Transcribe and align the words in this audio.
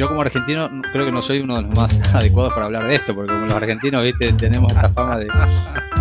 yo 0.00 0.08
como 0.08 0.22
argentino 0.22 0.70
creo 0.94 1.04
que 1.04 1.12
no 1.12 1.20
soy 1.20 1.40
uno 1.40 1.56
de 1.56 1.62
los 1.62 1.76
más 1.76 2.00
adecuados 2.14 2.54
para 2.54 2.66
hablar 2.66 2.88
de 2.88 2.94
esto, 2.94 3.14
porque 3.14 3.30
como 3.32 3.44
los 3.44 3.54
argentinos, 3.54 4.02
viste, 4.02 4.32
tenemos 4.32 4.72
esta 4.72 4.88
fama 4.88 5.18
de... 5.18 5.28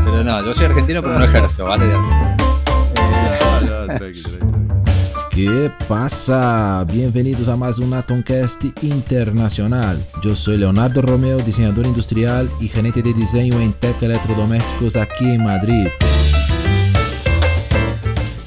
Pero 0.06 0.24
no, 0.24 0.46
yo 0.46 0.54
soy 0.54 0.68
argentino 0.68 1.02
pero 1.02 1.20
no 1.20 1.26
ejerzo, 1.26 1.66
¿vale? 1.66 1.86
¿Qué 5.32 5.70
pasa? 5.90 6.86
Bienvenidos 6.90 7.50
a 7.50 7.58
más 7.58 7.80
un 7.80 7.94
Atomcast 7.94 8.64
internacional. 8.82 10.02
Yo 10.22 10.34
soy 10.34 10.58
Leonardo 10.58 11.02
Romeo, 11.02 11.38
diseñador 11.40 11.86
industrial 11.86 12.50
y 12.62 12.70
gerente 12.70 13.02
de 13.02 13.14
diseño 13.14 13.60
en 13.60 13.74
Tech 13.74 14.02
Electrodomésticos 14.02 14.96
aquí 14.96 15.30
en 15.30 15.44
Madrid. 15.44 15.88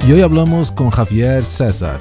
Y 0.08 0.12
hoy 0.12 0.22
hablamos 0.22 0.72
con 0.72 0.88
Javier 0.88 1.44
César, 1.44 2.00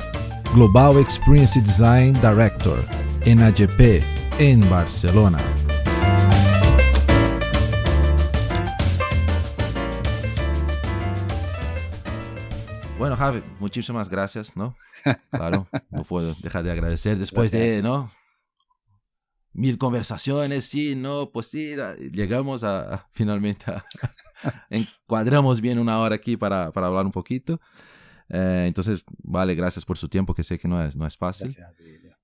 Global 0.54 0.98
Experience 1.00 1.60
Design 1.60 2.14
Director 2.14 2.80
en 3.26 3.40
AGP 3.42 4.04
en 4.40 4.70
Barcelona. 4.70 5.40
Bueno, 12.98 13.16
Javi, 13.16 13.42
muchísimas 13.60 14.10
gracias, 14.10 14.56
¿no? 14.56 14.76
Claro, 15.32 15.68
no 15.90 16.04
puedo 16.04 16.36
dejar 16.36 16.64
de 16.64 16.72
agradecer 16.72 17.18
después 17.18 17.52
de, 17.52 17.82
¿no? 17.82 18.12
Mil 19.54 19.80
conversaciones, 19.80 20.66
sí, 20.66 20.96
no, 20.96 21.32
pues 21.32 21.48
sí, 21.48 21.76
llegamos 22.12 22.64
a, 22.64 23.08
finalmente 23.10 23.66
encuadramos 24.70 25.60
bien 25.60 25.80
una 25.80 26.00
hora 26.00 26.16
aquí 26.16 26.38
para, 26.38 26.72
para 26.72 26.88
hablar 26.88 27.06
un 27.06 27.12
poquito. 27.12 27.60
Eh, 28.30 28.66
entonces, 28.68 29.04
vale, 29.24 29.56
gracias 29.56 29.84
por 29.84 29.98
su 29.98 30.08
tiempo, 30.08 30.34
que 30.34 30.44
sé 30.44 30.60
que 30.60 30.68
no 30.68 30.84
es, 30.84 30.96
no 30.96 31.06
es 31.06 31.18
fácil. 31.18 31.58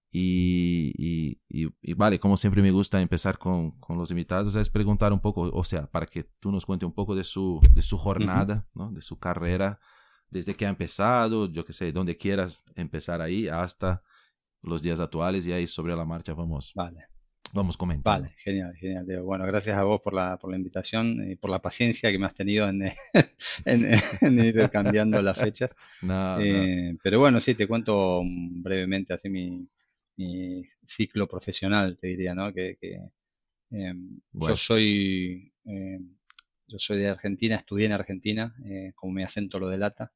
Y, 0.10 0.94
y, 0.98 1.68
y, 1.82 1.94
vale, 1.94 2.20
como 2.20 2.38
siempre 2.38 2.62
me 2.62 2.72
gusta 2.72 3.02
empezar 3.02 3.38
con, 3.38 3.72
con, 3.80 3.98
los 3.98 4.10
invitados, 4.10 4.56
es 4.56 4.70
preguntar 4.70 5.12
un 5.12 5.20
poco, 5.20 5.42
o 5.54 5.64
sea, 5.64 5.88
para 5.88 6.06
que 6.06 6.24
tú 6.24 6.52
nos 6.52 6.66
cuentes 6.66 6.88
un 6.88 6.94
poco 6.94 7.14
de 7.14 7.24
su, 7.24 7.60
de 7.74 7.82
su 7.82 7.98
jornada, 7.98 8.66
¿no? 8.74 8.92
de 8.92 9.02
su 9.02 9.20
carrera, 9.20 9.80
desde 10.30 10.56
que 10.56 10.66
ha 10.66 10.70
empezado, 10.70 11.52
yo 11.52 11.66
que 11.66 11.74
sé, 11.74 11.92
donde 11.92 12.16
quieras 12.16 12.64
empezar 12.76 13.22
ahí 13.22 13.48
hasta 13.48 14.02
los 14.64 14.82
días 14.82 15.00
actuales 15.00 15.46
y 15.46 15.54
ahí 15.54 15.68
sobre 15.68 15.96
la 15.96 16.06
marcha 16.06 16.34
vamos. 16.34 16.72
Vale. 16.74 17.08
Vamos 17.54 17.78
comentando. 17.78 18.24
Vale, 18.24 18.36
genial, 18.40 18.76
genial. 18.76 19.06
Bueno, 19.24 19.46
gracias 19.46 19.78
a 19.78 19.84
vos 19.84 20.02
por 20.02 20.14
la, 20.14 20.38
por 20.38 20.52
la 20.52 20.58
invitación 20.58 21.32
y 21.32 21.36
por 21.38 21.50
la 21.50 21.62
paciencia 21.62 22.12
que 22.12 22.20
me 22.20 22.26
has 22.26 22.34
tenido 22.34 22.68
en, 22.68 22.84
en, 23.66 24.40
ir 24.40 24.70
cambiando 24.70 25.22
las 25.22 25.38
fechas. 25.38 25.70
Eh, 26.40 26.96
pero 27.02 27.20
bueno, 27.20 27.40
sí, 27.40 27.56
te 27.56 27.68
cuento 27.68 28.22
brevemente 28.24 29.14
así 29.14 29.30
mi, 29.30 29.68
mi 30.18 30.64
ciclo 30.86 31.28
profesional, 31.28 31.98
te 31.98 32.08
diría, 32.08 32.34
¿no? 32.36 32.54
Que, 32.54 32.78
em, 33.72 34.20
yo 34.34 34.56
soy 34.56 35.52
em, 35.66 36.18
yo 36.68 36.80
soy 36.80 37.00
de 37.00 37.08
Argentina, 37.08 37.56
estudié 37.56 37.86
en 37.86 37.94
Argentina, 37.94 38.56
eh, 38.66 38.92
como 38.96 39.14
mi 39.14 39.24
acento 39.24 39.60
lo 39.60 39.70
delata. 39.70 40.12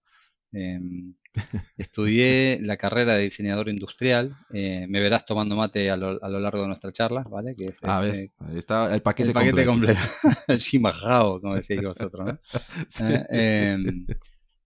Em, 0.52 1.16
estudié 1.78 2.60
la 2.62 2.76
carrera 2.76 3.16
de 3.16 3.24
diseñador 3.24 3.70
industrial. 3.70 4.36
Eh, 4.54 4.86
me 4.90 5.00
verás 5.00 5.26
tomando 5.26 5.56
mate 5.56 5.90
a 5.90 5.96
lo, 5.96 6.22
a 6.22 6.30
lo, 6.30 6.40
largo 6.40 6.62
de 6.62 6.68
nuestra 6.68 6.92
charla, 6.92 7.24
¿vale? 7.24 7.56
Que 7.56 7.74
ah, 7.84 8.02
ves, 8.02 8.20
eh, 8.20 8.32
ahí 8.40 8.58
está 8.58 8.94
el 8.94 9.02
paquete, 9.02 9.30
el 9.30 9.34
paquete 9.34 9.66
completo. 9.66 10.00
el 10.48 10.60
chimajao, 10.60 11.40
como 11.42 11.56
decíais 11.56 11.84
vosotros, 11.84 12.26
¿no? 12.28 12.40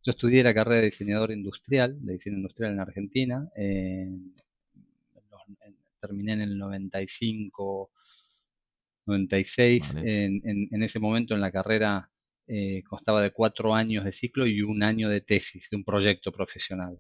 yo 0.03 0.11
estudié 0.11 0.43
la 0.43 0.53
carrera 0.53 0.81
de 0.81 0.85
diseñador 0.85 1.31
industrial, 1.31 1.97
de 1.99 2.13
diseño 2.13 2.37
industrial 2.37 2.73
en 2.73 2.79
Argentina 2.79 3.49
terminé 6.05 6.33
en 6.33 6.41
el 6.41 6.57
95, 6.57 7.91
96. 9.05 9.95
En, 9.97 10.41
en, 10.43 10.83
ese 10.83 10.99
momento 10.99 11.33
en 11.33 11.41
la 11.41 11.51
carrera 11.51 12.09
eh, 12.47 12.83
constaba 12.83 13.21
de 13.21 13.31
cuatro 13.31 13.73
años 13.73 14.05
de 14.05 14.11
ciclo 14.11 14.45
y 14.45 14.61
un 14.61 14.83
año 14.83 15.09
de 15.09 15.21
tesis, 15.21 15.69
de 15.69 15.77
un 15.77 15.83
proyecto 15.83 16.31
profesional. 16.31 16.99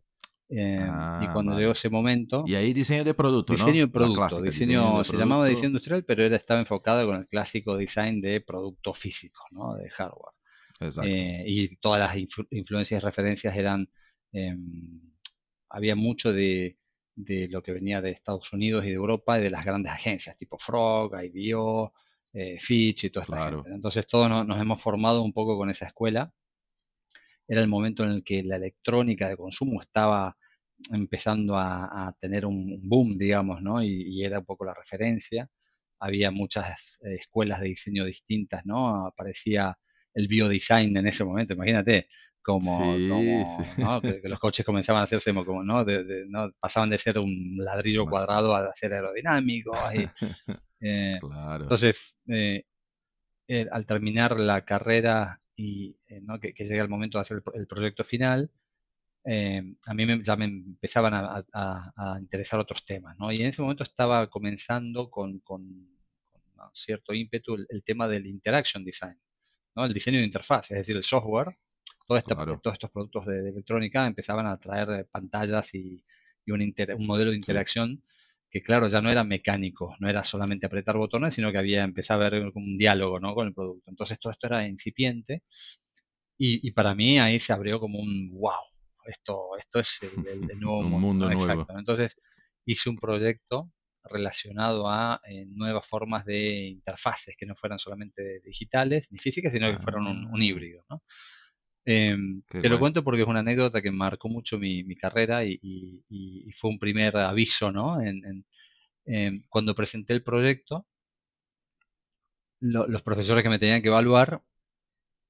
Eh, 0.49 0.77
y 0.79 0.87
ah, 0.87 1.29
cuando 1.33 1.57
llegó 1.57 1.71
ese 1.71 1.89
momento. 1.89 2.43
Y 2.47 2.55
ahí 2.55 2.73
diseño 2.73 3.03
de 3.03 3.13
producto, 3.13 3.53
diseño 3.53 3.85
de 3.85 3.91
producto. 3.91 4.41
diseño, 4.41 5.03
se 5.03 5.17
llamaba 5.17 5.47
diseño 5.47 5.69
industrial, 5.69 6.03
pero 6.05 6.23
era, 6.23 6.35
estaba 6.35 6.59
enfocado 6.59 7.07
con 7.07 7.17
el 7.17 7.27
clásico 7.27 7.77
design 7.77 8.21
de 8.21 8.41
producto 8.41 8.93
físico, 8.93 9.41
¿no? 9.51 9.75
de 9.75 9.89
hardware. 9.89 10.33
Eh, 11.03 11.43
y 11.47 11.75
todas 11.77 11.99
las 11.99 12.17
influencias 12.51 13.01
y 13.01 13.05
referencias 13.05 13.55
eran. 13.55 13.89
Em, 14.31 14.99
había 15.69 15.95
mucho 15.95 16.31
de 16.31 16.77
de 17.15 17.47
lo 17.47 17.63
que 17.63 17.71
venía 17.71 18.01
de 18.01 18.11
Estados 18.11 18.51
Unidos 18.53 18.83
y 18.85 18.89
de 18.89 18.95
Europa 18.95 19.39
y 19.39 19.43
de 19.43 19.49
las 19.49 19.65
grandes 19.65 19.91
agencias 19.91 20.37
tipo 20.37 20.57
Frog, 20.57 21.13
IDEO, 21.23 21.93
eh, 22.33 22.57
Fitch 22.59 23.05
y 23.05 23.09
toda 23.09 23.23
esta 23.23 23.49
gente. 23.49 23.69
Entonces 23.69 24.05
todos 24.05 24.29
nos, 24.29 24.59
hemos 24.59 24.81
formado 24.81 25.23
un 25.23 25.33
poco 25.33 25.57
con 25.57 25.69
esa 25.69 25.87
escuela. 25.87 26.33
Era 27.47 27.61
el 27.61 27.67
momento 27.67 28.03
en 28.03 28.11
el 28.11 28.23
que 28.23 28.43
la 28.43 28.57
electrónica 28.57 29.29
de 29.29 29.37
consumo 29.37 29.81
estaba 29.81 30.35
empezando 30.91 31.55
a, 31.57 32.13
tener 32.19 32.45
un, 32.45 32.79
boom, 32.83 33.17
digamos, 33.17 33.61
¿no? 33.61 33.81
Y, 33.81 34.23
era 34.23 34.39
un 34.39 34.45
poco 34.45 34.65
la 34.65 34.73
referencia. 34.73 35.49
Había 35.99 36.31
muchas 36.31 36.99
escuelas 37.03 37.61
de 37.61 37.67
diseño 37.67 38.03
distintas, 38.05 38.65
¿no? 38.65 39.05
Aparecía 39.07 39.77
el 40.13 40.27
biodesign 40.27 40.97
en 40.97 41.07
ese 41.07 41.23
momento, 41.23 41.53
imagínate, 41.53 42.09
como, 42.45 42.95
Que, 44.01 44.29
los 44.29 44.39
coches 44.39 44.65
comenzaban 44.65 45.01
a 45.01 45.05
hacerse 45.05 45.33
como, 45.33 45.63
¿no? 45.63 45.83
¿no? 45.83 46.51
Pasaban 46.59 46.91
de 46.91 46.99
ser 46.99 47.17
un 47.17 47.57
ladrillo 47.57 48.05
cuadrado 48.05 48.55
a 48.55 48.71
ser 48.75 48.93
aerodinámico. 48.93 49.71
Eh, 50.81 51.17
entonces, 51.61 52.19
eh, 52.27 52.63
al 53.71 53.85
terminar 53.87 54.39
la 54.39 54.63
carrera 54.63 55.41
y 55.55 55.97
eh, 56.05 56.21
que, 56.39 56.65
llega 56.65 56.83
el 56.83 56.89
momento 56.89 57.17
de 57.17 57.21
hacer 57.21 57.41
el, 57.55 57.65
proyecto 57.65 58.03
final, 58.03 58.51
a 59.25 59.93
mí 59.95 60.23
ya 60.23 60.35
me 60.35 60.45
empezaban 60.45 61.13
a, 61.15 62.17
interesar 62.19 62.59
otros 62.59 62.85
temas, 62.85 63.17
¿no? 63.17 63.31
Y 63.31 63.41
en 63.41 63.47
ese 63.47 63.63
momento 63.63 63.83
estaba 63.83 64.27
comenzando 64.29 65.09
con, 65.09 65.39
con, 65.39 65.63
cierto 66.73 67.13
ímpetu 67.13 67.55
el, 67.55 67.65
el, 67.69 67.83
tema 67.83 68.07
del 68.07 68.27
interaction 68.27 68.83
design, 68.83 69.17
¿no? 69.75 69.85
El 69.85 69.93
diseño 69.93 70.19
de 70.19 70.25
interfaz, 70.25 70.69
es 70.69 70.77
decir, 70.77 70.97
el 70.97 71.03
software 71.03 71.57
todos 72.05 72.73
estos 72.73 72.91
productos 72.91 73.25
de, 73.25 73.49
electrónica 73.49 74.05
empezaban 74.05 74.47
a 74.47 74.57
traer 74.57 74.89
eh, 74.91 75.05
pantallas 75.05 75.73
y, 75.73 76.03
un, 76.47 76.73
modelo 77.05 77.31
de 77.31 77.37
interacción 77.37 78.03
que, 78.49 78.61
claro, 78.61 78.87
ya 78.87 79.01
no 79.01 79.09
era 79.09 79.23
mecánico, 79.23 79.95
no 79.99 80.07
era 80.07 80.23
solamente 80.23 80.67
apretar 80.67 80.95
botones, 80.95 81.33
sino 81.33 81.51
que 81.51 81.57
había 81.57 81.83
empezado 81.83 82.21
a 82.21 82.27
haber 82.27 82.51
un 82.53 82.77
diálogo 82.77 83.19
¿no? 83.19 83.33
con 83.33 83.47
el 83.47 83.53
producto. 83.53 83.89
Entonces, 83.89 84.19
todo 84.19 84.31
esto 84.31 84.47
era 84.47 84.67
incipiente 84.67 85.43
y, 86.37 86.69
para 86.71 86.93
mí 86.93 87.17
ahí 87.17 87.39
se 87.39 87.53
abrió 87.53 87.79
como 87.79 87.99
un 87.99 88.29
wow. 88.31 88.53
Esto, 89.05 89.57
esto 89.57 89.79
es 89.79 90.01
el, 90.03 90.59
nuevo 90.59 90.83
mundo. 90.83 91.29
Nuevo. 91.29 91.67
Entonces, 91.77 92.19
hice 92.65 92.89
un 92.89 92.97
proyecto 92.97 93.71
relacionado 94.03 94.87
a 94.87 95.19
eh, 95.27 95.45
nuevas 95.47 95.87
formas 95.87 96.25
de 96.25 96.67
interfaces 96.67 97.35
que 97.35 97.47
no 97.47 97.55
fueran 97.55 97.79
solamente 97.79 98.39
digitales 98.41 99.11
ni 99.11 99.17
físicas, 99.17 99.51
sino 99.51 99.71
que 99.71 99.79
fueran 99.79 100.05
un, 100.05 100.25
un 100.27 100.43
híbrido. 100.43 100.85
¿no? 100.89 101.01
Em, 101.85 102.41
te 102.49 102.67
lo 102.67 102.79
cuento 102.79 103.03
porque 103.03 103.21
es 103.21 103.27
una 103.27 103.41
anécdota 103.41 103.81
que 103.81 103.91
marcó 103.91 104.27
mucho 104.27 104.57
mi, 104.57 104.95
carrera 104.95 105.45
y, 105.45 106.01
fue 106.53 106.71
un 106.71 106.79
primer 106.79 107.15
aviso, 107.17 107.71
¿no? 107.71 108.01
En, 108.01 108.45
em, 109.05 109.43
cuando 109.49 109.75
presenté 109.75 110.13
el 110.13 110.23
proyecto, 110.23 110.85
los 112.59 113.01
profesores 113.03 113.43
que 113.43 113.49
me 113.49 113.59
tenían 113.59 113.81
que 113.81 113.89
evaluar 113.89 114.41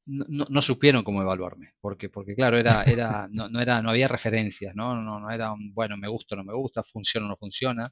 no, 0.05 0.61
supieron 0.61 1.03
cómo 1.03 1.21
evaluarme, 1.21 1.73
porque, 1.81 2.09
porque 2.09 2.35
claro, 2.35 2.57
era, 2.57 2.83
era, 2.83 3.27
no, 3.31 3.49
no, 3.49 3.59
era, 3.59 3.81
no 3.81 3.89
había 3.89 4.07
referencias, 4.07 4.75
¿no? 4.75 5.01
No, 5.01 5.19
no 5.19 5.31
era 5.31 5.51
un, 5.51 5.73
bueno, 5.73 5.97
me 5.97 6.07
gusta 6.07 6.35
o 6.35 6.37
no 6.37 6.43
me 6.43 6.53
gusta, 6.53 6.83
funciona 6.83 7.25
o 7.25 7.29
no 7.29 7.37
funciona. 7.37 7.83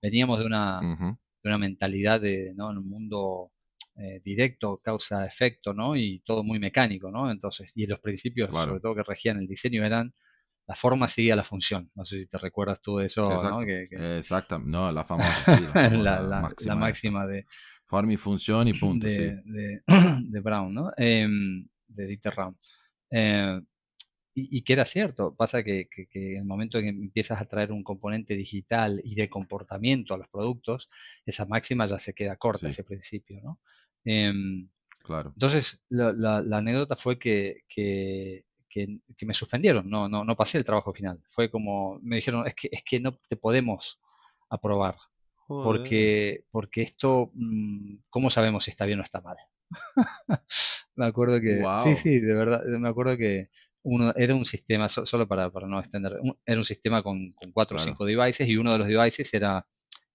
Veníamos 0.00 0.38
de 0.38 0.46
una, 0.46 0.80
de 0.80 1.48
una 1.48 1.58
mentalidad 1.58 2.20
de, 2.20 2.52
¿no? 2.54 2.70
En 2.70 2.78
un 2.78 2.88
mundo 2.88 3.50
eh, 3.98 4.20
directo, 4.24 4.78
causa-efecto, 4.82 5.72
¿no? 5.72 5.96
Y 5.96 6.20
todo 6.24 6.44
muy 6.44 6.58
mecánico, 6.58 7.10
¿no? 7.10 7.30
Entonces, 7.30 7.72
y 7.76 7.86
los 7.86 8.00
principios, 8.00 8.50
sobre 8.50 8.80
todo 8.80 8.94
que 8.94 9.02
regían 9.02 9.38
el 9.38 9.46
diseño, 9.46 9.84
eran 9.84 10.14
la 10.66 10.74
forma 10.74 11.08
seguía 11.08 11.36
la 11.36 11.44
función. 11.44 11.90
No 11.94 12.04
sé 12.04 12.20
si 12.20 12.26
te 12.26 12.38
recuerdas 12.38 12.82
tú 12.82 12.98
de 12.98 13.06
eso, 13.06 13.28
¿no? 13.42 13.60
Que, 13.60 13.88
Exacto, 14.16 14.58
no, 14.58 14.90
la 14.90 15.04
famosa. 15.04 15.30
la, 15.96 16.74
máxima, 16.76 17.26
de... 17.26 17.46
Forma 17.86 18.12
y 18.12 18.16
función 18.16 18.66
y 18.66 18.74
punto. 18.74 19.06
De, 19.06 19.40
de, 19.86 20.40
Brown, 20.40 20.74
¿no? 20.74 20.90
Em, 20.96 21.66
de 21.86 22.06
Dieter 22.06 22.34
Raum. 22.34 22.56
Eh, 23.10 23.60
y, 24.38 24.62
que 24.62 24.74
era 24.74 24.84
cierto. 24.84 25.34
Pasa 25.34 25.64
que, 25.64 25.88
en 26.12 26.36
el 26.36 26.44
momento 26.44 26.76
en 26.76 26.84
que 26.84 26.90
empiezas 26.90 27.40
a 27.40 27.46
traer 27.46 27.72
un 27.72 27.82
componente 27.82 28.36
digital 28.36 29.00
y 29.02 29.14
de 29.14 29.30
comportamiento 29.30 30.12
a 30.12 30.18
los 30.18 30.28
productos, 30.28 30.90
esa 31.24 31.46
máxima 31.46 31.86
ya 31.86 31.98
se 31.98 32.12
queda 32.12 32.36
corta, 32.36 32.68
ese 32.68 32.84
principio, 32.84 33.40
¿no? 33.42 33.58
Em, 34.04 34.68
claro. 35.02 35.30
Entonces, 35.34 35.82
la, 35.88 36.36
anécdota 36.52 36.96
fue 36.96 37.18
que, 37.18 37.64
me 39.22 39.32
suspendieron, 39.32 39.88
no, 39.88 40.06
no, 40.06 40.36
pasé 40.36 40.58
el 40.58 40.66
trabajo 40.66 40.92
final. 40.92 41.18
Fue 41.30 41.50
como, 41.50 41.98
me 42.02 42.16
dijeron, 42.16 42.46
es 42.46 42.54
que, 42.54 42.68
es 42.70 42.82
que 42.84 43.00
no 43.00 43.18
te 43.28 43.36
podemos 43.36 43.98
aprobar. 44.50 44.96
porque, 45.48 46.44
porque 46.50 46.82
esto, 46.82 47.30
mm, 47.32 48.00
¿cómo 48.10 48.28
sabemos 48.28 48.64
si 48.64 48.70
está 48.70 48.84
bien 48.84 49.00
o 49.00 49.02
está 49.02 49.22
mal? 49.22 49.36
me 50.94 51.06
acuerdo 51.06 51.40
que, 51.40 51.64
sí, 51.84 51.96
sí, 51.96 52.20
de 52.20 52.34
verdad, 52.34 52.62
me 52.66 52.88
acuerdo 52.88 53.16
que 53.16 53.48
uno 53.86 54.12
era 54.16 54.34
un 54.34 54.44
sistema, 54.44 54.88
solo 54.88 55.28
para, 55.28 55.50
para 55.50 55.68
no 55.68 55.78
extender, 55.78 56.18
era 56.44 56.58
un 56.58 56.64
sistema 56.64 57.02
con, 57.02 57.30
con 57.32 57.52
cuatro 57.52 57.76
o 57.76 57.80
cinco 57.80 58.04
devices 58.04 58.48
y 58.48 58.56
uno 58.56 58.72
de 58.72 58.78
los 58.78 58.88
devices 58.88 59.32
era, 59.32 59.64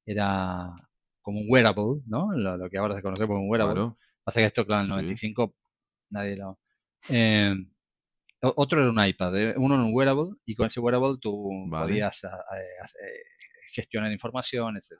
era 0.05 0.75
como 1.21 1.39
un 1.39 1.45
wearable, 1.49 2.01
¿no? 2.05 2.31
Lo, 2.33 2.69
que 2.69 2.77
ahora 2.77 2.95
se 2.95 3.01
conoce 3.01 3.25
como 3.25 3.41
un 3.41 3.49
wearable. 3.49 3.93
Pasa 4.23 4.41
que 4.41 4.47
esto, 4.47 4.65
claro, 4.65 4.81
en 4.81 4.91
el 4.91 4.95
95 4.97 5.55
nadie 6.09 6.35
lo... 6.35 6.59
Eh, 7.09 7.55
otro 8.41 8.81
era 8.81 8.91
un 8.91 9.07
iPad, 9.07 9.39
eh, 9.39 9.53
uno 9.57 9.75
era 9.75 9.83
un 9.83 9.93
wearable 9.93 10.31
y 10.45 10.55
con 10.55 10.67
ese 10.67 10.79
wearable 10.81 11.17
tú 11.21 11.49
podías 11.69 12.23
eh, 12.25 12.29
gestionar 13.71 14.11
información, 14.11 14.75
etc. 14.75 14.99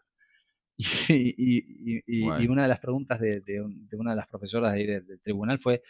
Y, 1.10 2.48
una 2.48 2.64
de 2.64 2.70
las 2.70 2.80
preguntas 2.80 3.20
de, 3.20 3.62
una 3.92 4.12
de 4.12 4.16
las 4.16 4.28
profesoras 4.28 4.72
ahí 4.72 4.86
del, 4.86 5.20
tribunal 5.22 5.60
fue, 5.60 5.84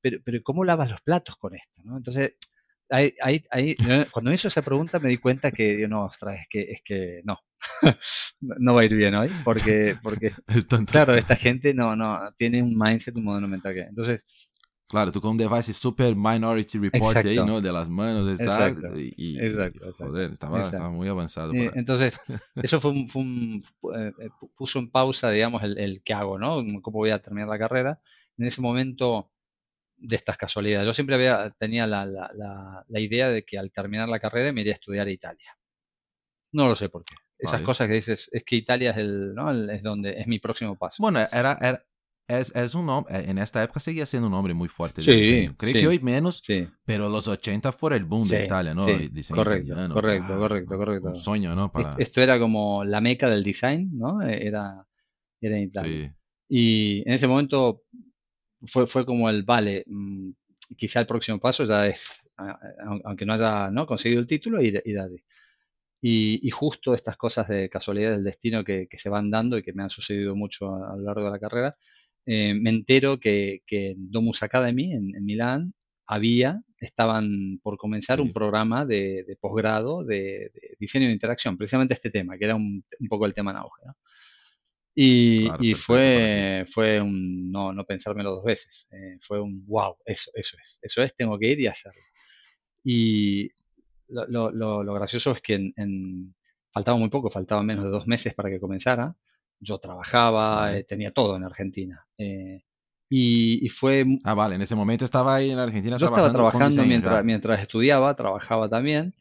pero, 0.00 0.18
pero 0.24 0.42
¿cómo 0.42 0.64
lavas 0.64 0.90
los 0.90 1.00
platos 1.02 1.36
con 1.36 1.54
esto? 1.54 1.82
¿no? 1.84 1.96
Entonces, 1.96 2.34
ahí, 2.90 3.14
ahí, 3.20 3.44
ahí, 3.50 3.76
cuando 4.10 4.30
me 4.30 4.34
hizo 4.34 4.48
esa 4.48 4.62
pregunta 4.62 4.98
me 4.98 5.08
di 5.08 5.18
cuenta 5.18 5.50
que, 5.52 5.86
no, 5.88 6.04
ostras, 6.04 6.40
es 6.40 6.46
que, 6.48 6.60
es 6.60 6.82
que 6.82 7.20
no, 7.24 7.38
no 8.40 8.74
va 8.74 8.82
a 8.82 8.84
ir 8.84 8.94
bien 8.94 9.14
hoy, 9.14 9.30
porque, 9.44 9.96
porque 10.02 10.32
claro, 10.90 11.14
esta 11.14 11.36
gente 11.36 11.74
no, 11.74 11.96
no 11.96 12.32
tiene 12.36 12.62
un 12.62 12.76
mindset, 12.76 13.16
un 13.16 13.24
modelo 13.24 13.48
mental 13.48 13.74
que... 13.74 13.80
Entonces, 13.80 14.24
Claro, 14.90 15.12
tú 15.12 15.20
con 15.20 15.30
un 15.30 15.38
device 15.38 15.72
super 15.72 16.16
Minority 16.16 16.76
Report 16.78 17.18
ahí, 17.18 17.36
¿no? 17.36 17.60
De 17.60 17.72
las 17.72 17.88
manos, 17.88 18.26
está, 18.26 18.66
exacto, 18.66 18.98
y, 18.98 19.38
exacto, 19.38 19.92
joder, 19.96 20.32
estaba, 20.32 20.90
muy 20.90 21.06
avanzado. 21.06 21.52
entonces, 21.54 22.18
eso 22.56 22.80
fue 22.80 22.90
un, 22.90 23.62
eh, 23.94 24.12
eh, 24.18 24.28
puso 24.56 24.80
en 24.80 24.90
pausa, 24.90 25.30
digamos, 25.30 25.62
el, 25.62 25.78
el 25.78 26.02
qué 26.02 26.12
hago, 26.12 26.40
¿no? 26.40 26.56
Cómo 26.82 26.98
voy 26.98 27.10
a 27.10 27.22
terminar 27.22 27.48
la 27.48 27.58
carrera. 27.60 28.00
En 28.36 28.46
ese 28.46 28.60
momento 28.60 29.30
de 30.00 30.16
estas 30.16 30.36
casualidades. 30.36 30.86
Yo 30.86 30.92
siempre 30.92 31.14
había, 31.14 31.50
tenía 31.58 31.86
la, 31.86 32.06
la, 32.06 32.84
la, 32.88 33.00
idea 33.00 33.28
de 33.28 33.44
que 33.44 33.58
al 33.58 33.70
terminar 33.70 34.08
la 34.08 34.18
carrera 34.18 34.52
me 34.52 34.62
iría 34.62 34.72
a 34.72 34.74
estudiar 34.74 35.06
a 35.06 35.10
Italia. 35.10 35.56
No 36.52 36.68
lo 36.68 36.74
sé 36.74 36.88
por 36.88 37.04
qué. 37.04 37.14
Esas 37.38 37.62
cosas 37.62 37.88
que 37.88 37.94
dices, 37.94 38.28
es 38.32 38.44
que 38.44 38.56
Italia 38.56 38.90
es 38.90 38.98
el, 38.98 39.34
¿no? 39.34 39.50
es 39.50 39.82
donde 39.82 40.18
es 40.18 40.26
mi 40.26 40.38
próximo 40.38 40.76
paso. 40.76 40.96
Bueno, 41.02 41.20
era, 41.32 41.56
era 41.60 41.82
es, 42.28 42.54
es, 42.54 42.74
un 42.74 42.86
nombre, 42.86 43.28
en 43.28 43.38
esta 43.38 43.62
época 43.62 43.80
seguía 43.80 44.06
siendo 44.06 44.28
un 44.28 44.32
nombre 44.32 44.54
muy 44.54 44.68
fuerte. 44.68 45.00
Sí, 45.00 45.50
Creo 45.56 45.72
que 45.72 45.88
hoy 45.88 45.98
menos, 46.00 46.40
sí. 46.44 46.68
pero 46.84 47.08
los 47.08 47.26
80 47.26 47.72
fue 47.72 47.96
el 47.96 48.04
boom 48.04 48.28
de 48.28 48.44
Italia, 48.44 48.74
¿no? 48.74 48.84
correcto, 48.84 49.74
correcto, 49.92 50.38
correcto, 50.38 50.78
correcto. 50.78 51.08
Un 51.08 51.16
sueño, 51.16 51.54
¿no? 51.54 51.72
Para... 51.72 51.96
Esto 51.98 52.20
era 52.20 52.38
como 52.38 52.84
la 52.84 53.00
meca 53.00 53.28
del 53.28 53.42
design, 53.42 53.90
¿no? 53.94 54.22
Era, 54.22 54.86
era 55.40 55.56
en 55.56 55.62
Italia. 55.62 56.16
Y 56.48 57.02
en 57.06 57.14
ese 57.14 57.26
momento 57.26 57.82
fue, 58.66 58.86
fue 58.86 59.06
como 59.06 59.28
el, 59.28 59.42
vale, 59.42 59.84
mm, 59.86 60.30
quizá 60.76 61.00
el 61.00 61.06
próximo 61.06 61.38
paso 61.38 61.64
ya 61.64 61.86
es, 61.86 62.22
aunque 63.04 63.26
no 63.26 63.34
haya 63.34 63.70
¿no? 63.70 63.86
conseguido 63.86 64.20
el 64.20 64.26
título, 64.26 64.62
ir, 64.62 64.82
ir 64.84 64.98
Y, 66.00 66.46
y, 66.46 66.50
justo 66.50 66.94
estas 66.94 67.16
cosas 67.16 67.48
de 67.48 67.68
casualidad 67.68 68.12
del 68.12 68.24
destino 68.24 68.64
que, 68.64 68.86
que, 68.88 68.98
se 68.98 69.10
van 69.10 69.30
dando 69.30 69.58
y 69.58 69.62
que 69.62 69.72
me 69.72 69.82
han 69.82 69.90
sucedido 69.90 70.34
mucho 70.36 70.74
a, 70.74 70.96
lo 70.96 71.02
largo 71.02 71.24
de 71.24 71.30
la 71.30 71.38
carrera, 71.38 71.76
eh, 72.26 72.54
me 72.54 72.70
entero 72.70 73.18
que, 73.18 73.62
que, 73.66 73.90
en 73.92 74.10
Domus 74.10 74.42
Academy, 74.42 74.92
en, 74.92 75.14
en 75.16 75.24
Milán, 75.24 75.74
había, 76.06 76.62
estaban 76.78 77.60
por 77.62 77.76
comenzar 77.76 78.20
un 78.20 78.32
programa 78.32 78.84
de, 78.84 79.24
de 79.24 79.36
posgrado 79.36 80.04
de, 80.04 80.50
de, 80.54 80.76
diseño 80.78 81.06
de 81.06 81.12
interacción, 81.12 81.56
precisamente 81.56 81.94
este 81.94 82.10
tema, 82.10 82.36
que 82.38 82.46
era 82.46 82.56
un, 82.56 82.84
un 82.98 83.08
poco 83.08 83.26
el 83.26 83.34
tema 83.34 83.52
en 83.52 83.58
auge. 83.58 83.82
¿no? 83.86 83.94
Y, 84.94 85.48
y 85.60 85.74
fue, 85.74 86.64
fue 86.70 87.00
un 87.00 87.50
no, 87.50 87.72
no 87.72 87.84
pensármelo 87.84 88.32
dos 88.32 88.44
veces. 88.44 88.88
Eh, 88.90 89.18
fue 89.20 89.40
un 89.40 89.64
wow, 89.66 89.96
eso, 90.04 90.30
eso 90.34 90.56
es, 90.62 90.78
eso 90.82 91.02
es, 91.02 91.14
tengo 91.14 91.38
que 91.38 91.52
ir 91.52 91.60
y 91.60 91.66
hacerlo. 91.68 92.00
Y 92.82 93.50
lo, 94.08 94.50
lo, 94.50 94.82
lo 94.82 94.94
gracioso 94.94 95.32
es 95.32 95.40
que 95.40 95.72
en, 95.76 96.34
faltaba 96.72 96.98
muy 96.98 97.08
poco, 97.08 97.30
faltaban 97.30 97.66
menos 97.66 97.84
de 97.84 97.90
dos 97.90 98.06
meses 98.06 98.34
para 98.34 98.50
que 98.50 98.60
comenzara. 98.60 99.14
Yo 99.60 99.78
trabajaba, 99.78 100.76
eh, 100.76 100.84
tenía 100.84 101.12
todo 101.12 101.36
en 101.36 101.44
Argentina. 101.44 102.06
Eh, 102.18 102.62
y, 103.08 103.64
y, 103.64 103.68
fue... 103.68 104.04
Ah, 104.24 104.34
vale, 104.34 104.54
en 104.54 104.62
ese 104.62 104.74
momento 104.74 105.04
estaba 105.04 105.34
ahí 105.34 105.50
en 105.50 105.58
Argentina. 105.58 105.98
Yo 105.98 106.06
estaba 106.06 106.32
trabajando 106.32 106.84
mientras, 106.84 107.24
mientras 107.24 107.60
estudiaba, 107.60 108.14
trabajaba 108.14 108.68
también. 108.68 109.14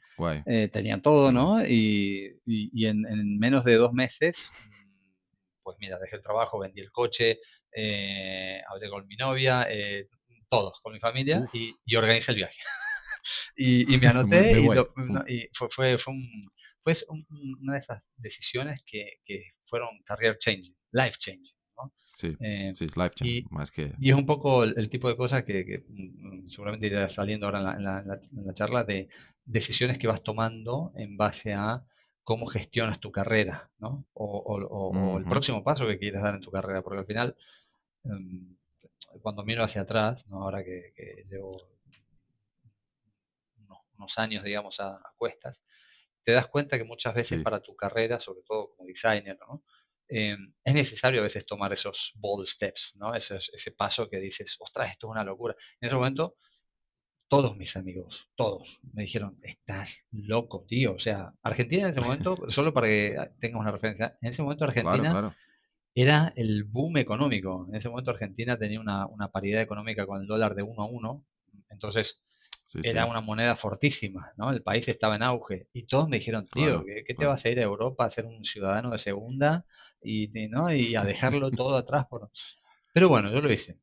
tenía 0.72 1.02
todo, 1.02 1.32
¿no? 1.32 1.62
Y, 1.66 2.40
y, 2.46 2.70
y 2.74 2.86
en, 2.86 3.06
en, 3.08 3.38
menos 3.38 3.64
de 3.64 3.76
dos 3.76 3.94
meses 3.94 4.52
pues 5.70 5.78
mira, 5.80 6.00
dejé 6.00 6.16
el 6.16 6.24
trabajo, 6.24 6.58
vendí 6.58 6.82
el 6.82 6.92
coche, 6.92 7.42
eh, 7.72 8.60
hablé 8.68 8.90
con 8.90 9.06
mi 9.06 9.16
novia, 9.16 9.68
eh, 9.70 10.08
todos, 10.50 10.80
con 10.82 10.94
mi 10.94 11.00
familia 11.00 11.46
y, 11.54 11.76
y, 11.86 11.96
organicé 11.96 12.32
el 12.32 12.38
viaje. 12.38 12.58
y, 13.56 13.86
me 14.00 14.08
anoté 14.08 14.60
y, 14.60 15.48
fue, 15.54 15.70
fue, 15.70 15.98
fue, 16.00 16.14
un, 16.14 16.52
fue 16.84 16.94
una 17.62 17.74
de 17.74 17.80
esas 17.80 18.02
decisiones 18.18 18.82
que, 18.84 19.20
que 19.24 19.52
fueron 19.64 19.90
career 20.06 20.40
changing, 20.40 20.76
life 20.92 21.20
changing. 21.20 21.56
¿no? 21.78 21.94
Sí, 22.16 22.36
eh, 22.40 22.72
sí, 22.74 22.88
life 22.96 23.12
changing, 23.14 23.48
más 23.52 23.70
que... 23.70 23.94
Y 24.00 24.10
es 24.10 24.16
un 24.16 24.26
poco 24.26 24.64
el, 24.64 24.90
tipo 24.90 25.08
de 25.08 25.16
cosas 25.16 25.44
que, 25.44 25.68
que, 25.68 25.86
mm, 25.88 26.48
seguramente 26.48 26.88
irá 26.88 27.08
saliendo 27.10 27.46
ahora 27.46 27.60
en 27.78 27.84
la, 27.84 28.02
en 28.02 28.46
la 28.46 28.54
charla 28.56 28.84
de 28.84 29.08
decisiones 29.46 30.00
que 30.00 30.08
vas 30.08 30.24
tomando 30.24 30.92
en 30.96 31.16
base 31.16 31.54
a 31.54 31.86
cómo 32.30 32.46
gestionas 32.46 33.00
tu 33.00 33.12
carrera, 33.12 33.72
¿no? 33.80 34.06
O, 34.14 35.18
el 35.18 35.26
próximo 35.26 35.64
paso 35.64 35.88
que 35.88 35.98
quieres 35.98 36.22
dar 36.22 36.36
en 36.36 36.42
tu 36.42 36.52
carrera, 36.52 36.84
porque 36.84 37.00
al 37.00 37.06
final, 37.08 37.36
em, 38.04 38.56
cuando 39.24 39.44
miro 39.44 39.64
hacia 39.64 39.82
atrás, 39.82 40.28
¿no? 40.28 40.44
ahora 40.44 40.64
que, 40.64 40.94
llevo 41.28 41.58
unos, 43.98 44.20
años, 44.20 44.44
digamos, 44.44 44.80
a, 44.80 45.02
cuestas, 45.18 45.64
te 46.24 46.32
das 46.34 46.46
cuenta 46.46 46.78
que 46.78 46.84
muchas 46.84 47.16
veces 47.16 47.42
para 47.42 47.62
tu 47.62 47.76
carrera, 47.76 48.20
sobre 48.20 48.44
todo 48.44 48.76
como 48.76 48.88
designer, 48.88 49.40
¿no? 49.40 49.64
Em, 50.08 50.54
es 50.64 50.74
necesario 50.76 51.22
a 51.22 51.24
veces 51.24 51.48
tomar 51.48 51.74
esos 51.74 52.14
bold 52.18 52.46
steps, 52.46 52.96
¿no? 53.00 53.16
Ese, 53.16 53.38
ese 53.38 53.72
paso 53.72 54.08
que 54.08 54.20
dices, 54.20 54.56
ostras, 54.60 54.92
esto 54.92 55.08
es 55.08 55.12
una 55.12 55.24
locura. 55.24 55.56
En 55.82 55.88
ese 55.88 55.96
momento 55.96 56.38
todos 57.30 57.56
mis 57.56 57.78
amigos, 57.78 58.30
todos, 58.36 58.82
me 58.94 59.04
dijeron, 59.04 59.38
estás 59.44 60.08
loco, 60.12 60.66
tío. 60.68 60.94
O 60.94 61.00
sea, 61.00 61.32
Argentina 61.44 61.84
en 61.84 61.90
ese 61.90 62.02
momento, 62.02 62.36
solo 62.50 62.74
para 62.74 62.88
que 62.88 63.16
tengas 63.40 63.62
una 63.62 63.72
referencia, 63.72 64.18
en 64.22 64.30
ese 64.30 64.42
momento 64.42 64.66
Argentina 64.66 65.34
era 65.94 66.34
el 66.36 66.64
boom 66.64 66.98
económico. 66.98 67.68
En 67.70 67.76
ese 67.76 67.90
momento 67.90 68.12
Argentina 68.12 68.58
tenía 68.58 68.80
una, 68.80 69.32
paridad 69.32 69.62
económica 69.62 70.08
con 70.08 70.22
el 70.22 70.28
dólar 70.28 70.56
de 70.56 70.64
uno 70.64 70.82
a 70.82 70.90
uno, 70.90 71.24
entonces 71.70 72.20
era 72.84 73.06
una 73.06 73.22
moneda 73.22 73.56
fortísima, 73.56 74.32
¿no? 74.38 74.52
El 74.52 74.64
país 74.64 74.88
estaba 74.88 75.16
en 75.16 75.24
auge 75.24 75.68
y 75.72 75.84
todos 75.84 76.10
me 76.10 76.18
dijeron, 76.18 76.48
tío, 76.48 76.84
¿qué, 76.84 77.14
te 77.14 77.26
vas 77.26 77.46
a 77.46 77.50
ir 77.50 77.60
a 77.60 77.64
Europa 77.64 78.06
a 78.06 78.10
ser 78.10 78.26
un 78.26 78.44
ciudadano 78.44 78.90
de 78.90 78.98
segunda 78.98 79.66
y, 80.02 80.30
¿no? 80.50 80.74
y 80.74 80.96
a 80.96 81.04
dejarlo 81.04 81.52
todo 81.52 81.78
atrás? 81.78 82.06
Por... 82.08 82.30
Pero 82.94 83.10
bueno, 83.10 83.32
yo 83.32 83.42
lo 83.42 83.52
hice. 83.52 83.80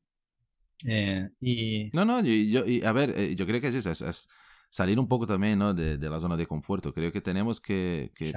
Eh, 0.84 1.28
y... 1.40 1.90
No, 1.92 2.04
no, 2.04 2.22
yo, 2.22 2.64
a 2.86 2.92
ver, 2.92 3.14
eh, 3.16 3.34
yo 3.34 3.46
creo 3.46 3.60
que 3.60 3.68
es 3.68 3.74
eso, 3.74 3.90
es, 3.90 4.28
salir 4.70 4.98
un 4.98 5.08
poco 5.08 5.26
también 5.26 5.58
¿no? 5.58 5.72
de, 5.72 5.96
de, 5.96 6.10
la 6.10 6.20
zona 6.20 6.36
de 6.36 6.46
confort. 6.46 6.86
Creo 6.92 7.12
que 7.12 7.20
tenemos 7.20 7.60
que... 7.60 8.12
que 8.14 8.32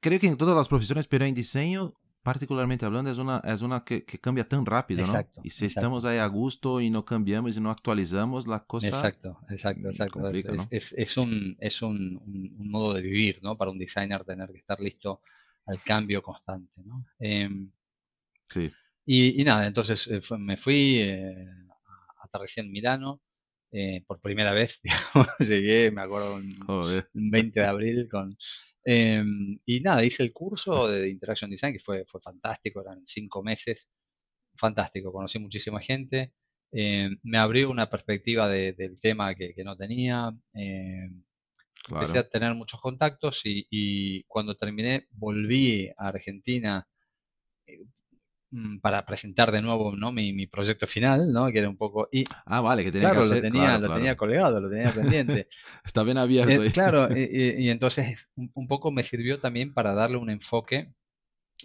creo 0.00 0.20
que 0.20 0.26
en 0.26 0.36
todas 0.36 0.56
las 0.56 0.68
profesiones, 0.68 1.06
pero 1.06 1.24
en 1.24 1.34
diseño, 1.34 1.94
particularmente 2.22 2.84
hablando, 2.84 3.10
es 3.10 3.18
una, 3.18 3.40
es 3.44 3.62
una 3.62 3.84
que, 3.84 4.04
que 4.04 4.18
cambia 4.18 4.48
tan 4.48 4.66
rápido, 4.66 5.06
¿no? 5.06 5.26
Y 5.44 5.50
si 5.50 5.66
estamos 5.66 6.04
ahí 6.04 6.18
a 6.18 6.26
gusto 6.26 6.80
y 6.80 6.90
no 6.90 7.04
cambiamos 7.04 7.56
y 7.56 7.60
no 7.60 7.70
actualizamos, 7.70 8.46
la 8.46 8.64
cosa... 8.64 8.88
Exacto, 8.88 9.38
exacto, 9.48 9.88
exacto. 9.88 10.28
es, 10.70 10.92
es, 10.92 11.16
un, 11.16 11.56
es 11.60 11.82
un, 11.82 12.20
un, 12.26 12.68
modo 12.70 12.94
de 12.94 13.02
vivir, 13.02 13.38
¿no? 13.42 13.56
Para 13.56 13.70
un 13.70 13.78
designer 13.78 14.24
tener 14.24 14.50
que 14.50 14.58
estar 14.58 14.80
listo 14.80 15.20
al 15.66 15.80
cambio 15.80 16.22
constante, 16.22 16.82
¿no? 16.84 17.06
Em, 17.18 17.70
sí. 18.48 18.70
Y, 19.08 19.44
nada, 19.44 19.68
entonces 19.68 20.08
eh, 20.08 20.20
me 20.38 20.56
fui, 20.56 20.98
eh, 21.00 21.46
aterricé 22.22 22.60
en 22.60 22.72
Milano 22.72 23.22
eh, 23.70 24.02
por 24.06 24.20
primera 24.20 24.52
vez, 24.52 24.80
digamos, 25.14 25.28
llegué, 25.38 25.92
me 25.92 26.02
acuerdo, 26.02 26.34
un, 26.34 27.00
20 27.14 27.60
de 27.60 27.66
abril 27.66 28.08
con... 28.10 28.36
Em, 28.84 29.58
y 29.64 29.80
nada, 29.80 30.04
hice 30.04 30.22
el 30.22 30.32
curso 30.32 30.88
de 30.88 31.08
Interaction 31.08 31.50
Design, 31.50 31.72
que 31.72 31.80
fue, 31.80 32.04
fue 32.06 32.20
fantástico, 32.20 32.80
eran 32.82 33.02
cinco 33.06 33.42
meses, 33.42 33.88
fantástico, 34.56 35.12
conocí 35.12 35.38
muchísima 35.38 35.80
gente, 35.80 36.32
em, 36.72 37.16
me 37.22 37.38
abrió 37.38 37.70
una 37.70 37.88
perspectiva 37.88 38.48
del 38.48 38.98
tema 39.00 39.34
que, 39.34 39.54
que 39.54 39.64
no 39.64 39.76
tenía, 39.76 40.32
em, 40.54 41.24
empecé 41.88 42.18
a 42.18 42.28
tener 42.28 42.54
muchos 42.54 42.80
contactos 42.80 43.42
y, 43.46 43.66
y, 43.70 44.24
cuando 44.24 44.56
terminé 44.56 45.06
volví 45.10 45.88
a 45.96 46.08
Argentina 46.08 46.86
para 48.80 49.04
presentar 49.04 49.52
de 49.52 49.62
nuevo 49.62 49.96
¿no? 49.96 50.12
mi, 50.12 50.32
mi, 50.32 50.46
proyecto 50.46 50.86
final, 50.86 51.32
¿no? 51.32 51.50
que 51.52 51.58
era 51.58 51.68
un 51.68 51.76
poco... 51.76 52.08
Y, 52.10 52.24
ah, 52.46 52.60
vale, 52.60 52.84
que 52.84 52.92
tenía 52.92 53.10
que 53.12 53.18
hacer, 53.18 53.36
lo 53.36 53.42
tenía, 53.42 53.78
lo 53.78 53.94
tenía 53.94 54.16
colgado, 54.16 54.60
lo 54.60 54.70
tenía 54.70 54.92
pendiente. 54.92 55.48
Está 55.84 56.02
bien 56.02 56.18
abierto. 56.18 56.62
Eh, 56.62 56.70
claro, 56.70 57.08
y, 57.16 57.64
y, 57.64 57.70
entonces 57.70 58.28
un, 58.36 58.66
poco 58.66 58.90
me 58.90 59.02
sirvió 59.02 59.40
también 59.40 59.74
para 59.74 59.94
darle 59.94 60.16
un 60.16 60.30
enfoque 60.30 60.92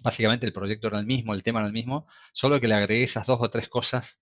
básicamente 0.04 0.46
el 0.46 0.54
proyecto 0.54 0.88
era 0.88 1.00
el 1.00 1.06
mismo, 1.06 1.34
el 1.34 1.44
tema 1.44 1.60
era 1.60 1.68
el 1.68 1.74
mismo, 1.74 2.08
solo 2.32 2.60
que 2.60 2.68
le 2.68 2.76
agregué 2.76 3.04
esas 3.04 3.28
dos 3.28 3.40
o 3.42 3.50
tres 3.50 3.68
cosas 3.68 4.20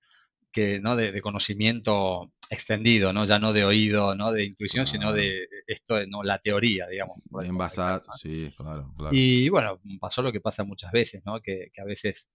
que, 0.51 0.79
¿no? 0.79 0.95
De, 0.95 1.21
conocimiento 1.21 2.31
extendido, 2.49 3.13
¿no? 3.13 3.25
Ya 3.25 3.39
no 3.39 3.53
de 3.53 3.65
oído, 3.65 4.15
¿no? 4.15 4.31
De 4.31 4.45
intuición, 4.45 4.88
sino 4.88 5.13
de 5.13 5.47
esto, 5.67 6.05
¿no? 6.07 6.23
La 6.23 6.39
teoría, 6.39 6.88
digamos. 6.88 7.19
Envasado, 7.43 8.01
sí, 8.17 8.51
claro, 8.57 8.91
claro. 8.97 9.15
Y 9.15 9.49
bueno, 9.49 9.79
pasó 9.99 10.21
lo 10.21 10.31
que 10.31 10.41
pasa 10.41 10.63
muchas 10.63 10.91
veces, 10.91 11.21
¿no? 11.25 11.39
Que, 11.41 11.71
a 11.79 11.85
veces 11.85 12.29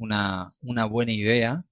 una, 0.00 0.54
una 0.62 0.86
buena 0.86 1.12
idea, 1.12 1.64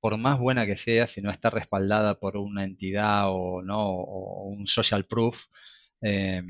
por 0.00 0.16
más 0.16 0.38
buena 0.38 0.66
que 0.66 0.76
sea, 0.76 1.06
si 1.06 1.20
no 1.22 1.30
está 1.30 1.50
respaldada 1.50 2.18
por 2.18 2.36
una 2.36 2.64
entidad 2.64 3.24
o, 3.26 3.62
¿no? 3.62 3.78
o 3.90 4.48
un 4.48 4.66
social 4.66 5.04
proof, 5.04 5.46
eh, 6.00 6.42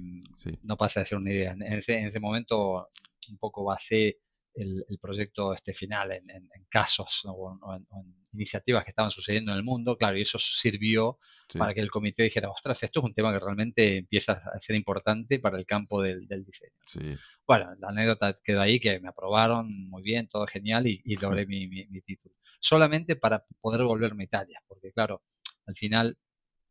no 0.63 0.77
pasa 0.77 1.01
de 1.01 1.07
ser 1.07 1.19
una 1.19 1.33
idea. 1.33 1.53
En 1.53 1.63
ese, 1.63 1.99
en 1.99 2.07
ese 2.07 2.21
momento 2.21 2.91
un 3.31 3.39
poco 3.39 3.65
basé 3.65 4.19
el, 4.57 4.99
proyecto 5.01 5.53
este 5.53 5.73
final 5.73 6.13
en, 6.13 6.49
casos 6.69 7.23
o, 7.27 7.59
en, 7.75 7.87
iniciativas 8.33 8.85
que 8.85 8.91
estaban 8.91 9.11
sucediendo 9.11 9.53
en 9.53 9.59
el 9.59 9.65
mundo, 9.65 9.97
claro, 9.97 10.17
y 10.17 10.23
eso 10.23 10.39
sirvió 10.39 11.19
para 11.57 11.75
que 11.75 11.81
el 11.81 11.91
comité 11.91 12.25
dijera, 12.25 12.51
ostras, 12.51 12.83
esto 12.83 13.01
es 13.01 13.05
un 13.05 13.15
tema 13.15 13.33
que 13.33 13.39
realmente 13.39 13.99
empieza 13.99 14.33
a 14.33 14.61
ser 14.61 14.77
importante 14.77 15.39
para 15.39 15.59
el 15.59 15.67
campo 15.67 16.03
del, 16.03 16.27
diseño. 16.29 17.19
Bueno, 17.47 17.75
la 17.79 17.89
anécdota 17.89 18.39
quedó 18.43 18.61
ahí, 18.61 18.81
que 18.81 18.99
me 19.01 19.09
aprobaron 19.09 19.89
muy 19.89 20.03
bien, 20.03 20.29
todo 20.29 20.47
genial, 20.47 20.87
y, 20.87 21.17
logré 21.17 21.47
mi, 21.47 22.01
título. 22.03 22.35
Solamente 22.59 23.17
para 23.17 23.45
poder 23.61 23.83
volverme 23.85 24.25
a 24.25 24.27
Italia, 24.27 24.63
porque 24.67 24.93
claro, 24.93 25.23
al 25.67 25.77
final, 25.77 26.19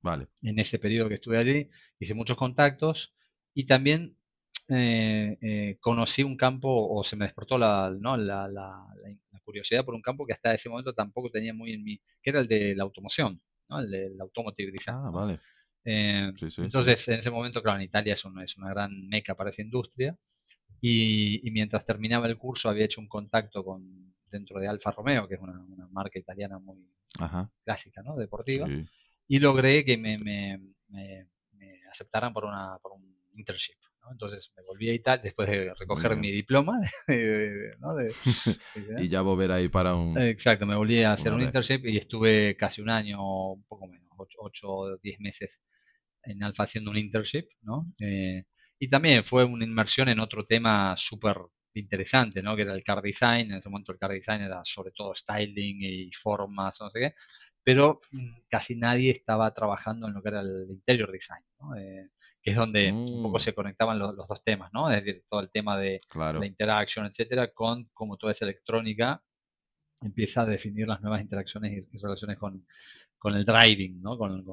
vale. 0.01 0.27
en 0.41 0.59
ese 0.59 0.79
periodo 0.79 1.09
que 1.09 1.15
estuve 1.15 1.37
allí, 1.37 1.69
hice 1.99 2.13
muchos 2.13 2.37
contactos 2.37 3.15
y 3.53 3.65
también 3.65 4.17
eh, 4.69 5.38
eh, 5.41 5.77
conocí 5.79 6.24
un 6.24 6.36
campo 6.36 6.69
o 6.69 7.03
se 7.03 7.15
me 7.15 7.25
despertó 7.25 7.57
la, 7.57 7.95
¿no? 8.00 8.17
la, 8.17 8.48
la, 8.48 8.86
curiosidad 9.43 9.86
por 9.86 9.93
un 9.93 10.01
campo 10.01 10.25
que 10.25 10.34
hasta 10.34 10.55
ese 10.55 10.69
momento 10.69 10.91
tampoco 10.91 11.29
tenía 11.29 11.53
muy 11.53 11.72
en 11.72 11.84
mí, 11.84 12.01
que 12.24 12.31
era 12.31 12.39
el 12.39 12.48
de 12.48 12.74
la 12.75 12.81
automoción, 12.81 13.39
¿no? 13.69 13.79
el 13.79 13.91
de 13.91 14.10
la 14.10 14.24
automotive 14.24 14.72
design. 14.72 14.98
Ah, 14.98 15.12
vale. 15.12 15.38
Eh, 15.84 16.34
entonces, 16.57 17.07
en 17.10 17.19
ese 17.19 17.29
momento, 17.29 17.62
claro, 17.62 17.77
en 17.77 17.84
Italia 17.84 18.13
es 18.13 18.25
una, 18.25 18.43
es 18.43 18.57
una 18.57 18.72
gran 18.72 19.07
meca 19.07 19.36
para 19.36 19.51
esa 19.51 19.62
industria. 19.62 20.17
Y, 20.81 21.48
mientras 21.51 21.86
terminaba 21.86 22.27
el 22.27 22.38
curso 22.38 22.69
había 22.69 22.86
hecho 22.86 23.01
un 23.01 23.07
contacto 23.07 23.63
con 23.63 24.15
dentro 24.29 24.60
de 24.60 24.67
Alfa 24.67 24.91
Romeo, 24.91 25.27
que 25.27 25.36
es 25.36 25.41
una, 25.41 25.63
marca 25.91 26.19
italiana 26.19 26.57
muy 26.57 26.89
clásica, 27.63 28.01
¿no? 28.01 28.15
Deportiva. 28.15 28.67
Y 29.27 29.39
logré 29.39 29.86
que 29.86 29.98
me, 29.98 30.17
me, 30.17 30.60
me, 30.89 31.27
aceptaran 31.89 32.34
por, 32.34 32.45
una, 32.45 32.77
por 32.81 32.93
un 32.93 33.15
internship. 33.36 33.77
Entonces 34.12 34.51
me 34.55 34.63
volví 34.63 34.89
a 34.89 34.93
Italia 34.93 35.24
después 35.24 35.50
de 35.50 35.74
recoger 35.74 36.15
mi 36.15 36.31
diploma. 36.31 36.79
y 39.00 39.09
ya 39.09 39.21
volver 39.21 39.51
ahí 39.51 39.69
para 39.69 39.95
un... 39.95 40.17
Exacto, 40.17 40.65
me 40.65 40.75
volví 40.75 41.01
a 41.03 41.13
hacer 41.13 41.33
un 41.33 41.41
internship 41.41 41.85
y 41.85 41.97
estuve 41.97 42.55
casi 42.57 42.81
un 42.81 42.89
año, 42.89 43.53
un 43.53 43.63
poco 43.63 43.88
menos, 43.88 44.09
8 44.17 44.67
o 44.67 44.97
10 44.97 45.19
meses 45.19 45.62
en 46.24 46.43
Alfa 46.43 46.63
haciendo 46.63 46.91
un 46.91 46.97
internship, 46.97 47.47
¿no? 47.62 47.93
Eh, 48.00 48.45
y 48.79 48.89
también 48.89 49.24
fue 49.24 49.43
una 49.43 49.63
inmersión 49.63 50.09
en 50.09 50.19
otro 50.19 50.43
tema 50.43 50.95
súper 50.97 51.38
interesante, 51.74 52.41
¿no? 52.41 52.55
Que 52.55 52.63
era 52.63 52.74
el 52.74 52.83
car 52.83 53.01
design. 53.01 53.51
En 53.51 53.57
ese 53.57 53.69
momento 53.69 53.91
el 53.91 54.00
car 54.00 54.12
design 54.12 54.41
era 54.41 54.62
sobre 54.63 54.91
todo 54.91 55.13
styling 55.15 55.77
y 55.81 56.12
formas, 56.12 56.79
no 56.81 56.89
sé 56.89 57.00
qué. 57.00 57.15
Pero 57.63 58.01
mm, 58.12 58.41
casi 58.50 58.75
nadie 58.75 59.12
estaba 59.12 59.53
trabajando 59.53 60.07
en 60.07 60.13
lo 60.13 60.21
que 60.21 60.29
era 60.29 60.41
el 60.41 60.67
interior 60.69 61.12
design, 61.12 61.43
¿no? 61.59 61.75
Eh, 61.75 62.09
que 62.45 62.51
es 62.51 62.57
donde 62.57 62.91
un 62.91 63.23
poco 63.23 63.37
mm. 63.37 63.39
se 63.39 63.55
conectaban 63.55 63.97
los, 63.97 64.15
dos 64.15 64.43
temas, 64.43 64.71
¿no? 64.71 64.87
Es 64.91 65.03
decir, 65.03 65.23
todo 65.27 65.39
el 65.39 65.49
tema 65.49 65.79
de 65.79 65.99
la 66.13 66.45
interacción, 66.45 67.07
etcétera, 67.07 67.51
con 67.51 67.89
cómo 67.91 68.17
toda 68.17 68.33
esa 68.33 68.45
electrónica 68.45 69.23
empieza 69.99 70.43
a 70.43 70.45
definir 70.45 70.87
las 70.87 71.01
nuevas 71.01 71.21
interacciones 71.21 71.71
y, 71.91 71.97
relaciones 71.97 72.37
con, 72.37 72.63
el 73.33 73.45
driving, 73.45 73.99
¿no? 73.99 74.15
Con, 74.19 74.45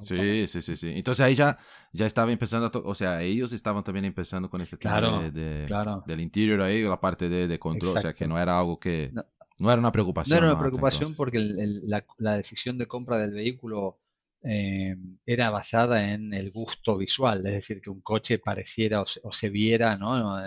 sí, 0.00 0.48
sí, 0.48 0.62
sí, 0.62 0.74
sí. 0.74 0.90
Entonces 0.96 1.24
ahí 1.24 1.36
ya, 1.36 1.56
ya 1.92 2.06
estaba 2.06 2.32
empezando, 2.32 2.72
o 2.84 2.94
sea, 2.96 3.22
ellos 3.22 3.52
estaban 3.52 3.84
también 3.84 4.06
empezando 4.06 4.50
con 4.50 4.60
este 4.60 4.76
tema 4.76 5.30
de, 5.30 5.68
del 6.04 6.20
interior 6.20 6.60
ahí, 6.60 6.82
la 6.82 7.00
parte 7.00 7.28
de, 7.28 7.58
control, 7.60 7.98
o 7.98 8.00
sea, 8.00 8.12
que 8.12 8.26
no 8.26 8.36
era 8.36 8.58
algo 8.58 8.80
que... 8.80 9.12
No, 9.60 9.70
era 9.70 9.78
una 9.78 9.92
preocupación. 9.92 10.40
No 10.40 10.44
era 10.44 10.54
una 10.54 10.60
preocupación 10.60 11.14
porque 11.14 11.38
la, 11.38 12.04
la, 12.18 12.36
decisión 12.36 12.78
de 12.78 12.88
compra 12.88 13.18
del 13.18 13.30
vehículo 13.30 14.00
eh, 14.44 14.96
era 15.24 15.50
basada 15.50 16.12
en 16.12 16.32
el 16.34 16.50
gusto 16.50 16.96
visual, 16.96 17.46
es 17.46 17.52
decir, 17.52 17.80
que 17.80 17.90
un 17.90 18.00
coche 18.00 18.38
pareciera 18.38 19.00
o 19.00 19.32
se, 19.32 19.50
viera 19.50 19.96
¿no? 19.96 20.40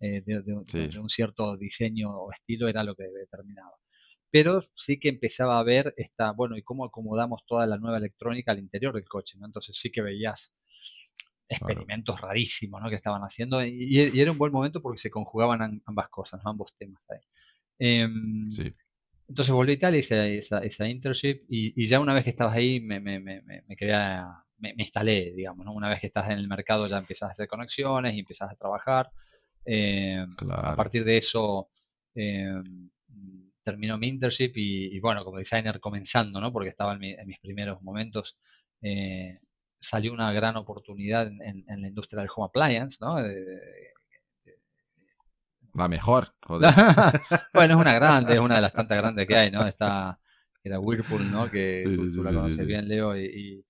Eh, 0.00 0.22
de, 0.22 0.98
un 0.98 1.08
cierto 1.08 1.56
diseño 1.56 2.10
o 2.10 2.32
estilo 2.32 2.68
era 2.68 2.82
lo 2.84 2.94
que 2.94 3.04
determinaba. 3.04 3.76
Pero 4.30 4.60
sí 4.74 4.98
que 4.98 5.08
empezaba 5.08 5.58
a 5.58 5.62
ver 5.62 5.94
esta, 5.96 6.32
bueno, 6.32 6.56
y 6.56 6.62
cómo 6.62 6.84
acomodamos 6.84 7.46
toda 7.46 7.66
la 7.66 7.78
nueva 7.78 7.98
electrónica 7.98 8.52
al 8.52 8.58
interior 8.58 8.94
del 8.94 9.08
coche, 9.08 9.38
¿no? 9.38 9.46
Entonces 9.46 9.76
sí 9.76 9.90
que 9.90 10.02
veías 10.02 10.52
experimentos 11.48 12.20
rarísimos, 12.20 12.82
¿no? 12.82 12.90
Que 12.90 12.96
estaban 12.96 13.22
haciendo 13.22 13.64
y, 13.64 14.20
era 14.20 14.32
un 14.32 14.38
buen 14.38 14.52
momento 14.52 14.82
porque 14.82 14.98
se 14.98 15.10
conjugaban 15.10 15.80
ambas 15.86 16.08
cosas, 16.08 16.40
ambos 16.44 16.74
temas 16.76 17.02
ahí. 17.08 17.20
Em, 17.78 18.50
sí. 18.50 18.74
Entonces 19.28 19.52
volví 19.52 19.72
a 19.72 19.74
Italia, 19.74 19.98
hice 19.98 20.38
esa, 20.38 20.58
esa 20.60 20.88
internship 20.88 21.44
y, 21.48 21.84
ya 21.86 22.00
una 22.00 22.14
vez 22.14 22.24
que 22.24 22.30
estabas 22.30 22.54
ahí 22.56 22.80
me, 22.80 23.00
me, 23.00 23.18
me, 23.18 23.42
me 23.42 23.76
quedé, 23.76 23.92
me, 24.58 24.74
instalé, 24.78 25.32
digamos, 25.32 25.66
¿no? 25.66 25.72
Una 25.72 25.88
vez 25.88 26.00
que 26.00 26.06
estás 26.06 26.30
en 26.30 26.38
el 26.38 26.48
mercado 26.48 26.86
ya 26.86 26.98
empiezas 26.98 27.28
a 27.28 27.32
hacer 27.32 27.48
conexiones 27.48 28.14
y 28.14 28.20
empiezas 28.20 28.50
a 28.50 28.56
trabajar. 28.56 29.10
Eh, 29.64 30.24
a 30.48 30.76
partir 30.76 31.04
de 31.04 31.18
eso 31.18 31.70
eh, 32.14 32.62
terminó 33.62 33.98
mi 33.98 34.08
internship 34.08 34.52
y, 34.54 34.98
bueno, 35.00 35.24
como 35.24 35.38
designer 35.38 35.80
comenzando, 35.80 36.40
¿no? 36.40 36.52
Porque 36.52 36.68
estaba 36.68 36.94
en, 36.94 37.26
mis 37.26 37.38
primeros 37.40 37.82
momentos, 37.82 38.38
eh, 38.80 39.40
salió 39.80 40.12
una 40.12 40.32
gran 40.32 40.56
oportunidad 40.56 41.26
en, 41.26 41.64
la 41.66 41.88
industria 41.88 42.20
del 42.20 42.30
home 42.34 42.46
appliance, 42.46 42.98
¿no? 43.00 43.16
La 45.76 45.88
mejor, 45.88 46.34
joder. 46.42 46.72
bueno, 47.54 47.74
es 47.74 47.80
una 47.80 47.92
grande, 47.92 48.34
es 48.34 48.40
una 48.40 48.56
de 48.56 48.60
las 48.62 48.72
tantas 48.72 48.96
grandes 48.96 49.26
que 49.26 49.36
hay, 49.36 49.50
¿no? 49.50 49.66
Está, 49.66 50.16
era 50.62 50.80
Whirlpool, 50.80 51.30
¿no? 51.30 51.50
Que 51.50 51.82
tú, 51.84 52.22
la 52.22 52.32
conoces 52.32 52.66
bien, 52.66 52.88
Leo, 52.88 53.16
y, 53.16 53.62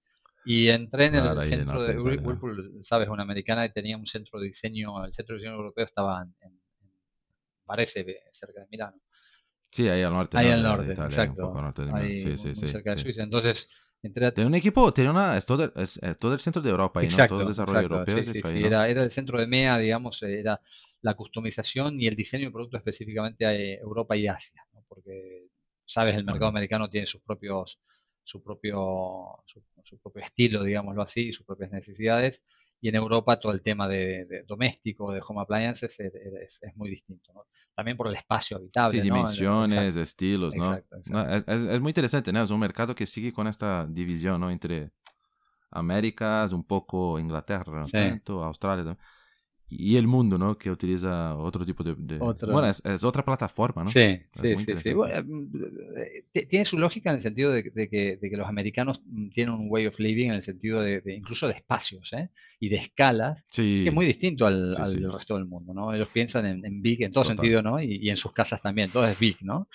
y, 0.44 0.68
entré 0.68 1.06
en 1.06 1.16
el 1.16 1.42
centro 1.42 1.82
de, 1.82 1.98
Whirlpool, 1.98 2.78
sabes, 2.82 3.08
una 3.08 3.24
americana 3.24 3.66
y 3.66 3.72
tenía 3.72 3.96
un 3.96 4.06
centro 4.06 4.38
de 4.38 4.46
diseño, 4.46 5.04
el 5.04 5.12
centro 5.12 5.34
de 5.34 5.38
diseño 5.38 5.56
europeo 5.56 5.84
estaba 5.84 6.22
en, 6.22 6.60
parece, 7.64 8.06
cerca 8.30 8.60
de 8.60 8.66
Milano. 8.70 8.96
Sí, 9.70 9.88
ahí 9.88 10.02
al 10.02 10.12
norte. 10.12 10.38
Ahí 10.38 10.50
al 10.50 10.62
norte, 10.62 10.92
exacto. 10.92 11.52
ahí, 11.92 12.22
sí, 12.22 12.36
sí, 12.38 12.54
sí, 12.54 12.68
cerca 12.68 12.92
de 12.92 12.98
Suiza. 12.98 13.24
Entonces, 13.24 13.68
entré 14.00 14.26
a... 14.26 14.32
Tiene 14.32 14.48
un 14.48 14.54
equipo, 14.54 14.92
tiene 14.94 15.10
una, 15.10 15.36
es 15.36 15.44
todo, 15.44 15.72
es, 15.74 16.00
todo 16.18 16.34
el 16.34 16.40
centro 16.40 16.62
de 16.62 16.70
Europa, 16.70 17.02
y 17.02 17.08
¿no? 17.08 17.26
Todo 17.26 17.40
el 17.42 17.48
desarrollo 17.48 17.80
europeo. 17.80 18.16
Sí, 18.16 18.24
sí, 18.24 18.40
sí, 18.42 18.64
era, 18.64 18.88
era 18.88 19.02
el 19.02 19.10
centro 19.10 19.38
de 19.38 19.48
MEA, 19.48 19.76
digamos, 19.78 20.22
era 20.22 20.60
la 21.06 21.14
customización 21.14 22.00
y 22.00 22.08
el 22.08 22.16
diseño 22.16 22.46
de 22.46 22.50
productos 22.50 22.80
específicamente 22.80 23.46
a 23.46 23.54
Europa 23.54 24.16
y 24.16 24.26
Asia, 24.26 24.66
porque 24.88 25.46
sabes, 25.84 26.16
el 26.16 26.24
mercado 26.24 26.48
americano 26.48 26.90
tiene 26.90 27.06
sus 27.06 27.22
propios, 27.22 27.80
su 28.24 28.42
propio, 28.42 29.40
su, 29.44 30.00
propio 30.02 30.24
estilo, 30.24 30.64
digámoslo 30.64 31.02
así, 31.02 31.30
sus 31.30 31.46
propias 31.46 31.70
necesidades, 31.70 32.44
y 32.80 32.88
en 32.88 32.96
Europa 32.96 33.38
todo 33.38 33.52
el 33.52 33.62
tema 33.62 33.86
de, 33.86 34.44
doméstico, 34.48 35.12
de 35.12 35.22
home 35.24 35.42
appliances 35.42 35.96
es, 36.00 36.60
muy 36.74 36.90
distinto, 36.90 37.46
También 37.76 37.96
por 37.96 38.08
el 38.08 38.16
espacio 38.16 38.56
habitable. 38.56 38.98
Sí, 38.98 39.00
dimensiones, 39.00 39.94
estilos, 39.94 40.56
¿no? 40.56 40.74
es, 40.74 41.80
muy 41.80 41.90
interesante, 41.90 42.32
¿no? 42.32 42.42
Es 42.42 42.50
un 42.50 42.58
mercado 42.58 42.96
que 42.96 43.06
sigue 43.06 43.32
con 43.32 43.46
esta 43.46 43.86
división, 43.88 44.40
¿no? 44.40 44.50
Entre 44.50 44.90
Américas, 45.70 46.52
un 46.52 46.64
poco 46.64 47.20
Inglaterra, 47.20 47.82
tanto, 47.92 48.42
Australia, 48.42 48.84
también 48.84 49.15
y 49.68 49.96
el 49.96 50.06
mundo, 50.06 50.38
¿no? 50.38 50.56
Que 50.56 50.70
utiliza 50.70 51.34
otro 51.36 51.66
tipo 51.66 51.82
de... 51.82 51.94
Bueno, 51.94 52.68
es, 52.68 53.02
otra 53.02 53.24
plataforma, 53.24 53.82
¿no? 53.82 53.90
Sí, 53.90 54.20
sí, 54.40 54.56
sí. 54.58 54.76
sí. 54.76 54.94
Mm, 54.94 55.48
eh, 56.34 56.46
tiene 56.46 56.64
su 56.64 56.78
lógica 56.78 57.10
en 57.10 57.16
el 57.16 57.22
sentido 57.22 57.50
de, 57.50 57.64
que, 57.64 57.70
de, 57.70 58.30
que, 58.30 58.36
los 58.36 58.48
americanos 58.48 59.02
mm, 59.04 59.30
tienen 59.30 59.54
un 59.54 59.66
way 59.68 59.86
of 59.86 59.98
living 59.98 60.28
en 60.28 60.34
el 60.34 60.42
sentido 60.42 60.80
de, 60.80 61.02
incluso 61.06 61.48
de 61.48 61.54
espacios 61.54 62.12
¿eh? 62.12 62.30
y 62.60 62.68
de 62.68 62.76
escalas, 62.76 63.44
que 63.54 63.88
es 63.88 63.92
muy 63.92 64.06
distinto 64.06 64.46
al, 64.46 64.76
resto 65.12 65.34
del 65.34 65.46
mundo, 65.46 65.74
¿no? 65.74 65.92
Ellos 65.92 66.08
piensan 66.12 66.46
en, 66.46 66.82
big 66.82 67.02
en 67.02 67.10
todo 67.10 67.24
sentido, 67.24 67.60
¿no? 67.60 67.80
Y, 67.82 68.08
en 68.08 68.16
sus 68.16 68.32
casas 68.32 68.62
también, 68.62 68.90
todo 68.90 69.06
es 69.06 69.18
big, 69.18 69.38
¿no? 69.42 69.68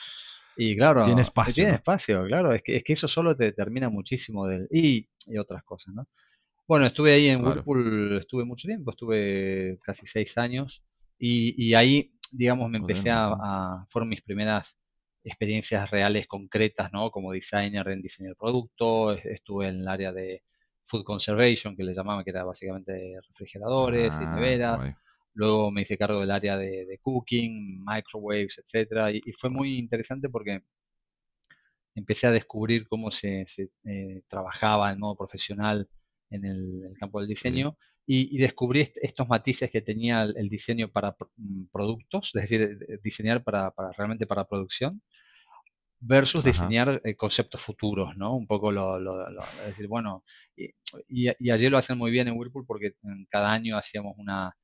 Y 0.55 0.75
claro, 0.77 1.03
tiene 1.03 1.21
espacio. 1.21 1.53
Tiene 1.53 1.75
espacio, 1.75 2.25
claro, 2.27 2.53
es 2.53 2.61
que, 2.61 2.77
es 2.77 2.83
que 2.83 2.93
eso 2.93 3.07
solo 3.07 3.35
te 3.35 3.45
determina 3.45 3.89
muchísimo 3.89 4.47
del... 4.47 4.67
Y, 4.71 5.07
y 5.27 5.37
otras 5.37 5.63
cosas, 5.63 5.93
¿no? 5.95 6.07
Bueno, 6.67 6.85
estuve 6.85 7.13
ahí 7.13 7.27
en 7.27 7.45
Whirlpool, 7.45 8.17
estuve 8.19 8.45
mucho 8.45 8.67
tiempo, 8.67 8.91
estuve 8.91 9.77
casi 9.83 10.07
seis 10.07 10.37
años 10.37 10.83
y, 11.17 11.73
ahí, 11.73 12.13
digamos, 12.31 12.69
me 12.69 12.77
empecé 12.77 13.09
a, 13.09 13.27
a, 13.27 13.85
fueron 13.89 14.09
mis 14.09 14.21
primeras 14.21 14.77
experiencias 15.23 15.89
reales 15.91 16.27
concretas, 16.27 16.91
¿no? 16.91 17.11
Como 17.11 17.31
designer 17.31 17.87
en 17.89 18.01
diseño 18.01 18.29
de 18.29 18.35
producto, 18.35 19.11
estuve 19.13 19.67
en 19.67 19.81
el 19.81 19.87
área 19.87 20.11
de 20.11 20.43
food 20.85 21.03
conservation, 21.03 21.75
que 21.75 21.83
le 21.83 21.93
llamaban, 21.93 22.23
que 22.23 22.31
era 22.31 22.43
básicamente 22.43 23.17
refrigeradores 23.27 24.15
y 24.19 24.23
ah, 24.23 24.31
neveras. 24.35 24.83
luego 25.33 25.71
me 25.71 25.81
hice 25.81 25.97
cargo 25.97 26.19
del 26.19 26.31
área 26.31 26.57
de, 26.57 26.99
cooking, 27.01 27.83
microwaves, 27.85 28.59
etcétera, 28.59 29.11
y, 29.11 29.21
fue 29.33 29.49
muy 29.49 29.77
interesante 29.77 30.29
porque 30.29 30.61
empecé 31.95 32.27
a 32.27 32.31
descubrir 32.31 32.87
cómo 32.87 33.11
se, 33.11 33.45
eh, 33.85 34.21
trabajaba 34.27 34.91
en 34.91 34.99
modo 34.99 35.15
profesional 35.15 35.89
en 36.31 36.45
el, 36.45 36.93
campo 36.99 37.19
del 37.19 37.29
diseño 37.29 37.77
y, 38.05 38.37
descubrí 38.39 38.89
estos 39.01 39.27
matices 39.27 39.69
que 39.69 39.81
tenía 39.81 40.23
el, 40.23 40.49
diseño 40.49 40.89
para 40.89 41.15
mm, 41.37 41.65
productos, 41.71 42.31
es 42.33 42.41
decir, 42.41 42.77
diseñar 43.03 43.43
para, 43.43 43.73
realmente 43.95 44.25
para 44.25 44.45
producción 44.45 45.01
versus 45.99 46.43
diseñar 46.43 46.99
eh, 47.03 47.15
conceptos 47.15 47.61
futuros, 47.61 48.17
¿no? 48.17 48.35
Un 48.35 48.47
poco 48.47 48.71
lo, 48.71 48.97
es 49.59 49.67
decir, 49.67 49.87
bueno, 49.87 50.23
y, 50.55 50.71
y, 51.07 51.51
ayer 51.51 51.71
lo 51.71 51.77
hacen 51.77 51.97
muy 51.97 52.09
bien 52.09 52.27
en 52.27 52.37
Whirlpool 52.37 52.65
porque 52.65 52.95
cada 53.29 53.51
año 53.51 53.77
hacíamos 53.77 54.15
una, 54.17 54.55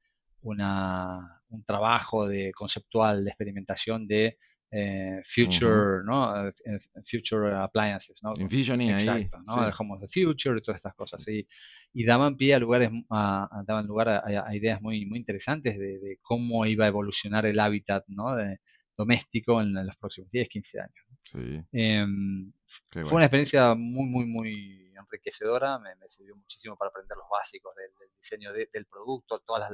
una, 0.42 1.42
un 1.50 1.64
trabajo 1.64 2.28
de 2.28 2.52
conceptual 2.54 3.24
de 3.24 3.30
experimentación 3.30 4.08
de 4.08 4.38
eh, 4.72 5.22
future, 5.24 6.04
¿no? 6.06 6.48
Eh, 6.48 6.80
future 7.06 7.56
appliances, 7.56 8.22
¿no? 8.24 8.34
Envisioning 8.38 8.92
Exacto, 8.92 9.40
¿no? 9.46 9.56
Sí. 9.56 9.76
Home 9.80 9.94
of 9.96 10.02
the 10.02 10.08
Future 10.08 10.58
y 10.58 10.62
todas 10.62 10.80
estas 10.80 10.96
cosas. 10.96 11.28
Y, 11.28 11.48
y 11.94 12.06
daban 12.06 12.36
pie 12.36 12.56
a 12.56 12.60
lugares, 12.60 12.92
a, 13.10 13.64
daban 13.66 13.88
lugar 13.88 14.10
a, 14.10 14.56
ideas 14.56 14.82
muy, 14.82 15.06
muy 15.06 15.20
interesantes 15.20 15.78
de, 15.78 16.00
de, 16.00 16.20
cómo 16.22 16.66
iba 16.66 16.86
a 16.86 16.90
evolucionar 16.90 17.46
el 17.46 17.60
hábitat, 17.60 18.04
¿no? 18.08 18.36
De, 18.36 18.60
doméstico 18.98 19.62
en, 19.62 19.74
los 19.74 19.96
próximos 19.96 20.30
10, 20.32 20.50
15 20.50 20.80
años. 20.80 21.06
Sí. 21.24 21.62
Em, 21.72 22.52
fue 22.92 23.14
una 23.14 23.26
experiencia 23.26 23.76
muy, 23.76 24.06
muy, 24.06 24.26
muy 24.26 24.92
enriquecedora, 24.98 25.78
me, 25.80 25.92
sirvió 26.10 26.36
muchísimo 26.36 26.76
para 26.76 26.90
aprender 26.90 27.16
los 27.16 27.28
básicos 27.30 27.74
del, 27.76 27.92
diseño 28.20 28.52
del 28.52 28.86
producto, 28.88 29.40
todas 29.46 29.70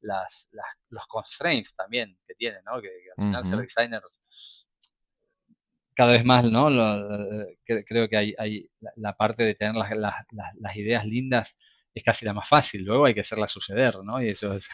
las, 0.00 0.48
las, 0.52 0.78
los 0.88 1.06
constraints 1.06 1.76
también 1.76 2.18
que 2.26 2.34
tiene, 2.34 2.58
¿no? 2.64 2.82
Que, 2.82 2.90
al 3.16 3.24
final 3.24 3.44
ser 3.44 3.58
designer 3.60 4.02
cada 5.98 6.12
vez 6.12 6.24
más, 6.24 6.48
¿no? 6.48 6.68
creo 7.64 8.08
que 8.08 8.16
hay, 8.16 8.32
hay 8.38 8.70
la, 8.94 9.16
parte 9.16 9.42
de 9.42 9.56
tener 9.56 9.74
las, 9.74 9.90
las, 9.96 10.14
las, 10.56 10.76
ideas 10.76 11.04
lindas 11.04 11.58
es 11.92 12.04
casi 12.04 12.24
la 12.24 12.32
más 12.32 12.48
fácil, 12.48 12.84
luego 12.84 13.06
hay 13.06 13.14
que 13.14 13.22
hacerlas 13.22 13.50
suceder, 13.50 13.96
¿no? 14.04 14.22
Y 14.22 14.28
eso 14.28 14.54
es... 14.54 14.68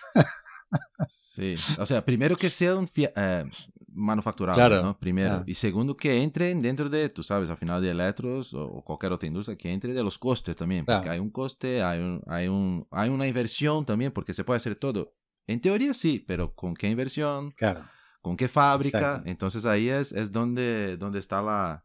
sí, 1.09 1.55
o 1.79 1.87
sea, 1.87 2.05
primero 2.05 2.37
que 2.37 2.51
sea 2.51 2.77
un 2.77 2.87
eh, 2.95 3.45
manufacturado, 3.89 4.83
¿no? 4.83 4.99
Primero. 4.99 5.43
Y 5.47 5.55
segundo, 5.55 5.97
que 5.97 6.23
entren 6.23 6.61
dentro 6.61 6.91
de, 6.91 7.09
tú 7.09 7.23
sabes, 7.23 7.49
al 7.49 7.57
final 7.57 7.81
de 7.81 7.93
electros 7.93 8.53
o, 8.53 8.83
cualquier 8.85 9.13
otra 9.13 9.27
industria, 9.27 9.57
que 9.57 9.73
entre 9.73 9.95
de 9.95 10.03
los 10.03 10.19
costes 10.19 10.55
también, 10.55 10.85
porque 10.85 11.09
hay 11.09 11.21
un 11.21 11.31
coste, 11.31 11.83
hay, 11.83 12.01
un, 12.01 12.23
hay, 12.27 12.49
un, 12.49 12.87
hay 12.91 13.09
una 13.09 13.27
inversión 13.27 13.87
también, 13.87 14.13
porque 14.13 14.35
se 14.35 14.45
puede 14.45 14.59
hacer 14.59 14.77
todo. 14.77 15.15
En 15.47 15.63
teoría 15.63 15.95
sí, 15.95 16.23
pero 16.27 16.55
¿con 16.55 16.75
qué 16.75 16.89
inversión? 16.89 17.53
Claro. 17.53 17.87
¿Con 18.25 18.39
qué 18.39 18.49
fábrica? 18.49 19.23
Entonces 19.27 19.67
ahí 19.67 19.91
es, 19.91 20.11
es 20.13 20.33
donde, 20.33 20.97
donde 20.97 21.19
está 21.19 21.43
la... 21.43 21.85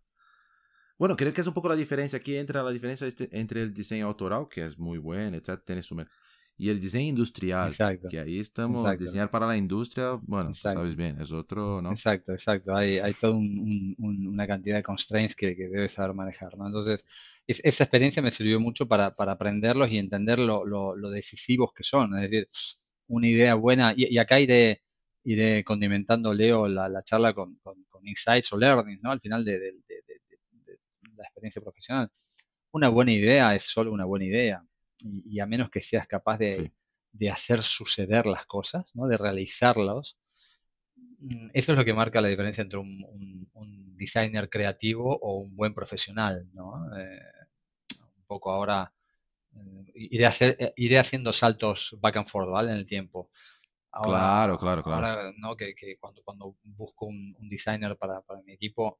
Bueno, 0.98 1.18
creo 1.18 1.34
que 1.34 1.42
es 1.42 1.48
un 1.48 1.54
poco 1.54 1.68
la 1.68 1.76
diferencia. 1.76 2.18
Aquí 2.18 2.36
entra 2.36 2.64
la 2.64 2.72
diferencia 2.72 3.06
este, 3.06 3.28
entre 3.38 3.62
el 3.62 3.74
diseño 3.74 4.08
autoral, 4.08 4.48
que 4.50 4.66
es 4.66 4.80
muy 4.80 4.98
bueno, 5.00 5.36
etc. 5.36 5.60
Tiene 5.66 5.84
su 5.84 5.96
y 6.58 6.70
el 6.70 6.80
diseño 6.80 7.10
industrial. 7.10 7.68
Exacto. 7.68 8.08
Que 8.10 8.20
ahí 8.22 8.40
estamos, 8.40 8.86
diseñar 8.98 9.30
para 9.30 9.48
la 9.48 9.58
industria, 9.58 10.18
bueno, 10.22 10.54
sabes 10.54 10.96
bien, 10.96 11.20
es 11.20 11.34
otro, 11.34 11.82
¿no? 11.82 11.92
Exacto, 11.92 12.32
exacto. 12.32 12.74
Hay, 12.74 13.00
hay 13.00 13.14
toda 13.14 13.34
un, 13.34 13.96
una 13.98 14.48
cantidad 14.48 14.78
de 14.78 14.84
constraints 14.84 15.36
que, 15.36 15.58
que, 15.58 15.68
debes 15.68 15.94
saber 15.94 16.14
manejar, 16.14 16.58
¿no? 16.58 16.68
Entonces, 16.68 17.06
esa 17.48 17.84
experiencia 17.84 18.22
me 18.22 18.32
sirvió 18.32 18.62
mucho 18.62 18.88
para, 18.88 19.14
para 19.14 19.34
aprenderlos 19.34 19.92
y 19.92 19.98
entender 19.98 20.40
lo, 20.40 20.66
lo, 20.66 21.10
decisivos 21.10 21.72
que 21.74 21.84
son. 21.84 22.14
Es 22.16 22.30
decir, 22.30 22.50
una 23.08 23.28
idea 23.28 23.56
buena, 23.56 23.94
y, 23.96 24.18
acá 24.18 24.40
iré, 24.40 24.84
iré 25.24 25.64
condimentando, 25.64 26.34
Leo, 26.34 26.68
la, 26.68 26.90
la 26.90 27.04
charla 27.04 27.34
con, 27.34 27.56
con, 27.58 27.78
insights 28.04 28.54
o 28.54 28.58
learnings, 28.58 29.02
¿no? 29.02 29.12
Al 29.12 29.20
final 29.20 29.44
de, 29.44 29.60
de, 29.60 29.72
de 29.88 30.80
la 31.16 31.26
experiencia 31.26 31.62
profesional. 31.62 32.10
Una 32.72 32.90
buena 32.90 33.12
idea 33.12 33.56
es 33.56 33.64
solo 33.64 33.92
una 33.92 34.06
buena 34.06 34.26
idea 34.26 34.64
y, 35.00 35.40
a 35.40 35.46
menos 35.46 35.70
que 35.70 35.82
seas 35.82 36.08
capaz 36.08 36.38
de, 36.38 36.72
hacer 37.32 37.62
suceder 37.62 38.26
las 38.26 38.46
cosas, 38.46 38.96
¿no? 38.96 39.08
de 39.08 39.18
realizarlos, 39.18 40.18
mm, 41.20 41.50
eso 41.54 41.72
es 41.72 41.78
lo 41.78 41.86
que 41.86 41.94
marca 41.94 42.22
la 42.22 42.28
diferencia 42.28 42.62
entre 42.62 42.80
un, 42.80 43.48
designer 43.98 44.50
creativo 44.50 45.20
o 45.22 45.40
un 45.40 45.58
buen 45.58 45.74
profesional. 45.74 46.50
¿no? 46.54 46.74
Eh, 46.98 47.20
un 48.18 48.24
poco 48.26 48.50
ahora 48.50 48.94
eh, 49.54 49.92
iré, 49.94 50.26
hacer, 50.26 50.56
eh, 50.58 50.74
iré, 50.78 51.00
haciendo 51.00 51.34
saltos 51.34 51.98
back 52.00 52.16
and 52.16 52.28
forth 52.30 52.50
¿vale? 52.50 52.72
en 52.72 52.78
el 52.78 52.86
tiempo. 52.86 53.30
Claro, 53.92 54.58
claro, 54.58 54.84
claro. 54.84 55.08
Ahora, 55.08 55.34
¿no? 55.38 55.56
que, 55.56 55.74
cuando, 56.00 56.22
cuando 56.24 56.56
busco 56.64 57.08
un, 57.08 57.36
designer 57.50 57.98
para, 57.98 58.22
para, 58.22 58.42
mi 58.42 58.54
equipo, 58.54 59.00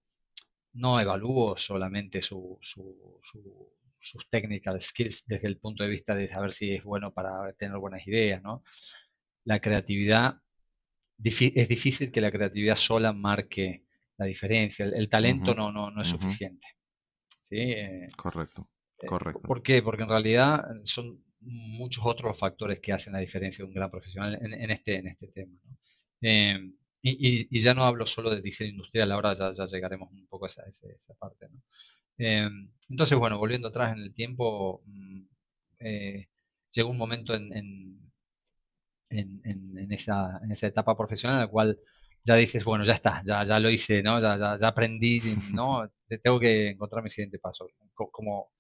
no 0.74 1.00
evalúo 1.00 1.58
solamente 1.58 2.22
su, 2.22 2.58
su, 2.62 3.74
sus 4.00 4.30
technical 4.30 4.82
skills 4.82 5.26
desde 5.28 5.48
el 5.48 5.58
punto 5.58 5.84
de 5.84 5.90
vista 5.90 6.16
de 6.16 6.28
saber 6.28 6.54
si 6.54 6.74
es 6.74 6.84
bueno 6.84 7.14
para 7.14 7.54
tener 7.54 7.78
buenas 7.78 8.06
ideas, 8.08 8.42
¿no? 8.42 8.64
La 9.44 9.60
creatividad, 9.60 10.42
es 11.24 11.68
difícil 11.68 12.12
que 12.12 12.22
la 12.22 12.32
creatividad 12.32 12.76
sola 12.76 13.14
marque 13.14 13.86
la 14.18 14.26
diferencia. 14.26 14.86
El, 14.86 15.10
talento 15.10 15.56
no, 15.56 15.72
no, 15.72 15.92
no 15.92 16.02
es 16.02 16.08
suficiente. 16.08 16.68
¿sí? 17.42 17.58
Eh, 17.58 18.10
correcto, 18.16 18.70
eh, 19.00 19.08
correcto. 19.08 19.42
¿Por 19.42 19.62
qué? 19.62 19.82
Porque 19.82 20.04
en 20.04 20.10
realidad 20.10 20.66
son 20.84 21.24
muchos 21.42 22.06
otros 22.06 22.38
factores 22.38 22.80
que 22.80 22.94
hacen 22.94 23.14
la 23.14 23.20
diferencia 23.20 23.64
de 23.64 23.68
un 23.70 23.74
gran 23.74 23.90
profesional 23.92 24.38
en, 24.42 24.72
este, 24.72 24.96
en 24.98 25.08
este 25.08 25.28
tema. 25.30 25.58
¿no? 25.64 25.78
Eh, 26.22 26.58
y, 27.02 27.48
y, 27.58 27.60
ya 27.62 27.74
no 27.74 27.84
hablo 27.84 28.06
solo 28.06 28.30
de 28.30 28.42
diseño 28.42 28.72
industrial, 28.72 29.12
ahora 29.12 29.34
ya, 29.34 29.52
ya 29.54 29.66
llegaremos 29.66 30.12
un 30.12 30.28
poco 30.28 30.46
a 30.46 30.48
esa, 30.48 30.64
esa, 30.64 30.88
esa 30.90 31.14
parte. 31.16 31.48
¿no? 31.50 31.62
Em, 32.18 32.72
entonces, 32.90 33.18
bueno, 33.18 33.38
volviendo 33.38 33.70
atrás 33.70 33.94
en 33.96 34.04
el 34.04 34.14
tiempo, 34.14 34.84
mm, 34.86 35.22
eh, 35.80 36.28
llegó 36.72 36.90
un 36.90 36.98
momento 36.98 37.34
en, 37.34 37.54
en, 39.10 39.92
esa, 39.92 40.40
en 40.44 40.52
esa 40.52 40.68
etapa 40.68 40.96
profesional 40.98 41.38
en 41.38 41.42
la 41.46 41.48
cual 41.48 41.80
ya 42.24 42.36
dices, 42.36 42.64
bueno, 42.66 42.84
ya 42.84 42.94
está, 42.94 43.24
ya, 43.26 43.44
ya 43.44 43.60
lo 43.60 43.70
hice, 43.70 44.04
¿no? 44.04 44.20
Ya, 44.22 44.38
ya, 44.38 44.58
ya 44.58 44.68
aprendí, 44.68 45.22
¿no? 45.54 45.90
Tengo 46.24 46.40
que 46.40 46.70
encontrar 46.70 47.04
mi 47.04 47.10
siguiente 47.10 47.40
paso. 47.40 47.68
Como 47.94 48.52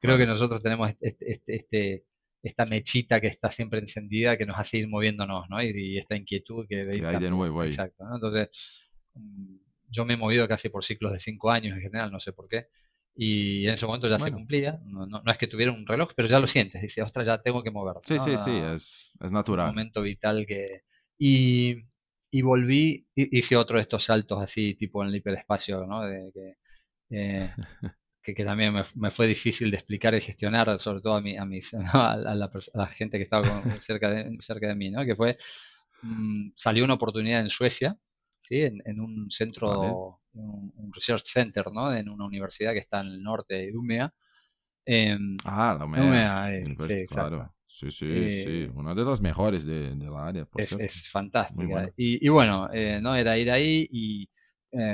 creo 0.00 0.18
que 0.18 0.26
nosotros 0.26 0.62
tenemos 0.62 0.90
este, 1.00 1.16
este, 1.20 1.54
este, 1.56 2.04
esta 2.46 2.66
mechita 2.66 3.20
que 3.20 3.26
está 3.26 3.50
siempre 3.50 3.80
encendida 3.80 4.36
que 4.36 4.46
nos 4.46 4.58
hace 4.58 4.78
ir 4.78 4.88
moviéndonos, 4.88 5.48
¿no? 5.50 5.62
Y, 5.62 5.98
esta 5.98 6.16
inquietud 6.16 6.66
que... 6.68 6.84
De 6.84 7.06
hay 7.06 7.18
de 7.18 7.30
nuevo 7.30 7.60
ahí. 7.60 7.68
Exacto, 7.68 8.04
¿no? 8.04 8.14
Entonces, 8.14 8.88
mm, 9.14 9.56
yo 9.88 10.04
me 10.04 10.14
he 10.14 10.16
movido 10.16 10.46
casi 10.46 10.68
por 10.68 10.84
ciclos 10.84 11.12
de 11.12 11.18
cinco 11.18 11.50
años 11.50 11.74
en 11.74 11.82
general, 11.82 12.12
no 12.12 12.20
sé 12.20 12.32
por 12.32 12.48
qué. 12.48 12.68
Y 13.16 13.66
en 13.66 13.74
ese 13.74 13.86
momento 13.86 14.08
ya 14.08 14.18
se 14.18 14.30
cumplía. 14.30 14.78
No, 14.84 15.06
no, 15.06 15.22
es 15.26 15.38
que 15.38 15.46
tuviera 15.46 15.72
un 15.72 15.86
reloj, 15.86 16.10
pero 16.14 16.28
ya 16.28 16.38
lo 16.38 16.46
sientes. 16.46 16.82
Dice, 16.82 17.02
ostras, 17.02 17.26
ya 17.26 17.40
tengo 17.40 17.62
que 17.62 17.70
moverlo. 17.70 18.02
Sí, 18.04 18.18
sí, 18.18 18.36
sí, 18.36 18.58
es, 18.58 19.14
es 19.18 19.32
natural. 19.32 19.70
Un 19.70 19.74
momento 19.74 20.02
vital 20.02 20.44
que. 20.46 20.82
Y, 21.18 21.86
y 22.30 22.42
volví, 22.42 23.08
hice 23.14 23.56
otro 23.56 23.76
de 23.76 23.82
estos 23.82 24.04
saltos 24.04 24.42
así, 24.42 24.74
tipo 24.74 25.02
en 25.02 25.08
el 25.08 25.16
hiperespacio, 25.16 25.86
¿no? 25.86 26.02
De, 26.02 26.30
que, 26.34 26.56
eh, 27.10 27.50
que, 28.34 28.44
también 28.44 28.74
me, 28.94 29.10
fue 29.10 29.26
difícil 29.26 29.70
de 29.70 29.76
explicar 29.76 30.14
y 30.14 30.20
gestionar, 30.20 30.78
sobre 30.80 31.00
todo 31.00 31.14
a, 31.14 31.20
mi, 31.20 31.36
a, 31.36 31.44
mis, 31.44 31.74
a, 31.92 32.16
la, 32.16 32.86
gente 32.88 33.18
que 33.18 33.24
estaba 33.24 33.42
cerca, 33.80 34.10
de, 34.10 34.36
cerca 34.40 34.68
de 34.68 34.74
mí, 34.74 34.90
¿no? 34.90 35.04
Que 35.04 35.14
fue. 35.14 35.38
Mm, 36.02 36.50
salió 36.54 36.84
una 36.84 36.94
oportunidad 36.94 37.40
en 37.40 37.48
Suecia 37.48 37.96
¿sí? 38.42 38.60
en, 38.60 39.00
un 39.00 39.30
centro, 39.30 40.20
un, 40.34 40.92
research 40.92 41.24
center, 41.24 41.72
¿no? 41.72 41.92
en 41.92 42.08
una 42.08 42.26
universidad 42.26 42.72
que 42.72 42.80
está 42.80 43.00
en 43.00 43.08
el 43.08 43.22
norte 43.22 43.54
de 43.54 43.76
Umea. 43.76 44.12
Em, 44.84 45.36
ah, 45.44 45.76
la 45.78 45.84
Umea. 45.84 46.54
Eh, 46.54 46.64
sí, 46.80 47.06
claro. 47.06 47.52
Sí, 47.66 47.90
sí, 47.90 48.30
sí. 48.30 48.48
Eh, 48.48 48.70
una 48.74 48.94
de 48.94 49.04
las 49.04 49.20
mejores 49.20 49.66
de, 49.66 49.94
la 49.96 50.26
área. 50.26 50.48
es, 50.56 50.72
es, 50.72 51.10
fantástica. 51.10 51.90
Y, 51.96 52.28
bueno, 52.28 52.68
eh, 52.72 53.00
no 53.02 53.14
era 53.14 53.36
ir 53.36 53.50
ahí 53.50 53.86
y 53.90 54.28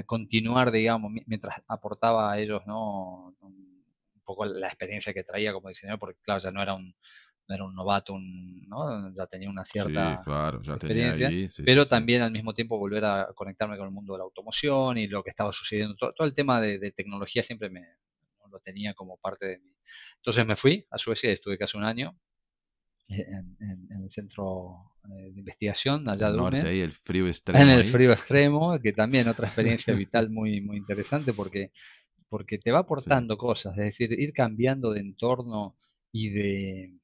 continuar, 0.07 0.71
digamos, 0.71 1.13
mientras 1.27 1.63
aportaba 1.67 2.33
a 2.33 2.39
ellos, 2.39 2.63
¿no? 2.67 3.35
Un 3.41 4.23
poco 4.25 4.45
la 4.45 4.69
experiencia 4.69 5.13
que 5.13 5.25
traía 5.25 5.53
como 5.53 5.69
diseñador, 5.69 5.99
porque 5.99 6.21
claro, 6.23 6.41
ya 6.41 6.51
no 6.51 6.63
era 6.63 6.75
un, 6.75 6.95
era 7.49 7.65
un 7.65 7.75
novato, 7.75 8.17
¿no? 8.19 9.13
ya 9.15 9.27
tenía 9.27 9.51
una 9.51 9.65
cierta 9.65 10.23
experiencia, 10.67 11.31
pero 11.65 11.87
también 11.87 12.23
al 12.23 12.31
mismo 12.31 12.55
tiempo 12.55 12.79
volver 12.79 13.05
a 13.05 13.29
conectarme 13.35 13.77
con 13.77 13.87
el 13.87 13.93
mundo 13.93 14.15
de 14.15 14.19
la 14.19 14.25
automoción 14.25 14.99
y 14.99 15.07
lo 15.07 15.23
que 15.23 15.31
estaba 15.31 15.53
sucediendo. 15.53 15.95
Todo, 15.97 16.27
el 16.27 16.35
tema 16.35 16.61
de, 16.61 16.93
tecnología 16.93 17.43
siempre 17.43 17.71
me 17.71 17.83
lo 18.51 18.59
tenía 18.61 18.95
como 18.95 19.17
parte 19.17 19.47
de 19.47 19.59
mí. 19.59 19.75
Entonces 20.17 20.47
me 20.47 20.57
fui 20.57 20.87
a 20.91 20.99
Suecia 20.99 21.31
y 21.31 21.35
estuve 21.35 21.59
casi 21.59 21.77
un 21.77 21.85
año 21.85 22.17
en, 23.09 23.57
el 23.91 24.11
centro 24.11 24.93
eh, 25.05 25.31
de 25.33 25.39
investigación 25.39 26.09
allá 26.09 26.31
de 26.31 26.37
norte, 26.37 26.83
el 26.83 26.93
frío 26.93 27.27
extremo. 27.29 27.63
En 27.63 27.71
el 27.71 27.85
frío 27.85 28.13
extremo, 28.13 28.79
que 28.81 28.93
también 28.93 29.29
otra 29.29 29.47
experiencia 29.47 29.95
vital 29.95 30.31
muy, 30.31 30.61
muy 30.61 30.77
interesante 30.77 31.33
porque, 31.33 31.73
porque 32.29 32.59
te 32.59 32.73
va 32.73 32.79
aportando 32.81 33.37
cosas, 33.37 33.77
es 33.79 33.85
decir, 33.85 34.13
ir 34.13 34.33
cambiando 34.33 34.93
de 34.93 35.01
entorno 35.01 35.77
y 36.13 36.31
de, 36.31 36.95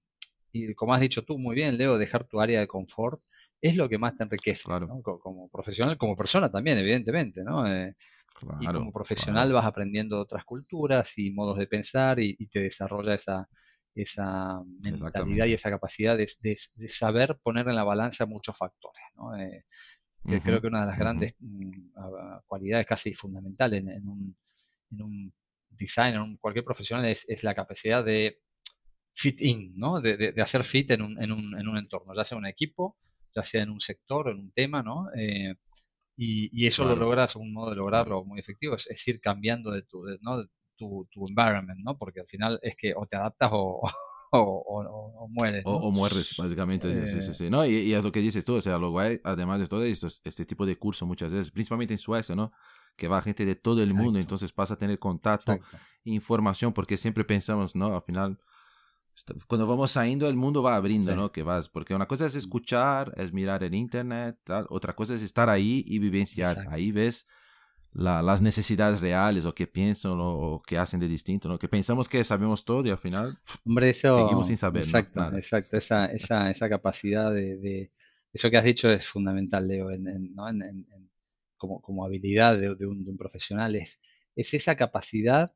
y 0.53 0.75
como 0.75 0.95
has 0.95 1.01
dicho 1.01 1.23
tú 1.23 1.39
muy 1.39 1.55
bien, 1.55 1.77
Leo, 1.77 1.99
dejar 1.99 2.25
tu 2.25 2.41
área 2.41 2.61
de 2.61 2.67
confort 2.67 3.23
es 3.61 3.77
lo 3.77 3.89
que 3.89 3.99
más 3.99 4.17
te 4.17 4.25
enriquece, 4.25 4.65
como 5.03 5.49
profesional, 5.49 5.99
como 5.99 6.17
persona 6.17 6.51
también, 6.51 6.79
evidentemente, 6.79 7.43
¿no? 7.43 7.67
Eh, 7.67 7.97
y 8.61 8.67
como 8.67 8.93
profesional 8.93 9.53
vas 9.53 9.65
aprendiendo 9.65 10.21
otras 10.21 10.45
culturas 10.45 11.19
y 11.19 11.33
modos 11.33 11.59
de 11.59 11.67
pensar 11.67 12.21
y, 12.21 12.37
te 12.47 12.61
desarrolla 12.61 13.15
esa, 13.15 13.49
esa 13.95 14.63
mentalidad 14.81 15.47
y 15.47 15.55
esa 15.55 15.71
capacidad 15.71 16.17
de, 16.17 16.59
saber 16.89 17.39
poner 17.43 17.69
en 17.69 17.75
la 17.75 17.85
balanza 17.85 18.27
muchos 18.27 18.57
factores. 18.57 19.03
¿no? 19.17 19.37
Eh, 19.37 19.65
creo 20.43 20.61
que 20.61 20.67
una 20.67 20.83
de 20.83 20.87
las 20.87 20.99
grandes 20.99 21.35
mm, 21.39 21.89
cualidades 22.47 22.87
casi 22.87 23.15
fundamentales 23.15 23.81
en, 23.81 24.09
un, 24.09 24.37
en 24.91 25.03
un 25.03 25.33
design, 25.71 26.15
en 26.15 26.37
cualquier 26.37 26.65
profesional, 26.65 27.07
es, 27.07 27.43
la 27.43 27.55
capacidad 27.55 28.05
de 28.05 28.41
fit 29.15 29.41
in, 29.41 29.73
¿no? 29.77 30.01
de, 30.01 30.35
hacer 30.41 30.65
fit 30.65 30.91
en 30.93 31.03
un, 31.03 31.23
en, 31.23 31.33
un, 31.33 31.59
en 31.59 31.69
un 31.69 31.77
entorno, 31.77 32.15
ya 32.15 32.25
sea 32.25 32.39
un 32.39 32.47
equipo, 32.47 32.97
ya 33.35 33.43
sea 33.43 33.63
en 33.63 33.71
un 33.71 33.81
sector, 33.81 34.29
en 34.29 34.39
un 34.39 34.53
tema, 34.53 34.83
¿no? 34.83 35.09
Eh, 35.17 35.55
y, 36.21 36.67
eso 36.67 36.85
lo 36.85 36.97
logras, 36.97 37.37
un 37.37 37.53
modo 37.53 37.71
de 37.71 37.77
lograrlo 37.77 38.25
muy 38.25 38.41
efectivo 38.41 38.75
es, 38.75 39.09
ir 39.09 39.21
cambiando 39.21 39.71
de 39.71 39.83
tu, 39.83 40.05
¿no? 40.21 40.45
Tu, 40.79 41.07
tu, 41.11 41.27
environment, 41.29 41.81
¿no? 41.85 41.99
Porque 41.99 42.21
al 42.21 42.27
final 42.27 42.59
es 42.63 42.77
que 42.77 42.95
o 42.97 43.07
te 43.07 43.17
adaptas 43.17 43.51
o, 43.53 43.83
o, 44.31 45.29
mueres. 45.31 45.63
O, 45.67 45.91
mueres, 45.91 46.35
básicamente. 46.37 47.07
sí, 47.07 47.21
sí, 47.21 47.35
sí. 47.35 47.47
Eh. 47.47 47.51
No, 47.51 47.67
y, 47.67 47.77
y, 47.77 47.95
es 47.95 48.03
lo 48.03 48.13
que 48.13 48.21
dices 48.21 48.45
tú, 48.45 48.55
o 48.55 48.61
sea, 48.61 48.79
lo 48.79 48.91
guay, 48.91 49.21
además 49.25 49.61
de 49.61 49.67
todo 49.67 49.85
esto, 49.85 50.07
este 50.07 50.45
tipo 50.47 50.65
de 50.65 50.79
curso 50.79 51.05
muchas 51.05 51.33
veces, 51.33 51.51
principalmente 51.51 51.95
en 51.95 51.99
Suecia, 51.99 52.35
¿no? 52.35 52.53
Que 52.97 53.09
va 53.09 53.21
gente 53.21 53.45
de 53.45 53.55
todo 53.55 53.83
el 53.83 53.95
mundo, 53.95 54.19
entonces 54.19 54.53
pasa 54.53 54.75
a 54.75 54.79
tener 54.79 54.99
contacto, 54.99 55.59
información, 56.05 56.73
porque 56.73 56.97
siempre 56.97 57.25
pensamos, 57.25 57.77
¿no? 57.77 57.95
Al 57.95 58.03
final 58.03 58.39
cuando 59.47 59.67
vamos 59.67 59.91
saliendo 59.91 60.29
el 60.29 60.37
mundo 60.37 60.63
va 60.63 60.77
abriendo, 60.77 61.15
¿no? 61.17 61.33
Que 61.33 61.43
vas, 61.43 61.69
porque 61.69 61.95
una 61.95 62.07
cosa 62.07 62.27
es 62.27 62.35
escuchar, 62.35 63.13
es 63.17 63.33
mirar 63.33 63.65
el 63.65 63.75
internet, 63.75 64.39
tal, 64.45 64.67
otra 64.71 64.95
cosa 64.95 65.15
es 65.15 65.23
estar 65.23 65.49
ahí 65.49 65.85
y 65.87 65.99
vivenciar. 65.99 66.67
Ahí 66.71 66.93
ves 66.93 67.27
las 67.99 68.41
necesidades 68.41 69.01
reales 69.01 69.45
o 69.45 69.55
qué 69.55 69.67
piensan 69.67 70.13
o, 70.15 70.63
qué 70.65 70.79
hacen 70.79 71.01
de 71.01 71.09
distinto, 71.09 71.49
¿no? 71.49 71.59
Que 71.59 71.69
pensamos 71.69 72.09
que 72.09 72.23
sabemos 72.23 72.65
todo 72.65 72.87
y 72.87 72.91
al 72.91 72.99
final 72.99 73.39
Hombre, 73.65 73.91
eso, 73.91 74.15
seguimos 74.17 74.47
sin 74.47 74.57
saber. 74.57 74.83
Exacto, 74.83 75.21
exacto. 75.37 75.77
Esa, 75.77 76.07
esa, 76.07 76.51
esa 76.51 76.69
capacidad 76.69 77.33
de, 77.33 77.91
Eso 78.33 78.51
que 78.51 78.57
has 78.57 78.65
dicho 78.65 78.89
es 78.91 79.07
fundamental, 79.07 79.67
Leo, 79.67 79.91
en, 79.91 80.35
¿no? 80.35 80.49
en, 80.49 80.87
como, 81.57 81.83
como 81.83 82.05
habilidad 82.05 82.57
de, 82.57 82.71
un, 82.87 83.05
de 83.05 83.11
un 83.11 83.17
profesional. 83.17 83.75
Es, 83.75 84.01
es 84.37 84.55
esa 84.55 84.77
capacidad 84.77 85.53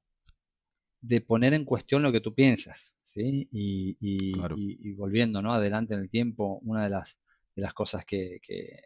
de 1.00 1.20
poner 1.20 1.54
en 1.54 1.64
cuestión 1.64 2.02
lo 2.02 2.10
que 2.10 2.20
tú 2.20 2.34
piensas, 2.34 2.96
¿sí? 3.04 3.48
Y, 3.52 3.96
y, 4.00 4.94
volviendo 4.94 5.42
¿no? 5.42 5.52
adelante 5.52 5.94
en 5.94 6.00
el 6.00 6.10
tiempo, 6.10 6.58
una 6.62 6.84
de 6.84 6.90
las, 6.90 7.20
de 7.54 7.62
las 7.62 7.72
cosas 7.72 8.04
que, 8.04 8.40
que, 8.42 8.82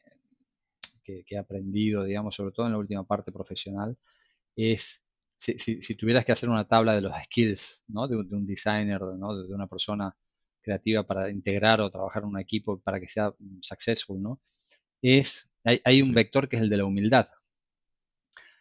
he 1.28 1.38
aprendido, 1.38 2.04
digamos, 2.04 2.34
sobre 2.34 2.52
todo 2.52 2.66
en 2.66 2.72
la 2.72 2.78
última 2.78 3.04
parte 3.04 3.32
profesional, 3.32 3.96
es 4.56 5.02
si, 5.38 5.58
si, 5.58 5.94
tuvieras 5.96 6.24
que 6.24 6.32
hacer 6.32 6.48
una 6.48 6.66
tabla 6.66 6.94
de 6.94 7.02
los 7.02 7.12
skills 7.24 7.84
¿no? 7.88 8.08
de, 8.08 8.16
un 8.16 8.46
designer, 8.46 9.02
¿no? 9.02 9.36
de, 9.36 9.52
una 9.54 9.66
persona 9.66 10.16
creativa 10.62 11.04
para 11.06 11.30
integrar 11.30 11.80
o 11.80 11.90
trabajar 11.90 12.22
en 12.22 12.30
un 12.30 12.40
equipo 12.40 12.80
para 12.80 12.98
que 12.98 13.08
sea 13.08 13.32
successful, 13.60 14.20
¿no? 14.20 14.40
es, 15.02 15.50
hay, 15.64 15.80
hay 15.84 16.02
un 16.02 16.12
vector 16.14 16.48
que 16.48 16.56
es 16.56 16.62
el 16.62 16.70
de 16.70 16.76
la 16.78 16.84
humildad. 16.84 17.28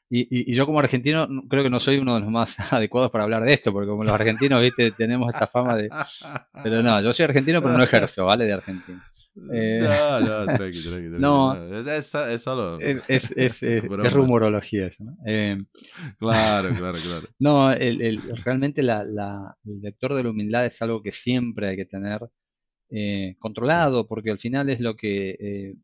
Y, 0.08 0.54
yo 0.54 0.66
como 0.66 0.80
argentino 0.80 1.28
creo 1.50 1.64
que 1.64 1.70
no 1.70 1.80
soy 1.80 1.98
uno 1.98 2.14
de 2.14 2.22
los 2.22 2.30
más 2.30 2.58
adecuados 2.72 3.12
para 3.12 3.24
hablar 3.24 3.44
de 3.44 3.54
esto, 3.54 3.72
porque 3.72 3.88
como 3.88 4.04
los 4.04 4.14
argentinos, 4.14 4.62
viste, 4.62 4.92
tenemos 4.92 5.34
esta 5.34 5.48
fama 5.48 5.76
de... 5.76 5.90
Pero 6.64 6.84
no, 6.84 7.02
yo 7.02 7.12
soy 7.12 7.26
argentino, 7.26 7.62
pero 7.62 7.78
no 7.78 7.84
ejerzo, 7.84 8.26
¿vale? 8.26 8.46
De 8.46 8.54
argentino. 8.54 9.02
Eh, 9.52 9.80
no, 9.82 10.20
no, 10.22 10.46
tranqui, 10.56 10.82
tranqui, 10.82 11.10
No, 11.20 11.56
es, 11.78 12.16
es, 12.16 12.42
solo... 12.42 12.80
Es, 12.80 13.32
es, 13.36 13.62
es 13.62 13.84
rumorología 14.14 14.88
eso, 14.88 15.04
¿no? 15.04 15.18
Eh, 15.26 15.58
claro, 16.18 16.70
claro, 16.78 16.98
claro. 17.04 17.28
No, 17.40 17.72
el, 17.72 18.02
el, 18.02 18.22
realmente 18.44 18.82
la, 18.82 19.04
la, 19.04 19.58
el 19.66 19.82
vector 19.82 20.14
de 20.14 20.24
la 20.24 20.30
humildad 20.30 20.66
es 20.66 20.82
algo 20.82 21.02
que 21.02 21.12
siempre 21.12 21.70
hay 21.70 21.76
que 21.76 21.86
tener 21.86 22.22
eh, 22.90 23.36
controlado, 23.40 24.08
porque 24.08 24.32
al 24.32 24.40
final 24.40 24.70
es 24.70 24.80
lo 24.80 24.96
que, 24.96 25.76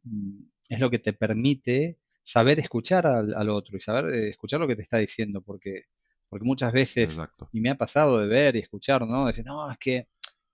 es 0.69 0.79
lo 0.79 0.89
que 0.89 0.99
te 0.99 1.13
permite 1.13 1.97
saber 2.23 2.59
escuchar 2.59 3.05
al, 3.05 3.49
otro 3.49 3.75
y 3.75 3.81
saber 3.81 4.13
escuchar 4.29 4.61
lo 4.61 4.67
que 4.67 4.77
te 4.77 4.83
está 4.83 4.97
diciendo, 4.97 5.41
porque, 5.41 5.85
porque 6.29 6.45
muchas 6.45 6.71
veces, 6.71 7.19
y 7.51 7.59
me 7.59 7.71
ha 7.71 7.75
pasado 7.75 8.19
de 8.19 8.27
ver 8.27 8.55
y 8.55 8.59
escuchar, 8.59 9.05
¿no? 9.05 9.25
Decir, 9.25 9.43
no, 9.43 9.69
es 9.69 9.77
que 9.77 10.07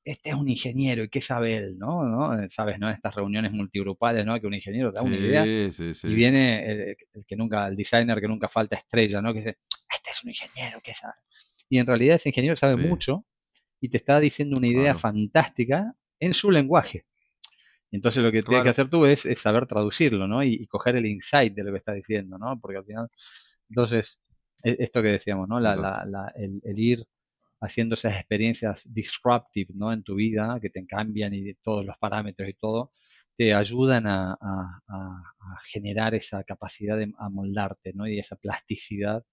este 0.08 0.30
es 0.30 0.36
un 0.36 0.48
ingeniero 0.48 1.04
y 1.04 1.10
qué 1.10 1.20
sabe 1.20 1.58
él, 1.58 1.78
¿no? 1.78 2.04
¿no? 2.04 2.40
Eh, 2.40 2.48
Sabes, 2.50 2.80
¿no? 2.80 2.90
Estas 2.90 3.14
reuniones 3.14 3.52
multigrupales, 3.52 4.26
¿no? 4.26 4.40
Que 4.40 4.48
un 4.48 4.54
ingeniero 4.54 4.92
da 4.92 5.02
una 5.02 5.18
idea 5.18 5.46
y 5.46 6.14
viene 6.14 6.72
el, 6.72 6.98
que 7.28 7.36
nunca, 7.36 7.68
el 7.68 7.76
designer 7.76 8.22
que 8.22 8.28
nunca 8.28 8.48
falta 8.48 8.78
estrella, 8.78 9.22
¿no? 9.22 9.34
Que 9.34 9.40
dice, 9.40 9.58
este 9.94 10.12
es 10.12 10.24
un 10.24 10.30
ingeniero, 10.30 10.80
¿qué 10.82 10.94
sabe? 10.94 11.16
Y 11.68 11.80
en 11.80 11.86
realidad 11.86 12.16
ese 12.16 12.30
ingeniero 12.30 12.56
sabe 12.56 12.78
mucho 12.78 13.26
y 13.82 13.90
te 13.90 13.98
está 13.98 14.22
diciendo 14.22 14.58
una 14.58 14.68
idea 14.68 14.96
fantástica 14.96 15.94
en 16.20 16.34
su 16.34 16.52
lenguaje. 16.52 17.06
Entonces 17.92 18.24
lo 18.24 18.32
que 18.32 18.42
tienes 18.42 18.64
que 18.64 18.70
hacer 18.70 18.90
tú 18.90 19.06
es, 19.06 19.28
saber 19.36 19.68
traducirlo, 19.68 20.26
¿no? 20.26 20.42
Y, 20.42 20.66
coger 20.68 20.96
el 20.96 21.06
insight 21.06 21.54
de 21.54 21.64
lo 21.66 21.72
que 21.74 21.80
está 21.80 21.92
diciendo, 21.92 22.38
¿no? 22.38 22.58
Porque 22.62 22.78
al 22.78 22.86
final, 22.86 23.10
entonces, 23.70 24.22
e, 24.64 24.78
esto 24.80 25.02
que 25.02 25.10
decíamos, 25.10 25.50
¿no? 25.50 25.60
La, 25.60 25.76
la, 25.76 26.32
el, 26.36 26.80
ir 26.80 27.06
haciendo 27.60 27.96
esas 27.96 28.16
experiencias 28.16 28.84
disruptive, 28.92 29.74
¿no? 29.76 29.92
En 29.92 30.04
tu 30.04 30.16
vida, 30.16 30.60
que 30.62 30.70
te 30.70 30.86
cambian 30.86 31.34
y 31.34 31.42
de 31.42 31.58
todos 31.62 31.86
los 31.86 31.98
parámetros 31.98 32.48
y 32.50 32.54
todo, 32.54 32.92
te 33.38 33.54
ayudan 33.54 34.06
a, 34.08 34.38
generar 35.66 36.16
esa 36.16 36.44
capacidad 36.44 36.98
de 36.98 37.12
amoldarte, 37.20 37.94
¿no? 37.94 38.08
Y 38.08 38.20
esa 38.20 38.36
plasticidad 38.36 39.24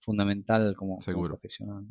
fundamental 0.00 0.74
como, 0.76 0.98
como 0.98 1.24
profesional. 1.28 1.86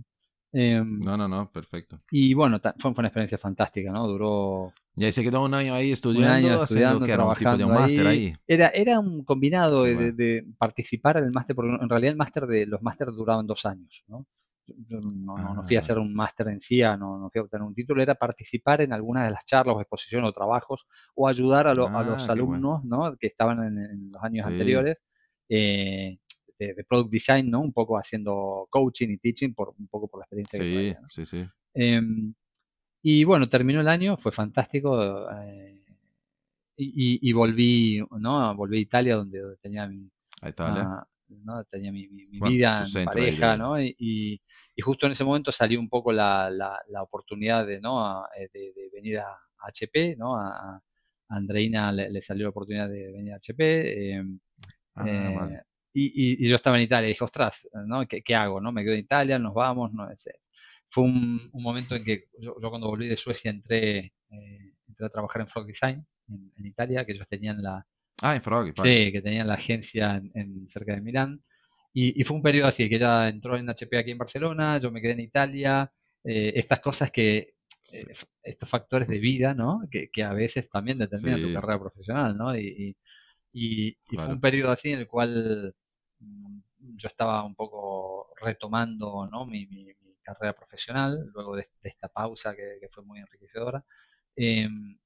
Em, 0.54 1.00
no, 1.00 1.16
no, 1.16 1.28
no, 1.28 1.50
perfecto. 1.50 2.02
Y 2.12 2.34
bueno, 2.34 2.60
fue, 2.78 2.92
una 2.92 3.08
experiencia 3.08 3.38
fantástica, 3.38 3.92
¿no? 3.92 4.06
Duró... 4.08 4.74
Y 4.98 5.06
ahí 5.06 5.12
se 5.12 5.24
quedó 5.24 5.46
un 5.46 5.54
año 5.54 5.74
ahí 5.74 5.92
estudiando, 5.92 6.62
haciendo 6.62 7.06
que 7.06 7.12
era 7.12 7.26
un 7.26 7.36
tipo 7.36 7.56
de 7.56 7.64
un 7.64 7.74
máster 7.74 8.08
ahí. 8.08 8.34
Era, 8.46 8.68
era 8.68 9.00
un 9.00 9.24
combinado 9.24 9.84
de, 9.84 10.46
participar 10.58 11.18
en 11.18 11.26
el 11.26 11.32
máster, 11.32 11.56
porque 11.56 11.72
en 11.82 11.90
realidad 11.90 12.12
el 12.12 12.18
máster 12.18 12.46
de 12.48 12.66
los 12.66 12.82
másteres 12.82 13.16
duraban 13.16 13.48
dos 13.48 13.66
años, 13.66 14.04
¿no? 14.08 14.28
Yo 14.68 15.02
no, 15.02 15.36
no, 15.36 15.64
fui 15.64 15.76
a 15.76 15.80
ah. 15.80 15.82
hacer 15.82 15.98
un 15.98 16.14
máster 16.14 16.48
en 16.48 16.62
sí, 16.62 16.82
no, 16.82 17.18
no 17.18 17.30
fui 17.30 17.40
a 17.40 17.44
obtener 17.44 17.64
un 17.64 17.74
título, 17.74 18.02
era 18.02 18.16
participar 18.16 18.82
en 18.82 18.94
alguna 18.94 19.26
de 19.26 19.32
las 19.32 19.44
charlas 19.44 19.76
o 19.76 19.82
exposiciones 19.82 20.30
o 20.30 20.32
trabajos 20.32 20.88
o 21.16 21.28
ayudar 21.28 21.68
a, 21.68 21.72
a 21.72 21.74
los 21.74 22.30
ah, 22.30 22.32
alumnos 22.32 22.84
¿no? 22.84 23.16
que 23.18 23.28
estaban 23.28 23.64
en, 23.64 24.12
los 24.12 24.24
años 24.24 24.46
anteriores 24.46 25.02
eh, 25.50 26.18
de, 26.58 26.84
product 26.88 27.12
design, 27.12 27.50
¿no? 27.50 27.62
Un 27.62 27.74
poco 27.74 27.98
haciendo 27.98 28.68
coaching 28.70 29.10
y 29.10 29.18
teaching, 29.18 29.54
por 29.54 29.74
un 29.78 29.88
poco 29.88 30.08
por 30.08 30.20
la 30.20 30.26
experiencia 30.26 30.60
que 30.60 30.72
traía, 30.72 31.02
Sí, 31.10 31.26
sí. 31.26 31.46
Em, 31.74 32.34
y 33.04 33.24
bueno, 33.24 33.50
terminó 33.50 33.82
el 33.82 33.88
año, 33.88 34.18
fue 34.18 34.32
fantástico. 34.32 35.28
Eh, 35.32 35.82
y, 36.78 37.34
volví, 37.34 38.04
¿no? 38.20 38.56
Volví 38.56 38.78
a 38.78 38.82
Italia, 38.82 39.16
donde, 39.16 39.40
tenía 39.62 39.88
mi, 39.88 40.10
ah, 40.42 41.06
¿no? 41.44 41.64
tenía 41.66 41.92
mi, 41.92 42.08
vida 42.08 42.84
en 42.96 43.06
pareja, 43.06 43.58
¿no? 43.58 43.80
Y, 43.82 44.42
justo 44.82 45.06
en 45.06 45.12
ese 45.12 45.24
momento 45.24 45.52
salió 45.52 45.80
un 45.80 45.90
poco 45.90 46.12
la, 46.12 46.50
la, 46.50 47.04
oportunidad 47.04 47.68
de, 47.68 47.80
¿no? 47.80 48.26
Eh, 48.36 48.50
de, 48.54 48.90
venir 48.94 49.20
a, 49.20 49.38
HP, 49.60 50.16
¿no? 50.18 50.36
A, 50.36 50.82
Andreina 51.30 51.92
le, 51.92 52.22
salió 52.22 52.46
la 52.46 52.50
oportunidad 52.50 52.90
de 52.90 53.12
venir 53.12 53.34
a 53.34 53.38
HP. 53.38 54.14
Em, 54.14 54.40
ah, 54.96 55.08
eh, 55.08 55.62
y, 55.94 56.48
yo 56.48 56.56
estaba 56.56 56.78
en 56.78 56.84
Italia 56.84 57.08
y 57.08 57.12
dije, 57.12 57.24
ostras, 57.24 57.68
¿no? 57.86 58.06
¿Qué, 58.08 58.22
¿qué, 58.22 58.36
hago? 58.36 58.60
¿no? 58.60 58.72
Me 58.72 58.84
quedo 58.84 58.94
en 58.94 59.00
Italia, 59.00 59.40
nos 59.40 59.54
vamos, 59.54 59.94
no 59.94 60.08
Fue 60.90 61.04
un, 61.04 61.50
un, 61.52 61.64
momento 61.64 61.96
en 61.96 62.04
que 62.04 62.26
yo, 62.40 62.56
cuando 62.56 62.88
volví 62.88 63.08
de 63.08 63.18
Suecia 63.18 63.52
entré, 63.52 64.14
eh, 64.30 64.74
entré 64.88 65.06
a 65.06 65.10
trabajar 65.10 65.42
en 65.42 65.48
Frog 65.48 65.66
Design 65.66 66.06
en, 66.30 66.66
Italia, 66.66 67.06
que 67.06 67.12
ellos 67.12 67.28
tenían 67.28 67.62
la... 67.62 67.86
Ah, 68.22 68.36
en 68.36 68.42
Frog. 68.42 68.74
Sí, 68.76 69.12
que 69.12 69.22
tenían 69.22 69.48
la 69.48 69.56
agencia 69.56 70.22
en, 70.34 70.70
cerca 70.70 70.96
de 70.96 71.02
Milán. 71.02 71.44
Y, 71.94 72.24
fue 72.24 72.38
un 72.38 72.44
periodo 72.44 72.68
así, 72.68 72.88
que 72.88 72.96
ella 72.96 73.28
entró 73.28 73.58
en 73.58 73.70
HP 73.70 73.98
aquí 73.98 74.12
en 74.12 74.18
Barcelona, 74.18 74.78
yo 74.78 74.92
me 74.92 75.02
quedé 75.02 75.14
en 75.14 75.20
Italia, 75.20 75.92
eh, 76.24 76.54
estas 76.56 76.80
cosas 76.80 77.12
que, 77.12 77.56
eh, 77.92 78.06
estos 78.44 78.70
factores 78.70 79.10
de 79.10 79.20
vida, 79.20 79.54
¿no? 79.54 79.82
Que, 79.92 80.10
que 80.10 80.24
a 80.24 80.32
veces 80.32 80.70
también 80.70 81.00
determinan 81.00 81.42
tu 81.42 81.54
carrera 81.54 81.80
profesional, 81.80 82.38
¿no? 82.38 82.56
Y, 82.58 82.96
y, 83.54 83.98
fue 84.16 84.28
un 84.28 84.40
periodo 84.40 84.72
así 84.72 84.92
en 84.94 85.00
el 85.00 85.08
cual 85.08 85.76
mm, 86.20 86.60
yo 86.96 87.08
estaba 87.08 87.44
un 87.44 87.56
poco 87.56 88.34
retomando 88.42 89.28
¿no? 89.30 89.46
mi, 89.46 89.66
mi, 89.68 89.88
carrera 90.24 90.54
profesional, 90.54 91.32
luego 91.34 91.56
de, 91.56 91.66
esta 91.84 92.08
pausa 92.08 92.56
que, 92.56 92.88
fue 92.92 93.04
muy 93.04 93.20
enriquecedora. 93.20 93.84
Em, 94.36 94.98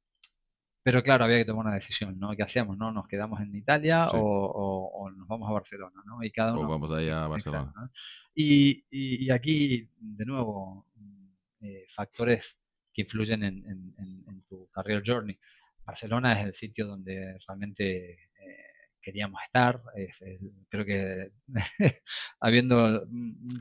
pero 0.86 1.02
claro, 1.02 1.24
había 1.24 1.40
que 1.40 1.46
tomar 1.46 1.66
una 1.66 1.74
decisión, 1.74 2.20
¿no? 2.20 2.36
¿Qué 2.36 2.44
hacíamos, 2.44 2.78
no? 2.78 2.92
¿Nos 2.92 3.08
quedamos 3.08 3.42
en 3.42 3.56
Italia 3.56 4.08
o, 4.14 5.10
nos 5.18 5.28
vamos 5.28 5.50
a 5.50 5.54
Barcelona, 5.54 6.00
¿no? 6.06 6.22
Y 6.22 6.30
cada 6.30 6.54
uno... 6.54 6.68
O 6.68 6.70
vamos 6.70 6.92
allá 6.92 7.26
a 7.26 7.28
Barcelona. 7.28 7.92
y, 8.36 8.86
y, 8.92 9.32
aquí, 9.32 9.90
de 9.98 10.26
nuevo, 10.26 10.86
mm, 10.94 11.28
eh, 11.62 11.86
factores 11.90 12.62
que 12.94 13.02
influyen 13.02 13.42
en, 13.42 13.66
en, 13.98 14.44
tu 14.48 14.70
career 14.70 15.02
journey. 15.04 15.40
Barcelona 15.84 16.40
es 16.40 16.46
el 16.46 16.54
sitio 16.54 16.86
donde 16.86 17.36
realmente 17.48 18.12
eh, 18.12 18.66
queríamos 19.02 19.42
estar. 19.42 19.82
creo 20.70 20.86
que 20.86 21.32
habiendo 22.40 23.08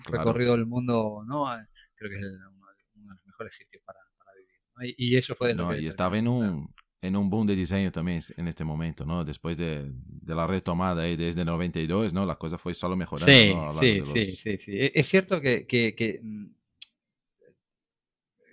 recorrido 0.04 0.56
el 0.56 0.66
mundo, 0.66 1.24
¿no? 1.26 1.46
creo 1.94 2.10
que 2.10 2.18
es 2.18 2.22
uno, 2.22 2.66
de 2.92 3.14
los 3.14 3.24
mejores 3.24 3.56
sitios 3.56 3.82
para, 3.82 3.98
vivir. 4.36 4.94
Y, 4.98 5.16
eso 5.16 5.34
fue 5.34 5.48
de 5.48 5.54
lo 5.54 5.74
Y 5.74 5.86
estaba 5.86 6.18
en 6.18 6.28
un, 6.28 6.74
en 7.04 7.16
un 7.16 7.28
boom 7.28 7.46
de 7.46 7.54
diseño 7.54 7.92
también 7.92 8.22
en 8.36 8.48
este 8.48 8.64
momento, 8.64 9.04
¿no? 9.04 9.24
Después 9.24 9.58
de, 9.58 9.92
de 9.92 10.34
la 10.34 10.46
retomada 10.46 11.02
ahí 11.02 11.16
desde 11.16 11.42
el 11.42 11.46
92, 11.46 12.14
¿no? 12.14 12.24
La 12.24 12.36
cosa 12.36 12.56
fue 12.56 12.72
solo 12.72 12.96
mejorando. 12.96 13.72
Sí, 13.78 14.02
sí, 14.06 14.24
sí, 14.24 14.58
sí, 14.58 14.72
e, 14.72 14.92
Es 14.94 15.06
cierto 15.06 15.38
que, 15.38 15.66
que, 15.66 16.20
mm, 16.22 16.46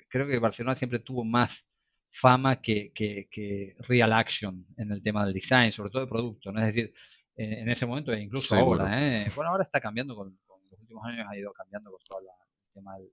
creo 0.09 0.27
que 0.27 0.37
Barcelona 0.39 0.75
siempre 0.75 0.99
tuvo 0.99 1.23
más 1.23 1.65
fama 2.11 2.61
que, 2.61 2.91
que, 2.93 3.75
real 3.87 4.11
action 4.11 4.65
en 4.75 4.91
el 4.91 5.01
tema 5.01 5.23
del 5.23 5.33
design, 5.33 5.71
sobre 5.71 5.89
todo 5.89 6.01
de 6.01 6.09
producto, 6.09 6.51
¿no? 6.51 6.59
Es 6.59 6.75
decir, 6.75 6.93
en, 7.35 7.69
ese 7.69 7.85
momento 7.85 8.11
e 8.11 8.19
incluso 8.19 8.53
ahora, 8.57 8.99
¿eh? 8.99 9.31
Bueno, 9.33 9.51
ahora 9.51 9.63
está 9.63 9.79
cambiando 9.79 10.13
con, 10.13 10.37
los 10.69 10.79
últimos 10.81 11.05
años 11.05 11.25
ha 11.29 11.37
ido 11.37 11.53
cambiando 11.53 11.89
con 11.89 11.99
todo 12.05 12.19
el 12.19 12.25
tema 12.73 12.97
del 12.97 13.09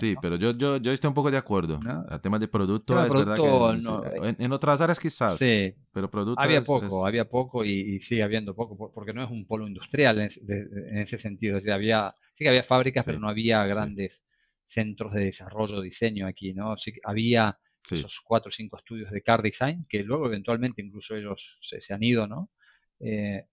Sí, 0.00 0.14
pero 0.20 0.36
yo, 0.36 0.52
yo, 0.52 0.76
yo 0.78 0.92
estoy 0.92 1.08
un 1.08 1.14
poco 1.14 1.30
de 1.30 1.36
acuerdo. 1.36 1.78
El 2.10 2.20
tema 2.20 2.38
de 2.38 2.48
producto 2.48 3.02
es 3.04 3.12
verdad 3.12 3.36
que 3.36 4.44
en, 4.44 4.52
otras 4.52 4.80
áreas 4.80 4.98
quizás. 4.98 5.36
Sí. 5.36 5.74
Pero 5.92 6.10
producto 6.10 6.40
Había 6.40 6.60
poco, 6.62 7.06
había 7.06 7.28
poco 7.28 7.64
y, 7.64 8.00
sigue 8.00 8.22
habiendo 8.22 8.54
poco, 8.54 8.92
porque 8.92 9.12
no 9.12 9.22
es 9.22 9.30
un 9.30 9.46
polo 9.46 9.66
industrial 9.66 10.20
en, 10.20 10.98
ese 10.98 11.18
sentido. 11.18 11.58
había, 11.72 12.12
sí 12.34 12.44
que 12.44 12.48
había 12.48 12.62
fábricas, 12.62 13.04
pero 13.04 13.18
no 13.18 13.28
había 13.28 13.64
grandes 13.64 14.24
centros 14.64 15.12
de 15.14 15.26
desarrollo, 15.26 15.80
diseño 15.80 16.26
aquí, 16.26 16.52
¿no? 16.52 16.76
Sí, 16.76 16.92
había 17.04 17.58
esos 17.88 18.20
cuatro 18.20 18.48
o 18.48 18.52
cinco 18.52 18.76
estudios 18.76 19.12
de 19.12 19.22
car 19.22 19.42
design 19.42 19.86
que 19.88 20.02
luego 20.02 20.26
eventualmente 20.26 20.82
incluso 20.82 21.14
ellos 21.14 21.58
se, 21.60 21.80
se 21.80 21.94
han 21.94 22.02
ido, 22.02 22.26
¿no? 22.26 22.50
Eh, 22.98 23.46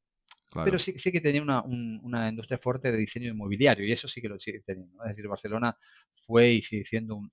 pero 0.54 0.78
sí, 0.78 0.94
sí 0.98 1.12
que 1.12 1.22
tenía 1.22 1.42
una, 1.42 1.62
una, 1.64 2.30
industria 2.30 2.58
fuerte 2.58 2.92
de 2.92 2.98
diseño 2.98 3.30
inmobiliario 3.30 3.86
y 3.86 3.92
eso 3.92 4.08
sí 4.08 4.22
que 4.22 4.30
lo 4.30 4.40
sigue 4.40 4.62
teniendo. 4.66 5.04
Es 5.04 5.10
decir, 5.10 5.28
Barcelona 5.28 5.76
fue 6.14 6.54
y 6.54 6.62
sigue 6.62 6.86
siendo 6.86 7.16
un, 7.16 7.32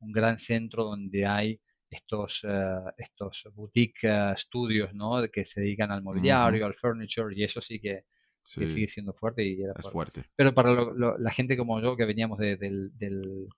un, 0.00 0.12
gran 0.12 0.38
centro 0.38 0.84
donde 0.84 1.26
hay 1.26 1.60
estos, 1.90 2.44
eh, 2.48 2.80
estos 2.98 3.48
boutique 3.54 4.04
uh, 4.04 4.32
estudios 4.32 4.94
¿no? 4.94 5.22
que 5.32 5.44
se 5.44 5.60
dedican 5.60 5.90
al 5.90 6.02
mobiliario, 6.02 6.64
al 6.64 6.74
furniture 6.74 7.34
y 7.34 7.44
eso 7.44 7.60
sí 7.60 7.80
que, 7.80 8.04
sigue 8.42 8.88
siendo 8.88 9.12
fuerte. 9.12 9.44
Y 9.44 9.62
es 9.62 9.88
fuerte. 9.90 10.24
Pero 10.34 10.54
para 10.54 10.70
la 11.18 11.30
gente 11.30 11.56
como 11.56 11.80
yo 11.80 11.96
que 11.96 12.04
veníamos 12.04 12.38
del, 12.38 12.90
del 12.96 13.48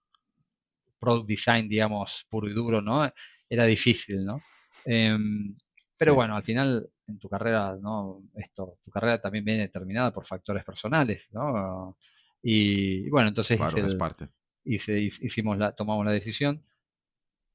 product 0.99 1.29
design, 1.29 1.69
digamos, 1.69 2.27
puro 2.31 2.49
y 2.49 2.55
duro, 2.55 2.81
¿no? 2.81 3.11
Era 3.49 3.65
difícil, 3.65 4.25
¿no? 4.25 4.41
Em, 4.85 5.57
pero 5.97 6.15
bueno, 6.15 6.37
al 6.37 6.43
final 6.43 6.89
en 7.13 7.19
tu 7.19 7.29
carrera, 7.29 7.77
¿no? 7.81 8.23
Esto, 8.35 8.79
tu 8.85 8.91
carrera 8.91 9.21
también 9.21 9.45
viene 9.45 9.63
determinada 9.63 10.13
por 10.13 10.27
factores 10.27 10.65
personales, 10.65 11.29
¿no? 11.33 11.97
Y, 12.43 13.09
bueno, 13.11 13.29
entonces 13.29 13.59
parte. 13.95 14.29
hicimos 14.65 15.57
la, 15.57 15.73
tomamos 15.73 16.05
la 16.05 16.13
decisión. 16.13 16.65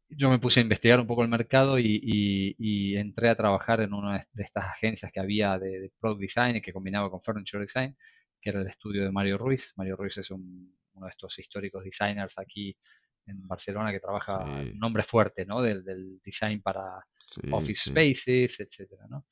Yo 0.09 0.29
me 0.29 0.39
puse 0.39 0.61
a 0.61 0.63
investigar 0.63 0.99
un 0.99 1.07
poco 1.07 1.23
el 1.23 1.29
mercado 1.29 1.77
y, 1.77 2.95
entré 2.97 3.29
a 3.29 3.35
trabajar 3.35 3.81
en 3.81 3.93
una 3.93 4.25
de 4.31 4.43
estas 4.43 4.65
agencias 4.65 5.11
que 5.11 5.19
había 5.19 5.59
de, 5.59 5.91
Product 5.99 6.21
Design 6.21 6.61
que 6.61 6.71
combinaba 6.71 7.09
con 7.09 7.21
Furniture 7.21 7.63
Design, 7.63 7.97
que 8.41 8.49
era 8.49 8.61
el 8.61 8.67
estudio 8.67 9.03
de 9.03 9.11
Mario 9.11 9.37
Ruiz. 9.37 9.73
Mario 9.75 9.97
Ruiz 9.97 10.17
es 10.17 10.31
uno 10.31 10.71
de 11.03 11.09
estos 11.09 11.37
históricos 11.39 11.83
designers 11.83 12.37
aquí 12.39 12.75
en 13.25 13.45
Barcelona 13.45 13.91
que 13.91 13.99
trabaja 13.99 14.37
un 14.39 14.79
nombre 14.79 15.03
fuerte, 15.03 15.45
¿no? 15.45 15.61
Del, 15.61 15.83
del 15.83 16.21
design 16.23 16.61
para 16.61 17.05
office 17.51 17.89
spaces, 17.89 18.59
etcétera, 18.61 19.05
¿no? 19.09 19.25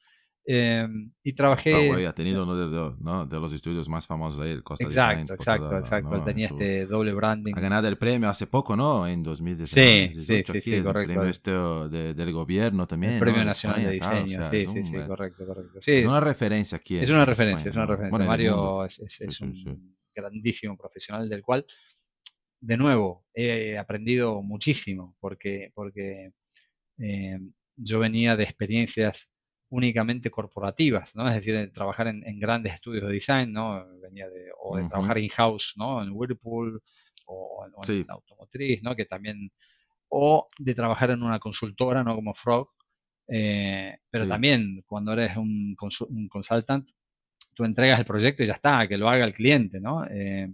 Em, 0.47 1.11
y 1.23 1.33
trabajé. 1.33 2.05
ha 2.05 2.13
tenido 2.13 2.43
uno 2.43 3.25
de, 3.25 3.39
los 3.39 3.51
estudios 3.51 3.89
más 3.89 4.05
famosos 4.05 4.39
ahí, 4.39 4.51
el 4.51 4.63
Costa 4.63 4.83
Exacto, 4.85 5.33
exacto, 5.33 5.77
exacto. 5.77 6.23
tenía 6.23 6.47
este 6.47 6.85
doble 6.85 7.13
branding. 7.13 7.53
Ha 7.55 7.59
ganado 7.59 7.87
el 7.87 7.97
premio 7.97 8.29
hace 8.29 8.45
poco, 8.45 8.75
¿no? 8.75 9.07
En 9.07 9.23
2016. 9.23 10.23
Sí, 10.23 10.43
sí, 10.45 10.61
sí, 10.61 10.83
correcto. 10.83 11.13
El 11.13 11.17
premio 11.17 11.23
este 11.23 11.51
del 12.13 12.31
gobierno 12.31 12.85
también. 12.85 13.13
El 13.13 13.19
Premio 13.19 13.43
Nacional 13.43 13.85
de 13.85 13.91
Diseño, 13.91 14.45
sí, 14.45 14.67
sí, 14.71 14.85
sí, 14.85 14.97
correcto, 15.07 15.47
correcto. 15.47 15.79
es 15.83 16.05
una 16.05 16.19
referencia 16.19 16.77
aquí. 16.77 16.97
Es 16.97 17.09
una 17.09 17.25
referencia, 17.25 17.71
es 17.71 17.75
una 17.75 17.87
referencia. 17.87 18.25
Mario 18.25 18.85
es, 18.85 19.41
un 19.41 19.97
grandísimo 20.13 20.77
profesional 20.77 21.27
del 21.27 21.41
cual, 21.41 21.65
de 22.61 22.77
nuevo, 22.77 23.25
he 23.33 23.79
aprendido 23.79 24.43
muchísimo 24.43 25.15
porque, 25.19 25.71
porque 25.73 26.33
eh, 26.99 27.39
yo 27.75 27.99
venía 27.99 28.35
de 28.35 28.43
experiencias 28.43 29.31
únicamente 29.69 30.29
corporativas, 30.29 31.15
¿no? 31.15 31.27
Es 31.27 31.35
decir, 31.35 31.55
de 31.55 31.67
trabajar 31.67 32.07
en, 32.07 32.39
grandes 32.39 32.73
estudios 32.73 33.05
de 33.07 33.13
design, 33.13 33.51
¿no? 33.51 33.85
Venía 34.01 34.29
de, 34.29 34.49
o 34.59 34.77
de 34.77 34.87
trabajar 34.87 35.17
in-house, 35.17 35.73
¿no? 35.77 36.01
En 36.03 36.11
Whirlpool 36.11 36.81
o, 37.25 37.65
en, 37.65 38.05
automotriz, 38.09 38.83
¿no? 38.83 38.95
Que 38.95 39.05
también, 39.05 39.51
o 40.09 40.47
de 40.59 40.75
trabajar 40.75 41.11
en 41.11 41.23
una 41.23 41.39
consultora, 41.39 42.03
¿no? 42.03 42.15
Como 42.15 42.33
Frog, 42.33 42.69
eh, 43.27 43.97
pero 44.09 44.27
también 44.27 44.83
cuando 44.85 45.13
eres 45.13 45.35
un, 45.35 45.75
un, 46.09 46.27
consultant, 46.29 46.89
tú 47.55 47.63
entregas 47.63 47.99
el 47.99 48.05
proyecto 48.05 48.43
y 48.43 48.47
ya 48.47 48.53
está, 48.53 48.87
que 48.87 48.97
lo 48.97 49.09
haga 49.09 49.25
el 49.25 49.33
cliente, 49.33 49.79
¿no? 49.79 50.05
Eh, 50.05 50.53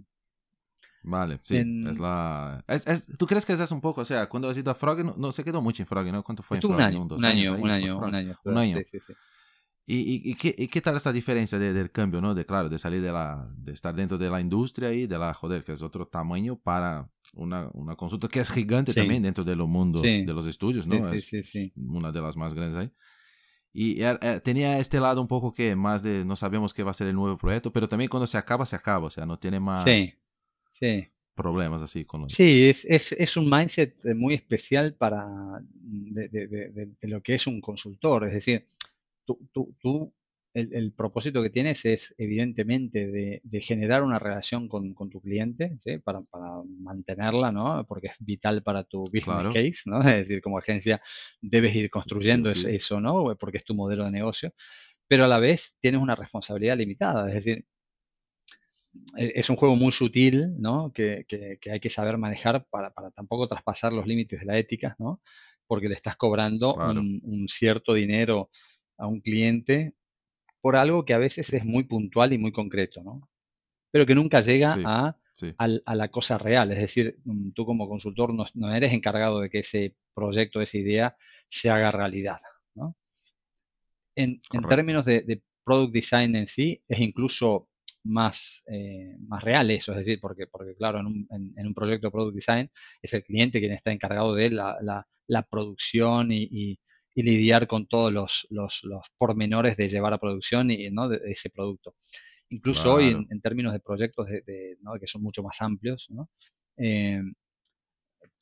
Vale, 1.04 1.40
sí, 1.42 1.56
es 1.56 1.98
la... 1.98 2.64
Es, 2.68 3.06
¿Tú 3.18 3.26
crees 3.26 3.44
que 3.44 3.52
es 3.52 3.70
un 3.70 3.80
poco? 3.80 4.02
O 4.02 4.04
sea, 4.04 4.28
cuando 4.28 4.48
has 4.48 4.56
ido 4.56 4.70
a 4.70 4.74
Frog, 4.74 5.18
no, 5.18 5.32
se 5.32 5.42
quedó 5.42 5.60
mucho 5.60 5.82
en 5.82 5.86
Frog, 5.86 6.06
¿no? 6.06 6.22
¿Cuánto 6.22 6.42
fue 6.42 6.58
en 6.58 6.62
Frog? 6.62 6.74
Un 6.74 6.80
año, 6.80 7.02
un, 7.02 7.24
año, 7.24 7.54
un 7.56 7.70
año, 7.70 7.98
un 7.98 8.14
año, 8.14 8.38
un 8.44 8.58
año. 8.58 8.76
Sí, 8.78 8.84
sí, 8.84 8.98
sí. 9.06 9.12
¿Y, 9.84 10.30
y, 10.30 10.34
qué, 10.36 10.54
y, 10.56 10.68
qué, 10.68 10.80
tal 10.80 10.96
esta 10.96 11.12
diferencia 11.12 11.58
de, 11.58 11.72
del 11.72 11.90
cambio, 11.90 12.20
no? 12.20 12.36
De, 12.36 12.46
claro, 12.46 12.68
de 12.68 12.78
salir 12.78 13.02
de 13.02 13.10
la... 13.10 13.50
de 13.56 13.72
estar 13.72 13.94
dentro 13.94 14.16
de 14.16 14.30
la 14.30 14.40
industria 14.40 14.92
y 14.92 15.08
de 15.08 15.18
la, 15.18 15.34
joder, 15.34 15.64
que 15.64 15.72
es 15.72 15.82
otro 15.82 16.06
tamaño 16.06 16.56
para 16.56 17.10
una, 17.34 17.68
una 17.72 17.96
consulta 17.96 18.28
que 18.28 18.38
es 18.38 18.50
gigante 18.50 18.94
también 18.94 19.24
dentro 19.24 19.42
de 19.42 19.56
los 19.56 19.68
mundos 19.68 20.02
de 20.02 20.24
los 20.26 20.46
estudios, 20.46 20.86
¿no? 20.86 21.02
Sí, 21.10 21.18
sí, 21.18 21.42
sí, 21.42 21.72
Una 21.76 22.12
de 22.12 22.20
las 22.20 22.36
más 22.36 22.54
grandes 22.54 22.78
ahí. 22.78 22.92
Y 23.72 24.04
eh, 24.04 24.40
tenía 24.44 24.78
este 24.78 25.00
lado 25.00 25.20
un 25.20 25.28
poco 25.28 25.52
que 25.52 25.74
más 25.74 26.02
de 26.02 26.24
no 26.24 26.36
sabemos 26.36 26.74
qué 26.74 26.82
va 26.82 26.90
a 26.90 26.94
ser 26.94 27.08
el 27.08 27.16
nuevo 27.16 27.38
proyecto, 27.38 27.72
pero 27.72 27.88
también 27.88 28.10
cuando 28.10 28.26
se 28.26 28.36
acaba, 28.36 28.66
se 28.66 28.76
acaba, 28.76 29.06
o 29.06 29.10
sea, 29.10 29.26
no 29.26 29.38
tiene 29.38 29.60
más... 29.60 29.84
Sí, 29.84 30.12
sí 30.82 31.08
problemas 31.34 31.82
así 31.82 32.04
con 32.04 32.22
los... 32.22 32.32
Sí, 32.32 32.68
es, 32.68 32.84
es, 32.84 33.12
es 33.12 33.36
un 33.36 33.48
mindset 33.48 33.96
muy 34.14 34.34
especial 34.34 34.94
para 34.98 35.26
de, 35.72 36.28
de, 36.28 36.46
de, 36.46 37.08
lo 37.08 37.22
que 37.22 37.34
es 37.34 37.46
un 37.46 37.60
consultor. 37.60 38.26
Es 38.26 38.34
decir, 38.34 38.66
tú, 39.24 39.38
tú, 39.52 39.74
tú 39.80 40.14
el, 40.54 40.74
el, 40.74 40.92
propósito 40.92 41.42
que 41.42 41.48
tienes 41.48 41.84
es 41.86 42.14
evidentemente 42.18 43.06
de, 43.10 43.60
generar 43.62 44.02
una 44.02 44.18
relación 44.18 44.68
con, 44.68 44.92
con 44.92 45.08
tu 45.08 45.20
cliente, 45.20 45.78
¿sí? 45.80 45.98
para, 45.98 46.20
para, 46.22 46.62
mantenerla, 46.80 47.50
¿no? 47.50 47.86
Porque 47.86 48.08
es 48.08 48.16
vital 48.20 48.62
para 48.62 48.84
tu 48.84 49.04
business 49.04 49.54
case, 49.54 49.82
¿no? 49.86 50.00
Es 50.02 50.28
decir, 50.28 50.42
como 50.42 50.58
agencia 50.58 51.00
debes 51.40 51.74
ir 51.74 51.88
construyendo 51.88 52.50
eso, 52.50 53.00
¿no? 53.00 53.34
Porque 53.38 53.58
es 53.58 53.64
tu 53.64 53.74
modelo 53.74 54.04
de 54.04 54.10
negocio. 54.10 54.52
Pero 55.08 55.24
a 55.24 55.28
la 55.28 55.38
vez 55.38 55.76
tienes 55.80 56.00
una 56.00 56.14
responsabilidad 56.14 56.76
limitada, 56.76 57.28
es 57.28 57.34
decir, 57.34 57.66
es 59.16 59.50
un 59.50 59.56
juego 59.56 59.76
muy 59.76 59.92
sutil, 59.92 60.60
¿no? 60.60 60.92
Que, 60.92 61.24
que, 61.28 61.70
hay 61.70 61.80
que 61.80 61.90
saber 61.90 62.18
manejar 62.18 62.66
para, 62.68 62.92
para, 62.92 63.10
tampoco 63.10 63.46
traspasar 63.46 63.92
los 63.92 64.06
límites 64.06 64.40
de 64.40 64.46
la 64.46 64.58
ética, 64.58 64.96
¿no? 64.98 65.20
Porque 65.66 65.88
le 65.88 65.94
estás 65.94 66.16
cobrando 66.16 66.74
un, 66.74 67.46
cierto 67.48 67.94
dinero 67.94 68.50
a 68.98 69.06
un 69.06 69.20
cliente 69.20 69.94
por 70.60 70.76
algo 70.76 71.04
que 71.04 71.14
a 71.14 71.18
veces 71.18 71.52
es 71.52 71.64
muy 71.64 71.84
puntual 71.84 72.32
y 72.32 72.38
muy 72.38 72.52
concreto, 72.52 73.02
¿no? 73.02 73.28
Pero 73.90 74.06
que 74.06 74.14
nunca 74.14 74.40
llega 74.40 74.78
a, 74.84 75.16
a, 75.58 75.94
la 75.94 76.08
cosa 76.08 76.38
real. 76.38 76.70
Es 76.72 76.78
decir, 76.78 77.18
mm, 77.24 77.50
tú 77.50 77.66
como 77.66 77.88
consultor 77.88 78.32
no, 78.32 78.46
no, 78.54 78.72
eres 78.72 78.92
encargado 78.92 79.40
de 79.40 79.50
que 79.50 79.60
ese 79.60 79.96
proyecto, 80.14 80.60
esa 80.60 80.78
idea 80.78 81.16
se 81.48 81.70
haga 81.70 81.90
realidad, 81.90 82.40
¿no? 82.74 82.96
En, 84.14 84.40
en 84.52 84.62
términos 84.64 85.04
de, 85.04 85.22
de 85.22 85.42
product 85.64 85.92
design 85.92 86.36
en 86.36 86.46
sí, 86.46 86.82
es 86.86 87.00
incluso 87.00 87.68
más, 88.04 88.62
eh, 88.66 89.16
más 89.28 89.42
real 89.42 89.70
eso, 89.70 89.92
es 89.92 89.98
decir, 89.98 90.18
porque, 90.20 90.46
porque 90.46 90.74
claro, 90.74 91.00
en 91.00 91.06
un, 91.06 91.26
en, 91.56 91.66
un, 91.66 91.74
proyecto 91.74 92.08
de 92.08 92.10
Product 92.10 92.34
Design 92.34 92.70
es 93.00 93.14
el 93.14 93.22
cliente 93.22 93.60
quien 93.60 93.72
está 93.72 93.92
encargado 93.92 94.34
de 94.34 94.50
la, 94.50 94.76
la, 94.80 95.42
producción 95.44 96.32
y, 96.32 96.48
y, 96.50 96.78
lidiar 97.14 97.66
con 97.66 97.86
todos 97.86 98.12
los, 98.12 98.46
los, 98.50 98.84
los, 98.84 99.06
pormenores 99.18 99.76
de 99.76 99.88
llevar 99.88 100.12
a 100.12 100.18
producción 100.18 100.70
y, 100.70 100.90
¿no? 100.90 101.08
de, 101.08 101.20
ese 101.26 101.50
producto. 101.50 101.94
Incluso 102.48 102.94
hoy, 102.94 103.08
en, 103.08 103.40
términos 103.40 103.72
de 103.72 103.80
proyectos 103.80 104.28
de, 104.28 104.76
¿no? 104.80 104.98
que 104.98 105.06
son 105.06 105.22
mucho 105.22 105.42
más 105.42 105.60
amplios, 105.60 106.08
¿no? 106.10 106.28
Eh, 106.76 107.22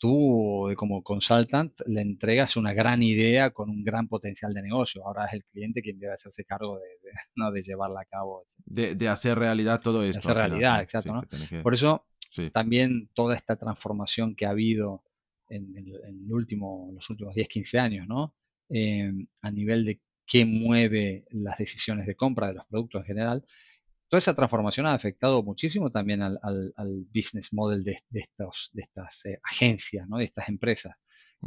tú 0.00 0.72
como 0.76 1.02
consultant 1.02 1.78
le 1.86 2.00
entregas 2.00 2.56
una 2.56 2.72
gran 2.72 3.02
idea 3.02 3.50
con 3.50 3.68
un 3.68 3.84
gran 3.84 4.08
potencial 4.08 4.52
de 4.54 4.62
negocio. 4.62 5.06
Ahora 5.06 5.26
es 5.26 5.34
el 5.34 5.44
cliente 5.44 5.82
quien 5.82 5.98
debe 5.98 6.14
hacerse 6.14 6.44
cargo 6.44 6.78
de, 6.78 7.12
¿no? 7.36 7.52
de 7.52 7.62
llevarla 7.62 8.00
a 8.00 8.04
cabo. 8.06 8.46
De, 8.64 8.96
de, 8.96 9.08
hacer 9.08 9.38
realidad 9.38 9.80
todo 9.80 10.02
esto. 10.02 10.26
De 10.26 10.32
hacer 10.32 10.48
realidad, 10.48 10.82
exacto. 10.82 11.22
Por 11.62 11.74
eso 11.74 12.06
también 12.52 13.10
toda 13.14 13.36
esta 13.36 13.56
transformación 13.56 14.34
que 14.34 14.46
ha 14.46 14.50
habido 14.50 15.04
en, 15.50 15.76
el 15.76 16.32
último, 16.32 16.90
los 16.94 17.10
últimos 17.10 17.34
10, 17.34 17.48
15 17.48 17.78
años, 17.78 18.08
¿no? 18.08 18.34
Eh, 18.68 19.12
a 19.42 19.50
nivel 19.50 19.84
de 19.84 20.00
qué 20.26 20.46
mueve 20.46 21.26
las 21.30 21.58
decisiones 21.58 22.06
de 22.06 22.14
compra 22.14 22.48
de 22.48 22.54
los 22.54 22.66
productos 22.66 23.02
en 23.02 23.06
general. 23.06 23.44
Toda 24.10 24.18
esa 24.18 24.34
transformación 24.34 24.86
ha 24.86 24.92
afectado 24.92 25.44
muchísimo 25.44 25.88
también 25.88 26.20
al, 26.20 27.06
business 27.14 27.52
model 27.52 27.84
de, 27.84 27.96
estos, 28.12 28.70
de 28.72 28.82
estas 28.82 29.24
eh, 29.24 29.38
agencias, 29.44 30.08
¿no? 30.08 30.18
de 30.18 30.24
estas 30.24 30.48
empresas, 30.48 30.96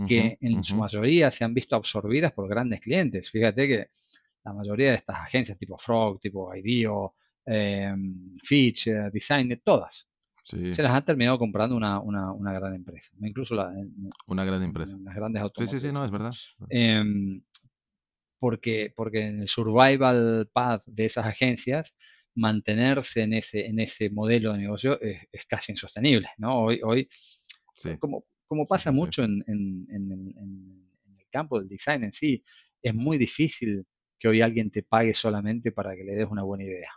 que 0.07 0.37
en 0.39 0.63
su 0.63 0.77
mayoría 0.77 1.29
se 1.29 1.43
han 1.43 1.53
visto 1.53 1.75
absorbidas 1.75 2.31
por 2.31 2.47
grandes 2.47 2.79
clientes. 2.79 3.29
Fíjate 3.29 3.67
que 3.67 3.87
la 4.45 4.53
mayoría 4.53 4.91
de 4.91 4.95
estas 4.95 5.17
agencias, 5.17 5.57
tipo 5.57 5.77
Frog, 5.77 6.21
tipo 6.21 6.55
IDEO, 6.55 7.15
eh, 7.45 7.93
Fitch, 8.41 8.87
eh, 8.87 9.09
Design, 9.11 9.61
todas, 9.61 10.07
se 10.41 10.83
las 10.83 10.93
han 10.93 11.03
terminado 11.03 11.37
comprando 11.37 11.75
una, 11.75 11.99
una, 11.99 12.53
gran 12.53 12.75
empresa. 12.75 13.11
Incluso 13.21 13.55
la, 13.55 13.73
una 14.27 14.45
gran 14.45 14.63
empresa. 14.63 14.97
Las 15.03 15.15
grandes 15.15 15.41
automotrices. 15.41 15.81
Sí, 15.81 15.87
sí, 15.87 15.93
sí, 15.93 15.93
no, 15.93 16.05
es 16.05 16.11
verdad. 16.11 16.33
Em, 16.69 17.41
porque, 18.39 18.93
porque 18.95 19.27
en 19.27 19.41
el 19.41 19.47
survival 19.49 20.49
path 20.53 20.83
de 20.85 21.05
esas 21.05 21.25
agencias, 21.25 21.97
mantenerse 22.35 23.21
en 23.21 23.33
ese, 23.33 23.65
en 23.67 23.79
ese 23.79 24.09
modelo 24.09 24.53
de 24.53 24.59
negocio 24.59 24.99
es, 25.01 25.45
casi 25.47 25.71
insostenible. 25.73 26.29
¿no? 26.37 26.63
Hoy, 26.63 26.81
hoy 26.83 27.07
como, 27.99 28.25
como 28.47 28.65
pasa 28.65 28.91
mucho 28.91 29.23
en, 29.23 29.43
en, 29.47 29.87
en, 29.89 30.89
el 31.17 31.27
campo 31.31 31.59
del 31.59 31.67
design 31.67 32.03
en 32.03 32.13
sí, 32.13 32.43
es 32.81 32.93
muy 32.93 33.17
difícil 33.17 33.85
que 34.19 34.27
hoy 34.27 34.41
alguien 34.41 34.71
te 34.71 34.83
pague 34.83 35.13
solamente 35.13 35.71
para 35.71 35.95
que 35.95 36.03
le 36.03 36.15
des 36.15 36.27
una 36.29 36.43
buena 36.43 36.63
idea. 36.63 36.91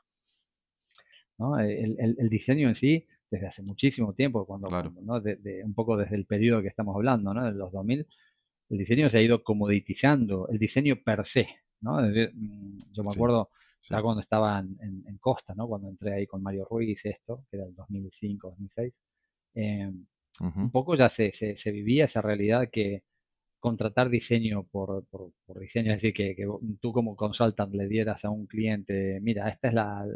¿no? 1.38 1.58
El, 1.58 1.96
el, 1.98 2.16
el, 2.18 2.28
diseño 2.28 2.68
en 2.68 2.74
sí 2.74 3.06
desde 3.30 3.46
hace 3.46 3.62
muchísimo 3.62 4.14
tiempo, 4.14 4.46
cuando, 4.46 4.68
¿no? 5.02 5.20
de, 5.20 5.62
un 5.64 5.74
poco 5.74 5.96
desde 5.96 6.16
el 6.16 6.26
periodo 6.26 6.62
que 6.62 6.68
estamos 6.68 6.94
hablando, 6.94 7.34
¿no? 7.34 7.44
de 7.44 7.52
los 7.52 7.72
2000, 7.72 8.06
el 8.68 8.78
diseño 8.78 9.08
se 9.08 9.18
ha 9.18 9.22
ido 9.22 9.42
comoditizando, 9.42 10.48
el 10.48 10.58
diseño 10.58 10.96
per 11.04 11.24
se, 11.24 11.48
¿no? 11.80 12.00
Mm, 12.00 12.78
yo 12.92 13.02
me 13.04 13.10
acuerdo 13.12 13.50
ya 13.88 14.02
cuando 14.02 14.20
estaba 14.20 14.58
en, 14.58 15.18
Costa, 15.18 15.54
¿no? 15.54 15.66
Cuando 15.66 15.88
entré 15.88 16.14
ahí 16.14 16.26
con 16.26 16.42
Mario 16.42 16.66
Ruiz, 16.68 17.04
esto, 17.04 17.44
que 17.50 17.56
era 17.56 17.66
el 17.66 17.74
2005, 17.74 18.50
2006, 18.50 18.92
eh, 19.54 19.92
un 20.40 20.70
poco 20.70 20.94
ya 20.94 21.08
se, 21.08 21.32
se, 21.32 21.72
vivía 21.72 22.04
esa 22.04 22.20
realidad 22.20 22.68
que 22.70 23.04
contratar 23.58 24.10
diseño 24.10 24.64
por, 24.64 25.06
por, 25.06 25.32
diseño, 25.58 25.90
es 25.90 26.02
decir, 26.02 26.14
que, 26.14 26.36
que, 26.36 26.46
tú 26.80 26.92
como 26.92 27.16
consultant 27.16 27.74
le 27.74 27.88
dieras 27.88 28.24
a 28.24 28.30
un 28.30 28.46
cliente, 28.46 29.18
mira, 29.22 29.48
esta 29.48 29.68
es 29.68 29.74
la, 29.74 30.06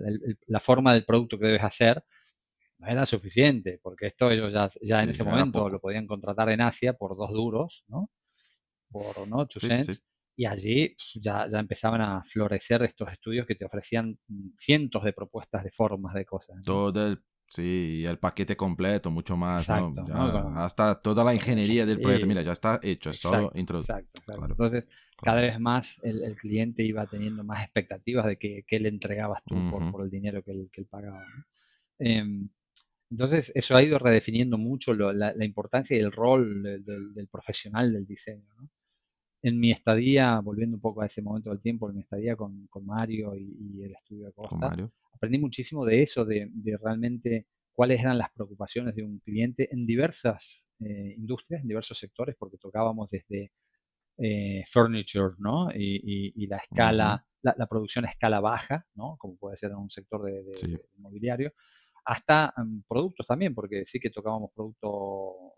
la 0.46 0.60
forma 0.60 0.92
del 0.92 1.04
producto 1.04 1.38
que 1.38 1.46
debes 1.46 1.64
hacer, 1.64 2.04
no 2.78 2.86
era 2.86 3.06
suficiente, 3.06 3.78
porque 3.82 4.06
esto 4.06 4.30
ellos 4.30 4.52
ya, 4.52 4.70
ya 4.82 5.02
en 5.02 5.10
ese 5.10 5.24
momento 5.24 5.68
lo 5.68 5.80
podían 5.80 6.06
contratar 6.06 6.48
en 6.50 6.60
Asia 6.60 6.94
por 6.94 7.16
dos 7.16 7.30
duros, 7.30 7.84
¿no? 7.88 8.10
Por, 8.90 9.28
¿no? 9.28 9.46
Two 9.46 9.60
cents. 9.60 10.06
Y 10.40 10.46
allí 10.46 10.96
ya, 11.16 11.46
ya 11.48 11.58
empezaban 11.58 12.00
a 12.00 12.24
florecer 12.24 12.82
estos 12.82 13.12
estudios 13.12 13.46
que 13.46 13.56
te 13.56 13.66
ofrecían 13.66 14.18
cientos 14.56 15.04
de 15.04 15.12
propuestas 15.12 15.62
de 15.62 15.70
formas 15.70 16.14
de 16.14 16.24
cosas. 16.24 16.62
Todo 16.64 17.08
el, 17.08 17.22
sí, 17.46 18.04
el 18.06 18.18
paquete 18.18 18.56
completo, 18.56 19.10
mucho 19.10 19.36
más. 19.36 19.68
Hasta 19.68 20.94
toda 21.02 21.24
la 21.24 21.34
ingeniería 21.34 21.84
del 21.84 22.00
proyecto, 22.00 22.26
mira, 22.26 22.40
ya 22.40 22.52
está 22.52 22.80
hecho, 22.82 23.10
es 23.10 23.20
solo 23.20 23.52
introducir. 23.54 23.96
Exacto, 23.96 24.46
Entonces, 24.48 24.84
cada 25.22 25.42
vez 25.42 25.60
más 25.60 26.00
el, 26.04 26.34
cliente 26.36 26.84
iba 26.84 27.06
teniendo 27.06 27.44
más 27.44 27.62
expectativas 27.62 28.24
de 28.24 28.38
que, 28.38 28.64
que 28.66 28.80
le 28.80 28.88
entregabas 28.88 29.42
tú 29.44 29.56
por, 29.70 29.92
por, 29.92 30.04
el 30.04 30.10
dinero 30.10 30.42
que 30.42 30.52
él, 30.52 30.70
que 30.72 30.80
él 30.80 30.86
pagaba. 30.86 31.22
Em, 31.98 32.48
entonces, 33.10 33.52
eso 33.54 33.76
ha 33.76 33.82
ido 33.82 33.98
redefiniendo 33.98 34.56
mucho 34.56 34.94
la, 34.94 35.44
importancia 35.44 35.98
y 35.98 36.00
el 36.00 36.12
rol 36.12 36.62
del, 36.62 37.28
profesional 37.30 37.92
del 37.92 38.06
diseño. 38.06 38.70
En 39.42 39.58
mi 39.58 39.70
estadía, 39.70 40.38
volviendo 40.40 40.76
un 40.76 40.80
poco 40.80 41.02
a 41.02 41.06
ese 41.06 41.22
momento 41.22 41.50
del 41.50 41.60
tiempo, 41.60 41.88
en 41.88 41.96
mi 41.96 42.02
estadía 42.02 42.36
con, 42.36 42.68
Mario 42.82 43.34
y, 43.36 43.82
el 43.82 43.92
estudio 43.92 44.26
de 44.26 44.32
Costa, 44.32 44.76
aprendí 45.12 45.38
muchísimo 45.38 45.84
de 45.84 46.02
eso, 46.02 46.24
de, 46.24 46.50
realmente 46.82 47.46
cuáles 47.72 48.00
eran 48.00 48.18
las 48.18 48.30
preocupaciones 48.32 48.94
de 48.94 49.02
un 49.02 49.18
cliente 49.20 49.68
en 49.72 49.86
diversas 49.86 50.68
eh, 50.80 51.14
industrias, 51.16 51.62
en 51.62 51.68
diversos 51.68 51.98
sectores, 51.98 52.36
porque 52.38 52.58
tocábamos 52.58 53.08
desde 53.10 53.52
eh, 54.18 54.64
furniture, 54.70 55.34
¿no? 55.38 55.70
Y, 55.74 56.46
la 56.46 56.58
escala, 56.58 57.24
la, 57.42 57.66
producción 57.66 58.04
a 58.04 58.08
escala 58.08 58.40
baja, 58.40 58.86
¿no? 58.94 59.16
Como 59.18 59.36
puede 59.36 59.56
ser 59.56 59.70
en 59.70 59.78
un 59.78 59.88
sector 59.88 60.22
de, 60.22 60.42
de 60.42 60.82
inmobiliario, 60.98 61.54
hasta 62.04 62.52
mm, 62.56 62.80
productos 62.88 63.26
también, 63.26 63.54
porque 63.54 63.84
sí 63.86 64.00
que 64.00 64.10
tocábamos 64.10 64.50
producto, 64.52 65.54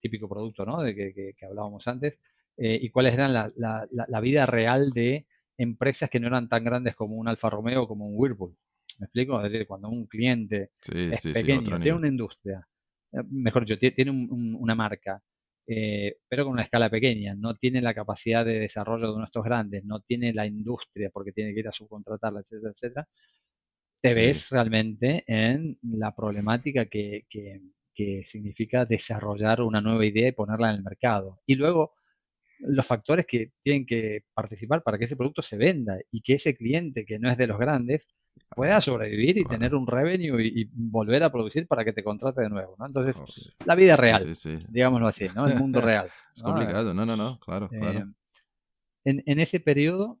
típico 0.00 0.28
producto, 0.28 0.64
¿no? 0.64 0.82
De 0.82 0.94
que, 0.94 1.34
hablábamos 1.46 1.86
antes, 1.88 2.18
eh, 2.62 2.78
y 2.82 2.90
cuáles 2.90 3.14
eran 3.14 3.32
la, 3.32 4.20
vida 4.20 4.44
real 4.44 4.90
de 4.90 5.26
empresas 5.56 6.10
que 6.10 6.20
no 6.20 6.26
eran 6.26 6.46
tan 6.46 6.62
grandes 6.62 6.94
como 6.94 7.16
un 7.16 7.26
Alfa 7.26 7.48
Romeo 7.48 7.84
o 7.84 7.88
como 7.88 8.06
un 8.06 8.12
Whirlpool. 8.16 8.54
¿Me 8.98 9.06
explico? 9.06 9.42
Es 9.42 9.50
decir, 9.50 9.66
cuando 9.66 9.88
un 9.88 10.06
cliente 10.06 10.72
es 10.92 11.22
pequeño, 11.22 11.80
tiene 11.80 11.94
una 11.94 12.08
industria, 12.08 12.68
eh, 13.12 13.22
mejor 13.30 13.64
dicho, 13.64 13.78
tiene 13.78 14.10
una 14.10 14.74
marca, 14.74 15.22
eh, 15.66 16.18
pero 16.28 16.44
con 16.44 16.52
una 16.52 16.64
escala 16.64 16.90
pequeña, 16.90 17.34
no 17.34 17.56
tiene 17.56 17.80
la 17.80 17.94
capacidad 17.94 18.44
de 18.44 18.58
desarrollo 18.58 19.14
de 19.14 19.24
estos 19.24 19.42
grandes, 19.42 19.82
no 19.86 20.00
tiene 20.00 20.34
la 20.34 20.46
industria 20.46 21.08
porque 21.08 21.32
tiene 21.32 21.54
que 21.54 21.60
ir 21.60 21.68
a 21.68 21.72
subcontratarla, 21.72 22.40
etcétera, 22.40 22.72
etcétera, 22.72 23.08
te 24.02 24.12
ves 24.12 24.50
realmente 24.50 25.24
en 25.26 25.78
la 25.82 26.14
problemática 26.14 26.84
que, 26.84 27.24
significa 28.24 28.84
desarrollar 28.84 29.62
una 29.62 29.80
nueva 29.80 30.04
idea 30.04 30.28
y 30.28 30.32
ponerla 30.32 30.70
en 30.70 30.76
el 30.76 30.82
mercado. 30.82 31.40
Y 31.46 31.54
luego 31.54 31.94
los 32.60 32.86
factores 32.86 33.26
que 33.26 33.52
tienen 33.62 33.86
que 33.86 34.24
participar 34.34 34.82
para 34.82 34.98
que 34.98 35.04
ese 35.04 35.16
producto 35.16 35.42
se 35.42 35.56
venda 35.56 35.98
y 36.10 36.20
que 36.20 36.34
ese 36.34 36.56
cliente 36.56 37.04
que 37.04 37.18
no 37.18 37.30
es 37.30 37.36
de 37.36 37.46
los 37.46 37.58
grandes 37.58 38.06
pueda 38.54 38.80
sobrevivir 38.80 39.38
y 39.38 39.44
tener 39.44 39.74
un 39.74 39.86
revenue 39.86 40.40
y, 40.42 40.68
volver 40.72 41.22
a 41.22 41.32
producir 41.32 41.66
para 41.66 41.84
que 41.84 41.92
te 41.92 42.02
contrate 42.02 42.42
de 42.42 42.50
nuevo, 42.50 42.76
¿no? 42.78 42.86
Entonces, 42.86 43.22
la 43.64 43.74
vida 43.74 43.96
real, 43.96 44.32
digámoslo 44.70 45.08
así, 45.08 45.28
¿no? 45.34 45.46
El 45.46 45.58
mundo 45.58 45.80
real. 45.80 46.08
es 46.34 46.42
complicado, 46.42 46.94
no, 46.94 47.06
no, 47.06 47.16
no, 47.16 47.38
claro, 47.40 47.68
claro. 47.68 47.98
Eh, 47.98 48.04
en, 49.04 49.22
en, 49.26 49.40
ese 49.40 49.60
periodo 49.60 50.20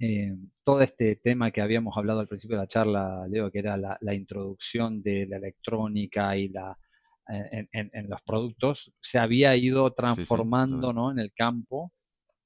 eh, 0.00 0.36
todo 0.64 0.80
este 0.82 1.16
tema 1.16 1.50
que 1.50 1.60
habíamos 1.60 1.96
hablado 1.96 2.20
al 2.20 2.26
principio 2.26 2.56
de 2.56 2.62
la 2.62 2.66
charla, 2.66 3.26
Leo, 3.28 3.50
que 3.50 3.60
era 3.60 3.76
la, 3.76 4.14
introducción 4.14 5.02
de 5.02 5.26
la 5.26 5.36
electrónica 5.36 6.36
y 6.36 6.48
la 6.48 6.76
en, 7.28 8.08
los 8.08 8.20
productos, 8.22 8.92
se 9.00 9.18
había 9.18 9.56
ido 9.56 9.92
transformando 9.92 10.92
¿no? 10.92 11.10
en 11.10 11.18
el 11.18 11.32
campo 11.32 11.92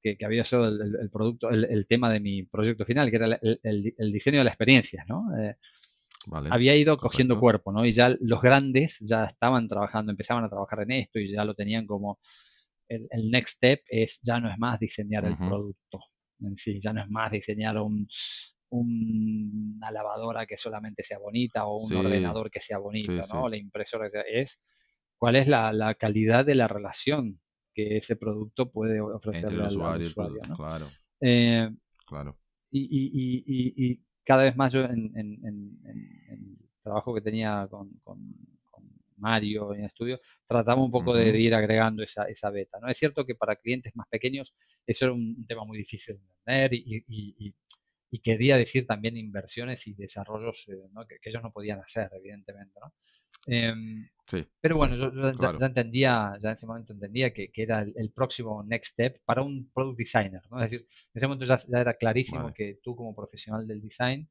que, 0.03 0.17
había 0.25 0.45
sido 0.45 0.69
el, 0.69 1.11
producto, 1.11 1.51
el, 1.51 1.87
tema 1.87 2.11
de 2.11 2.21
mi 2.21 2.45
proyecto 2.45 2.85
final, 2.85 3.11
que 3.11 3.17
era 3.17 3.39
el, 3.43 4.13
diseño 4.13 4.39
de 4.39 4.45
la 4.45 4.51
experiencia, 4.51 5.05
¿no? 5.09 5.27
Eh, 5.39 5.57
había 6.51 6.77
ido 6.77 6.99
cogiendo 6.99 7.41
cuerpo, 7.41 7.73
¿no? 7.73 7.85
Y 7.85 7.93
ya 7.93 8.15
los 8.21 8.41
grandes 8.43 8.99
ya 9.01 9.25
estaban 9.25 9.67
trabajando, 9.67 10.13
empezaban 10.13 10.45
a 10.45 10.49
trabajar 10.49 10.83
en 10.83 10.93
esto 10.93 11.19
y 11.19 11.29
ya 11.29 11.45
lo 11.45 11.55
tenían 11.55 11.87
como 11.87 12.19
el, 12.89 13.31
next 13.31 13.57
step 13.57 13.81
es 13.89 14.21
ya 14.23 14.41
no 14.41 14.51
es 14.51 14.59
más 14.59 14.79
diseñar 14.81 15.25
el 15.25 15.37
producto, 15.37 16.01
en 16.41 16.57
sí, 16.57 16.81
ya 16.81 16.93
no 16.93 17.03
es 17.03 17.09
más 17.09 17.31
diseñar 17.31 17.79
un, 17.79 18.09
una 18.71 19.91
lavadora 19.91 20.47
que 20.47 20.57
solamente 20.57 21.03
sea 21.03 21.19
bonita 21.19 21.67
o 21.67 21.81
un 21.81 21.95
ordenador 21.95 22.51
que 22.51 22.61
sea 22.61 22.79
bonito, 22.79 23.21
¿no? 23.33 23.49
La 23.49 23.57
impresora 23.57 24.09
es 24.27 24.63
cuál 25.17 25.37
es 25.37 25.49
la, 25.49 25.95
calidad 25.99 26.45
de 26.45 26.55
la 26.55 26.69
relación 26.69 27.41
que 27.75 27.99
ese 27.99 28.17
producto 28.17 28.71
puede 28.71 29.01
ofrecerle 29.01 29.63
al 29.63 29.69
usuario. 29.69 30.09
claro. 30.57 30.87
Eh, 31.21 31.71
claro. 32.07 32.39
Y, 32.71 32.81
y, 32.81 33.45
y, 33.47 33.87
y, 33.87 34.05
cada 34.25 34.45
vez 34.45 34.57
más 34.57 34.73
yo 34.73 34.85
en, 34.85 35.13
el 35.17 36.59
trabajo 36.83 37.15
que 37.15 37.21
tenía 37.21 37.69
con, 37.71 38.01
Mario 39.17 39.75
en 39.75 39.85
estudio, 39.85 40.21
tratamos 40.47 40.85
un 40.87 40.93
poco 40.93 41.13
de, 41.13 41.37
ir 41.41 41.53
agregando 41.55 42.03
esa, 42.03 42.25
esa 42.25 42.51
beta. 42.51 42.79
¿no? 42.81 42.89
Es 42.89 42.99
cierto 42.99 43.27
que 43.27 43.35
para 43.35 43.57
clientes 43.57 43.95
más 43.97 44.07
pequeños 44.09 44.55
eso 44.87 45.07
era 45.07 45.15
un, 45.15 45.45
tema 45.47 45.65
muy 45.65 45.79
difícil 45.79 46.17
de 46.17 46.23
entender 46.23 46.75
y, 46.75 47.55
quería 48.23 48.57
decir 48.57 48.87
también 48.87 49.17
inversiones 49.17 49.87
y 49.87 49.95
desarrollos 49.95 50.69
eh, 50.69 50.77
que, 51.09 51.29
ellos 51.29 51.43
no 51.43 51.53
podían 51.53 51.81
hacer, 51.81 52.11
evidentemente. 52.15 52.79
¿no? 52.81 52.93
Em, 53.47 54.09
sí, 54.27 54.47
pero 54.61 54.77
bueno, 54.77 54.97
yo, 54.97 55.13
ya, 55.39 55.67
entendía, 55.67 56.33
ya 56.41 56.49
en 56.51 56.55
ese 56.55 56.67
momento 56.67 56.93
entendía 56.93 57.33
que, 57.33 57.51
era 57.55 57.83
el, 57.83 58.11
próximo 58.13 58.63
next 58.63 58.93
step 58.93 59.21
para 59.25 59.43
un 59.43 59.71
product 59.73 59.99
designer. 59.99 60.43
¿no? 60.51 60.59
Es 60.63 60.71
decir, 60.71 60.87
en 60.89 61.13
ese 61.15 61.27
momento 61.27 61.45
ya, 61.45 61.81
era 61.81 61.95
clarísimo 61.95 62.53
que 62.55 62.79
tú 62.83 62.97
como 62.97 63.15
profesional 63.15 63.67
del 63.67 63.83
design 63.83 64.29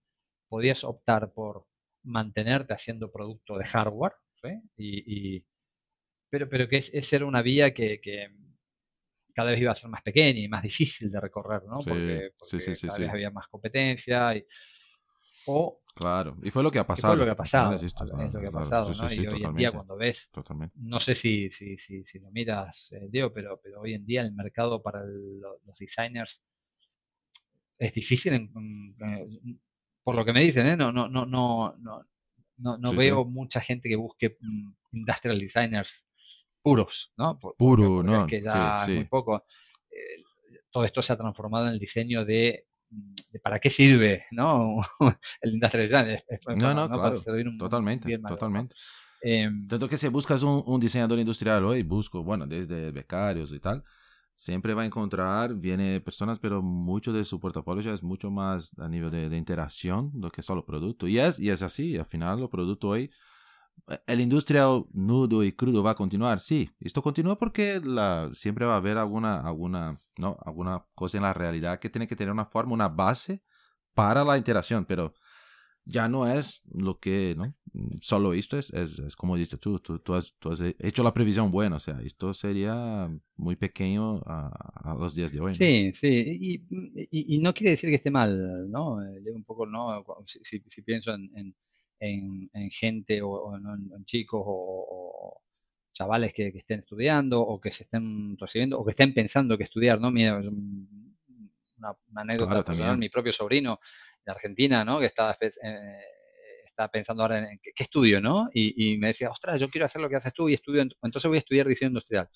podías 0.49 0.84
optar 0.84 1.32
por 1.34 1.65
mantenerte 2.03 2.73
haciendo 2.73 3.11
producto 3.11 3.57
de 3.57 3.65
hardware, 3.65 4.13
y, 4.78 5.43
pero, 6.30 6.49
pero 6.49 6.67
que 6.67 6.78
es, 6.78 6.91
ser 7.07 7.23
una 7.23 7.41
vía 7.41 7.73
que, 7.73 7.99
cada 9.38 9.51
vez 9.51 9.61
iba 9.61 9.71
a 9.71 9.75
ser 9.75 9.91
más 9.91 10.01
pequeña 10.01 10.39
y 10.39 10.47
más 10.47 10.63
difícil 10.63 11.11
de 11.11 11.21
recorrer, 11.21 11.61
¿no? 11.65 11.77
Porque, 11.77 12.31
cada 12.81 12.97
vez 12.97 13.09
había 13.11 13.29
más 13.29 13.47
competencia. 13.47 14.35
Y, 14.35 14.43
o 15.45 15.79
Claro, 15.93 16.38
y 16.41 16.49
fue 16.49 16.63
lo 16.63 16.71
que 16.71 16.79
ha 16.79 16.88
pasado. 16.88 17.13
Fue 17.13 17.19
lo 17.19 17.25
que 17.25 17.31
ha 17.31 17.35
pasado. 17.35 17.73
Es, 17.73 17.83
lo 17.83 18.39
que 18.39 18.47
ha 18.47 18.51
pasado, 18.51 18.91
¿no? 18.91 19.13
y 19.13 19.27
hoy 19.27 19.43
en 19.43 19.55
día 19.55 19.71
cuando 19.71 19.95
ves, 19.95 20.31
no 20.75 20.99
sé 20.99 21.13
si, 21.13 21.51
si, 21.51 21.77
si, 21.77 22.03
si 22.03 22.19
lo 22.19 22.31
miras, 22.31 22.91
eh, 22.93 23.07
Diego, 23.09 23.31
pero, 23.31 23.59
pero 23.63 23.81
hoy 23.81 23.93
en 23.93 24.05
día 24.05 24.21
el 24.21 24.33
mercado 24.33 24.81
para 24.81 25.03
los 25.03 25.77
designers 25.79 26.43
es 27.77 27.93
difícil, 27.93 28.51
por 30.03 30.15
lo 30.15 30.25
que 30.25 30.33
me 30.33 30.41
dicen, 30.41 30.65
¿eh? 30.65 30.77
no, 30.77 30.91
no, 30.91 31.07
no, 31.09 31.27
no, 31.27 31.75
no, 31.77 32.77
no, 32.77 32.93
veo 32.93 33.25
mucha 33.25 33.61
gente 33.61 33.88
que 33.88 33.95
busque 33.95 34.38
mm, 34.39 34.71
industrial 34.93 35.39
designers 35.39 36.07
puros, 36.68 37.13
¿no? 37.18 37.38
Puro, 37.38 38.03
¿no? 38.03 38.22
Es 38.22 38.28
que 38.28 38.41
ya 38.41 38.84
es 38.84 38.89
muy 38.89 39.05
poco. 39.05 39.45
Eh, 39.89 40.24
todo 40.70 40.84
esto 40.84 41.01
se 41.01 41.13
ha 41.13 41.18
transformado 41.18 41.68
en 41.68 41.74
el 41.74 41.80
diseño 41.80 42.26
de 42.26 42.68
de 42.89 43.39
para 43.39 43.59
qué 43.59 43.70
sirve 43.70 44.26
¿no? 44.32 44.82
el 45.41 45.53
industrial 45.53 45.88
design. 45.88 46.59
no, 46.59 46.74
no, 46.74 46.89
claro, 46.89 47.18
totalmente, 47.57 48.18
totalmente. 48.20 48.76
Em, 49.22 49.68
Tanto 49.68 49.89
que 49.89 49.97
si 49.97 50.07
buscas 50.09 50.43
un, 50.43 50.63
un, 50.65 50.80
diseñador 50.80 51.20
industrial 51.20 51.65
hoy, 51.65 51.82
busco, 51.84 52.24
bueno, 52.24 52.45
desde 52.45 52.91
becarios 52.91 53.51
y 53.51 53.59
tal, 53.59 53.84
siempre 54.36 54.76
va 54.76 54.84
a 54.84 54.86
encontrar, 54.86 55.55
viene 55.55 55.99
personas, 56.01 56.38
pero 56.39 56.61
mucho 56.61 57.11
de 57.11 57.24
su 57.24 57.39
portafolio 57.39 57.82
ya 57.82 57.93
es 57.93 58.03
mucho 58.03 58.30
más 58.30 58.72
a 58.78 58.88
nivel 58.88 59.09
de, 59.09 59.30
de 59.30 59.38
interacción 59.38 60.11
do 60.13 60.30
que 60.30 60.43
solo 60.43 60.63
producto. 60.63 61.07
Y 61.07 61.18
es, 61.20 61.39
y 61.39 61.49
es 61.49 61.63
así, 61.63 61.97
al 61.97 62.05
final 62.05 62.39
los 62.39 62.49
productos 62.49 62.89
hoy 62.89 63.11
el 64.05 64.21
industrial 64.21 64.86
nudo 64.93 65.43
y 65.43 65.51
crudo 65.53 65.84
va 65.84 65.91
a 65.91 65.95
continuar, 65.95 66.39
sí. 66.39 66.69
Esto 66.80 67.01
continúa 67.01 67.38
porque 67.38 67.82
la, 67.84 68.30
siempre 68.34 68.65
va 68.65 68.73
a 68.73 68.78
haber 68.78 68.97
alguna, 68.97 69.39
alguna, 69.39 70.01
¿no? 70.17 70.38
alguna 70.45 70.86
cosa 70.95 71.17
en 71.17 71.23
la 71.23 71.34
realidad 71.34 71.80
que 71.80 71.89
tiene 71.89 72.07
que 72.07 72.15
tener 72.15 72.32
una 72.32 72.45
forma, 72.45 72.73
una 72.73 72.89
base 72.89 73.41
para 73.93 74.23
la 74.23 74.38
interacción, 74.38 74.86
pero 74.86 75.13
ya 75.86 76.09
no 76.09 76.28
es 76.28 76.61
lo 76.69 76.99
que, 76.99 77.34
¿no? 77.38 77.55
Solo 78.01 78.34
esto 78.34 78.57
es, 78.57 78.71
es, 78.73 78.99
es 78.99 79.15
como 79.15 79.38
dices 79.38 79.59
tú, 79.59 79.80
tú, 79.80 79.99
tú, 79.99 80.13
has, 80.15 80.34
tú, 80.36 80.51
has, 80.51 80.61
hecho 80.80 81.03
la 81.03 81.13
previsión 81.13 81.49
buena, 81.49 81.78
o 81.78 81.80
sea, 81.80 82.01
esto 82.01 82.34
sería 82.34 83.09
muy 83.38 83.55
pequeño 83.55 84.17
a, 84.25 84.91
a 84.91 84.95
los 84.95 85.15
días 85.15 85.32
de 85.32 85.39
hoy. 85.39 85.53
Sí, 85.53 85.91
sí, 85.93 86.07
y, 86.07 86.55
y, 87.09 87.36
y, 87.36 87.39
no 87.39 87.53
quiere 87.53 87.71
decir 87.71 87.89
que 87.89 87.95
esté 87.95 88.11
mal, 88.11 88.69
¿no? 88.69 89.01
Eh, 89.01 89.21
un 89.34 89.43
poco, 89.45 89.65
¿no? 89.65 90.03
Si, 90.25 90.39
si, 90.43 90.61
si 90.67 90.82
pienso 90.82 91.13
en 91.13 91.30
en, 91.36 91.55
gente 91.99 93.21
o, 93.21 93.55
en, 93.55 94.05
chicos 94.05 94.43
o, 94.45 95.41
chavales 95.93 96.31
que, 96.33 96.47
estén 96.49 96.79
estudiando 96.79 97.41
o 97.41 97.59
que 97.59 97.71
se 97.71 97.83
estén 97.83 98.37
recibiendo 98.37 98.79
o 98.79 98.85
que 98.85 98.91
estén 98.91 99.13
pensando 99.13 99.57
que 99.57 99.63
estudiar, 99.63 99.99
¿no? 99.99 100.11
Mira, 100.11 100.37
una, 100.37 101.95
anécdota 102.15 102.63
personal, 102.63 102.97
mi 102.97 103.09
propio 103.09 103.31
sobrino 103.31 103.79
de 104.23 104.31
Argentina, 104.31 104.85
¿no? 104.85 104.99
Que 104.99 105.07
está, 105.07 105.35
eh, 105.41 105.49
está 106.65 106.87
pensando 106.89 107.23
ahora 107.23 107.49
en 107.51 107.59
qué, 107.59 107.71
estudio, 107.83 108.21
¿no? 108.21 108.49
Y, 108.53 108.97
me 108.97 109.07
decía, 109.07 109.29
ostras, 109.31 109.59
yo 109.59 109.69
quiero 109.69 109.85
hacer 109.85 110.01
lo 110.01 110.09
que 110.09 110.17
haces 110.17 110.33
tú 110.33 110.49
y 110.49 110.53
estudio, 110.53 110.83
entonces 111.01 111.27
voy 111.27 111.37
a 111.37 111.39
estudiar 111.39 111.67
diseño 111.67 111.89
industrial. 111.89 112.29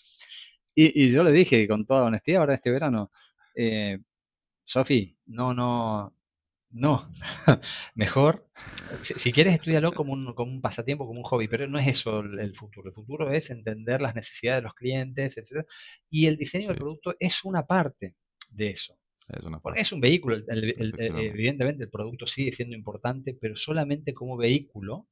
Y, 0.74 1.12
yo 1.12 1.24
le 1.24 1.32
dije 1.32 1.68
con 1.68 1.86
toda 1.86 2.06
honestidad 2.06 2.42
ahora 2.42 2.56
este 2.56 2.72
verano, 2.72 3.12
eh, 3.56 4.00
Sofi, 4.64 5.18
no, 5.26 5.54
no, 5.54 6.16
no, 6.74 7.12
mejor, 7.96 8.48
si, 9.02 9.32
quieres 9.32 9.56
estudiarlo 9.56 9.92
como 9.92 10.14
un, 10.14 10.34
como 10.34 10.52
un 10.52 10.62
pasatiempo, 10.62 11.06
como 11.06 11.20
un 11.20 11.26
hobby, 11.26 11.48
pero 11.48 11.68
no 11.68 11.80
es 11.80 11.88
eso 11.88 12.22
el, 12.22 12.56
futuro. 12.56 12.90
El 12.90 12.94
futuro 12.94 13.32
es 13.32 13.50
entender 13.50 14.02
las 14.02 14.16
necesidades 14.16 14.62
de 14.62 14.64
los 14.64 14.74
clientes, 14.74 15.38
etc. 15.38 15.66
Y 16.10 16.28
el 16.28 16.38
diseño 16.38 16.70
del 16.70 16.78
producto 16.78 17.16
es 17.20 17.44
una 17.44 17.66
parte 17.66 18.16
de 18.52 18.70
eso. 18.70 18.98
Es, 19.28 19.44
una 19.44 19.60
parte. 19.60 19.82
es 19.82 19.92
un 19.92 20.02
vehículo, 20.02 20.38
evidentemente 20.48 21.84
el 21.84 21.90
producto 21.90 22.28
sigue 22.28 22.52
siendo 22.52 22.76
importante, 22.76 23.38
pero 23.40 23.56
solamente 23.56 24.14
como 24.14 24.38
vehículo 24.38 25.08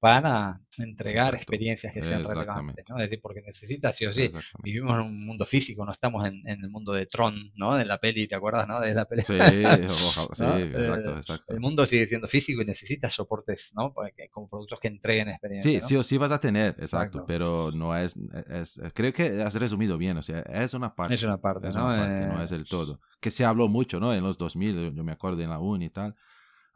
para 0.00 0.60
entregar 0.78 1.34
experiencias 1.34 1.92
que 1.92 2.04
sean 2.04 2.24
relevantes, 2.24 2.84
¿no? 2.88 2.96
Es 2.96 3.02
decir, 3.02 3.20
porque 3.20 3.42
necesitas, 3.42 3.96
sí 3.96 4.06
o 4.06 4.12
sí, 4.12 4.30
vivimos 4.62 4.94
en 4.96 5.06
un 5.06 5.26
mundo 5.26 5.44
físico, 5.44 5.84
no 5.84 5.90
estamos 5.90 6.24
en, 6.24 6.46
el 6.46 6.70
mundo 6.70 6.92
de 6.92 7.06
Tron, 7.06 7.50
¿no? 7.56 7.74
De 7.74 7.84
la 7.84 7.98
peli, 7.98 8.28
¿te 8.28 8.36
acuerdas, 8.36 8.68
no? 8.68 8.80
De 8.80 8.94
la 8.94 9.06
peli. 9.06 9.22
Sí, 9.22 9.34
sí 9.38 10.44
exacto, 10.44 11.16
exacto. 11.16 11.52
El 11.52 11.60
mundo 11.60 11.84
sigue 11.84 12.06
siendo 12.06 12.28
físico 12.28 12.62
y 12.62 12.64
necesitas 12.64 13.12
soportes, 13.12 13.72
¿no? 13.74 13.92
Como 14.30 14.48
productos 14.48 14.78
que 14.78 14.88
entreguen 14.88 15.30
experiencias. 15.30 15.82
Sí, 15.82 15.88
sí 15.88 15.96
o 15.96 16.02
sí 16.04 16.16
vas 16.16 16.30
a 16.30 16.38
tener, 16.38 16.76
exacto, 16.78 17.24
pero 17.26 17.72
no 17.72 17.96
es, 17.96 18.16
es, 18.50 18.80
creo 18.94 19.12
que 19.12 19.42
has 19.42 19.54
resumido 19.54 19.98
bien, 19.98 20.16
o 20.16 20.22
sea, 20.22 20.40
es 20.40 20.74
una 20.74 20.94
parte. 20.94 21.14
Es 21.14 21.24
una 21.24 21.40
parte, 21.40 21.68
es 21.68 21.74
¿no? 21.74 21.86
Una 21.86 21.96
parte, 21.96 22.26
no 22.26 22.42
es 22.42 22.52
el 22.52 22.64
todo. 22.64 23.00
Que 23.20 23.32
se 23.32 23.44
habló 23.44 23.66
mucho, 23.68 23.98
¿no? 23.98 24.14
En 24.14 24.22
los 24.22 24.38
2000, 24.38 24.94
yo 24.94 25.02
me 25.02 25.12
acuerdo 25.12 25.42
en 25.42 25.50
la 25.50 25.58
uni 25.58 25.86
y 25.86 25.90
tal 25.90 26.14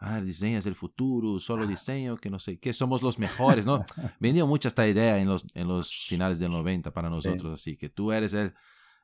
ah, 0.03 0.19
el 0.19 0.27
diseño 0.27 0.59
es 0.59 0.67
el 0.67 0.75
futuro, 0.75 1.39
solo 1.39 1.67
diseño, 1.67 2.17
que 2.17 2.29
no 2.29 2.39
sé 2.39 2.59
qué, 2.59 2.73
somos 2.73 3.03
los 3.03 3.19
mejores, 3.19 3.65
¿no? 3.65 3.85
Venía 4.21 4.45
mucha 4.45 4.69
esta 4.69 4.87
idea 4.87 5.19
en 5.19 5.29
los, 5.29 5.47
en 5.55 5.69
los 5.69 5.95
finales 6.09 6.39
del 6.39 6.51
90 6.51 6.93
para 6.93 7.09
nosotros, 7.09 7.61
así 7.61 7.77
que 7.77 7.89
tú 7.89 8.13
eres 8.13 8.35
el, 8.35 8.55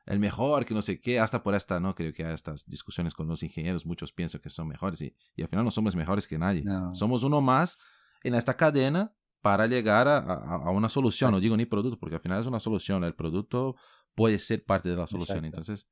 el 0.05 0.19
mejor, 0.19 0.65
que 0.65 0.73
no 0.73 0.81
sé 0.81 0.99
qué, 0.99 1.19
hasta 1.19 1.41
por 1.41 1.55
esta, 1.55 1.79
¿no? 1.79 1.95
Creo 1.95 2.13
que 2.13 2.25
hay 2.25 2.33
estas 2.33 2.65
discusiones 2.67 3.13
con 3.13 3.27
los 3.27 3.41
ingenieros, 3.43 3.85
muchos 3.85 4.11
piensan 4.11 4.41
que 4.41 4.49
son 4.49 4.67
mejores 4.67 5.01
y, 5.01 5.15
y 5.35 5.41
al 5.41 5.47
final 5.47 5.65
no 5.65 5.71
somos 5.71 5.95
mejores 5.95 6.27
que 6.27 6.37
nadie. 6.37 6.63
Somos 6.93 7.23
uno 7.23 7.41
más 7.41 7.77
en 8.23 8.35
esta 8.35 8.55
cadena 8.55 9.13
para 9.41 9.67
llegar 9.67 10.07
a, 10.07 10.17
a, 10.19 10.69
una 10.71 10.89
solución, 10.89 11.31
no 11.31 11.39
digo 11.39 11.55
ni 11.55 11.65
producto, 11.65 11.97
porque 11.97 12.15
al 12.15 12.21
final 12.21 12.41
es 12.41 12.47
una 12.47 12.59
solución, 12.59 13.03
el 13.05 13.15
producto 13.15 13.75
puede 14.19 14.37
ser 14.37 14.65
parte 14.65 14.89
de 14.89 14.97
la 14.97 15.07
solución. 15.07 15.45
Entonces, 15.45 15.87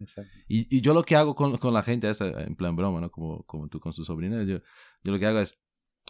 Y, 0.49 0.67
y, 0.75 0.81
yo 0.81 0.93
lo 0.93 1.03
que 1.03 1.15
hago 1.15 1.33
con, 1.33 1.55
con, 1.55 1.73
la 1.73 1.81
gente 1.81 2.09
es, 2.09 2.19
en 2.19 2.57
plan 2.57 2.75
broma, 2.75 2.99
¿no? 2.99 3.09
Como, 3.09 3.43
como 3.43 3.69
tú 3.69 3.79
con 3.79 3.93
su 3.93 4.03
sobrina, 4.03 4.43
yo, 4.43 4.57
yo 5.01 5.11
lo 5.13 5.17
que 5.17 5.27
hago 5.27 5.39
es, 5.39 5.57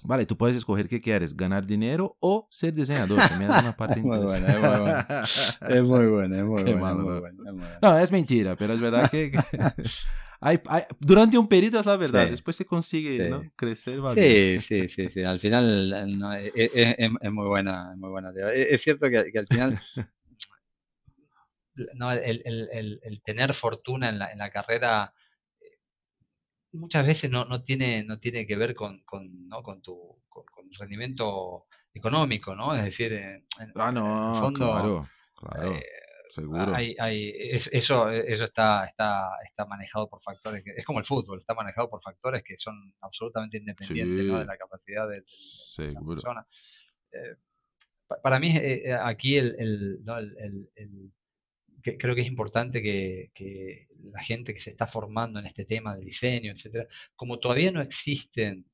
vale, 0.03 0.26
tú 0.26 0.36
puedes 0.36 0.57
escoger 0.57 0.89
qué 0.89 0.99
quieres, 0.99 1.38
ganar 1.38 1.68
dinero 1.68 2.18
o 2.20 2.47
ser 2.49 2.74
diseñador. 2.74 3.20
También 3.20 3.51
es 3.51 3.61
una 3.61 3.78
parte 3.78 3.99
muy 4.01 4.18
buena, 4.18 4.47
es 4.47 4.59
muy 4.59 4.80
buena. 4.80 5.26
Es 5.70 5.84
muy 5.84 6.05
buena, 6.07 6.38
es 6.39 6.43
muy 6.43 6.63
buena. 7.20 7.80
No, 7.84 7.99
es 7.99 8.11
mentira, 8.11 8.55
pero 8.55 8.74
es 8.74 8.82
verdad 8.82 9.11
que... 9.11 9.32
hay, 10.41 10.59
hay, 10.70 10.84
durante 10.99 11.38
un 11.38 11.47
periodo 11.47 11.80
es 11.80 11.86
la 11.86 11.97
verdad, 11.97 12.32
después 12.32 12.55
se 12.55 12.65
consigue 12.65 13.30
¿no? 13.30 13.43
crecer. 13.55 13.99
Sí, 14.15 14.59
sí, 14.59 14.89
sí, 14.89 15.11
sí, 15.11 15.24
al 15.24 15.39
final 15.39 16.18
no, 16.18 16.34
es, 16.34 16.51
es, 16.55 16.95
es, 16.97 17.32
muy 17.32 17.45
buena, 17.45 17.91
es 17.93 17.99
muy 17.99 18.09
buena. 18.09 18.32
Es, 18.55 18.82
cierto 18.82 19.07
que, 19.07 19.32
que 19.32 19.38
al 19.38 19.47
final 19.47 19.80
no, 21.95 22.11
el, 22.11 22.41
el, 22.45 22.99
el, 23.03 23.21
tener 23.21 23.53
fortuna 23.53 24.09
en 24.09 24.19
la, 24.19 24.32
en 24.32 24.39
la 24.39 24.49
carrera 24.49 25.13
eh, 25.59 25.80
muchas 26.73 27.05
veces 27.05 27.30
no, 27.30 27.45
no, 27.45 27.63
tiene, 27.63 28.03
no 28.03 28.19
tiene 28.19 28.45
que 28.45 28.55
ver 28.55 28.73
con, 28.75 29.03
con, 29.03 29.47
¿no? 29.47 29.61
con 29.61 29.82
tu 29.82 30.21
con, 30.28 30.45
rendimiento 30.78 31.65
económico, 31.93 32.55
¿no? 32.55 32.75
Es 32.75 32.84
decir, 32.84 33.13
en, 33.13 33.45
ah, 33.75 33.91
no, 33.91 34.34
el 34.34 34.39
fondo, 34.39 34.71
claro, 34.71 35.09
claro. 35.36 35.73
Eh, 35.73 35.84
seguro. 36.30 36.75
Hay, 36.75 36.95
hay, 36.99 37.34
eso 37.51 38.09
eso 38.09 38.43
está, 38.43 38.86
está, 38.86 39.30
está 39.43 39.65
manejado 39.65 40.09
por 40.09 40.21
factores, 40.21 40.63
que, 40.63 40.73
es 40.75 40.86
como 40.86 40.99
el 40.99 41.05
fútbol, 41.05 41.39
está 41.39 41.55
manejado 41.55 41.89
por 41.89 42.01
factores 42.01 42.43
que 42.43 42.57
son 42.57 42.93
absolutamente 43.01 43.57
independientes 43.57 44.25
¿no? 44.25 44.39
de 44.39 44.45
la 44.45 44.57
capacidad 44.57 45.07
de, 45.07 45.23
de 45.78 45.93
la 45.93 46.01
persona. 46.01 46.47
Eh, 47.11 47.36
para 48.21 48.39
mí, 48.39 48.55
aquí 49.01 49.36
el, 49.36 49.55
el, 49.59 50.01
el, 50.75 51.11
creo 51.96 52.16
que 52.16 52.22
es 52.22 52.28
importante 52.28 52.82
que, 52.82 53.88
la 54.12 54.22
gente 54.24 54.54
que 54.54 54.60
se 54.60 54.72
está 54.72 54.88
formando 54.88 55.40
en 55.40 55.46
este 55.46 55.66
tema 55.66 55.96
del 55.96 56.06
diseño, 56.06 56.52
etcétera, 56.52 56.88
como 57.16 57.40
todavía 57.40 57.72
no 57.72 57.82
existen, 57.82 58.66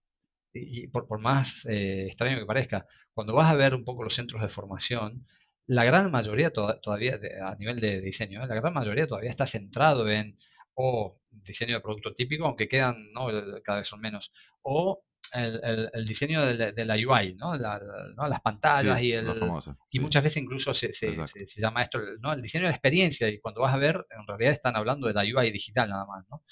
y, 0.53 0.87
por, 0.87 1.19
más 1.19 1.65
eh, 1.65 2.07
extraño 2.07 2.39
que 2.39 2.45
parezca, 2.45 2.85
cuando 3.13 3.33
vas 3.33 3.51
a 3.51 3.55
ver 3.55 3.73
un 3.75 3.83
poco 3.83 4.03
los 4.03 4.15
centros 4.15 4.41
de 4.41 4.49
formación, 4.49 5.27
la 5.67 5.85
gran 5.85 6.11
mayoría 6.11 6.51
todavía, 6.51 7.19
a 7.45 7.55
nivel 7.55 7.79
de 7.79 8.01
diseño, 8.01 8.43
¿eh? 8.43 8.47
la 8.47 8.55
gran 8.55 8.73
mayoría 8.73 9.07
todavía 9.07 9.29
está 9.29 9.47
centrado 9.47 10.09
en 10.09 10.37
o 10.75 11.19
diseño 11.31 11.75
de 11.75 11.81
producto 11.81 12.13
típico, 12.13 12.45
aunque 12.45 12.67
quedan, 12.67 12.95
cada 13.63 13.79
vez 13.79 13.87
son 13.87 14.01
menos, 14.01 14.31
o 14.61 15.03
el, 15.33 16.05
diseño 16.05 16.45
de 16.45 16.85
la, 16.85 16.95
UI, 16.95 17.35
¿no? 17.35 17.55
las 17.55 18.41
pantallas 18.41 19.01
y 19.01 19.13
el... 19.13 19.27
y 19.89 19.99
muchas 19.99 20.23
veces 20.23 20.43
incluso 20.43 20.73
se, 20.73 20.93
se, 20.93 21.13
llama 21.57 21.81
esto 21.81 21.99
¿no? 22.19 22.33
el 22.33 22.41
diseño 22.41 22.63
de 22.63 22.69
la 22.69 22.75
experiencia 22.75 23.27
y 23.29 23.39
cuando 23.39 23.61
vas 23.61 23.73
a 23.73 23.77
ver, 23.77 24.05
en 24.09 24.27
realidad 24.27 24.53
están 24.53 24.75
hablando 24.75 25.07
de 25.07 25.13
la 25.13 25.23
UI 25.23 25.51
digital 25.51 25.89
nada 25.89 26.05
más, 26.05 26.25
¿no? 26.29 26.43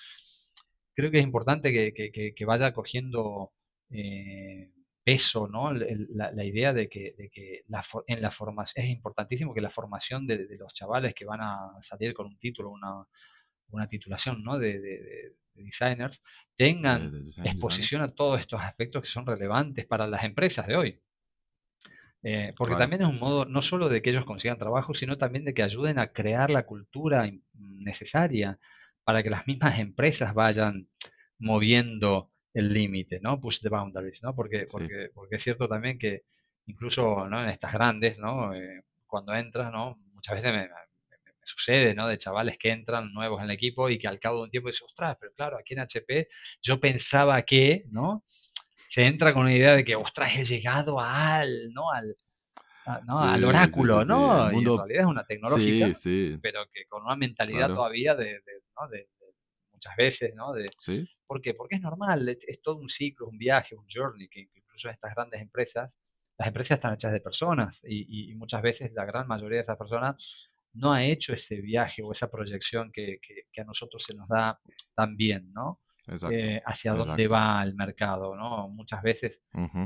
Creo 0.94 1.10
que 1.10 1.20
es 1.20 1.24
importante 1.24 1.72
que, 1.72 2.46
vaya 2.46 2.74
cogiendo 2.74 3.54
eh, 3.90 4.72
peso, 5.04 5.48
¿no? 5.48 5.72
La, 5.72 6.44
idea 6.44 6.74
de 6.74 6.90
que, 6.90 7.14
de 7.18 7.30
que 7.30 7.62
la, 7.68 7.84
en 8.08 8.22
la 8.22 8.30
formación, 8.30 8.86
es 8.86 8.92
importantísimo 8.92 9.54
que 9.54 9.62
la 9.62 9.70
formación 9.70 10.28
de, 10.28 10.48
los 10.58 10.74
chavales 10.74 11.14
que 11.14 11.26
van 11.26 11.40
a 11.42 11.72
salir 11.82 12.14
con 12.14 12.28
un 12.28 12.38
título, 12.38 12.72
una, 12.72 13.06
una 13.70 13.88
titulación, 13.88 14.44
¿no? 14.44 14.60
de 14.60 15.34
designers 15.54 16.22
tengan 16.56 17.26
exposición 17.44 18.02
a 18.02 18.10
todos 18.10 18.40
estos 18.40 18.62
aspectos 18.62 19.02
que 19.02 19.08
son 19.08 19.26
relevantes 19.26 19.86
para 19.86 20.08
las 20.08 20.24
empresas 20.24 20.68
de 20.68 20.76
hoy. 20.76 21.02
Eh, 22.24 22.54
porque 22.56 22.76
también 22.76 23.02
es 23.02 23.08
un 23.08 23.18
modo 23.18 23.46
no 23.46 23.64
solo 23.64 23.90
de 23.90 24.02
que 24.02 24.12
ellos 24.12 24.26
consigan 24.26 24.58
trabajo, 24.58 24.94
sino 24.94 25.18
también 25.18 25.44
de 25.44 25.54
que 25.56 25.64
ayuden 25.64 25.98
a 25.98 26.12
crear 26.12 26.52
la 26.52 26.66
cultura 26.66 27.30
necesaria 27.54 28.60
para 29.04 29.24
que 29.24 29.32
las 29.32 29.48
mismas 29.48 29.80
empresas 29.80 30.34
vayan 30.34 30.88
moviendo 31.40 32.32
el 32.54 32.74
límite, 32.74 33.20
¿no? 33.22 33.40
Push 33.40 33.62
the 33.62 33.70
boundaries, 33.70 34.22
¿no? 34.22 34.36
Porque, 34.36 34.66
porque, 34.72 35.10
porque 35.14 35.38
es 35.38 35.44
cierto 35.44 35.68
también 35.68 35.98
que 35.98 36.24
incluso 36.68 37.28
¿no? 37.28 37.44
en 37.44 37.50
estas 37.50 37.74
grandes, 37.74 38.20
¿no? 38.20 38.54
Eh, 38.54 38.84
cuando 39.08 39.34
entras, 39.34 39.72
¿no? 39.72 39.98
Muchas 40.14 40.36
veces 40.36 40.54
me, 40.54 40.70
sucede, 41.52 41.94
¿no? 41.94 42.08
De 42.08 42.18
chavales 42.18 42.58
que 42.58 42.72
entran 42.72 43.14
nuevos 43.14 43.40
en 43.40 43.50
el 43.50 43.56
equipo 43.56 43.90
y 43.90 44.00
que 44.00 44.08
al 44.08 44.20
cabo 44.20 44.38
de 44.38 44.44
un 44.44 44.50
tiempo 44.50 44.70
dicen, 44.70 44.88
ostras, 44.88 45.18
pero 45.20 45.34
claro, 45.34 45.58
aquí 45.58 45.74
en 45.74 45.82
HP 45.82 46.28
yo 46.62 46.80
pensaba 46.80 47.42
que, 47.44 47.86
¿no? 47.90 48.24
Se 48.88 49.06
entra 49.06 49.34
con 49.34 49.46
la 49.46 49.54
idea 49.54 49.76
de 49.76 49.86
que, 49.86 49.96
ostras, 49.96 50.36
he 50.36 50.44
llegado 50.44 51.00
al, 51.00 51.72
¿no? 51.74 51.92
Al, 51.92 52.16
¿no? 53.06 53.20
al 53.20 53.44
oráculo, 53.44 54.04
¿no? 54.04 54.52
Y 54.52 54.60
en 54.60 54.78
realidad 54.78 55.02
es 55.02 55.06
una 55.06 55.26
tecnológica, 55.26 55.92
pero 56.42 56.66
que 56.72 56.86
con 56.88 57.04
una 57.04 57.16
mentalidad 57.16 57.68
todavía 57.68 58.16
de, 58.16 58.42
¿no? 58.80 58.88
de, 58.90 59.08
muchas 59.72 59.96
veces, 59.96 60.34
¿no? 60.36 60.54
De, 60.54 60.70
¿Por 61.26 61.42
qué? 61.42 61.54
Porque 61.54 61.76
es 61.76 61.82
normal, 61.82 62.28
es, 62.30 62.62
todo 62.62 62.78
un 62.78 62.90
ciclo, 62.90 63.28
un 63.28 63.38
viaje, 63.38 63.76
un 63.76 63.86
journey, 63.92 64.28
que 64.28 64.50
incluso 64.54 64.90
en 64.90 64.94
estas 64.94 65.16
grandes 65.16 65.42
empresas, 65.42 65.98
las 66.38 66.48
empresas 66.48 66.78
están 66.78 66.94
hechas 66.94 67.12
de 67.12 67.22
personas 67.22 67.82
y, 67.84 68.34
muchas 68.36 68.62
veces 68.62 68.92
la 68.94 69.06
gran 69.06 69.28
mayoría 69.28 69.58
de 69.58 69.62
esas 69.62 69.78
personas 69.78 70.51
no 70.74 70.94
ha 70.94 71.04
hecho 71.04 71.34
ese 71.34 71.62
viaje 71.62 72.02
o 72.02 72.12
esa 72.12 72.30
proyección 72.30 72.92
que, 72.92 73.20
a 73.58 73.64
nosotros 73.64 74.04
se 74.04 74.16
nos 74.16 74.28
da 74.28 74.60
tan 74.96 75.16
bien, 75.18 75.52
¿no? 75.54 75.80
Eh, 76.32 76.62
hacia 76.66 76.94
dónde 76.94 77.28
va 77.28 77.64
el 77.64 77.76
mercado, 77.76 78.36
¿no? 78.36 78.68
Muchas 78.70 79.02
veces 79.02 79.42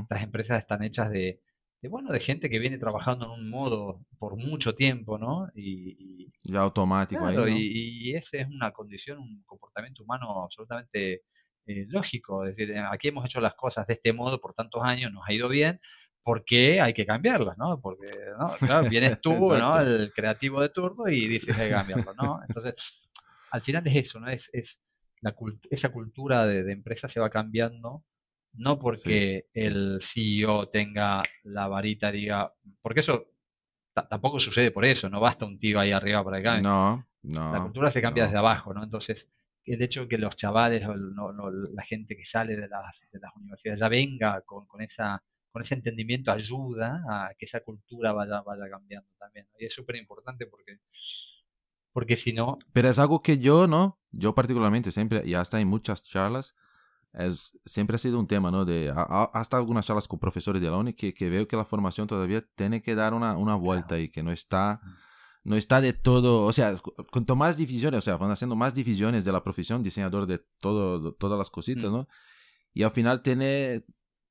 las 0.08 0.22
empresas 0.22 0.58
están 0.58 0.82
hechas 0.82 1.10
de, 1.10 1.40
bueno, 1.88 2.10
de 2.10 2.20
gente 2.20 2.50
que 2.50 2.58
viene 2.58 2.78
trabajando 2.78 3.26
en 3.26 3.42
un 3.42 3.50
modo 3.50 4.04
por 4.18 4.36
mucho 4.36 4.74
tiempo, 4.74 5.18
¿no? 5.18 5.48
Y, 5.54 6.32
ya 6.42 6.60
automático 6.60 7.24
ahí, 7.26 7.46
y, 7.48 8.10
y 8.10 8.14
esa 8.14 8.38
es 8.38 8.48
una 8.48 8.72
condición, 8.72 9.18
un 9.18 9.42
comportamiento 9.44 10.04
humano 10.04 10.42
absolutamente 10.42 11.22
eh, 11.66 11.84
lógico. 11.88 12.44
Es 12.44 12.56
decir, 12.56 12.76
aquí 12.78 13.08
hemos 13.08 13.24
hecho 13.24 13.40
las 13.40 13.54
cosas 13.54 13.86
de 13.86 13.94
este 13.94 14.12
modo 14.12 14.40
por 14.40 14.54
tantos 14.54 14.82
años, 14.84 15.12
nos 15.12 15.24
ha 15.26 15.32
ido 15.32 15.48
bien, 15.48 15.80
¿por 16.26 16.44
qué 16.44 16.80
hay 16.80 16.92
que 16.92 17.06
cambiarlas, 17.06 17.56
no? 17.56 17.80
Porque, 17.80 18.08
¿no? 18.36 18.50
Claro, 18.54 18.88
vienes 18.88 19.20
tú, 19.22 19.54
¿no? 19.54 19.80
El 19.80 20.12
creativo 20.12 20.60
de 20.60 20.70
turno 20.70 21.06
y 21.08 21.28
dices 21.28 21.56
hay 21.56 21.68
que 21.68 21.74
cambiarlo, 21.74 22.14
¿no? 22.20 22.40
Entonces, 22.48 23.08
al 23.52 23.62
final 23.62 23.86
es 23.86 23.94
eso, 23.94 24.18
¿no? 24.18 24.28
Es, 24.28 24.50
es 24.52 24.80
la 25.20 25.36
esa 25.70 25.90
cultura 25.90 26.44
de, 26.44 26.64
de 26.64 26.72
empresa 26.72 27.08
se 27.08 27.20
va 27.20 27.30
cambiando 27.30 28.04
no 28.54 28.76
porque 28.78 29.46
el 29.54 29.98
CEO 30.00 30.68
tenga 30.68 31.22
la 31.44 31.68
varita, 31.68 32.10
diga, 32.10 32.52
porque 32.82 33.00
eso 33.00 33.28
tampoco 34.10 34.40
sucede 34.40 34.72
por 34.72 34.84
eso, 34.84 35.08
no 35.08 35.20
basta 35.20 35.46
un 35.46 35.60
tío 35.60 35.78
ahí 35.78 35.92
arriba 35.92 36.24
para 36.24 36.38
acá. 36.38 36.60
No, 36.60 37.06
no. 37.22 37.52
La 37.52 37.62
cultura 37.62 37.88
se 37.88 38.02
cambia 38.02 38.24
desde 38.24 38.38
abajo, 38.38 38.74
¿no? 38.74 38.82
Entonces, 38.82 39.30
el 39.64 39.80
hecho 39.80 40.08
que 40.08 40.18
los 40.18 40.34
chavales 40.36 40.84
o 40.86 40.94
la 40.96 41.84
gente 41.84 42.16
que 42.16 42.24
sale 42.24 42.56
de 42.56 42.68
las, 42.68 43.06
de 43.12 43.20
las 43.20 43.34
universidades 43.36 43.80
ya 43.80 43.88
venga 43.88 44.40
con, 44.40 44.66
con, 44.66 44.80
esa, 44.80 45.22
con 45.56 45.62
ese 45.62 45.74
entendimiento 45.74 46.30
ayuda 46.30 47.02
a 47.08 47.30
que 47.38 47.46
esa 47.46 47.60
cultura 47.60 48.12
vaya, 48.12 48.42
vaya 48.42 48.68
cambiando 48.68 49.08
también. 49.18 49.48
Y 49.58 49.64
es 49.64 49.72
súper 49.72 49.96
importante 49.96 50.46
porque, 50.46 50.80
porque 51.94 52.14
si 52.14 52.34
no... 52.34 52.58
Pero 52.74 52.90
es 52.90 52.98
algo 52.98 53.22
que 53.22 53.38
yo, 53.38 53.66
¿no? 53.66 53.98
Yo 54.10 54.34
particularmente 54.34 54.90
siempre, 54.90 55.22
y 55.24 55.32
hasta 55.32 55.58
en 55.58 55.68
muchas 55.68 56.04
charlas, 56.04 56.54
es, 57.14 57.58
siempre 57.64 57.94
ha 57.94 57.98
sido 57.98 58.20
un 58.20 58.26
tema, 58.26 58.50
¿no? 58.50 58.66
De, 58.66 58.92
hasta 58.94 59.56
algunas 59.56 59.86
charlas 59.86 60.06
con 60.06 60.18
profesores 60.18 60.60
de 60.60 60.68
la 60.68 60.76
UNI 60.76 60.92
que, 60.92 61.14
que 61.14 61.30
veo 61.30 61.48
que 61.48 61.56
la 61.56 61.64
formación 61.64 62.06
todavía 62.06 62.46
tiene 62.54 62.82
que 62.82 62.94
dar 62.94 63.14
una, 63.14 63.38
una 63.38 63.54
vuelta 63.54 63.98
y 63.98 64.10
que 64.10 64.22
no 64.22 64.32
está, 64.32 64.82
no 65.42 65.56
está 65.56 65.80
de 65.80 65.94
todo, 65.94 66.44
o 66.44 66.52
sea, 66.52 66.76
cuanto 67.10 67.34
más 67.34 67.56
divisiones, 67.56 67.96
o 67.96 68.02
sea, 68.02 68.18
van 68.18 68.30
haciendo 68.30 68.56
más 68.56 68.74
divisiones 68.74 69.24
de 69.24 69.32
la 69.32 69.42
profesión, 69.42 69.82
diseñador 69.82 70.26
de 70.26 70.38
todo, 70.60 71.14
todas 71.14 71.38
las 71.38 71.48
cositas, 71.48 71.90
¿no? 71.90 72.08
Y 72.74 72.82
al 72.82 72.90
final 72.90 73.22
tiene 73.22 73.84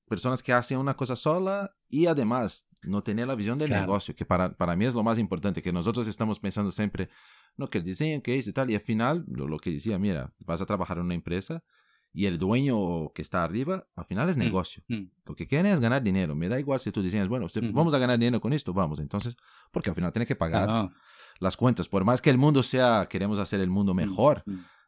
personas 0.08 0.43
que 0.43 0.53
hacen 0.53 0.78
una 0.78 0.95
cosa 0.95 1.16
sola 1.16 1.76
y 1.89 2.06
además 2.06 2.68
no 2.82 3.03
tener 3.03 3.28
la 3.28 3.36
visión 3.36 3.58
del 3.58 3.72
negocio, 3.72 4.16
que 4.16 4.26
para, 4.26 4.56
para 4.56 4.76
mí 4.76 4.86
es 4.86 4.93
lo 4.93 5.03
más 5.03 5.18
importante, 5.18 5.62
que 5.62 5.74
nosotros 5.74 6.08
estamos 6.08 6.39
pensando 6.39 6.72
siempre, 6.72 7.10
no, 7.58 7.70
que 7.70 7.80
el 7.80 7.84
diseño, 7.84 8.22
que 8.22 8.38
es 8.38 8.47
y 8.47 8.53
tal, 8.53 8.70
y 8.70 8.76
al 8.76 8.82
final, 8.82 9.26
lo, 9.28 9.47
lo 9.47 9.58
que 9.58 9.72
decía, 9.72 9.97
mira, 9.97 10.34
vas 10.39 10.62
a 10.62 10.66
trabajar 10.66 10.97
en 10.97 11.06
una 11.06 11.16
empresa, 11.16 11.64
y 12.16 12.28
el 12.28 12.39
dueño 12.39 13.12
que 13.14 13.22
está 13.22 13.43
arriba, 13.43 13.88
al 13.93 14.06
final 14.06 14.30
es 14.30 14.38
mm, 14.38 14.39
negocio. 14.39 14.84
Mm. 14.88 15.03
Lo 15.26 15.36
que 15.36 15.47
quieren 15.47 15.66
es 15.66 15.82
ganar 15.82 16.01
dinero. 16.01 16.34
Me 16.34 16.47
da 16.47 16.58
igual 16.58 16.80
si 16.80 16.89
tú 16.89 17.03
dices, 17.03 17.28
bueno, 17.28 17.47
vamos 17.74 17.93
a 17.93 17.99
ganar 17.99 18.18
dinero 18.18 18.39
con 18.39 18.53
esto, 18.53 18.72
vamos. 18.74 18.99
Entonces, 18.99 19.36
porque 19.70 19.89
al 19.89 19.97
final 19.97 20.14
tienes 20.14 20.28
que 20.28 20.36
pagar 20.38 20.91
las 21.39 21.58
cuentas. 21.58 21.89
Por 21.89 22.06
más 22.06 22.22
que 22.22 22.30
el 22.30 22.38
mundo 22.38 22.64
sea, 22.64 23.08
queremos 23.10 23.38
hacer 23.38 23.60
el 23.60 23.70
mundo 23.70 23.93
mm, 23.93 23.97
mejor, 23.97 24.45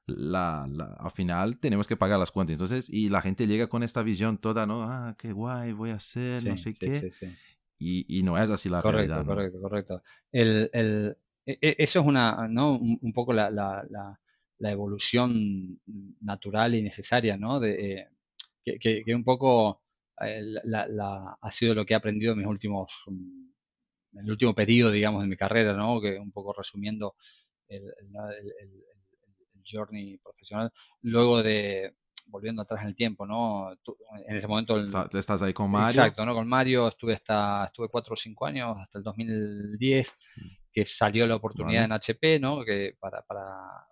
la, 0.08 0.68
la, 0.70 0.86
al 1.00 1.12
final 1.12 1.60
tenemos 1.60 1.88
que 1.88 1.96
pagar 1.96 2.20
las 2.20 2.32
cuentas. 2.32 2.54
Entonces, 2.54 2.90
y 2.90 3.10
la 3.10 3.22
gente 3.22 3.48
llega 3.48 3.68
con 3.68 3.84
esta 3.84 4.02
visión 4.02 4.38
toda, 4.38 4.66
¿no? 4.66 4.84
Ah, 4.84 5.16
qué 5.18 5.32
guay, 5.32 5.74
voy 5.74 5.92
a 5.92 5.96
hacer, 5.96 6.46
no 6.46 6.58
sé 6.58 6.74
qué. 6.74 7.12
y, 7.78 8.20
y, 8.20 8.24
no 8.24 8.38
es 8.38 8.50
así 8.50 8.70
la 8.70 8.82
correcto, 8.82 9.14
realidad. 9.14 9.26
Correcto, 9.26 9.62
correcto, 9.62 9.94
correcto. 10.00 10.04
El, 10.32 10.70
el, 10.74 11.18
e, 11.46 11.58
e, 11.62 11.76
eso 11.78 12.00
es 12.00 12.06
una, 12.06 12.48
¿no? 12.50 12.78
Un, 12.78 13.14
poco 13.14 13.34
la, 13.34 13.52
la 13.52 14.20
la 14.60 14.72
evolución 14.72 15.80
natural 16.22 16.76
y 16.76 16.82
necesaria, 16.82 17.38
¿no? 17.38 17.60
De, 17.60 18.00
eh, 18.00 18.08
que, 18.64 19.04
que, 19.04 19.16
un 19.16 19.24
poco 19.24 19.82
eh, 20.22 20.42
la, 20.64 21.38
ha 21.40 21.52
sido 21.52 21.76
lo 21.76 21.86
que 21.86 21.94
he 21.94 21.98
aprendido 21.98 22.34
en 22.34 22.40
mis 22.40 22.48
últimos, 22.48 23.04
mm, 23.08 23.50
en 24.14 24.26
el 24.26 24.32
último 24.32 24.56
periodo, 24.56 24.92
digamos, 24.92 25.22
de 25.22 25.28
mi 25.28 25.38
carrera, 25.38 25.74
¿no? 25.74 26.02
Que 26.02 26.18
un 26.20 26.32
poco 26.32 26.54
resumiendo 26.54 27.16
el, 27.68 27.84
journey 29.70 30.18
profesional, 30.18 30.72
luego 31.02 31.44
de, 31.44 31.96
volviendo 32.28 32.62
atrás 32.62 32.82
en 32.82 32.88
el 32.88 32.96
tiempo, 32.96 33.26
¿no? 33.26 33.72
en 34.28 34.36
ese 34.36 34.48
momento... 34.48 34.78
Estás 35.18 35.42
ahí 35.42 35.54
con 35.54 35.70
Mario. 35.72 36.02
Exacto, 36.02 36.26
¿no? 36.26 36.34
Con 36.34 36.48
Mario 36.48 36.88
estuve 36.88 37.14
hasta, 37.14 37.66
estuve 37.66 37.90
cuatro 37.90 38.14
o 38.14 38.18
cinco 38.18 38.46
años, 38.46 38.76
hasta 38.80 38.98
el 38.98 39.04
2010, 39.04 40.18
mm. 40.36 40.42
que 40.72 40.86
salió 40.86 41.26
la 41.28 41.36
oportunidad 41.36 41.86
en 41.86 41.92
HP, 41.92 42.40
¿no? 42.40 42.64
Que 42.64 42.96
para, 43.00 43.22
para 43.22 43.88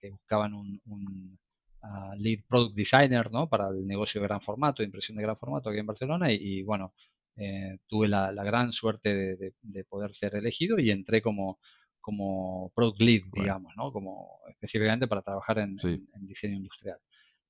que 0.00 0.10
buscaban 0.10 0.54
un, 0.54 1.38
ah, 1.82 2.14
lead 2.18 2.40
product 2.48 2.74
designer 2.74 3.30
¿no? 3.30 3.48
para 3.48 3.68
el 3.68 3.86
negocio 3.86 4.20
de 4.20 4.26
gran 4.26 4.40
formato, 4.40 4.82
de 4.82 4.86
impresión 4.86 5.16
de 5.16 5.22
gran 5.22 5.36
formato 5.36 5.70
aquí 5.70 5.78
en 5.78 5.86
Barcelona 5.86 6.30
y, 6.32 6.62
bueno, 6.62 6.94
eh, 7.36 7.78
tuve 7.86 8.08
la, 8.08 8.32
gran 8.32 8.72
suerte 8.72 9.36
de, 9.36 9.84
poder 9.84 10.14
ser 10.14 10.34
elegido 10.34 10.78
y 10.78 10.90
entré 10.90 11.22
como, 11.22 11.58
como 12.06 12.70
product 12.72 13.00
lead, 13.00 13.22
digamos, 13.32 13.74
¿no? 13.76 13.90
como 13.90 14.38
específicamente 14.48 15.08
para 15.08 15.22
trabajar 15.22 15.58
en, 15.58 15.76
diseño 16.20 16.54
industrial. 16.54 16.98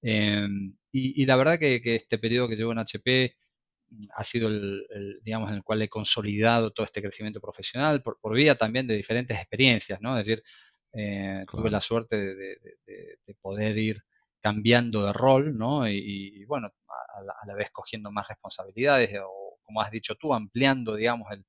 Em, 0.00 0.74
y, 0.90 1.26
la 1.26 1.36
verdad 1.36 1.58
que, 1.58 1.82
este 1.84 2.16
periodo 2.16 2.48
que 2.48 2.56
llevo 2.56 2.72
en 2.72 2.78
HP 2.78 3.36
mm, 3.90 4.04
ha 4.14 4.24
sido 4.24 4.48
el, 4.48 5.20
digamos, 5.22 5.50
en 5.50 5.56
el 5.56 5.62
cual 5.62 5.82
he 5.82 5.90
consolidado 5.90 6.70
todo 6.70 6.86
este 6.86 7.02
crecimiento 7.02 7.38
profesional 7.38 8.02
por, 8.02 8.18
por 8.18 8.34
vía 8.34 8.54
también 8.54 8.86
de 8.86 8.96
diferentes 8.96 9.36
experiencias, 9.36 10.00
¿no? 10.00 10.18
Es 10.18 10.26
decir, 10.26 10.42
eh, 10.94 11.44
tuve 11.50 11.70
la 11.70 11.82
suerte 11.82 12.16
de, 12.34 12.56
poder 13.42 13.76
ir 13.76 14.02
cambiando 14.40 15.04
de 15.04 15.12
rol, 15.12 15.54
¿no? 15.58 15.86
Y, 15.86 16.46
bueno, 16.46 16.70
a 16.88 17.46
la, 17.46 17.54
vez 17.54 17.70
cogiendo 17.72 18.10
más 18.10 18.26
responsabilidades 18.26 19.10
o, 19.22 19.58
como 19.64 19.82
has 19.82 19.90
dicho 19.90 20.14
tú, 20.14 20.32
ampliando, 20.32 20.94
digamos, 20.94 21.28
el, 21.30 21.44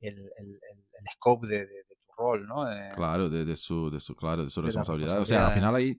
el, 0.00 0.60
scope 1.12 1.46
de, 1.46 1.68
rol, 2.18 2.46
¿no? 2.46 2.66
Claro, 2.94 3.30
de, 3.30 3.56
su, 3.56 3.90
de 3.90 4.00
su, 4.00 4.16
claro, 4.16 4.44
de 4.44 4.50
su 4.50 4.60
responsabilidad. 4.60 5.20
O 5.20 5.26
sea, 5.26 5.46
al 5.46 5.54
final 5.54 5.74
ahí 5.74 5.98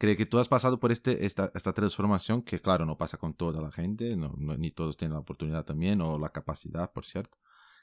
creo 0.00 0.16
que 0.16 0.26
tú 0.26 0.38
has 0.38 0.48
pasado 0.48 0.80
por 0.80 0.90
este, 0.90 1.26
esta, 1.26 1.52
esta 1.54 1.72
transformación 1.72 2.42
que, 2.42 2.58
claro, 2.58 2.86
no 2.86 2.96
pasa 2.96 3.18
con 3.18 3.34
toda 3.34 3.60
la 3.60 3.70
gente, 3.70 4.16
no, 4.16 4.34
ni 4.36 4.70
todos 4.70 4.96
tienen 4.96 5.12
la 5.14 5.20
oportunidad 5.20 5.64
también 5.64 6.00
o 6.00 6.18
la 6.18 6.30
capacidad, 6.30 6.90
por 6.90 7.04
cierto, 7.04 7.38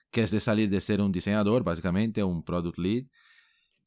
que 0.09 0.23
es 0.23 0.31
de 0.31 0.39
salir 0.39 0.69
de 0.69 0.81
ser 0.81 0.99
un 0.99 1.11
diseñador, 1.11 1.63
básicamente, 1.63 2.23
un 2.23 2.43
product 2.43 2.77
lead, 2.79 3.05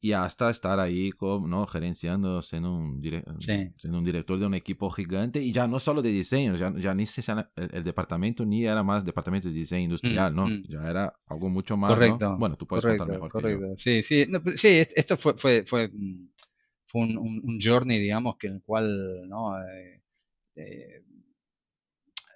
y 0.03 0.13
hasta 0.13 0.49
estar 0.49 0.79
ahí 0.79 1.11
como, 1.11 1.47
¿no? 1.47 1.67
gerenciando, 1.67 2.41
siendo 2.41 2.73
un, 2.73 2.99
un 3.83 4.03
director 4.03 4.39
de 4.39 4.45
un 4.47 4.55
equipo 4.55 4.89
gigante 4.89 5.39
y 5.39 5.51
ya 5.51 5.67
no 5.67 5.79
solo 5.79 6.01
de 6.01 6.09
diseño, 6.09 6.55
ya, 6.55 6.73
ya 6.75 6.95
ni 6.95 7.05
se, 7.05 7.21
el, 7.55 7.83
departamento 7.83 8.43
ni 8.43 8.65
era 8.65 8.81
más 8.81 9.05
departamento 9.05 9.47
de 9.47 9.53
diseño 9.53 9.83
industrial, 9.83 10.33
mm, 10.33 10.35
¿no? 10.35 10.47
Mm. 10.47 10.63
Ya 10.67 10.83
era 10.89 11.13
algo 11.27 11.49
mucho 11.49 11.77
más, 11.77 11.93
correcto, 11.93 12.35
Bueno, 12.35 12.57
tú 12.57 12.65
puedes 12.65 12.83
contar 12.83 13.07
mejor 13.07 13.31
correcto. 13.31 13.75
Sí, 13.77 14.01
sí, 14.01 14.25
pues, 14.43 14.59
sí, 14.59 14.69
esto 14.69 15.17
fue, 15.17 15.35
fue, 15.37 15.65
fue, 15.67 15.89
mm, 15.89 16.29
fue 16.87 17.01
un, 17.01 17.17
un, 17.17 17.59
journey, 17.61 17.99
digamos, 17.99 18.37
que 18.37 18.47
en 18.47 18.53
el 18.53 18.61
cual, 18.63 19.29
¿no? 19.29 19.55
Eh, 19.61 20.01
eh, 20.55 21.03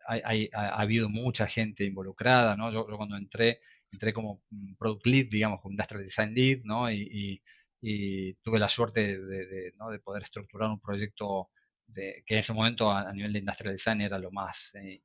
hay, 0.07 0.49
ha, 0.53 0.79
habido 0.79 1.09
mucha 1.09 1.47
gente 1.47 1.83
involucrada, 1.83 2.55
¿no? 2.55 2.71
Yo, 2.71 2.85
cuando 2.95 3.17
entré, 3.17 3.59
entré 3.91 4.13
como 4.13 4.43
product 4.77 5.07
lead, 5.07 5.25
digamos, 5.31 5.61
como 5.61 5.71
industrial 5.71 6.03
design 6.03 6.35
lead, 6.35 6.59
¿no? 6.63 6.91
y 6.91 7.01
y 7.11 7.41
tuve 7.81 8.59
la 8.59 8.67
suerte 8.67 9.19
de, 9.19 9.73
poder 10.03 10.23
estructurar 10.23 10.69
un 10.69 10.79
proyecto 10.79 11.49
de, 11.87 12.23
que 12.25 12.35
en 12.35 12.39
ese 12.39 12.53
momento 12.53 12.91
a, 12.91 13.11
nivel 13.13 13.33
de 13.33 13.39
industrial 13.39 13.75
design 13.75 14.01
era 14.01 14.17
lo 14.19 14.31
más 14.31 14.71
eh, 14.75 15.01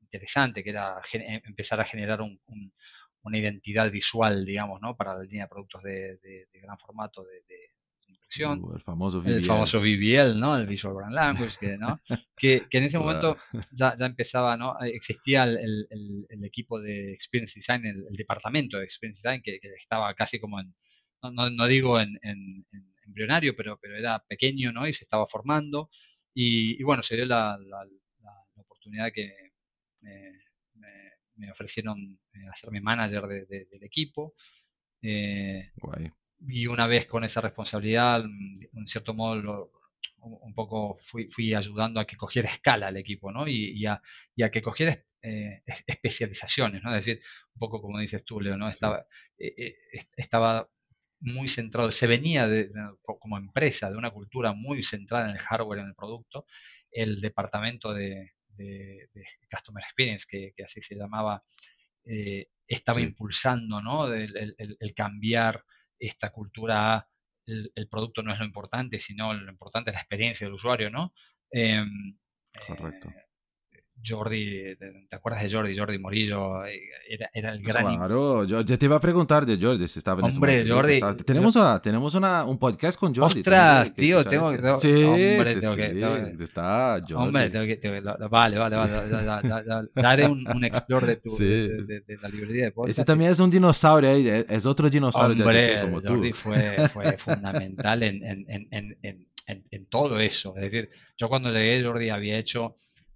interesante, 0.00 0.62
que 0.62 0.70
era 0.70 1.00
em, 1.12 1.40
empezar 1.44 1.80
a 1.80 1.84
generar 1.84 2.20
una 2.20 3.38
identidad 3.38 3.90
visual, 3.90 4.44
digamos, 4.44 4.80
¿no? 4.80 4.96
para 4.96 5.14
la 5.14 5.24
línea 5.24 5.44
de 5.44 5.48
productos 5.48 5.82
de, 5.82 6.48
gran 6.52 6.78
formato 6.78 7.24
de, 7.24 7.42
impresión. 8.06 8.62
Uh, 8.62 8.74
el 8.74 8.82
famoso 8.82 9.20
VBL. 9.20 9.32
El 9.32 9.44
famoso 9.44 9.80
VBL, 9.80 10.38
¿no? 10.38 10.56
El 10.56 10.66
Visual 10.66 10.94
Brand 10.94 11.14
Language, 11.14 11.56
que, 11.58 11.76
¿no? 11.78 12.00
que, 12.36 12.66
que 12.70 12.78
en 12.78 12.84
ese 12.84 12.98
momento 12.98 13.36
ya, 13.72 13.94
ya, 13.94 14.06
empezaba, 14.06 14.56
¿no? 14.56 14.78
Existía 14.80 15.44
el, 15.44 15.86
el, 15.90 16.26
el, 16.28 16.44
equipo 16.44 16.80
de 16.80 17.12
Experience 17.12 17.58
Design, 17.58 17.86
el, 17.86 18.16
departamento 18.16 18.78
de 18.78 18.84
Experience 18.84 19.26
Design, 19.26 19.42
que, 19.42 19.58
que 19.58 19.68
estaba 19.74 20.14
casi 20.14 20.38
como 20.38 20.60
en, 20.60 20.74
no, 21.32 21.50
no, 21.50 21.66
digo 21.66 22.00
en, 22.00 22.18
en, 22.22 22.66
en, 22.72 22.94
embrionario, 23.06 23.54
pero, 23.56 23.78
pero 23.80 23.96
era 23.96 24.18
pequeño, 24.26 24.72
¿no? 24.72 24.86
Y 24.86 24.92
se 24.92 25.04
estaba 25.04 25.26
formando. 25.26 25.90
Y, 26.34 26.80
y 26.80 26.82
bueno, 26.84 27.02
se 27.02 27.16
dio 27.16 27.26
la, 27.26 27.58
la, 27.58 27.84
la 28.22 28.62
oportunidad 28.62 29.12
que 29.12 29.24
eh, 30.02 30.32
me, 30.74 31.12
me, 31.36 31.50
ofrecieron 31.50 32.18
eh, 32.32 32.48
hacerme 32.50 32.80
manager 32.80 33.26
de, 33.26 33.46
de, 33.46 33.66
del 33.66 33.84
equipo. 33.84 34.34
Eh, 35.02 35.70
y 36.46 36.66
una 36.66 36.86
vez 36.86 37.06
con 37.06 37.24
esa 37.24 37.40
responsabilidad, 37.40 38.24
mm, 38.24 38.78
en 38.78 38.86
cierto 38.86 39.14
modo, 39.14 39.36
lo, 39.36 39.72
un 40.18 40.54
poco 40.54 40.96
fui, 41.00 41.28
fui, 41.28 41.54
ayudando 41.54 42.00
a 42.00 42.06
que 42.06 42.16
cogiera 42.16 42.50
escala 42.52 42.88
el 42.88 42.96
equipo, 42.96 43.32
¿no? 43.32 43.46
Y, 43.48 43.72
y, 43.78 43.86
a, 43.86 44.00
y 44.34 44.42
a, 44.42 44.50
que 44.50 44.62
cogiera 44.62 44.98
eh, 45.22 45.62
especializaciones, 45.86 46.82
¿no? 46.82 46.90
Es 46.94 47.04
decir, 47.04 47.22
un 47.54 47.58
poco 47.58 47.80
como 47.80 47.98
dices 47.98 48.24
tú, 48.24 48.40
Leo, 48.40 48.56
¿no? 48.56 48.68
Estaba, 48.68 49.06
eh, 49.38 49.76
estaba 50.16 50.68
muy 51.20 51.48
centrado, 51.48 51.90
se 51.90 52.06
venía 52.06 52.46
de, 52.46 52.70
como 53.02 53.38
empresa 53.38 53.90
de 53.90 53.96
una 53.96 54.10
cultura 54.10 54.52
muy 54.52 54.82
centrada 54.82 55.30
en 55.30 55.36
el 55.36 55.42
hardware, 55.42 55.80
en 55.80 55.86
el 55.86 55.94
producto, 55.94 56.46
el 56.90 57.20
departamento 57.20 57.92
de, 57.92 58.32
de, 58.48 59.08
de 59.12 59.24
Customer 59.50 59.82
Experience, 59.82 60.26
que, 60.28 60.52
que, 60.56 60.64
así 60.64 60.80
se 60.82 60.96
llamaba, 60.96 61.42
eh, 62.04 62.48
estaba 62.66 62.98
sí. 62.98 63.06
impulsando 63.06 63.80
¿no? 63.80 64.12
el, 64.12 64.36
el, 64.36 64.76
el, 64.78 64.94
cambiar 64.94 65.64
esta 65.98 66.30
cultura 66.30 66.96
a 66.96 67.08
el, 67.46 67.72
el, 67.74 67.88
producto 67.88 68.22
no 68.22 68.32
es 68.32 68.38
lo 68.38 68.44
importante, 68.44 68.98
sino 68.98 69.32
lo 69.34 69.50
importante 69.50 69.90
es 69.90 69.94
la 69.94 70.00
experiencia 70.00 70.46
del 70.46 70.54
usuario, 70.54 70.90
¿no? 70.90 71.12
Eh, 71.50 71.84
Correcto. 72.66 73.08
Eh, 73.08 73.24
Jordi, 74.06 74.76
¿te 74.76 75.16
acuerdas 75.16 75.42
de 75.42 75.50
Jordi? 75.50 75.76
Jordi 75.76 75.98
Morillo 75.98 76.64
eh, 76.66 76.80
era, 77.08 77.30
era 77.32 77.52
el 77.52 77.62
gran... 77.62 77.96
Claro, 77.96 78.44
yo, 78.44 78.60
yo, 78.60 78.78
te 78.78 78.84
iba 78.84 78.96
a 78.96 79.00
preguntar 79.00 79.46
de 79.46 79.58
Jordi 79.58 79.88
si 79.88 79.98
estaba 79.98 80.20
en 80.20 80.34
Hombre, 80.34 80.66
Jordi... 80.66 80.94
Estaba... 80.94 81.16
Tenemos, 81.16 81.56
a, 81.56 81.80
tenemos 81.80 82.14
una, 82.14 82.44
un 82.44 82.58
podcast 82.58 82.98
con 82.98 83.14
Jordi. 83.14 83.40
Ostras, 83.40 83.90
que 83.90 84.02
tío, 84.02 84.24
tengo 84.24 84.50
que... 84.50 84.58
Tengo... 84.58 84.78
Sí, 84.78 85.04
hombre, 85.04 85.54
sí, 85.54 85.60
tengo 85.60 85.74
sí, 85.74 85.80
que... 85.80 86.44
Está 86.44 87.00
Jordi. 87.00 87.14
Hombre, 87.14 87.50
tengo 87.50 87.66
que... 87.66 87.76
Tengo 87.76 87.94
que... 87.94 88.28
Vale, 88.28 88.58
vale, 88.58 88.76
vale. 88.76 89.88
Daré 89.94 90.26
un, 90.26 90.46
un 90.54 90.64
explore 90.64 91.06
de, 91.06 91.16
tu, 91.16 91.36
de, 91.36 91.68
de, 91.84 92.00
de, 92.00 92.16
la 92.20 92.28
librería 92.28 92.64
de 92.64 92.72
podcast. 92.72 92.90
Este 92.98 93.04
también 93.04 93.30
es 93.32 93.40
un 93.40 93.50
dinosaurio, 93.50 94.10
¿eh? 94.10 94.44
es 94.48 94.66
otro 94.66 94.90
dinosaurio 94.90 95.44
Hombre, 95.44 95.80
como 95.82 96.00
Jordi 96.02 96.30
tú. 96.30 96.36
fue, 96.36 96.88
fue 96.88 97.16
fundamental 97.16 98.02
en, 98.02 98.24
en, 98.24 98.44
en, 98.48 98.68
en, 98.70 99.28
en, 99.46 99.64
en 99.70 99.86
todo 99.86 100.20
eso. 100.20 100.54
Es 100.56 100.62
decir, 100.64 100.90
yo 101.16 101.28
cuando 101.28 101.50
llegué, 101.50 101.82
Jordi 101.82 102.10
había 102.10 102.38
hecho 102.38 102.74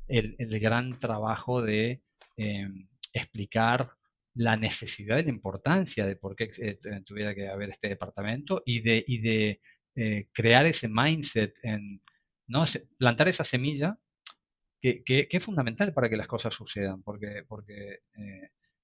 el, 0.09 0.37
el 0.39 0.59
gran 0.59 0.99
trabajo 0.99 1.63
de 1.63 2.03
eh, 2.37 2.69
explicar 3.13 3.91
la 4.35 4.57
necesidad 4.57 5.19
y 5.19 5.25
la 5.25 5.31
importancia 5.31 6.07
de 6.07 6.17
por 6.17 6.37
qué 6.37 6.51
eh, 6.59 6.79
tuviera 7.05 7.35
que 7.35 7.49
haber 7.49 7.71
este 7.71 7.89
departamento 7.89 8.63
y 8.65 8.81
de, 8.81 9.05
y 9.07 9.19
de 9.19 9.61
eh, 9.97 10.29
crear 10.33 10.67
ese 10.67 10.89
mindset, 10.89 11.55
en, 11.63 12.03
¿no? 12.47 12.65
plantar 12.97 13.29
esa 13.29 13.45
semilla 13.45 13.99
que, 14.81 15.03
que, 15.03 15.29
que, 15.29 15.37
es 15.37 15.45
fundamental 15.45 15.93
para 15.93 16.09
que 16.09 16.17
las 16.17 16.29
cosas 16.29 16.55
sucedan, 16.55 17.03
porque, 17.03 17.45
porque 17.49 18.03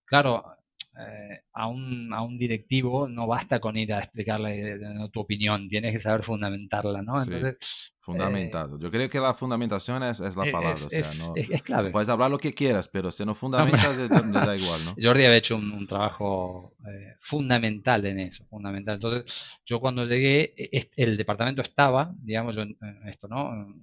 claro, 0.05 0.57
eh, 0.97 1.41
a, 1.53 1.67
un, 1.67 2.13
a, 2.13 2.23
un, 2.23 2.39
directivo 2.39 3.09
no 3.09 3.27
basta 3.27 3.59
con 3.59 3.77
ir 3.77 3.93
a 3.93 3.99
explicarle 3.99 4.79
no, 4.79 5.09
tu 5.09 5.21
opinión, 5.21 5.69
tienes 5.69 5.93
que 5.93 5.99
saber 5.99 6.23
fundamentarla, 6.23 7.03
¿no? 7.03 7.21
Entonces, 7.21 7.57
sí, 7.61 7.93
fundamentado. 7.99 8.77
Eh, 8.77 8.79
Yo 8.81 8.91
creo 8.93 9.11
que 9.11 9.19
la 9.19 9.35
fundamentación 9.35 10.05
es, 10.05 10.21
es 10.21 10.37
la 10.37 10.45
palabra, 10.45 10.75
es, 10.75 10.83
o 10.83 10.91
sea, 10.91 11.27
no, 11.27 11.33
es, 11.35 11.63
clave. 11.63 11.91
Puedes 11.91 12.09
hablar 12.09 12.31
lo 12.31 12.39
que 12.39 12.55
quieras, 12.55 12.89
pero 12.89 13.11
si 13.11 13.25
no 13.25 13.35
fundamentas, 13.35 13.97
te 13.97 14.09
da 14.09 14.57
igual, 14.57 14.85
¿no? 14.85 14.95
Jordi 15.03 15.25
había 15.25 15.37
hecho 15.37 15.57
un, 15.57 15.73
un 15.73 15.87
trabajo 15.87 16.77
eh, 16.87 17.17
fundamental 17.19 18.07
en 18.07 18.21
eso, 18.21 18.45
fundamental. 18.47 18.95
Entonces, 18.95 19.61
yo 19.65 19.81
cuando 19.81 20.07
llegué, 20.07 20.55
el 20.97 21.17
departamento 21.17 21.61
estaba, 21.61 22.15
digamos, 22.19 22.57
en, 22.57 22.77
en 22.81 23.09
esto, 23.09 23.27
¿no? 23.27 23.75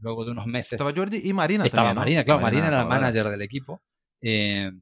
Luego 0.00 0.24
de 0.24 0.32
unos 0.32 0.46
meses. 0.46 0.72
Estaba 0.72 0.92
Jordi 0.94 1.20
y 1.22 1.32
Marina 1.32 1.66
Estaba 1.66 1.88
también, 1.88 1.96
Marina, 1.96 2.24
claro, 2.24 2.40
Marina, 2.40 2.62
Marina 2.62 2.78
era 2.78 2.88
la 2.88 2.88
manager 2.88 3.28
del 3.28 3.42
equipo. 3.42 3.82
Eh, 4.22 4.72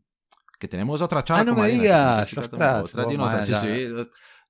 que 0.60 0.68
tenemos 0.68 1.00
otra 1.00 1.24
charla 1.24 1.40
ah, 1.40 1.44
no 1.46 1.54
con 1.54 1.62
me 1.62 1.68
Marina. 1.68 1.82
Digas, 1.82 2.36
ostras, 2.36 2.84
otra 2.84 3.06
oh, 3.06 3.42
sí, 3.42 3.54
sí. 3.54 3.94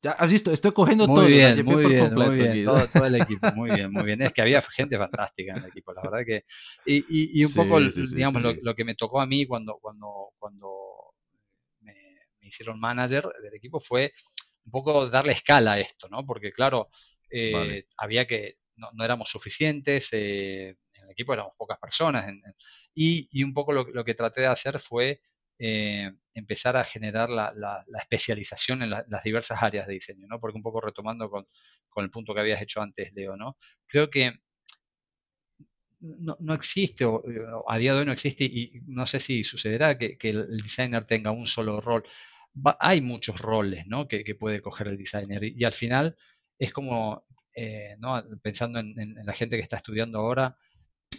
Ya 0.02 0.12
has 0.12 0.30
visto, 0.30 0.50
estoy 0.50 0.72
cogiendo 0.72 1.06
muy 1.06 1.14
todo. 1.14 1.26
Bien, 1.26 1.64
muy 1.64 1.86
bien, 1.86 2.14
muy 2.14 2.34
bien, 2.34 2.64
todo, 2.64 2.86
todo, 2.88 3.06
el 3.06 3.20
equipo, 3.20 3.46
muy 3.54 3.70
bien, 3.70 3.92
muy 3.92 4.02
bien. 4.04 4.20
Es 4.22 4.32
que 4.32 4.42
había 4.42 4.60
gente 4.62 4.98
fantástica 4.98 5.52
en 5.52 5.58
el 5.58 5.66
equipo, 5.66 5.92
la 5.92 6.02
verdad 6.02 6.24
que... 6.26 6.44
Y, 6.84 6.96
y, 6.96 7.40
y 7.40 7.44
un 7.44 7.50
sí, 7.50 7.56
poco, 7.56 7.80
sí, 7.80 8.02
digamos, 8.14 8.42
lo, 8.42 8.54
lo, 8.54 8.74
que 8.74 8.84
me 8.84 8.94
tocó 8.94 9.20
a 9.20 9.26
mí 9.26 9.46
cuando, 9.46 9.78
cuando, 9.80 10.30
cuando 10.38 10.70
me, 11.80 11.92
me, 12.40 12.48
hicieron 12.48 12.80
manager 12.80 13.28
del 13.42 13.54
equipo 13.54 13.78
fue 13.78 14.12
un 14.64 14.72
poco 14.72 15.08
darle 15.08 15.32
escala 15.32 15.74
a 15.74 15.80
esto, 15.80 16.08
¿no? 16.08 16.24
Porque 16.26 16.50
claro, 16.50 16.88
eh, 17.30 17.52
vale. 17.52 17.86
había 17.98 18.26
que... 18.26 18.56
No, 18.76 18.88
no, 18.94 19.04
éramos 19.04 19.28
suficientes, 19.28 20.08
eh, 20.12 20.70
en 20.94 21.04
el 21.04 21.10
equipo 21.10 21.34
éramos 21.34 21.52
pocas 21.56 21.78
personas, 21.78 22.26
en, 22.26 22.36
en, 22.36 22.54
y, 22.94 23.28
y, 23.30 23.44
un 23.44 23.52
poco 23.52 23.72
lo, 23.72 23.84
lo 23.84 24.02
que 24.02 24.14
traté 24.14 24.40
de 24.40 24.46
hacer 24.46 24.80
fue 24.80 25.20
eh, 25.62 26.10
empezar 26.32 26.74
a 26.78 26.84
generar 26.84 27.28
la, 27.28 27.52
la, 27.54 27.84
especialización 27.98 28.82
en 28.82 28.88
la, 28.88 29.04
las 29.08 29.22
diversas 29.22 29.62
áreas 29.62 29.86
de 29.86 29.92
diseño, 29.92 30.26
¿no? 30.26 30.40
Porque 30.40 30.56
un 30.56 30.62
poco 30.62 30.80
retomando 30.80 31.28
con, 31.28 31.46
el 31.96 32.10
punto 32.10 32.32
que 32.32 32.40
habías 32.40 32.62
hecho 32.62 32.80
antes, 32.80 33.12
Leo, 33.12 33.36
¿no? 33.36 33.58
Creo 33.86 34.08
que 34.08 34.32
no, 36.00 36.54
existe, 36.54 37.04
o, 37.04 37.22
a 37.68 37.76
día 37.76 37.92
de 37.92 38.00
hoy 38.00 38.06
no 38.06 38.12
existe, 38.12 38.44
y 38.44 38.80
no 38.86 39.06
sé 39.06 39.20
si 39.20 39.44
sucederá 39.44 39.98
que, 39.98 40.16
el 40.22 40.56
designer 40.56 41.04
tenga 41.04 41.30
un 41.30 41.46
solo 41.46 41.78
rol. 41.82 42.04
Hay 42.78 43.02
muchos 43.02 43.38
roles, 43.38 43.86
¿no? 43.86 44.08
Que, 44.08 44.24
puede 44.34 44.62
coger 44.62 44.88
el 44.88 44.96
designer, 44.96 45.44
y, 45.44 45.62
al 45.64 45.74
final 45.74 46.16
es 46.58 46.72
como, 46.72 47.26
eh, 47.54 47.96
¿no? 47.98 48.22
Pensando 48.40 48.78
en, 48.78 48.98
en, 48.98 49.18
en 49.18 49.26
la 49.26 49.34
gente 49.34 49.56
que 49.56 49.62
está 49.62 49.76
estudiando 49.76 50.20
ahora, 50.20 50.56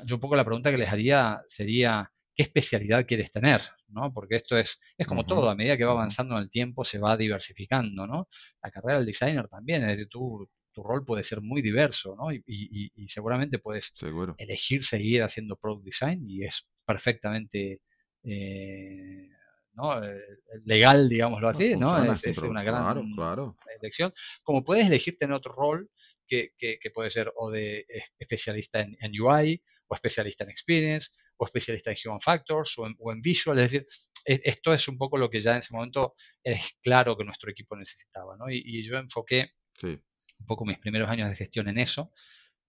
yo 0.06 0.16
un 0.16 0.22
poco 0.22 0.36
la 0.36 0.46
pregunta 0.46 0.72
que 0.72 0.78
les 0.80 0.90
haría 0.90 1.44
sería, 1.48 2.12
qué 2.36 2.44
especialidad 2.44 3.06
quieres 3.06 3.32
tener, 3.32 3.62
¿no? 3.92 4.14
Porque 4.14 4.38
esto 4.38 4.58
es, 4.58 4.80
es 4.98 5.08
como 5.08 5.22
uh 5.22 5.24
-huh. 5.24 5.28
todo, 5.28 5.50
a 5.50 5.56
medida 5.56 5.78
que 5.78 5.86
va 5.86 5.92
avanzando 5.92 6.36
en 6.36 6.44
el 6.44 6.50
tiempo 6.50 6.84
se 6.86 7.00
va 7.00 7.18
diversificando, 7.18 8.08
¿no? 8.08 8.28
La 8.64 8.72
carrera 8.72 8.98
del 8.98 9.06
designer 9.08 9.48
también, 9.48 9.82
es 9.84 9.90
decir, 9.90 10.08
tú, 10.10 10.50
tu 10.72 10.84
rol 10.84 11.06
puede 11.06 11.24
ser 11.24 11.42
muy 11.42 11.62
diverso, 11.62 12.16
¿no? 12.18 12.32
Y, 12.32 12.44
y, 12.48 12.92
y 12.96 13.08
seguramente 13.10 13.60
puedes 13.60 13.92
Seguro. 13.94 14.36
elegir 14.38 14.84
seguir 14.84 15.24
haciendo 15.24 15.56
product 15.58 15.86
design 15.86 16.30
y 16.30 16.46
es 16.46 16.68
perfectamente 16.86 17.82
eh, 18.24 19.30
¿no? 19.74 20.04
Eh, 20.04 20.20
legal, 20.66 21.10
digámoslo 21.10 21.50
así, 21.50 21.76
¿no? 21.76 21.98
¿no? 22.04 22.14
Es, 22.14 22.26
es, 22.26 22.38
una 22.40 22.64
gran 22.64 22.84
claro, 22.84 23.04
claro. 23.16 23.58
elección. 23.80 24.14
Como 24.44 24.64
puedes 24.64 24.86
elegir 24.86 25.18
tener 25.18 25.36
otro 25.36 25.54
rol 25.54 25.90
que, 26.28 26.52
que, 26.58 26.78
que 26.80 26.92
puede 26.92 27.10
ser 27.10 27.32
o 27.36 27.50
de 27.50 27.86
especialista 28.20 28.82
en, 28.82 28.98
en 29.00 29.20
UI 29.20 29.62
o 29.92 29.96
especialista 29.96 30.46
en 30.46 30.52
experience 30.52 31.10
o 31.36 31.46
especialista 31.46 31.92
en 31.92 31.98
Human 32.06 32.22
Factors 32.22 32.78
o 32.80 32.88
en, 32.88 32.96
o 32.98 33.12
en 33.12 33.20
Visual, 33.20 33.60
es 33.60 33.72
decir, 33.72 33.88
e, 34.26 34.42
esto 34.46 34.74
es 34.74 34.88
un 34.88 34.98
poco 34.98 35.18
lo 35.18 35.30
que 35.30 35.42
ya 35.42 35.52
en 35.52 35.58
ese 35.60 35.74
momento 35.74 36.16
es 36.42 36.78
claro 36.82 37.18
que 37.18 37.26
nuestro 37.26 37.52
equipo 37.52 37.76
necesitaba, 37.76 38.38
¿no? 38.38 38.50
Y, 38.50 38.64
y 38.66 38.84
yo 38.84 38.98
enfoqué 38.98 39.52
sí. 39.74 40.00
un 40.40 40.46
poco 40.46 40.64
mis 40.66 40.80
primeros 40.80 41.10
años 41.10 41.30
de 41.30 41.36
gestión 41.36 41.68
en 41.68 41.78
eso, 41.78 42.14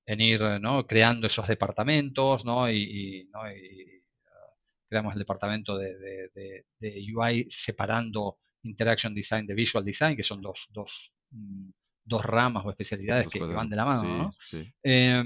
en 0.04 0.20
ir 0.20 0.40
¿no? 0.60 0.84
creando 0.84 1.28
esos 1.28 1.46
departamentos, 1.46 2.44
¿no? 2.44 2.68
Y, 2.68 2.82
y, 2.82 3.24
¿no? 3.32 3.48
y 3.52 4.02
uh, 4.24 4.88
creamos 4.88 5.12
el 5.12 5.20
departamento 5.20 5.78
de, 5.78 5.96
de, 5.96 6.28
de, 6.34 6.66
de, 6.80 7.06
UI 7.14 7.46
separando 7.48 8.40
Interaction 8.64 9.14
Design 9.14 9.46
de 9.46 9.54
Visual 9.54 9.84
Design, 9.84 10.16
que 10.16 10.24
son 10.24 10.42
dos, 10.42 10.68
dos, 10.72 11.12
mm, 11.30 11.70
dos 12.04 12.24
ramas 12.24 12.64
o 12.66 12.70
especialidades 12.70 13.28
que, 13.28 13.38
que, 13.38 13.44
van 13.44 13.70
de 13.70 13.76
la 13.76 13.84
mano, 13.84 14.00
sí, 14.00 14.08
¿no? 14.08 14.36
Sí. 14.40 14.74
Eh, 14.82 15.22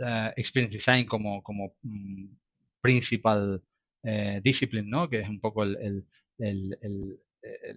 uh, 0.00 0.32
Experience 0.36 0.74
Design 0.76 1.06
como, 1.06 1.42
mm, 1.82 2.26
principal 2.80 3.62
eh, 4.02 4.40
discipline, 4.42 4.88
¿no? 4.88 5.08
Que 5.08 5.20
es 5.20 5.28
un 5.28 5.40
poco 5.40 5.62
el, 5.62 6.06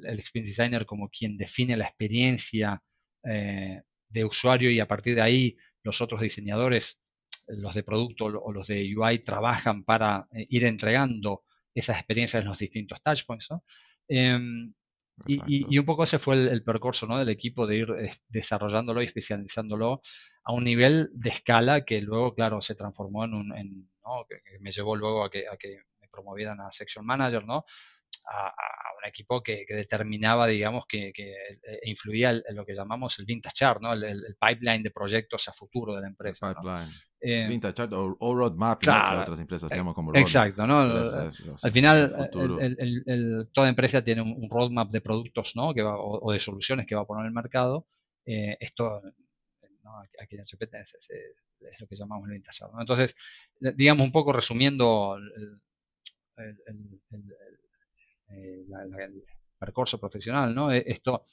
experience 0.05 0.51
designer 0.51 0.85
como 0.85 1.09
quien 1.09 1.37
define 1.37 1.77
la 1.77 1.85
experiencia 1.85 2.81
eh, 3.23 3.81
de 4.09 4.25
usuario 4.25 4.69
y 4.71 4.79
a 4.79 4.87
partir 4.87 5.15
de 5.15 5.21
ahí 5.21 5.57
los 5.83 6.01
otros 6.01 6.21
diseñadores, 6.21 7.01
los 7.47 7.75
de 7.75 7.83
producto 7.83 8.25
o 8.25 8.53
los 8.53 8.67
de 8.67 8.93
UI 8.95 9.19
trabajan 9.19 9.83
para 9.83 10.27
eh, 10.31 10.45
ir 10.49 10.65
entregando 10.65 11.43
esas 11.73 11.97
experiencias 11.97 12.41
en 12.41 12.49
los 12.49 12.59
distintos 12.59 13.01
touchpoints, 13.01 13.51
¿no? 13.51 13.63
Em, 14.07 14.73
y, 15.27 15.35
y, 15.45 15.65
y, 15.69 15.79
un 15.79 15.85
poco 15.85 16.03
ese 16.03 16.19
fue 16.19 16.35
el, 16.35 16.47
el, 16.47 16.63
percurso 16.63 17.05
¿no? 17.07 17.17
del 17.17 17.29
equipo 17.29 17.67
de 17.67 17.77
ir 17.77 17.87
desarrollándolo 18.29 19.01
y 19.01 19.05
especializándolo 19.05 20.01
a 20.43 20.53
un 20.53 20.63
nivel 20.63 21.09
de 21.13 21.29
escala 21.29 21.85
que 21.85 22.01
luego, 22.01 22.33
claro, 22.33 22.61
se 22.61 22.75
transformó 22.75 23.23
en 23.25 23.33
un, 23.33 23.57
en, 23.57 23.89
¿no? 24.03 24.25
que, 24.27 24.41
que, 24.43 24.59
me 24.59 24.71
llevó 24.71 24.95
luego 24.95 25.23
a 25.23 25.29
que, 25.29 25.47
a 25.47 25.57
que 25.57 25.77
me 26.01 26.07
promovieran 26.09 26.59
a 26.61 26.71
Section 26.71 27.05
Manager, 27.05 27.45
¿no? 27.45 27.65
A, 28.29 28.53
un 28.97 29.09
equipo 29.09 29.41
que, 29.41 29.65
determinaba, 29.67 30.47
digamos, 30.47 30.85
que, 30.87 31.09
eh, 31.15 31.79
influía 31.83 32.31
en 32.31 32.55
lo 32.55 32.65
que 32.65 32.73
llamamos 32.73 33.19
el 33.19 33.25
vintage 33.25 33.55
chart, 33.55 33.81
¿no? 33.81 33.93
El, 33.93 34.37
pipeline 34.39 34.83
de 34.83 34.91
proyectos 34.91 35.47
a 35.47 35.53
futuro 35.53 35.93
de 35.95 36.01
la 36.01 36.07
empresa. 36.07 36.53
Pipeline. 36.53 36.89
Eh, 37.19 37.47
vintage 37.47 37.73
chart 37.73 37.93
o, 37.93 38.35
roadmap, 38.35 38.81
claro, 38.81 39.21
otras 39.21 39.39
empresas 39.39 39.71
eh, 39.71 39.75
llaman 39.75 39.93
como 39.93 40.11
roadmap. 40.11 40.27
Exacto, 40.27 40.67
¿no? 40.67 40.79
al 40.79 41.71
final, 41.71 42.29
toda 43.53 43.69
empresa 43.69 44.03
tiene 44.03 44.21
un, 44.21 44.49
roadmap 44.49 44.89
de 44.89 45.01
productos, 45.01 45.55
¿no? 45.55 45.73
Que 45.73 45.81
va, 45.81 45.95
o, 45.97 46.31
de 46.31 46.39
soluciones 46.39 46.85
que 46.85 46.95
va 46.95 47.01
a 47.01 47.05
poner 47.05 47.23
en 47.23 47.27
el 47.27 47.33
mercado. 47.33 47.87
esto 48.25 49.01
aquí 50.21 50.35
en 50.35 50.41
HP 50.41 50.69
es, 50.81 50.95
es, 50.95 51.79
lo 51.79 51.87
que 51.87 51.95
llamamos 51.95 52.27
el 52.27 52.33
vintage 52.33 52.59
chart. 52.59 52.73
¿no? 52.73 52.81
Entonces, 52.81 53.15
digamos 53.59 54.05
un 54.05 54.11
poco 54.11 54.33
resumiendo 54.33 55.17
el, 55.17 55.61
eh, 58.33 58.65
el 58.99 59.23
percurso 59.57 59.99
profesional, 59.99 60.53
¿no? 60.53 60.71
E, 60.71 60.83
esto, 60.87 61.23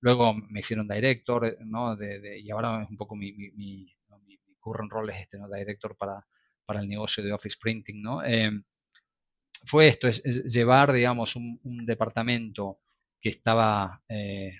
luego 0.00 0.34
me 0.34 0.60
hicieron 0.60 0.88
director, 0.88 1.56
¿no? 1.64 1.96
De, 1.96 2.38
y 2.38 2.50
ahora 2.50 2.82
es 2.82 2.90
un 2.90 2.96
poco 2.96 3.16
mi, 3.16 3.32
mi, 3.32 3.50
mi, 3.52 3.94
mi, 4.26 4.38
current 4.60 4.90
role 4.90 5.12
es 5.14 5.20
este, 5.22 5.38
¿no? 5.38 5.48
Director 5.48 5.96
para, 5.96 6.26
para 6.66 6.80
el 6.80 6.88
negocio 6.88 7.22
de 7.24 7.32
Office 7.32 7.56
Printing, 7.60 8.02
¿no? 8.02 8.22
Em, 8.22 8.62
fue 9.64 9.88
esto, 9.88 10.08
es, 10.08 10.22
llevar, 10.22 10.92
digamos, 10.92 11.36
un, 11.36 11.58
departamento 11.86 12.80
que 13.20 13.30
estaba 13.30 14.02
eh, 14.08 14.52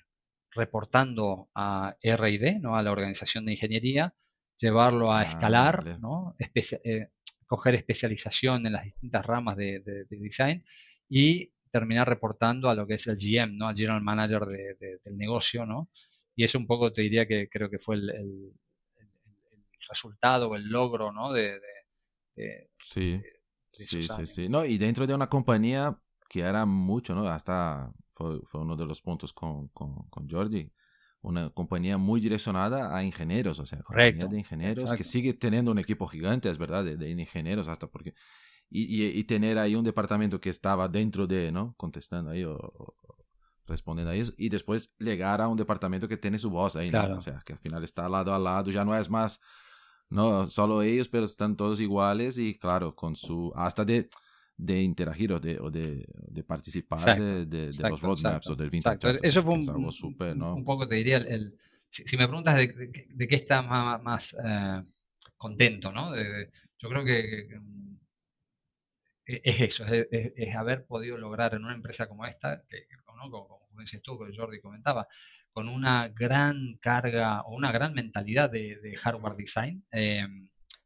reportando 0.52 1.50
a 1.54 1.96
R&D, 2.00 2.60
¿no? 2.60 2.76
A 2.76 2.82
la 2.82 2.90
organización 2.92 3.44
de 3.44 3.52
ingeniería, 3.52 4.14
llevarlo 4.58 5.12
a 5.12 5.20
ah, 5.20 5.22
escalar, 5.24 5.98
¿no? 6.00 6.36
Eh, 6.38 7.08
coger 7.46 7.74
especialización 7.74 8.66
en 8.66 8.72
las 8.72 8.84
distintas 8.84 9.24
ramas 9.24 9.56
de, 9.56 9.80
de, 9.80 10.04
design 10.10 10.64
y 11.08 11.52
terminar 11.70 12.08
reportando 12.08 12.68
a 12.68 12.74
lo 12.74 12.86
que 12.86 12.94
es 12.94 13.06
el 13.06 13.16
GM, 13.16 13.56
¿no? 13.56 13.68
Al 13.68 13.76
General 13.76 14.02
Manager 14.02 14.46
del 14.46 15.16
negocio, 15.16 15.66
¿no? 15.66 15.88
Y 16.34 16.44
eso 16.44 16.58
un 16.58 16.66
poco 16.66 16.92
te 16.92 17.02
diría 17.02 17.26
que 17.26 17.48
creo 17.48 17.68
que 17.68 17.78
fue 17.78 17.96
el, 17.96 18.10
el, 18.10 18.52
resultado 19.88 20.50
o 20.50 20.54
el 20.54 20.68
logro, 20.68 21.12
¿no? 21.12 21.32
De, 21.32 21.58
sí, 22.78 23.20
sí, 23.72 24.02
sí, 24.02 24.26
sí. 24.26 24.48
No, 24.48 24.64
y 24.64 24.76
dentro 24.76 25.06
de 25.06 25.14
una 25.14 25.28
compañía 25.28 25.98
que 26.28 26.40
era 26.40 26.66
mucho, 26.66 27.14
¿no? 27.14 27.26
Hasta 27.26 27.90
fue, 28.12 28.40
fue 28.44 28.60
uno 28.60 28.76
de 28.76 28.84
los 28.84 29.00
puntos 29.00 29.32
con, 29.32 29.68
con, 29.68 30.08
con 30.08 30.28
Jordi 30.28 30.70
una 31.20 31.50
compañía 31.50 31.98
muy 31.98 32.20
direccionada 32.20 32.96
a 32.96 33.02
ingenieros, 33.02 33.58
o 33.58 33.66
sea, 33.66 33.80
Correcto. 33.82 34.28
de 34.28 34.38
ingenieros 34.38 34.92
que 34.92 35.04
sigue 35.04 35.34
teniendo 35.34 35.72
un 35.72 35.78
equipo 35.78 36.06
gigante, 36.06 36.48
es 36.48 36.58
verdad, 36.58 36.84
de, 36.84 36.96
de 36.96 37.10
ingenieros 37.10 37.68
hasta 37.68 37.88
porque 37.88 38.14
y, 38.70 39.18
y, 39.18 39.24
tener 39.24 39.58
ahí 39.58 39.74
un 39.74 39.84
departamento 39.84 40.40
que 40.40 40.50
estaba 40.50 40.88
dentro 40.88 41.26
de, 41.26 41.50
¿no? 41.50 41.74
Contestando 41.76 42.30
ahí 42.30 42.44
o, 42.44 42.58
respondiendo 43.66 44.12
a 44.12 44.16
eso. 44.16 44.32
Y 44.36 44.48
después 44.50 44.92
llegar 44.98 45.40
a 45.40 45.48
un 45.48 45.56
departamento 45.56 46.06
que 46.06 46.16
tiene 46.16 46.38
su 46.38 46.50
voz 46.50 46.76
ahí, 46.76 46.90
¿no? 46.90 47.16
O 47.16 47.20
sea, 47.22 47.42
que 47.44 47.54
al 47.54 47.58
final 47.58 47.82
está 47.84 48.08
lado 48.08 48.34
a 48.34 48.38
lado, 48.38 48.70
ya 48.70 48.84
no 48.84 48.96
es 48.96 49.08
más, 49.08 49.40
no, 50.10 50.48
solo 50.48 50.82
ellos, 50.82 51.08
pero 51.08 51.24
están 51.24 51.56
todos 51.56 51.80
iguales 51.80 52.36
y 52.38 52.54
claro, 52.54 52.94
con 52.94 53.16
su, 53.16 53.52
hasta 53.54 53.84
de, 53.84 54.08
de 54.56 54.82
interagir 54.82 55.32
o 55.32 55.40
de, 55.40 55.58
o 55.60 55.70
de, 55.70 56.06
de 56.14 56.44
participar 56.44 57.18
de, 57.18 57.46
de, 57.46 57.88
los 57.88 58.00
roadmaps 58.00 58.50
o 58.50 58.56
del 58.56 58.70
vintage. 58.70 59.18
Eso 59.22 59.42
fue 59.42 59.54
un, 59.54 59.92
super, 59.92 60.36
¿no? 60.36 60.54
un 60.54 60.64
poco, 60.64 60.86
te 60.86 60.96
diría, 60.96 61.18
el, 61.18 61.56
si, 61.88 62.16
me 62.18 62.26
preguntas 62.26 62.56
de, 62.56 63.28
qué 63.28 63.34
estás 63.34 63.66
más, 63.66 64.02
más 64.02 64.36
eh, 64.44 64.82
contento, 65.38 65.90
¿no? 65.90 66.14
yo 66.78 66.88
creo 66.88 67.04
que 67.04 67.48
es 69.28 69.60
eso, 69.60 69.84
es, 69.86 70.56
haber 70.56 70.86
podido 70.86 71.18
lograr 71.18 71.54
en 71.54 71.64
una 71.64 71.74
empresa 71.74 72.08
como 72.08 72.24
esta, 72.24 72.64
que, 72.66 72.86
como, 73.04 73.46
como 73.46 73.80
dices 73.80 74.00
tú, 74.02 74.18
que 74.18 74.34
Jordi 74.34 74.58
comentaba, 74.58 75.06
con 75.52 75.68
una 75.68 76.08
gran 76.08 76.78
carga 76.80 77.42
o 77.42 77.54
una 77.54 77.70
gran 77.70 77.92
mentalidad 77.92 78.50
de, 78.50 78.96
hardware 78.96 79.36
design. 79.36 79.84
Eh, 79.92 80.26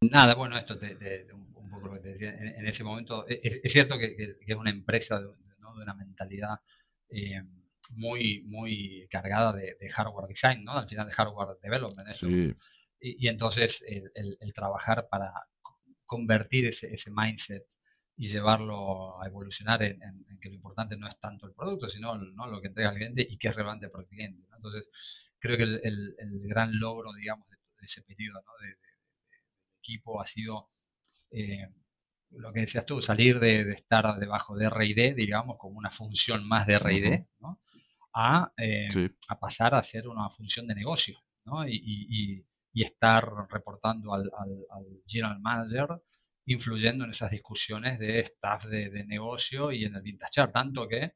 nada, 0.01 0.35
bueno, 0.35 0.59
esto 0.59 0.75
de, 0.75 1.29
un, 1.33 1.71
poco 1.71 1.87
lo 1.87 1.93
que 1.95 2.01
te 2.01 2.09
decía, 2.15 2.35
en, 2.37 2.67
ese 2.67 2.83
momento, 2.83 3.25
e, 3.29 3.39
es, 3.63 3.73
cierto 3.73 3.97
que, 3.97 4.37
es 4.45 4.57
una 4.57 4.71
empresa 4.71 5.21
de, 5.21 5.29
una 5.61 5.95
mentalidad 5.95 6.59
eh, 7.11 7.43
muy, 7.95 8.43
muy 8.47 9.07
cargada 9.09 9.53
de, 9.53 9.89
hardware 9.89 10.27
design, 10.27 10.65
¿no? 10.65 10.73
Al 10.73 10.89
final 10.89 11.07
de 11.07 11.13
hardware 11.13 11.59
development. 11.63 12.09
Y, 13.01 13.29
entonces 13.29 13.85
el, 13.87 14.53
trabajar 14.53 15.09
para 15.09 15.33
convertir 16.07 16.67
ese, 16.67 16.93
ese 16.93 17.11
mindset 17.13 17.65
y 18.17 18.29
llevarlo 18.29 19.21
a 19.21 19.27
evolucionar 19.27 19.83
en, 19.83 19.99
que 20.41 20.49
lo 20.49 20.55
importante 20.55 20.97
no 20.97 21.09
es 21.09 21.19
tanto 21.19 21.47
el 21.47 21.55
producto, 21.55 21.89
sino 21.89 22.15
¿no? 22.17 22.47
lo 22.47 22.61
que 22.61 22.69
entrega 22.69 22.91
el 22.91 22.97
cliente 22.97 23.27
y 23.29 23.37
qué 23.39 23.49
es 23.49 23.57
relevante 23.57 23.89
para 23.89 24.03
el 24.03 24.09
cliente. 24.09 24.47
Entonces, 24.55 24.91
creo 25.39 25.57
que 25.57 25.65
el, 25.65 26.15
gran 26.45 26.79
logro, 26.79 27.13
digamos, 27.13 27.49
de, 27.49 27.57
ese 27.81 28.03
periodo 28.03 28.43
¿no? 28.45 28.53
de, 28.67 28.77
equipo 29.79 30.21
ha 30.21 30.27
sido 30.27 30.71
eh, 31.33 31.69
lo 32.31 32.53
que 32.53 32.61
decías 32.61 32.87
tú, 32.87 33.03
salir 33.03 33.41
de, 33.41 33.71
estar 33.71 34.19
debajo 34.19 34.57
de 34.57 34.67
R&D, 34.67 35.15
digamos, 35.15 35.57
como 35.59 35.79
una 35.79 35.91
función 35.91 36.47
más 36.47 36.67
de 36.67 36.75
R&D, 36.75 37.29
¿no? 37.41 37.61
a, 38.15 38.53
eh, 38.57 39.11
a, 39.29 39.41
pasar 39.41 39.75
a 39.75 39.83
ser 39.83 40.07
una 40.07 40.29
función 40.31 40.67
de 40.67 40.75
negocio, 40.75 41.19
¿no? 41.45 41.67
y, 41.67 41.83
y, 41.85 42.47
y 42.73 42.85
estar 42.85 43.29
reportando 43.51 44.15
al, 44.15 44.31
al, 44.39 44.67
al 44.71 45.03
general 45.07 45.41
manager 45.41 46.03
influyendo 46.47 47.05
en 47.05 47.11
esas 47.11 47.31
discusiones 47.31 47.99
de 47.99 48.21
staff 48.21 48.65
de, 48.67 49.05
negocio 49.05 49.73
y 49.73 49.85
en 49.85 49.95
el 49.95 50.03
Vintage 50.03 50.33
Chart, 50.33 50.53
tanto 50.53 50.89
que 50.89 51.15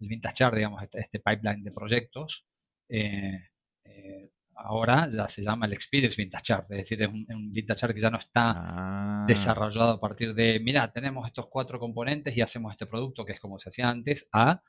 el 0.00 0.08
Vintage 0.08 0.34
Chart, 0.36 0.54
digamos, 0.54 0.82
este, 0.82 1.00
este 1.00 1.20
pipeline 1.20 1.62
de 1.62 1.72
proyectos, 1.72 2.46
eh, 2.88 3.48
eh, 3.84 4.30
ahora 4.54 5.08
ya 5.10 5.28
se 5.28 5.42
llama 5.42 5.66
el 5.66 5.74
Experience 5.74 6.20
Vintage 6.20 6.44
Chart, 6.44 6.70
es 6.70 6.78
decir, 6.78 7.02
es 7.02 7.08
un, 7.08 7.52
Vintage 7.52 7.80
Chart 7.80 7.94
que 7.94 8.00
ya 8.00 8.10
no 8.10 8.18
está 8.18 8.52
ah. 8.56 9.24
desarrollado 9.28 9.92
a 9.92 10.00
partir 10.00 10.34
de, 10.34 10.60
mira, 10.60 10.90
tenemos 10.92 11.26
estos 11.26 11.46
cuatro 11.48 11.78
componentes 11.78 12.36
y 12.36 12.40
hacemos 12.40 12.72
este 12.72 12.86
producto 12.86 13.24
que 13.24 13.32
es 13.32 13.40
como 13.40 13.58
se 13.58 13.68
hacía 13.68 13.90
antes, 13.90 14.28
a 14.32 14.62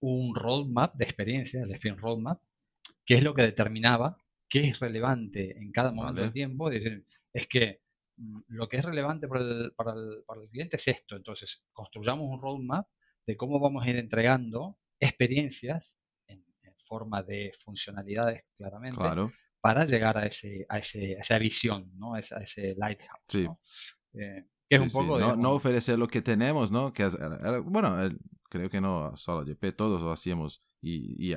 un 0.00 0.34
roadmap 0.34 0.94
de 0.94 1.04
experiencia, 1.04 1.62
el 1.62 1.70
Experience 1.70 2.02
Roadmap, 2.02 2.40
que 3.04 3.16
es 3.16 3.22
lo 3.22 3.34
que 3.34 3.42
determinaba 3.42 4.16
qué 4.48 4.68
es 4.68 4.80
relevante 4.80 5.56
en 5.58 5.70
cada 5.70 5.92
momento 5.92 6.22
del 6.22 6.32
tiempo, 6.32 6.70
es 6.70 6.82
decir, 6.82 7.06
es 7.32 7.46
que 7.46 7.80
lo 8.48 8.68
que 8.68 8.78
es 8.78 8.84
relevante 8.84 9.28
para 9.28 9.40
el, 9.40 9.72
para, 9.76 9.92
el, 9.92 10.22
para 10.26 10.42
el, 10.42 10.48
cliente 10.48 10.76
es 10.76 10.88
esto. 10.88 11.16
Entonces, 11.16 11.64
construyamos 11.72 12.26
un 12.28 12.40
roadmap 12.40 12.86
de 13.26 13.36
cómo 13.36 13.60
vamos 13.60 13.84
a 13.84 13.90
ir 13.90 13.96
entregando 13.96 14.78
experiencias 14.98 15.96
en, 16.26 16.44
forma 16.76 17.22
de 17.22 17.52
funcionalidades 17.56 18.42
claramente 18.56 19.00
para 19.60 19.84
llegar 19.84 20.18
a, 20.18 20.26
ese, 20.26 20.66
a, 20.68 20.78
ese, 20.78 21.12
esa 21.12 21.38
visión, 21.38 21.88
¿no? 21.94 22.14
a, 22.14 22.18
ese, 22.18 22.74
lighthouse. 22.76 23.20
Sí. 23.28 23.44
¿no? 23.44 23.60
Eh, 24.14 24.44
que 24.68 24.76
es 24.76 24.80
un 24.80 24.90
poco 24.90 25.18
no, 25.20 25.36
no, 25.36 25.52
ofrecer 25.52 25.96
lo 25.96 26.08
que 26.08 26.20
tenemos, 26.20 26.72
¿no? 26.72 26.92
Que 26.92 27.08
bueno, 27.64 27.96
creo 28.48 28.68
que 28.68 28.80
no 28.80 29.16
solo 29.16 29.44
JP, 29.44 29.76
todos 29.76 30.02
lo 30.02 30.10
hacíamos 30.10 30.64
y, 30.80 31.30
y, 31.30 31.36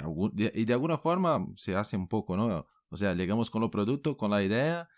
y 0.53 0.65
de 0.65 0.73
alguna 0.73 0.97
forma 0.97 1.45
se 1.55 1.75
hace 1.75 1.97
un 1.97 2.07
poco, 2.07 2.35
¿no? 2.35 2.67
O 2.89 2.97
sea, 2.97 3.13
llegamos 3.13 3.51
con 3.51 3.61
los 3.61 3.69
productos, 3.69 4.15
con 4.15 4.31
la 4.31 4.43
idea 4.43 4.89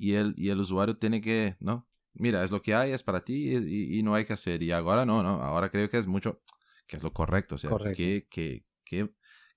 y 0.00 0.14
el, 0.14 0.34
y 0.38 0.48
el 0.48 0.58
usuario 0.58 0.96
tiene 0.96 1.20
que, 1.20 1.56
¿no? 1.60 1.86
Mira, 2.14 2.42
es 2.42 2.50
lo 2.50 2.62
que 2.62 2.74
hay, 2.74 2.92
es 2.92 3.02
para 3.02 3.22
ti 3.22 3.54
y, 3.54 4.02
no 4.02 4.14
hay 4.14 4.24
que 4.24 4.32
hacer. 4.32 4.62
Y 4.62 4.72
ahora 4.72 5.04
no, 5.04 5.22
¿no? 5.22 5.42
Ahora 5.42 5.70
creo 5.70 5.90
que 5.90 5.98
es 5.98 6.06
mucho, 6.06 6.40
que 6.86 6.96
es 6.96 7.02
lo 7.02 7.12
correcto. 7.12 7.56
O 7.56 7.58
sea, 7.58 7.70
¿qué, 7.94 8.26
qué, 8.30 8.64
qué, 8.82 9.06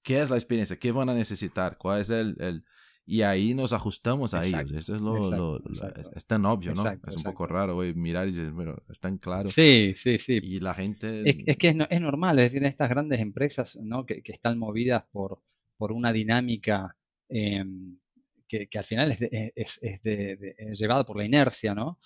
qué 0.03 0.21
es 0.21 0.29
la 0.29 0.35
experiencia? 0.35 0.77
¿Qué 0.77 0.91
van 0.91 1.07
a 1.07 1.13
necesitar? 1.13 1.77
¿Cuál 1.77 2.01
es 2.01 2.09
el, 2.09 2.35
el... 2.39 2.65
Y 3.05 3.21
ahí 3.21 3.53
nos 3.53 3.71
ajustamos 3.71 4.33
a 4.33 4.45
ellos. 4.45 4.71
Eso 4.73 4.95
es 4.95 5.01
lo, 5.01 5.17
lo, 5.31 5.61
es, 6.13 6.25
tan 6.25 6.45
obvio, 6.45 6.73
¿no? 6.73 6.89
es 6.89 7.15
un 7.15 7.23
poco 7.23 7.47
raro 7.47 7.75
güey, 7.75 7.93
mirar 7.93 8.27
y 8.27 8.31
decir, 8.31 8.53
pero 8.55 8.83
es 8.89 8.99
tan 8.99 9.19
claro. 9.19 9.47
Sí, 9.47 9.93
sí, 9.95 10.19
sí. 10.19 10.39
Y 10.43 10.59
la 10.59 10.73
gente... 10.73 11.23
Es, 11.49 11.57
que 11.57 11.69
es, 11.69 11.77
es, 11.89 12.01
normal, 12.01 12.37
es 12.39 12.51
decir, 12.51 12.65
estas 12.65 12.89
grandes 12.89 13.21
empresas, 13.21 13.79
¿no? 13.81 14.05
Que, 14.05 14.21
que 14.21 14.33
están 14.33 14.59
movidas 14.59 15.05
por, 15.09 15.41
por 15.77 15.93
una 15.93 16.11
dinámica 16.11 16.97
eh, 17.29 17.63
que, 18.69 18.77
al 18.77 18.85
final 18.85 19.15
es, 19.55 19.79
llevado 20.79 21.05
por 21.05 21.17
la 21.17 21.25
inercia, 21.25 21.73
¿no? 21.73 21.99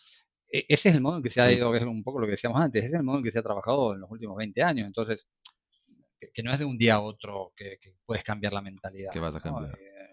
E, 0.49 0.65
ese 0.69 0.89
es 0.89 0.95
el 0.95 1.01
modo 1.01 1.17
en 1.17 1.23
que 1.23 1.29
se 1.29 1.41
ha 1.41 1.51
ido, 1.51 1.71
que 1.71 1.79
es 1.79 1.83
un 1.83 2.03
poco 2.03 2.19
lo 2.19 2.25
que 2.25 2.31
decíamos 2.31 2.61
antes, 2.61 2.85
ese 2.85 2.95
es 2.95 2.99
el 2.99 3.03
modo 3.03 3.17
en 3.17 3.23
que 3.23 3.31
se 3.31 3.39
ha 3.39 3.43
trabajado 3.43 3.93
en 3.93 4.01
los 4.01 4.11
últimos 4.11 4.37
20 4.37 4.63
años. 4.63 4.87
Entonces, 4.87 5.27
que, 6.33 6.43
no 6.43 6.51
es 6.51 6.59
de 6.59 6.65
un 6.65 6.77
día 6.77 6.95
a 6.95 7.01
otro 7.01 7.53
que, 7.55 7.79
puedes 8.05 8.23
cambiar 8.23 8.53
la 8.53 8.61
mentalidad. 8.61 9.11
Que 9.11 9.19
vas 9.19 9.35
a 9.35 9.41
cambiar. 9.41 9.77
Eh, 9.77 10.07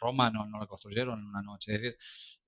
Roma 0.00 0.30
no, 0.30 0.46
lo 0.46 0.66
construyeron 0.66 1.18
en 1.18 1.26
una 1.26 1.42
noche. 1.42 1.74
Es 1.74 1.82
decir, 1.82 1.98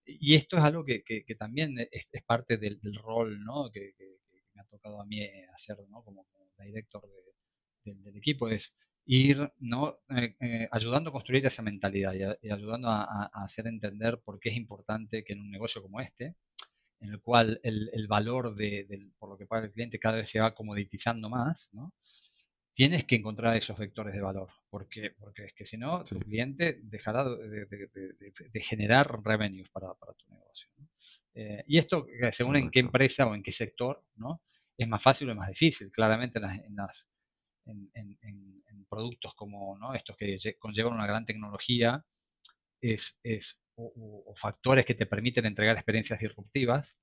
y 0.04 0.34
esto 0.34 0.56
es 0.56 0.64
algo 0.64 0.84
que, 0.84 1.02
también 1.38 1.76
es, 1.78 2.06
parte 2.24 2.56
del, 2.56 2.80
rol 3.02 3.42
¿no? 3.44 3.70
que, 3.70 3.94
me 4.54 4.62
ha 4.62 4.64
tocado 4.64 5.00
a 5.00 5.06
mí 5.06 5.22
hacer 5.54 5.78
¿no? 5.88 6.02
como, 6.02 6.26
director 6.58 7.02
del 7.84 8.16
equipo, 8.16 8.48
es 8.48 8.76
ir 9.04 9.52
¿no? 9.58 9.98
Eh, 10.10 10.36
eh, 10.40 10.68
ayudando 10.70 11.10
a 11.10 11.12
construir 11.12 11.44
esa 11.46 11.62
mentalidad 11.62 12.14
y, 12.42 12.50
ayudando 12.50 12.88
a, 12.88 13.30
hacer 13.32 13.66
entender 13.66 14.20
por 14.24 14.38
qué 14.38 14.50
es 14.50 14.56
importante 14.56 15.24
que 15.24 15.32
en 15.32 15.40
un 15.40 15.50
negocio 15.50 15.82
como 15.82 16.00
este, 16.00 16.36
en 17.00 17.10
el 17.10 17.20
cual 17.20 17.60
el, 17.62 18.06
valor 18.08 18.54
de, 18.54 19.10
por 19.18 19.30
lo 19.30 19.36
que 19.36 19.46
paga 19.46 19.66
el 19.66 19.72
cliente 19.72 19.98
cada 19.98 20.18
vez 20.18 20.30
se 20.30 20.40
va 20.40 20.54
comoditizando 20.54 21.28
más, 21.28 21.70
¿no? 21.72 21.92
tienes 22.74 23.04
que 23.04 23.16
encontrar 23.16 23.56
esos 23.56 23.78
vectores 23.78 24.14
de 24.14 24.22
valor, 24.22 24.48
porque, 24.70 25.10
porque 25.18 25.44
es 25.44 25.52
que 25.52 25.66
si 25.66 25.76
no, 25.76 26.04
tu 26.04 26.18
cliente 26.18 26.80
dejará 26.84 27.24
de, 27.28 28.60
generar 28.62 29.22
revenues 29.22 29.68
para, 29.70 29.92
tu 30.16 30.30
negocio. 30.30 30.70
Eh, 31.34 31.64
y 31.66 31.78
esto, 31.78 32.06
según 32.30 32.56
en 32.56 32.70
qué 32.70 32.80
empresa 32.80 33.26
o 33.26 33.34
en 33.34 33.42
qué 33.42 33.52
sector, 33.52 34.02
¿no? 34.16 34.40
es 34.76 34.88
más 34.88 35.02
fácil 35.02 35.30
o 35.30 35.34
más 35.34 35.48
difícil. 35.48 35.90
Claramente 35.90 36.38
en, 36.38 36.76
las, 36.76 37.08
en, 37.66 38.61
productos 38.92 39.32
como 39.34 39.78
¿no? 39.78 39.94
estos 39.94 40.16
que 40.18 40.36
conllevan 40.58 40.92
una 40.92 41.06
gran 41.06 41.24
tecnología 41.24 42.04
es, 42.82 43.18
es 43.22 43.62
o, 43.76 44.34
factores 44.36 44.84
que 44.84 44.94
te 44.94 45.06
permiten 45.06 45.46
entregar 45.46 45.76
experiencias 45.76 46.20
disruptivas, 46.20 46.98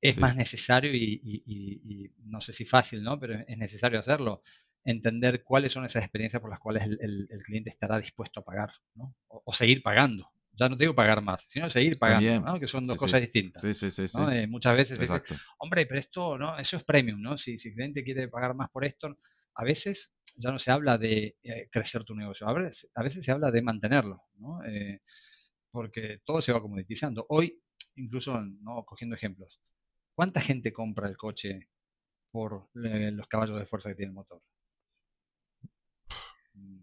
es 0.00 0.18
más 0.18 0.34
necesario 0.34 0.90
y, 0.92 2.12
no 2.24 2.40
sé 2.40 2.52
si 2.52 2.64
fácil, 2.64 3.04
¿no? 3.04 3.20
Pero 3.20 3.38
es 3.46 3.56
necesario 3.56 4.00
hacerlo. 4.00 4.42
Entender 4.84 5.44
cuáles 5.44 5.72
son 5.72 5.84
esas 5.84 6.02
experiencias 6.02 6.40
por 6.40 6.50
las 6.50 6.58
cuales 6.58 6.84
el, 7.00 7.28
cliente 7.44 7.70
estará 7.70 8.00
dispuesto 8.00 8.40
a 8.40 8.44
pagar, 8.44 8.72
¿no? 8.96 9.14
O, 9.28 9.52
seguir 9.52 9.80
pagando. 9.80 10.28
Ya 10.54 10.68
no 10.68 10.76
te 10.76 10.84
digo 10.84 10.94
pagar 10.94 11.22
más, 11.22 11.46
sino 11.48 11.70
seguir 11.70 11.98
pagando, 12.00 12.40
¿no? 12.40 12.58
Que 12.58 12.66
son 12.66 12.84
dos 12.84 12.98
cosas 12.98 13.20
distintas. 13.20 13.62
Sí, 13.62 13.74
sí, 13.74 13.90
sí. 13.90 14.18
Eh, 14.32 14.48
muchas 14.48 14.76
veces 14.76 14.98
hombre, 15.58 15.86
pero 15.86 16.00
esto, 16.00 16.36
¿no? 16.36 16.58
Eso 16.58 16.78
es 16.78 16.84
premium, 16.84 17.22
¿no? 17.22 17.38
Si, 17.38 17.58
si 17.60 17.68
el 17.68 17.74
cliente 17.74 18.02
quiere 18.02 18.26
pagar 18.26 18.54
más 18.56 18.70
por 18.70 18.84
esto, 18.84 19.16
a 19.54 19.64
veces 19.64 20.12
ya 20.36 20.50
no 20.50 20.58
se 20.58 20.70
habla 20.70 20.98
de 20.98 21.36
eh, 21.42 21.68
crecer 21.70 22.04
tu 22.04 22.14
negocio, 22.14 22.48
a 22.48 22.52
veces, 22.52 22.90
a 22.94 23.02
veces, 23.02 23.24
se 23.24 23.32
habla 23.32 23.50
de 23.50 23.62
mantenerlo, 23.62 24.22
¿no? 24.36 24.62
Eh, 24.64 25.02
porque 25.70 26.20
todo 26.24 26.42
se 26.42 26.52
va 26.52 26.60
comoditizando. 26.60 27.26
Hoy, 27.28 27.60
incluso, 27.96 28.40
¿no? 28.40 28.84
cogiendo 28.84 29.16
ejemplos, 29.16 29.60
¿Cuánta 30.14 30.40
gente 30.40 30.72
compra 30.72 31.08
el 31.08 31.16
coche 31.16 31.68
por 32.30 32.68
eh, 32.84 33.10
los 33.12 33.26
caballos 33.28 33.58
de 33.58 33.66
fuerza 33.66 33.88
que 33.90 33.96
tiene 33.96 34.10
el 34.10 34.14
motor? 34.14 34.42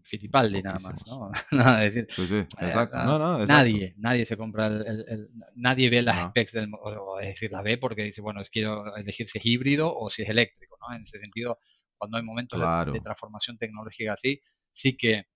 Fittipaldi 0.02 0.62
nada 0.62 0.80
más, 0.80 1.06
¿no? 1.06 1.30
nada 1.52 1.80
decir. 1.80 2.08
Sí, 2.10 2.26
sí, 2.26 2.38
exacto. 2.38 2.98
No, 3.04 3.18
no, 3.18 3.46
Nadie, 3.46 3.94
nadie 3.98 4.26
se 4.26 4.36
compra 4.36 4.66
el, 4.66 5.30
nadie 5.54 5.88
ve 5.88 6.02
las 6.02 6.30
specs 6.30 6.52
del 6.52 6.68
motor, 6.68 7.22
es 7.22 7.28
decir, 7.28 7.52
las 7.52 7.62
ve 7.62 7.78
porque 7.78 8.02
dice, 8.02 8.20
bueno, 8.20 8.42
quiero 8.50 8.96
elegir 8.96 9.28
si 9.28 9.38
es 9.38 9.46
híbrido 9.46 9.96
o 9.96 10.10
si 10.10 10.22
es 10.22 10.28
eléctrico, 10.28 10.76
¿no? 10.80 10.96
En 10.96 11.02
ese 11.02 11.20
sentido, 11.20 11.60
cuando 12.00 12.16
hay 12.16 12.24
momentos 12.24 12.58
de, 12.58 13.00
transformación 13.00 13.58
tecnológica 13.58 14.14
así, 14.14 14.40
sí 14.72 14.96
que 14.96 15.26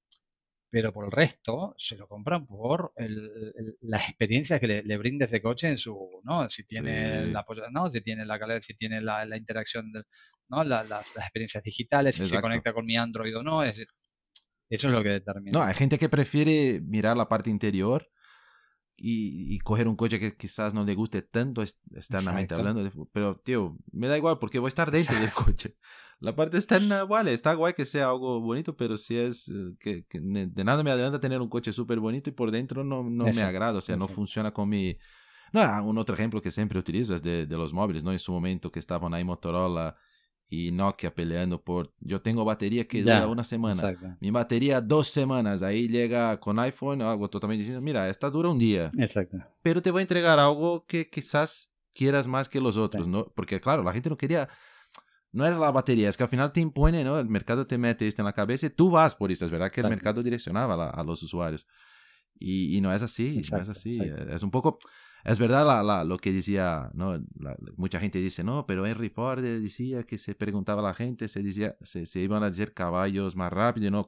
pero 0.70 0.92
por 0.92 1.04
el 1.04 1.12
resto 1.12 1.72
se 1.78 1.96
lo 1.96 2.08
compran 2.08 2.48
por 2.48 2.92
las 3.82 4.08
experiencias 4.08 4.58
que 4.58 4.66
le, 4.66 4.96
brinda 4.96 5.26
ese 5.26 5.40
coche 5.40 5.68
en 5.68 5.78
su, 5.78 6.20
¿no? 6.24 6.48
Si 6.48 6.64
tiene 6.64 7.26
la 7.26 7.46
no, 7.70 7.88
si 7.90 8.00
tiene 8.00 8.26
la 8.26 8.40
calidad, 8.40 8.60
si 8.60 8.74
tiene 8.74 9.00
la, 9.00 9.36
interacción, 9.36 9.92
¿no? 10.48 10.64
las, 10.64 11.14
experiencias 11.16 11.62
digitales, 11.62 12.16
si 12.16 12.24
se 12.24 12.40
conecta 12.40 12.72
con 12.72 12.86
mi 12.86 12.96
Android 12.96 13.36
o 13.38 13.44
no, 13.44 13.62
es, 13.62 13.78
eso 13.78 14.88
es 14.88 14.92
lo 14.92 15.00
que 15.04 15.10
determina. 15.10 15.56
No, 15.56 15.64
hay 15.64 15.74
gente 15.74 15.96
que 15.96 16.08
prefiere 16.08 16.80
mirar 16.80 17.16
la 17.16 17.28
parte 17.28 17.50
interior 17.50 18.08
y, 18.96 19.58
coger 19.60 19.88
un 19.88 19.96
coche 19.96 20.20
que 20.20 20.36
quizás 20.36 20.72
no 20.74 20.84
le 20.84 20.94
guste 20.94 21.22
tanto 21.22 21.62
externamente 21.62 22.54
hablando. 22.54 23.08
pero, 23.12 23.36
tío, 23.36 23.76
me 23.92 24.08
da 24.08 24.16
igual 24.16 24.38
porque 24.38 24.58
voy 24.58 24.68
a 24.68 24.68
estar 24.68 24.90
dentro 24.90 25.18
del 25.18 25.32
coche. 25.32 25.76
La 26.20 26.34
parte 26.34 26.56
externa, 26.56 27.04
vale, 27.04 27.32
está 27.32 27.54
guay 27.54 27.74
que 27.74 27.84
sea 27.84 28.08
algo 28.08 28.40
bonito, 28.40 28.76
pero 28.76 28.96
si 28.96 29.16
es 29.16 29.48
eh, 29.48 29.74
que, 29.78 30.06
de 30.20 30.64
nada 30.64 30.82
me 30.82 30.90
adelanta 30.90 31.20
tener 31.20 31.40
un 31.40 31.48
coche 31.48 31.72
súper 31.72 31.98
bonito 32.00 32.30
y 32.30 32.32
por 32.32 32.50
dentro 32.50 32.84
no, 32.84 33.02
no 33.02 33.24
me 33.24 33.42
agrada, 33.42 33.78
o 33.78 33.82
sea, 33.82 33.96
no 33.96 34.08
funciona 34.08 34.52
con 34.52 34.68
mi... 34.68 34.96
No, 35.52 35.84
un 35.84 35.98
otro 35.98 36.16
ejemplo 36.16 36.40
que 36.40 36.50
siempre 36.50 36.78
utilizo 36.78 37.14
es 37.14 37.22
de, 37.22 37.46
de 37.46 37.56
los 37.56 37.72
móviles, 37.72 38.02
¿no? 38.02 38.10
En 38.10 38.18
su 38.18 38.32
momento 38.32 38.72
que 38.72 38.80
estaban 38.80 39.14
ahí 39.14 39.22
Motorola 39.22 39.96
y 40.48 40.70
Nokia 40.72 41.14
peleando 41.14 41.62
por 41.62 41.92
yo 42.00 42.20
tengo 42.20 42.44
batería 42.44 42.86
que 42.86 43.02
dura 43.02 43.26
una 43.26 43.44
semana. 43.44 44.16
mi 44.20 44.30
batería 44.30 44.80
dos 44.80 45.08
semanas 45.08 45.62
ahí 45.62 45.88
llega 45.88 46.38
con 46.38 46.58
iPhone 46.58 47.02
algo 47.02 47.28
totalmente 47.28 47.60
diciendo 47.60 47.82
mira 47.82 48.08
esta 48.08 48.30
dura 48.30 48.50
un 48.50 48.58
día 48.58 48.90
exacto. 48.98 49.38
Pero 49.62 49.82
te 49.82 49.90
voy 49.90 50.00
a 50.00 50.02
entregar 50.02 50.38
algo 50.38 50.84
que 50.86 51.08
quizás 51.08 51.72
quieras 51.94 52.26
más 52.26 52.48
que 52.48 52.60
los 52.60 52.76
otros 52.76 53.06
no 53.06 53.32
porque 53.34 53.60
claro 53.60 53.82
la 53.82 53.92
gente 53.92 54.10
no 54.10 54.16
quería 54.16 54.48
no 55.32 55.46
es 55.46 55.56
la 55.58 55.70
batería 55.70 56.08
es 56.08 56.16
que 56.16 56.22
al 56.22 56.28
final 56.28 56.52
te 56.52 56.60
impone 56.60 57.02
no 57.04 57.18
el 57.18 57.28
mercado 57.28 57.66
te 57.66 57.78
mete 57.78 58.06
esto 58.06 58.22
en 58.22 58.26
la 58.26 58.32
cabeza 58.32 58.66
y 58.66 58.70
tú 58.70 58.90
vas 58.90 59.14
por 59.14 59.32
esto 59.32 59.44
es 59.44 59.50
verdad 59.50 59.70
que 59.70 59.80
el 59.80 59.88
mercado 59.88 60.22
direccionaba 60.22 60.90
a, 60.90 61.04
los 61.04 61.22
usuarios. 61.22 61.66
Y, 62.36 62.76
y, 62.76 62.80
no 62.80 62.92
es 62.92 63.00
así 63.00 63.42
no 63.50 63.58
es 63.58 63.68
así 63.68 63.98
es 64.28 64.42
un 64.42 64.50
poco 64.50 64.78
es 65.24 65.38
verdad 65.38 65.66
la, 65.66 65.82
la, 65.82 66.04
lo 66.04 66.18
que 66.18 66.32
decía, 66.32 66.90
¿no? 66.92 67.18
mucha 67.76 67.98
gente 67.98 68.18
dice, 68.18 68.44
no, 68.44 68.66
pero 68.66 68.84
Henry 68.84 69.08
Ford 69.08 69.42
decía 69.42 70.02
que 70.02 70.18
se 70.18 70.34
preguntaba 70.34 70.82
a 70.82 70.84
la 70.84 70.94
gente, 70.94 71.28
se, 71.28 71.42
decía, 71.42 71.76
se, 71.82 72.04
se 72.04 72.20
iban 72.20 72.42
a 72.42 72.50
decir 72.50 72.74
caballos 72.74 73.34
más 73.34 73.50
rápido, 73.50 73.90
no 73.90 74.06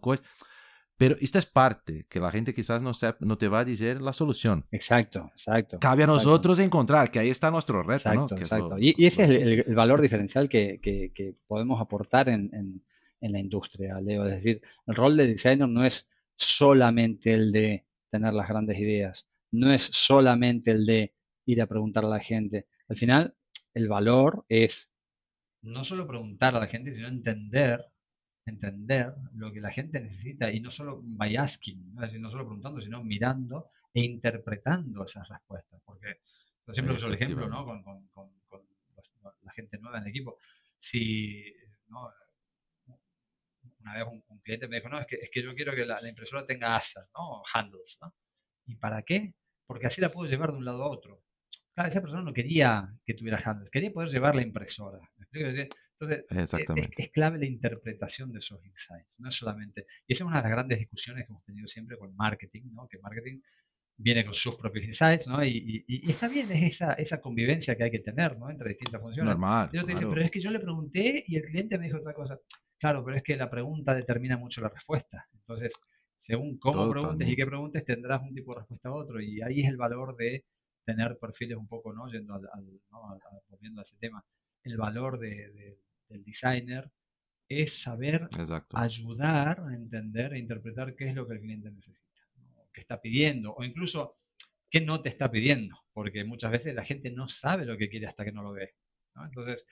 Pero 0.99 1.17
esto 1.21 1.39
es 1.39 1.47
parte, 1.47 2.07
que 2.11 2.21
la 2.21 2.31
gente 2.31 2.53
quizás 2.53 2.83
no, 2.83 2.93
no 3.21 3.39
te 3.39 3.49
va 3.49 3.61
a 3.61 3.64
decir 3.64 4.03
la 4.03 4.12
solución. 4.12 4.67
Exacto, 4.71 5.31
exacto. 5.33 5.79
Cabe 5.81 6.05
a 6.05 6.07
nosotros 6.07 6.59
encontrar, 6.59 7.11
que 7.11 7.19
ahí 7.19 7.31
está 7.31 7.51
nuestro 7.51 7.83
reto, 7.83 8.11
exacto, 8.11 8.35
¿no? 8.35 8.41
exacto. 8.41 8.79
y, 8.79 8.95
ese 9.07 9.25
es 9.25 9.67
el, 9.67 9.75
valor 9.75 10.03
diferencial 10.03 10.51
que, 10.51 10.81
que, 10.83 11.12
que 11.14 11.35
podemos 11.47 11.81
aportar 11.81 12.29
en, 12.29 12.51
en, 12.53 12.85
en, 13.23 13.33
la 13.33 13.39
industria, 13.39 13.99
Leo. 14.03 14.27
Es 14.27 14.33
decir, 14.33 14.61
el 14.87 14.95
rol 14.95 15.17
de 15.17 15.29
designer 15.29 15.67
no 15.67 15.83
es 15.83 16.11
solamente 16.35 17.33
el 17.33 17.53
de 17.53 17.87
tener 18.11 18.35
las 18.35 18.49
grandes 18.49 18.79
ideas, 18.79 19.27
no 19.59 19.72
es 19.72 19.82
solamente 19.82 20.70
el 20.72 20.86
de 20.86 21.14
ir 21.46 21.62
a 21.62 21.66
preguntar 21.66 22.04
a 22.04 22.09
la 22.09 22.20
gente. 22.20 22.66
Al 22.88 22.96
final, 22.96 23.34
el 23.74 23.88
valor 23.88 24.44
es 24.48 24.92
no 25.66 25.84
solo 25.84 26.07
preguntar 26.07 26.54
a 26.54 26.61
la 26.61 26.66
gente, 26.66 26.94
sino 26.94 27.09
entender, 27.09 27.84
entender 28.44 29.12
lo 29.34 29.52
que 29.52 29.61
la 29.61 29.72
gente 29.72 30.00
necesita 30.00 30.52
y 30.52 30.61
no 30.61 30.70
solo 30.70 31.00
by 31.02 31.36
asking, 31.36 31.94
no, 31.94 32.02
no 32.02 32.30
solo 32.30 32.44
preguntando, 32.44 32.80
sino 32.80 33.02
mirando 33.02 33.70
e 33.92 34.02
interpretando 34.02 35.04
esas 35.04 35.28
respuestas. 35.28 35.80
Porque 35.84 36.20
por 36.64 36.74
siempre 36.74 36.94
uso 36.94 37.09
el 37.09 37.14
ejemplo 37.14 37.48
¿no? 37.48 37.64
con, 37.64 37.84
la 39.42 39.52
gente 39.52 39.78
nueva 39.78 39.98
en 39.98 40.04
el 40.04 40.11
equipo. 40.11 40.38
Si 40.78 41.52
una 43.80 43.94
vez 43.94 44.04
un, 44.28 44.40
cliente 44.40 44.68
me 44.68 44.76
dijo, 44.76 44.88
no, 44.88 45.00
es 45.00 45.07
que, 45.07 45.16
es 45.16 45.30
que 45.30 45.42
yo 45.42 45.54
quiero 45.54 45.74
que 45.74 45.84
la, 45.84 46.00
impresora 46.09 46.46
tenga 46.46 46.76
asas, 46.76 47.09
¿no? 47.14 47.42
handles. 47.52 47.98
¿no? 48.00 48.14
¿Y 48.66 48.76
para 48.76 49.02
qué? 49.02 49.34
Porque 49.67 49.87
así 49.87 50.01
la 50.01 50.11
puedo 50.11 50.29
llevar 50.29 50.53
de 50.53 50.59
un 50.59 50.64
lado 50.64 50.83
a 50.83 50.91
otro. 50.91 51.23
Claro, 51.75 51.89
esa 51.89 52.01
persona 52.01 52.23
no 52.23 52.33
quería 52.33 52.91
que 53.05 53.14
tuviera 53.14 53.39
handles, 53.45 53.71
quería 53.71 53.93
poder 53.93 54.09
llevar 54.09 54.35
la 54.35 54.43
impresora. 54.43 54.99
Entonces, 55.33 55.69
e, 56.01 56.45
es, 56.97 57.09
clave 57.11 57.39
la 57.39 57.47
interpretación 57.47 58.33
de 58.33 58.39
esos 58.39 58.64
insights, 58.64 59.21
no 59.21 59.29
es 59.29 59.35
solamente. 59.35 59.87
Y 60.07 60.14
esa 60.14 60.25
es 60.25 60.29
una 60.29 60.39
de 60.39 60.43
las 60.45 60.53
grandes 60.53 60.79
discusiones 60.79 61.27
que 61.27 61.33
hemos 61.33 61.45
tenido 61.45 61.67
siempre 61.67 61.99
con 61.99 62.14
marketing, 62.17 62.62
¿no? 62.73 62.89
que 62.89 62.99
marketing 62.99 63.41
viene 63.99 64.25
con 64.25 64.35
sus 64.35 64.57
propios 64.57 64.85
insights, 64.85 65.27
¿no? 65.27 65.43
Y, 65.45 65.85
está 66.09 66.29
bien, 66.29 66.51
es 66.53 66.75
esa, 66.75 66.93
esa 66.95 67.21
convivencia 67.21 67.77
que 67.77 67.85
hay 67.85 67.91
que 67.91 68.01
tener, 68.01 68.39
¿no? 68.39 68.51
Entre 68.51 68.69
distintas 68.69 69.01
funciones. 69.01 69.33
Normal. 69.33 69.71
Y 69.73 69.81
te 69.81 69.87
dice, 69.87 70.07
pero 70.07 70.21
es 70.21 70.31
que 70.31 70.41
yo 70.41 70.51
le 70.51 70.61
pregunté 70.61 71.25
y 71.27 71.37
el 71.37 71.45
cliente 71.45 71.79
me 71.79 71.87
dijo 71.87 71.99
otra 71.99 72.12
cosa. 72.12 72.39
Claro, 72.79 73.03
pero 73.05 73.17
es 73.17 73.23
que 73.23 73.37
la 73.37 73.49
pregunta 73.49 73.95
determina 73.95 74.37
mucho 74.37 74.61
la 74.61 74.69
respuesta. 74.69 75.27
Entonces, 75.33 75.73
según 76.27 76.59
cómo 76.59 76.91
preguntes 76.91 77.29
y 77.29 77.37
qué 77.37 77.47
preguntes, 77.47 77.85
tendrás 77.85 78.20
un 78.20 78.35
tipo 78.35 78.53
de 78.53 78.59
respuesta 78.59 78.89
a 78.89 78.93
otro. 78.93 79.20
Y 79.20 79.41
ahí 79.43 79.61
es 79.61 79.68
el 79.68 79.77
valor 79.77 80.16
de 80.16 80.45
tener 80.85 81.16
perfiles 81.18 81.57
un 81.57 81.68
poco, 81.68 81.93
¿no? 81.93 82.11
Yendo 82.11 82.35
al, 82.35 82.81
volviendo 83.49 83.81
a 83.81 83.85
ese 83.85 83.97
tema, 83.99 84.24
el 84.64 84.77
valor 84.77 85.20
de, 85.20 85.79
del 86.09 86.24
designer 86.24 86.91
es 87.49 87.81
saber 87.81 88.29
ayudar 88.70 89.61
a 89.61 89.72
entender 89.72 90.33
e 90.33 90.41
interpretar 90.41 90.97
qué 90.97 91.07
es 91.07 91.14
lo 91.14 91.29
que 91.29 91.35
el 91.35 91.41
cliente 91.43 91.70
necesita, 91.70 92.03
qué 92.72 92.81
está 92.81 93.01
pidiendo, 93.01 93.55
o 93.55 93.62
incluso 93.62 94.16
qué 94.68 94.81
no 94.81 95.01
te 95.01 95.11
está 95.11 95.31
pidiendo, 95.31 95.77
porque 95.93 96.24
muchas 96.24 96.51
veces 96.51 96.74
la 96.74 96.85
gente 96.85 97.12
no 97.12 97.29
sabe 97.29 97.66
lo 97.66 97.79
que 97.79 97.89
quiere 97.89 98.09
hasta 98.09 98.24
que 98.24 98.33
no 98.33 98.43
lo 98.43 98.51
ve. 98.51 98.74
Entonces, 99.14 99.64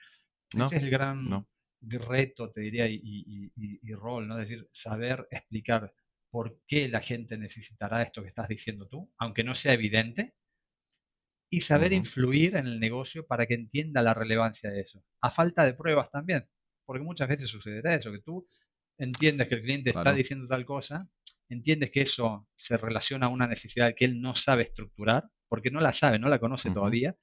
ese 0.53 0.77
es 0.77 0.83
el 0.83 0.89
gran 0.89 1.45
reto, 1.81 2.49
te 2.49 2.61
diría, 2.61 2.87
y, 2.87 3.51
y, 3.57 3.93
rol, 3.93 4.25
¿no? 4.25 4.39
Es 4.39 4.47
decir, 4.47 4.69
saber 4.71 5.27
explicar 5.29 5.93
por 6.35 6.59
qué 6.67 6.89
la 6.89 6.99
gente 6.99 7.37
necesitará 7.37 8.01
esto 8.01 8.21
que 8.21 8.27
estás 8.27 8.49
diciendo 8.49 8.89
tú, 8.89 9.09
aunque 9.19 9.45
no 9.45 9.55
sea 9.55 9.71
evidente, 9.71 10.35
y 11.49 11.61
saber 11.61 11.93
influir 11.93 12.57
en 12.57 12.65
el 12.65 12.77
negocio 12.77 13.25
para 13.25 13.45
que 13.45 13.53
entienda 13.53 14.01
la 14.01 14.13
relevancia 14.13 14.69
de 14.69 14.81
eso. 14.81 15.01
A 15.21 15.31
falta 15.31 15.63
de 15.63 15.75
pruebas 15.75 16.11
también, 16.11 16.45
porque 16.85 17.05
muchas 17.05 17.29
veces 17.29 17.47
sucederá 17.47 17.95
eso, 17.95 18.11
que 18.11 18.19
tú 18.19 18.49
entiendes 18.97 19.47
que 19.47 19.55
el 19.55 19.61
cliente 19.61 19.91
está 19.91 20.11
diciendo 20.11 20.45
tal 20.45 20.65
cosa, 20.65 21.09
entiendes 21.47 21.89
que 21.89 22.01
eso 22.01 22.49
se 22.53 22.75
relaciona 22.75 23.27
a 23.27 23.29
una 23.29 23.47
necesidad 23.47 23.95
que 23.95 24.03
él 24.03 24.19
no 24.19 24.35
sabe 24.35 24.63
estructurar, 24.63 25.23
porque 25.47 25.71
no 25.71 25.79
la 25.79 25.93
sabe, 25.93 26.19
no 26.19 26.27
la 26.27 26.39
conoce 26.39 26.69
todavía, 26.69 27.15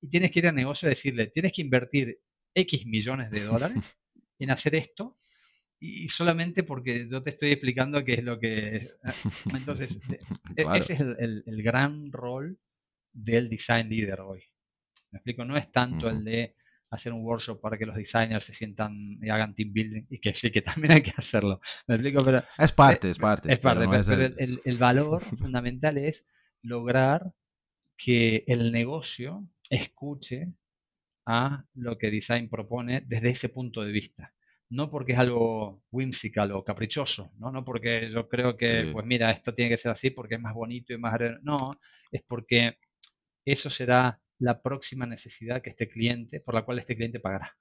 y 0.00 0.08
tienes 0.08 0.30
que 0.30 0.38
ir 0.38 0.46
al 0.46 0.54
negocio 0.54 0.86
y 0.86 0.90
decirle, 0.90 1.26
tienes 1.26 1.52
que 1.52 1.62
invertir 1.62 2.20
X 2.54 2.86
millones 2.86 3.32
de 3.32 3.42
dólares 3.42 3.98
en 4.38 4.52
hacer 4.52 4.76
esto 4.76 5.18
y 5.80 6.08
solamente 6.10 6.62
porque 6.62 7.08
yo 7.10 7.22
te 7.22 7.30
estoy 7.30 7.52
explicando 7.52 8.04
qué 8.04 8.14
es 8.14 8.24
lo 8.24 8.38
que... 8.38 8.90
Entonces, 9.56 9.98
e, 10.56 10.66
ese 10.76 10.92
es 10.92 11.00
el, 11.00 11.62
gran 11.62 12.12
rol 12.12 12.58
del 13.12 13.48
design 13.48 13.88
leader 13.88 14.20
hoy. 14.20 14.44
Me 15.10 15.18
explico, 15.18 15.44
no 15.44 15.56
es 15.56 15.72
tanto 15.72 16.10
el 16.10 16.22
de 16.22 16.54
hacer 16.90 17.12
un 17.12 17.24
workshop 17.24 17.60
para 17.60 17.78
que 17.78 17.86
los 17.86 17.96
designers 17.96 18.44
se 18.44 18.52
sientan 18.52 19.18
y 19.22 19.30
hagan 19.30 19.54
team 19.54 19.72
building 19.72 20.06
y 20.10 20.18
que 20.18 20.34
sí 20.34 20.50
que 20.50 20.60
también 20.60 20.92
hay 20.92 21.02
que 21.02 21.14
hacerlo. 21.16 21.60
Me 21.86 21.94
explico, 21.94 22.22
pero 22.24 22.44
es 22.58 22.72
parte, 22.72 23.10
es 23.10 23.18
parte. 23.18 23.50
Es 23.50 23.58
parte, 23.58 23.86
pero, 23.88 24.24
el... 24.36 24.60
el 24.62 24.76
valor 24.76 25.22
fundamental 25.22 25.96
es 25.96 26.26
lograr 26.62 27.32
que 27.96 28.44
el 28.46 28.70
negocio 28.70 29.48
escuche 29.70 30.52
a 31.26 31.64
lo 31.74 31.96
que 31.96 32.10
design 32.10 32.50
propone 32.50 33.02
desde 33.02 33.30
ese 33.30 33.48
punto 33.48 33.82
de 33.82 33.92
vista 33.92 34.34
no 34.70 34.88
porque 34.88 35.12
es 35.12 35.18
algo 35.18 35.82
whimsical 35.90 36.52
o 36.52 36.64
caprichoso, 36.64 37.32
¿no? 37.38 37.50
No 37.50 37.64
porque 37.64 38.08
yo 38.08 38.28
creo 38.28 38.56
que, 38.56 38.88
pues 38.92 39.04
mira, 39.04 39.30
esto 39.32 39.52
tiene 39.52 39.70
que 39.70 39.76
ser 39.76 39.90
así 39.90 40.10
porque 40.10 40.36
es 40.36 40.40
más 40.40 40.54
bonito 40.54 40.92
y 40.92 40.98
más... 40.98 41.18
No, 41.42 41.72
es 42.10 42.22
porque 42.26 42.78
eso 43.44 43.68
será 43.68 44.20
la 44.38 44.62
próxima 44.62 45.06
necesidad 45.06 45.60
que 45.60 45.70
este 45.70 45.88
cliente, 45.88 46.40
por 46.40 46.54
la 46.54 46.62
cual 46.62 46.78
este 46.78 46.94
cliente 46.94 47.18
pagará. 47.18 47.56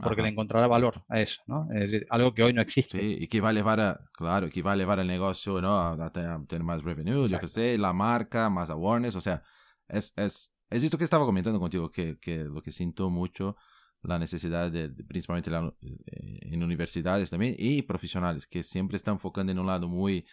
Porque 0.00 0.22
le 0.22 0.28
encontrará 0.28 0.68
valor 0.68 1.04
a 1.08 1.20
eso, 1.20 1.42
¿no? 1.48 1.66
Es 1.72 1.90
decir, 1.90 2.06
algo 2.10 2.32
que 2.32 2.44
hoy 2.44 2.52
no 2.52 2.62
existe. 2.62 3.00
Sí, 3.00 3.16
y 3.20 3.26
que 3.26 3.40
va 3.40 3.48
a 3.48 3.52
llevar, 3.52 3.80
a, 3.80 4.08
claro, 4.12 4.48
que 4.48 4.62
va 4.62 4.72
a 4.72 4.76
llevar 4.76 5.00
el 5.00 5.08
negocio, 5.08 5.60
¿no? 5.60 5.76
A, 5.76 6.12
tener 6.12 6.62
más 6.62 6.84
revenue, 6.84 7.28
yo 7.28 7.40
que 7.40 7.48
sé, 7.48 7.76
la 7.76 7.92
marca, 7.92 8.48
más 8.48 8.70
awareness, 8.70 9.16
o 9.16 9.20
sea, 9.20 9.42
es, 9.88 10.12
es, 10.16 10.54
es 10.70 10.84
esto 10.84 10.96
que 10.96 11.02
estaba 11.02 11.24
comentando 11.24 11.58
contigo, 11.58 11.90
que, 11.90 12.18
que 12.20 12.44
lo 12.44 12.62
que 12.62 12.70
siento 12.70 13.10
mucho 13.10 13.56
la 14.02 14.18
necesidad 14.18 14.70
de, 14.70 14.88
principalmente 14.88 15.50
eh, 15.50 16.38
en 16.42 16.62
universidades 16.62 17.30
también 17.30 17.54
y 17.58 17.82
profesionales 17.82 18.46
que 18.46 18.62
siempre 18.62 18.96
están 18.96 19.14
enfocando 19.14 19.52
en 19.52 19.58
un 19.58 19.66
lado 19.66 19.88
muy 19.88 20.26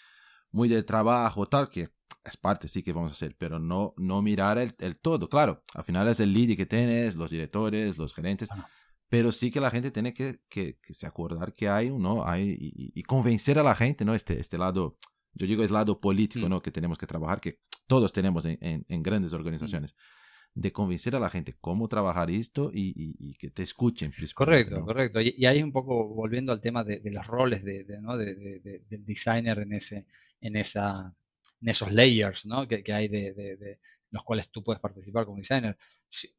muy 0.51 0.67
de 0.67 0.81
trabajo 0.81 1.47
tal 1.47 1.69
que 1.69 1.89
es 2.23 2.37
parte 2.37 2.67
sí 2.67 2.81
que 2.81 2.93
vamos 2.93 3.11
a 3.11 3.13
hacer 3.13 3.35
pero 3.37 3.59
no 3.59 3.93
no 3.97 4.21
mirar 4.21 4.57
el, 4.57 4.99
todo 4.99 5.29
claro 5.29 5.63
al 5.75 5.83
final 5.83 6.07
es 6.07 6.19
el 6.19 6.33
lead 6.33 6.57
que 6.57 6.65
tienes 6.65 7.15
los 7.15 7.29
directores 7.29 7.97
los 7.97 8.13
gerentes 8.13 8.49
pero 9.07 9.31
sí 9.31 9.51
que 9.51 9.59
la 9.59 9.71
gente 9.71 9.91
tiene 9.91 10.13
que, 10.13 10.39
que, 10.49 10.77
se 10.81 11.05
acordar 11.05 11.53
que 11.53 11.69
hay 11.69 11.89
no 11.89 12.27
hay 12.27 12.55
y, 12.59 13.03
convencer 13.03 13.59
a 13.59 13.63
la 13.63 13.75
gente 13.75 14.03
no 14.03 14.15
este 14.15 14.39
este 14.39 14.57
lado 14.57 14.97
yo 15.35 15.45
digo 15.45 15.63
es 15.63 15.69
lado 15.69 15.99
político 15.99 16.47
mm. 16.47 16.49
no 16.49 16.61
que 16.61 16.71
tenemos 16.71 16.97
que 16.97 17.05
trabajar 17.05 17.39
que 17.39 17.59
todos 17.85 18.11
tenemos 18.11 18.45
en, 18.45 18.85
en, 18.87 19.03
grandes 19.03 19.31
mm. 19.31 19.85
De 20.53 20.71
convencer 20.71 21.15
a 21.15 21.19
la 21.19 21.29
gente 21.29 21.55
cómo 21.61 21.87
trabajar 21.87 22.29
esto 22.29 22.71
y, 22.73 23.33
que 23.35 23.49
te 23.49 23.63
escuchen. 23.63 24.11
Correcto, 24.33 24.83
correcto. 24.83 25.21
Y, 25.21 25.45
ahí 25.45 25.63
un 25.63 25.71
poco 25.71 26.07
volviendo 26.07 26.51
al 26.51 26.61
tema 26.61 26.83
de, 26.83 27.01
los 27.11 27.25
roles 27.27 27.63
de, 27.63 27.83
del 27.85 29.05
designer 29.05 29.59
en, 29.59 29.73
ese, 29.73 30.05
en, 30.41 30.55
esa, 30.55 31.13
en 31.61 31.69
esos 31.69 31.91
layers 31.91 32.45
¿no? 32.45 32.67
que, 32.67 32.83
hay 32.91 33.07
de, 33.07 33.79
los 34.11 34.23
cuales 34.23 34.49
tú 34.49 34.63
puedes 34.63 34.81
participar 34.81 35.25
como 35.25 35.37
designer, 35.37 35.77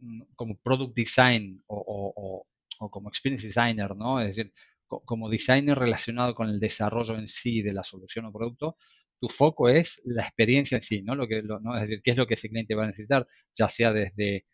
mm, 0.01 0.23
como 0.35 0.57
product 0.57 0.95
design 0.95 1.63
o, 1.67 2.47
o, 2.79 2.91
como 2.91 3.09
experience 3.09 3.47
designer, 3.47 3.95
¿no? 3.95 4.21
es 4.21 4.29
decir, 4.29 4.53
como 4.87 5.29
designer 5.29 5.79
relacionado 5.79 6.35
con 6.35 6.49
el 6.49 6.59
desarrollo 6.59 7.17
en 7.17 7.29
sí 7.29 7.63
de 7.63 7.73
la 7.73 7.85
solución 7.85 8.25
o 8.25 8.33
producto, 8.33 8.77
tu 9.21 9.29
foco 9.29 9.69
es 9.69 10.01
la 10.05 10.23
experiencia 10.23 10.77
en 10.77 10.83
sí, 10.83 11.03
¿no? 11.03 11.15
Lo 11.15 11.29
que, 11.29 11.43
¿no? 11.43 11.75
Es 11.77 11.83
decir, 11.83 12.01
qué 12.03 12.13
es 12.13 12.17
lo 12.17 12.27
que 12.27 12.35
ese 12.35 12.49
cliente 12.49 12.75
va 12.75 12.85
a 12.85 12.87
necesitar, 12.87 13.27
ya 13.55 13.69
sea 13.69 13.93
desde 13.93 14.47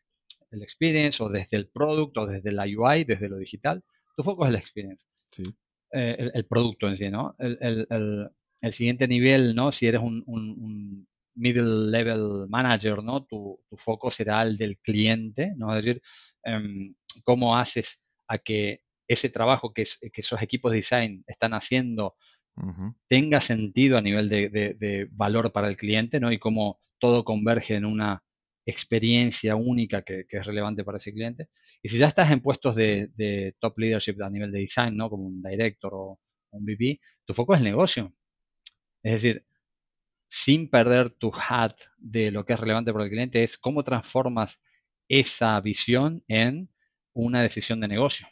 el 0.50 0.62
experience 0.62 1.22
o 1.22 1.28
desde 1.28 1.56
el 1.56 1.68
producto 1.68 2.22
o 2.22 2.26
desde 2.26 2.52
la 2.52 2.64
UI, 2.64 3.04
desde 3.04 3.28
lo 3.28 3.38
digital. 3.38 3.82
Tu 4.16 4.22
foco 4.22 4.44
es 4.44 4.52
la 4.52 4.58
experience. 4.58 5.06
Sí. 5.30 5.42
Eh, 5.92 6.30
el, 6.34 6.46
producto 6.46 6.88
en 6.88 6.96
sí, 6.96 7.10
¿no? 7.10 7.36
El, 7.38 7.58
el, 7.60 8.28
el, 8.60 8.72
siguiente 8.72 9.06
nivel, 9.06 9.54
¿no? 9.54 9.70
Si 9.70 9.86
eres 9.86 10.00
un, 10.00 10.24
un, 10.26 11.06
middle 11.38 11.90
level 11.90 12.48
manager, 12.48 13.02
¿no? 13.02 13.24
Tu, 13.24 13.60
tu, 13.68 13.76
foco 13.76 14.10
será 14.10 14.42
el 14.42 14.56
del 14.56 14.78
cliente, 14.78 15.52
¿no? 15.56 15.76
Es 15.76 15.84
decir, 15.84 16.02
em, 16.42 16.94
cómo 17.24 17.56
haces 17.56 18.02
a 18.26 18.38
que 18.38 18.80
ese 19.06 19.28
trabajo 19.28 19.72
que, 19.72 19.84
que 19.84 20.20
esos 20.20 20.42
equipos 20.42 20.72
de 20.72 20.78
design 20.78 21.24
están 21.26 21.54
haciendo 21.54 22.16
tenga 23.08 23.40
sentido 23.40 23.98
a 23.98 24.02
nivel 24.02 24.28
de, 24.28 25.08
valor 25.12 25.52
para 25.52 25.68
el 25.68 25.76
cliente, 25.76 26.20
¿no? 26.20 26.32
Y 26.32 26.38
cómo 26.38 26.80
todo 26.98 27.24
converge 27.24 27.74
en 27.74 27.84
una 27.84 28.22
experiencia 28.64 29.54
única 29.56 30.02
que, 30.02 30.26
es 30.28 30.46
relevante 30.46 30.84
para 30.84 30.98
ese 30.98 31.12
cliente. 31.12 31.48
Y 31.82 31.88
si 31.88 31.98
ya 31.98 32.06
estás 32.06 32.30
en 32.30 32.40
puestos 32.40 32.74
de, 32.74 33.54
top 33.60 33.78
leadership 33.78 34.20
a 34.22 34.30
nivel 34.30 34.52
de 34.52 34.60
design, 34.60 34.96
¿no? 34.96 35.10
Como 35.10 35.24
un 35.24 35.42
director 35.42 35.92
o 35.94 36.20
un 36.50 36.64
VP, 36.64 37.00
tu 37.24 37.34
foco 37.34 37.54
es 37.54 37.60
el 37.60 37.64
negocio. 37.64 38.12
Es 39.02 39.12
decir, 39.12 39.44
sin 40.28 40.68
perder 40.68 41.10
tu 41.10 41.30
hat 41.34 41.74
de 41.98 42.30
lo 42.30 42.44
que 42.44 42.54
es 42.54 42.60
relevante 42.60 42.92
para 42.92 43.04
el 43.04 43.10
cliente, 43.10 43.42
es 43.42 43.56
cómo 43.56 43.84
transformas 43.84 44.60
esa 45.08 45.60
visión 45.60 46.24
en 46.26 46.68
una 47.12 47.42
decisión 47.42 47.80
de 47.80 47.88
negocio. 47.88 48.26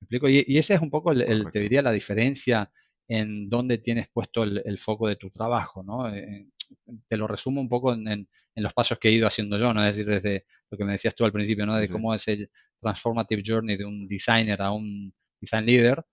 ¿Me 0.00 0.06
explico? 0.06 0.28
Y, 0.28 0.44
y 0.48 0.58
ese 0.58 0.74
es 0.74 0.80
un 0.80 0.90
poco, 0.90 1.12
el, 1.12 1.50
te 1.52 1.60
diría, 1.60 1.82
la 1.82 1.92
diferencia 1.92 2.72
en 3.08 3.48
dónde 3.48 3.78
tienes 3.78 4.08
puesto 4.08 4.42
el, 4.42 4.78
foco 4.78 5.08
de 5.08 5.16
tu 5.16 5.30
trabajo, 5.30 5.82
¿no? 5.82 6.12
Eh, 6.14 6.48
te 7.08 7.16
lo 7.16 7.26
resumo 7.26 7.60
un 7.60 7.68
poco 7.68 7.92
en, 7.92 8.28
los 8.56 8.72
pasos 8.72 8.98
que 8.98 9.08
he 9.08 9.12
ido 9.12 9.26
haciendo 9.26 9.58
yo, 9.58 9.74
¿no? 9.74 9.84
Es 9.84 9.96
decir, 9.96 10.10
desde 10.10 10.46
lo 10.70 10.78
que 10.78 10.84
me 10.84 10.92
decías 10.92 11.14
tú 11.14 11.24
al 11.24 11.32
principio, 11.32 11.66
¿no? 11.66 11.76
De 11.76 11.88
cómo 11.88 12.14
es 12.14 12.26
el 12.28 12.50
transformative 12.80 13.42
journey 13.44 13.76
de 13.76 13.84
un 13.84 14.06
designer 14.06 14.62
a 14.62 14.70
un 14.70 15.12
design 15.40 15.66
leader. 15.66 16.04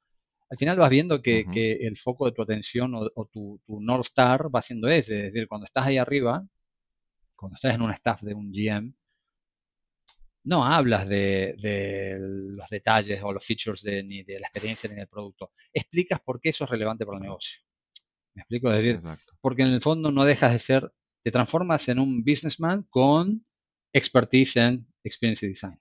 Al 0.49 0.57
final 0.57 0.77
vas 0.77 0.89
viendo 0.89 1.21
que, 1.21 1.45
el 1.81 1.97
foco 1.97 2.25
de 2.25 2.33
tu 2.33 2.41
atención 2.41 2.93
o, 2.95 3.25
tu, 3.31 3.61
tu, 3.65 3.79
North 3.79 4.05
Star 4.05 4.53
va 4.53 4.61
siendo 4.61 4.87
ese. 4.87 5.27
Es 5.27 5.33
decir, 5.33 5.47
cuando 5.47 5.65
estás 5.65 5.87
ahí 5.87 5.97
arriba, 5.97 6.45
cuando 7.35 7.55
estás 7.55 7.75
en 7.75 7.81
un 7.81 7.91
staff 7.91 8.21
de 8.21 8.33
un 8.33 8.51
GM, 8.51 8.93
no 10.43 10.65
hablas 10.65 11.07
de, 11.07 12.17
los 12.19 12.69
detalles 12.69 13.21
o 13.23 13.31
los 13.31 13.45
features 13.45 13.81
de, 13.83 14.03
ni 14.03 14.23
de 14.23 14.39
la 14.39 14.47
experiencia 14.47 14.89
ni 14.89 14.95
del 14.95 15.07
producto. 15.07 15.51
Explicas 15.73 16.19
por 16.21 16.39
qué 16.39 16.49
eso 16.49 16.63
es 16.63 16.69
relevante 16.69 17.05
para 17.05 17.17
el 17.17 17.23
negocio. 17.23 17.61
¿Me 18.33 18.41
explico? 18.41 18.71
Es 18.71 18.83
decir, 18.83 19.01
porque 19.41 19.63
en 19.63 19.69
el 19.69 19.81
fondo 19.81 20.11
no 20.11 20.23
dejas 20.23 20.53
de 20.53 20.59
ser, 20.59 20.93
te 21.23 21.31
transformas 21.31 21.87
en 21.89 21.99
un 21.99 22.23
businessman 22.23 22.83
con 22.89 23.45
expertise 23.93 24.57
en 24.57 24.87
experience 25.03 25.47
design. 25.47 25.79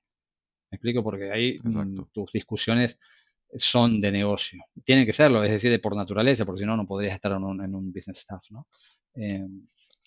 ¿Me 0.70 0.76
explico? 0.76 1.02
Porque 1.02 1.30
ahí 1.30 1.58
mm, 1.62 2.04
tus 2.12 2.30
discusiones 2.32 2.98
son 3.54 4.00
de 4.00 4.12
negocio. 4.12 4.64
Tienen 4.84 5.06
que 5.06 5.12
serlo, 5.12 5.42
es 5.42 5.50
decir, 5.50 5.80
por 5.80 5.96
naturaleza, 5.96 6.44
porque 6.44 6.60
si 6.60 6.66
no, 6.66 6.76
no 6.76 6.86
podrías 6.86 7.14
estar 7.14 7.32
en 7.32 7.42
un, 7.42 7.92
business 7.92 8.18
staff, 8.18 8.44
¿no? 8.50 8.68
Eh, 9.14 9.46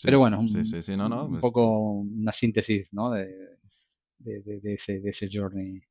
pero 0.01 0.19
bueno, 0.19 0.39
un, 0.39 0.45
un 0.45 1.29
pues 1.29 1.41
poco 1.41 1.91
una 1.91 2.31
síntesis, 2.31 2.93
¿no? 2.93 3.11
De, 3.11 3.52
de, 4.23 4.61
ese, 4.73 4.99
de 4.99 5.09
ese 5.09 5.29
journey. 5.31 5.81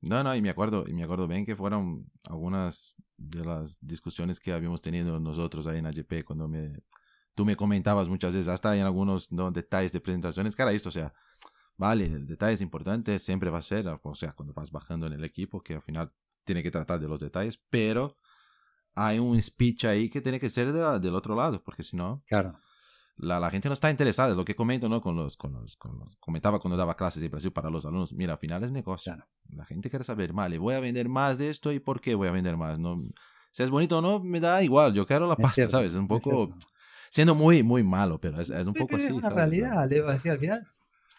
¿no? 0.00 0.22
no, 0.22 0.36
y 0.36 0.42
me 0.42 0.50
acuerdo, 0.50 0.84
y 0.86 0.94
me 0.94 1.04
acuerdo 1.04 1.28
bien 1.28 1.44
que 1.44 1.56
fueron 1.56 2.10
algunas 2.24 2.94
de 3.16 3.44
las 3.44 3.78
discusiones 3.80 4.40
que 4.40 4.52
habíamos 4.52 4.82
tenido 4.82 5.20
nosotros 5.20 5.66
ahí 5.66 5.78
en 5.78 5.86
AGP 5.86 6.24
cuando 6.24 6.48
me, 6.48 6.82
tú 7.34 7.44
me 7.44 7.56
comentabas 7.56 8.08
muchas 8.08 8.34
veces, 8.34 8.48
hasta 8.48 8.76
en 8.76 8.84
algunos 8.84 9.28
detalles 9.52 9.92
de 9.92 10.00
presentaciones, 10.00 10.56
cara, 10.56 10.72
esto, 10.72 10.88
o 10.88 10.92
sea, 10.92 11.12
vale, 11.76 12.06
el 12.06 12.26
detalle 12.26 12.54
es 12.54 12.60
importante, 12.60 13.18
siempre 13.18 13.50
va 13.50 13.58
a 13.58 13.62
ser, 13.62 13.86
o 13.86 14.14
sea, 14.14 14.32
cuando 14.32 14.52
vas 14.52 14.70
bajando 14.70 15.06
en 15.06 15.12
el 15.12 15.24
equipo, 15.24 15.62
que 15.62 15.74
al 15.74 15.82
final 15.82 16.12
tiene 16.44 16.62
que 16.62 16.70
tratar 16.70 17.00
de 17.00 17.08
los 17.08 17.20
detalles, 17.20 17.60
pero 17.70 18.18
hay 18.94 19.18
un 19.18 19.40
speech 19.40 19.84
ahí 19.84 20.10
que 20.10 20.20
tiene 20.20 20.40
que 20.40 20.50
ser 20.50 20.72
del 20.72 21.14
otro 21.14 21.36
lado, 21.36 21.62
porque 21.62 21.82
si 21.82 21.96
no, 21.96 22.22
claro 22.26 22.58
la, 23.16 23.38
la, 23.38 23.50
gente 23.50 23.68
no 23.68 23.74
está 23.74 23.90
interesada, 23.90 24.30
es 24.30 24.36
lo 24.36 24.44
que 24.44 24.54
comento, 24.54 24.88
¿no? 24.88 25.00
Con 25.00 25.16
los, 25.16 25.36
con 25.36 25.52
los, 25.52 25.76
con 25.76 25.98
los, 25.98 26.16
comentaba 26.16 26.58
cuando 26.58 26.76
daba 26.76 26.96
clases 26.96 27.22
de 27.22 27.28
Brasil 27.28 27.52
para 27.52 27.70
los 27.70 27.84
alumnos, 27.84 28.12
mira, 28.12 28.32
al 28.32 28.38
final 28.38 28.64
es 28.64 28.72
negocio. 28.72 29.14
La 29.50 29.64
gente 29.64 29.90
quiere 29.90 30.04
saber, 30.04 30.32
vale, 30.32 30.58
voy 30.58 30.74
a 30.74 30.80
vender 30.80 31.08
más 31.08 31.38
de 31.38 31.50
esto 31.50 31.72
y 31.72 31.80
por 31.80 32.00
qué 32.00 32.14
voy 32.14 32.28
a 32.28 32.32
vender 32.32 32.56
más, 32.56 32.78
¿no? 32.78 33.00
Si 33.50 33.62
es 33.62 33.70
bonito 33.70 33.98
o 33.98 34.02
no, 34.02 34.20
me 34.20 34.40
da 34.40 34.62
igual, 34.62 34.94
yo 34.94 35.06
quiero 35.06 35.26
la 35.26 35.36
pasta, 35.36 35.68
¿sabes? 35.68 35.92
Es 35.92 35.98
un 35.98 36.08
poco, 36.08 36.54
siendo 37.10 37.34
muy, 37.34 37.62
muy 37.62 37.82
malo, 37.82 38.18
pero 38.18 38.40
es, 38.40 38.48
es 38.48 38.66
un 38.66 38.74
poco 38.74 38.96
así. 38.96 39.06
Es 39.06 39.12
una 39.12 39.28
realidad, 39.28 39.88
le 39.88 40.00
a 40.00 40.12
decir, 40.12 40.32
al 40.32 40.38
final, 40.38 40.66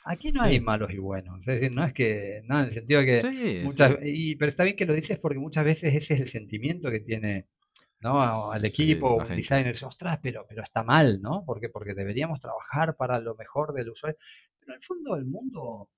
aquí 0.03 0.31
no 0.31 0.41
hay 0.41 0.59
malos 0.59 0.91
y 0.91 0.97
buenos, 0.97 1.39
es 1.41 1.45
decir, 1.45 1.71
no 1.71 1.85
es 1.85 1.93
que, 1.93 2.41
no, 2.45 2.59
en 2.59 2.65
el 2.65 2.71
sentido 2.71 3.01
que, 3.01 3.61
muchas, 3.63 3.97
y, 4.03 4.35
pero 4.35 4.49
está 4.49 4.63
bien 4.63 4.75
que 4.75 4.87
lo 4.87 4.93
dices 4.93 5.19
porque 5.19 5.37
muchas 5.37 5.63
veces 5.63 5.93
ese 5.93 6.15
es 6.15 6.21
el 6.21 6.27
sentimiento 6.27 6.89
que 6.89 6.99
tiene 6.99 7.47
¿no? 8.03 8.51
Al 8.51 8.65
equipo, 8.65 9.17
un 9.17 9.35
designer, 9.35 9.75
ostras, 9.83 10.19
pero, 10.21 10.45
pero 10.47 10.63
está 10.63 10.83
mal, 10.83 11.21
¿no? 11.21 11.43
Porque, 11.45 11.69
porque 11.69 11.93
deberíamos 11.93 12.39
trabajar 12.39 12.95
para 12.95 13.19
lo 13.19 13.35
mejor 13.35 13.73
del 13.73 13.89
usuario. 13.89 14.17
Pero 14.59 14.73
en 14.73 14.77
el 14.77 14.83
fondo 14.83 15.15
el 15.15 15.25
mundo 15.25 15.89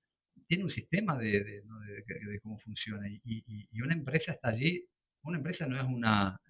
tiene 0.46 0.64
un 0.64 0.70
sistema 0.70 1.16
de, 1.18 1.42
de, 1.42 2.40
cómo 2.42 2.58
funciona 2.58 3.08
y, 3.08 3.20
y, 3.24 3.80
una 3.80 3.94
empresa 3.94 4.32
está 4.32 4.48
allí. 4.48 4.86
Una 5.22 5.38
empresa 5.38 5.66
no 5.66 5.78
es 5.78 5.86
una 5.86 6.40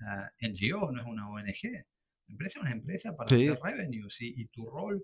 eh, 0.41 0.49
NGO, 0.49 0.93
no 0.93 1.01
es 1.01 1.07
una 1.07 1.31
ONG. 1.31 1.65
Una 1.65 2.35
empresa 2.35 2.59
es 2.59 2.63
una 2.63 2.73
empresa 2.73 3.17
para 3.17 3.35
hacer 3.35 3.59
revenues 3.63 4.21
y, 4.21 4.47
tu 4.49 4.67
rol 4.67 5.03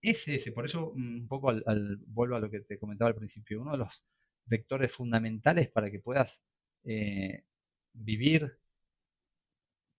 es 0.00 0.28
ese. 0.28 0.52
Por 0.52 0.64
eso, 0.64 0.92
mm, 0.94 1.22
un 1.22 1.28
poco 1.28 1.50
al, 1.50 1.98
vuelvo 2.06 2.36
a 2.36 2.40
lo 2.40 2.50
que 2.50 2.60
te 2.60 2.78
comentaba 2.78 3.08
al 3.08 3.16
principio, 3.16 3.60
uno 3.60 3.72
de 3.72 3.78
los 3.78 4.04
vectores 4.46 4.92
fundamentales 4.92 5.68
para 5.70 5.90
que 5.90 6.00
puedas 6.00 6.44
eh, 6.84 7.44
vivir 7.92 8.58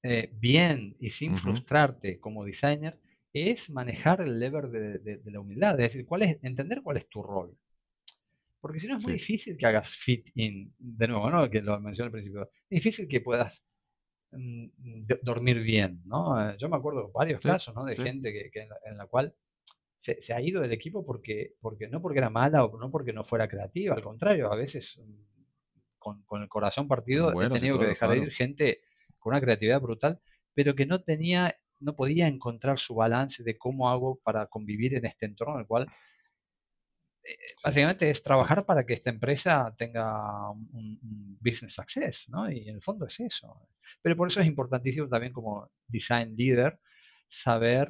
eh, 0.06 0.30
bien 0.34 0.98
y 1.00 1.12
sin 1.12 1.38
frustrarte 1.38 2.20
como 2.20 2.44
designer 2.44 3.00
es 3.32 3.70
manejar 3.70 4.20
el 4.20 4.38
lever 4.38 4.68
de, 4.68 5.22
la 5.24 5.40
humildad, 5.40 5.80
es 5.80 5.94
decir, 5.94 6.06
cuál 6.06 6.24
es, 6.24 6.38
entender 6.44 6.82
cuál 6.84 6.98
es 6.98 7.08
tu 7.08 7.24
rol. 7.24 7.58
Porque 8.60 8.80
si 8.80 8.88
no 8.88 8.98
es 8.98 9.04
muy 9.04 9.14
difícil 9.14 9.58
que 9.58 9.66
hagas 9.66 9.96
fit 9.96 10.30
in, 10.36 10.74
de 10.78 11.08
nuevo, 11.08 11.30
¿no? 11.30 11.50
que 11.50 11.62
lo 11.62 11.80
mencioné 11.80 12.08
al 12.08 12.12
principio, 12.12 12.44
es 12.70 12.70
difícil 12.70 13.08
que 13.08 13.22
puedas 13.22 13.66
mm, 14.32 14.68
dormir 15.24 15.62
bien, 15.62 16.02
¿no? 16.06 16.50
Eh, 16.50 16.56
yo 16.58 16.68
me 16.68 16.76
acuerdo 16.76 17.10
varios 17.12 17.40
casos, 17.40 17.74
¿no? 17.74 17.86
De 17.86 17.96
gente 17.96 18.32
que, 18.34 18.52
en, 18.86 18.98
la, 18.98 19.08
cual 19.08 19.34
se, 19.98 20.34
ha 20.34 20.42
ido 20.42 20.62
del 20.62 20.74
equipo 20.74 21.06
porque, 21.06 21.56
porque 21.62 21.88
no 21.88 22.02
porque 22.02 22.20
era 22.20 22.30
mala 22.30 22.66
o 22.66 22.78
no 22.78 22.92
porque 22.92 23.14
no 23.14 23.24
fuera 23.24 23.48
creativa, 23.48 23.96
al 23.96 24.04
contrario, 24.04 24.52
a 24.52 24.56
veces 24.56 25.00
mm, 25.02 26.24
con, 26.26 26.42
el 26.42 26.50
corazón 26.50 26.90
partido 26.90 27.42
he 27.42 27.50
tenido 27.50 27.80
que 27.80 27.88
dejar 27.88 28.10
de 28.10 28.18
ir 28.18 28.32
gente 28.32 28.82
con 29.24 29.34
una 29.34 29.42
creatividad 29.42 29.82
brutal, 29.82 30.20
pero 30.54 30.76
que 30.76 30.86
no 30.86 31.02
tenía 31.02 31.56
no 31.84 31.96
podía 31.96 32.28
encontrar 32.28 32.80
su 32.80 32.96
balance 32.96 33.44
de 33.44 33.58
cómo 33.58 33.90
hago 33.90 34.20
para 34.24 34.48
convivir 34.48 34.96
en 34.96 35.06
este 35.06 35.26
entorno 35.26 35.56
en 35.56 35.60
el 35.62 35.68
cual 35.68 35.88
eh, 37.24 37.38
básicamente 37.64 38.10
es 38.10 38.24
trabajar 38.24 38.66
para 38.66 38.86
que 38.86 38.94
esta 38.94 39.10
empresa 39.10 39.74
tenga 39.78 40.50
un, 40.52 41.38
business 41.42 41.74
success, 41.74 42.30
¿no? 42.30 42.50
Y 42.50 42.70
en 42.70 42.76
el 42.76 42.82
fondo 42.82 43.06
es 43.06 43.20
eso. 43.20 43.68
Pero 44.02 44.16
por 44.16 44.28
eso 44.28 44.40
es 44.40 44.48
importantísimo 44.48 45.10
también 45.10 45.34
como 45.34 45.70
design 45.88 46.36
leader 46.38 46.80
saber 47.28 47.90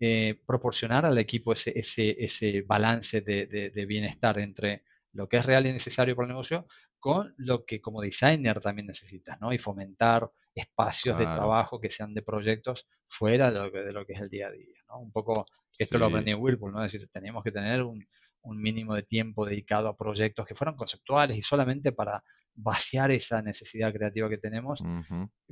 eh, 0.00 0.40
proporcionar 0.46 1.04
al 1.04 1.18
equipo 1.18 1.52
ese, 1.52 1.78
ese, 1.78 2.16
ese 2.24 2.62
balance 2.62 3.20
de, 3.20 3.46
de, 3.46 3.86
bienestar 3.86 4.38
entre 4.38 4.84
lo 5.12 5.28
que 5.28 5.38
es 5.38 5.44
real 5.44 5.66
y 5.66 5.72
necesario 5.72 6.14
para 6.14 6.26
el 6.26 6.32
negocio 6.32 6.66
con 6.98 7.34
lo 7.36 7.64
que 7.64 7.80
como 7.80 8.00
designer 8.00 8.60
también 8.60 8.86
necesitas, 8.86 9.40
¿no? 9.40 9.52
Y 9.52 9.58
fomentar 9.58 10.30
espacios 10.54 11.18
de 11.18 11.24
trabajo 11.24 11.80
que 11.80 11.90
sean 11.90 12.14
de 12.14 12.22
proyectos 12.22 12.88
fuera 13.06 13.50
de 13.50 13.58
lo, 13.58 13.72
que, 13.72 13.78
de 13.78 13.92
lo 13.92 14.04
que 14.04 14.14
es 14.14 14.20
el 14.20 14.28
día 14.28 14.48
a 14.48 14.50
día, 14.50 14.78
¿no? 14.88 15.00
Un 15.00 15.12
poco, 15.12 15.46
esto 15.78 15.98
lo 15.98 16.06
aprendí 16.06 16.32
en 16.32 16.40
Whirlpool, 16.40 16.72
¿no? 16.72 16.84
Es 16.84 16.92
decir, 16.92 17.08
teníamos 17.12 17.44
que 17.44 17.52
tener 17.52 17.82
un, 17.82 18.04
mínimo 18.50 18.94
de 18.94 19.02
tiempo 19.02 19.44
dedicado 19.44 19.88
a 19.88 19.96
proyectos 19.96 20.46
que 20.46 20.54
fueran 20.54 20.74
conceptuales 20.74 21.36
y 21.36 21.42
solamente 21.42 21.92
para 21.92 22.24
vaciar 22.54 23.10
esa 23.10 23.42
necesidad 23.42 23.92
creativa 23.92 24.30
que 24.30 24.38
tenemos, 24.38 24.82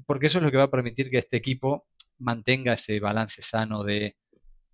porque 0.06 0.26
eso 0.26 0.38
es 0.38 0.44
lo 0.44 0.50
que 0.50 0.56
va 0.56 0.62
a 0.62 0.70
permitir 0.70 1.10
que 1.10 1.18
este 1.18 1.36
equipo 1.36 1.84
mantenga 2.18 2.72
ese 2.72 2.98
balance 2.98 3.42
sano 3.42 3.84
de 3.84 4.16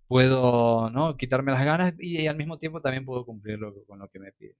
puedo 0.07 0.89
¿no? 0.89 1.17
quitarme 1.17 1.51
las 1.51 1.65
ganas 1.65 1.93
y, 1.99 2.27
al 2.27 2.37
mismo 2.37 2.57
tiempo 2.57 2.81
también 2.81 3.03
puedo 3.03 3.25
cumplir 3.25 3.59
con 3.87 3.99
lo 3.99 4.07
que 4.07 4.19
me 4.19 4.31
piden. 4.31 4.55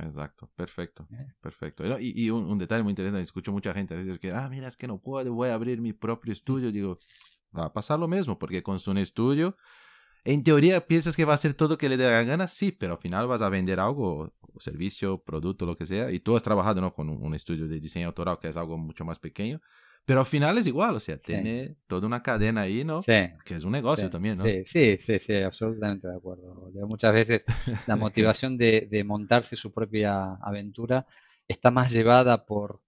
Exacto, 0.00 0.50
perfecto, 0.56 1.06
perfecto. 1.40 1.84
Y, 2.00 2.30
un, 2.30 2.58
detalle 2.58 2.82
muy 2.82 2.90
interesante, 2.90 3.22
escucho 3.22 3.52
mucha 3.52 3.74
gente 3.74 3.96
decir 3.96 4.18
que, 4.18 4.32
ah, 4.32 4.48
mira, 4.48 4.68
es 4.68 4.76
que 4.76 4.86
no 4.86 4.98
puedo, 4.98 5.32
voy 5.32 5.48
a 5.48 5.54
abrir 5.54 5.80
mi 5.80 5.92
propio 5.92 6.32
estudio. 6.32 6.72
Digo, 6.72 6.98
va 7.56 7.66
a 7.66 7.72
pasar 7.72 7.98
lo 7.98 8.08
mismo, 8.08 8.38
porque 8.38 8.62
con 8.62 8.78
su 8.78 8.92
estudio, 8.92 9.56
en 10.24 10.42
teoría 10.42 10.86
piensas 10.86 11.16
que 11.16 11.24
va 11.24 11.32
a 11.32 11.34
hacer 11.34 11.54
todo 11.54 11.78
que 11.78 11.88
le 11.88 11.96
dé 11.96 12.08
la 12.08 12.22
gana, 12.22 12.48
sí, 12.48 12.72
pero 12.72 12.94
al 12.94 12.98
final 12.98 13.26
vas 13.26 13.42
a 13.42 13.48
vender 13.48 13.80
algo, 13.80 14.32
servicio, 14.58 15.22
producto, 15.22 15.66
lo 15.66 15.76
que 15.76 15.86
sea, 15.86 16.10
y 16.10 16.20
tú 16.20 16.36
has 16.36 16.42
trabajado 16.42 16.80
¿no? 16.80 16.94
con 16.94 17.08
un, 17.08 17.22
un 17.22 17.34
estudio 17.34 17.68
de 17.68 17.80
diseño 17.80 18.06
autoral 18.06 18.38
que 18.40 18.48
es 18.48 18.56
algo 18.56 18.78
mucho 18.78 19.04
más 19.04 19.18
pequeño, 19.18 19.60
pero 20.04 20.20
al 20.20 20.26
final 20.26 20.58
es 20.58 20.66
igual, 20.66 20.96
o 20.96 21.00
sea, 21.00 21.16
tiene 21.16 21.76
toda 21.86 22.06
una 22.06 22.22
cadena 22.22 22.62
ahí, 22.62 22.84
¿no? 22.84 23.02
Sí. 23.02 23.12
Que 23.44 23.54
es 23.54 23.64
un 23.64 23.72
negocio 23.72 24.10
también, 24.10 24.36
¿no? 24.36 24.44
Sí, 24.44 24.64
sí, 24.66 24.96
sí, 24.98 25.18
sí, 25.18 25.36
absolutamente 25.36 26.08
de 26.08 26.16
acuerdo. 26.16 26.70
Muchas 26.88 27.12
veces 27.12 27.44
la 27.86 27.96
motivación 27.96 28.56
de, 28.56 28.88
de, 28.90 29.04
montarse 29.04 29.54
su 29.54 29.72
propia 29.72 30.34
aventura 30.42 31.06
está 31.46 31.70
más 31.70 31.92
llevada 31.92 32.44
por, 32.44 32.80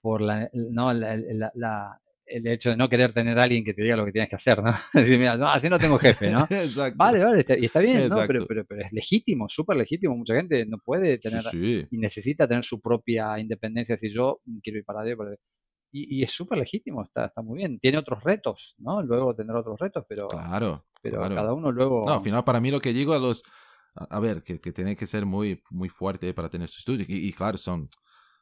por 0.00 0.22
la, 0.22 0.48
¿no? 0.52 0.92
la, 0.94 2.00
el 2.26 2.46
hecho 2.46 2.70
de 2.70 2.76
no 2.76 2.88
querer 2.88 3.12
tener 3.12 3.38
a 3.38 3.42
alguien 3.42 3.64
que 3.64 3.74
te 3.74 3.82
diga 3.82 3.96
lo 3.96 4.06
que 4.06 4.12
tienes 4.12 4.30
que 4.30 4.36
hacer, 4.36 4.62
¿no? 4.62 4.72
Decir, 4.94 5.18
mira, 5.18 5.36
no, 5.36 5.48
así 5.48 5.68
no 5.68 5.78
tengo 5.78 5.98
jefe, 5.98 6.30
¿no? 6.30 6.46
Exacto. 6.50 6.96
Vale, 6.96 7.22
vale, 7.22 7.44
y 7.58 7.66
está 7.66 7.80
bien, 7.80 8.08
¿no? 8.08 8.26
Pero, 8.26 8.46
pero, 8.46 8.64
pero, 8.64 8.84
es 8.84 8.92
legítimo, 8.92 9.48
súper 9.48 9.76
legítimo. 9.76 10.16
Mucha 10.16 10.34
gente 10.34 10.64
no 10.66 10.78
puede 10.78 11.18
tener 11.18 11.42
y 11.52 11.98
necesita 11.98 12.48
tener 12.48 12.64
su 12.64 12.80
propia 12.80 13.38
independencia. 13.38 13.96
Si 13.96 14.08
yo 14.08 14.40
quiero 14.62 14.78
ir 14.78 14.84
para 14.84 15.04
Dios, 15.04 15.18
para 15.18 15.36
y, 15.96 16.24
es 16.24 16.32
súper 16.32 16.58
legítimo, 16.58 17.02
está, 17.04 17.26
está 17.26 17.40
muy 17.40 17.58
bien. 17.58 17.78
Tiene 17.78 17.98
otros 17.98 18.22
retos, 18.24 18.74
¿no? 18.78 19.00
Luego 19.00 19.34
tendrá 19.34 19.60
otros 19.60 19.78
retos, 19.78 20.04
pero, 20.08 20.26
claro, 20.26 20.84
pero 21.00 21.20
cada 21.20 21.52
uno 21.52 21.70
luego... 21.70 22.04
No, 22.04 22.14
al 22.14 22.22
final 22.22 22.42
para 22.42 22.60
mí 22.60 22.72
lo 22.72 22.80
que 22.80 22.92
digo 22.92 23.14
a 23.14 23.18
los... 23.20 23.44
A, 23.94 24.18
ver, 24.18 24.42
que, 24.42 24.60
que, 24.60 24.72
tiene 24.72 24.96
que 24.96 25.06
ser 25.06 25.24
muy, 25.24 25.62
muy 25.70 25.88
fuerte 25.88 26.34
para 26.34 26.48
tener 26.48 26.68
su 26.68 26.78
estudio. 26.80 27.06
Y, 27.08 27.32
claro, 27.32 27.56
son, 27.56 27.88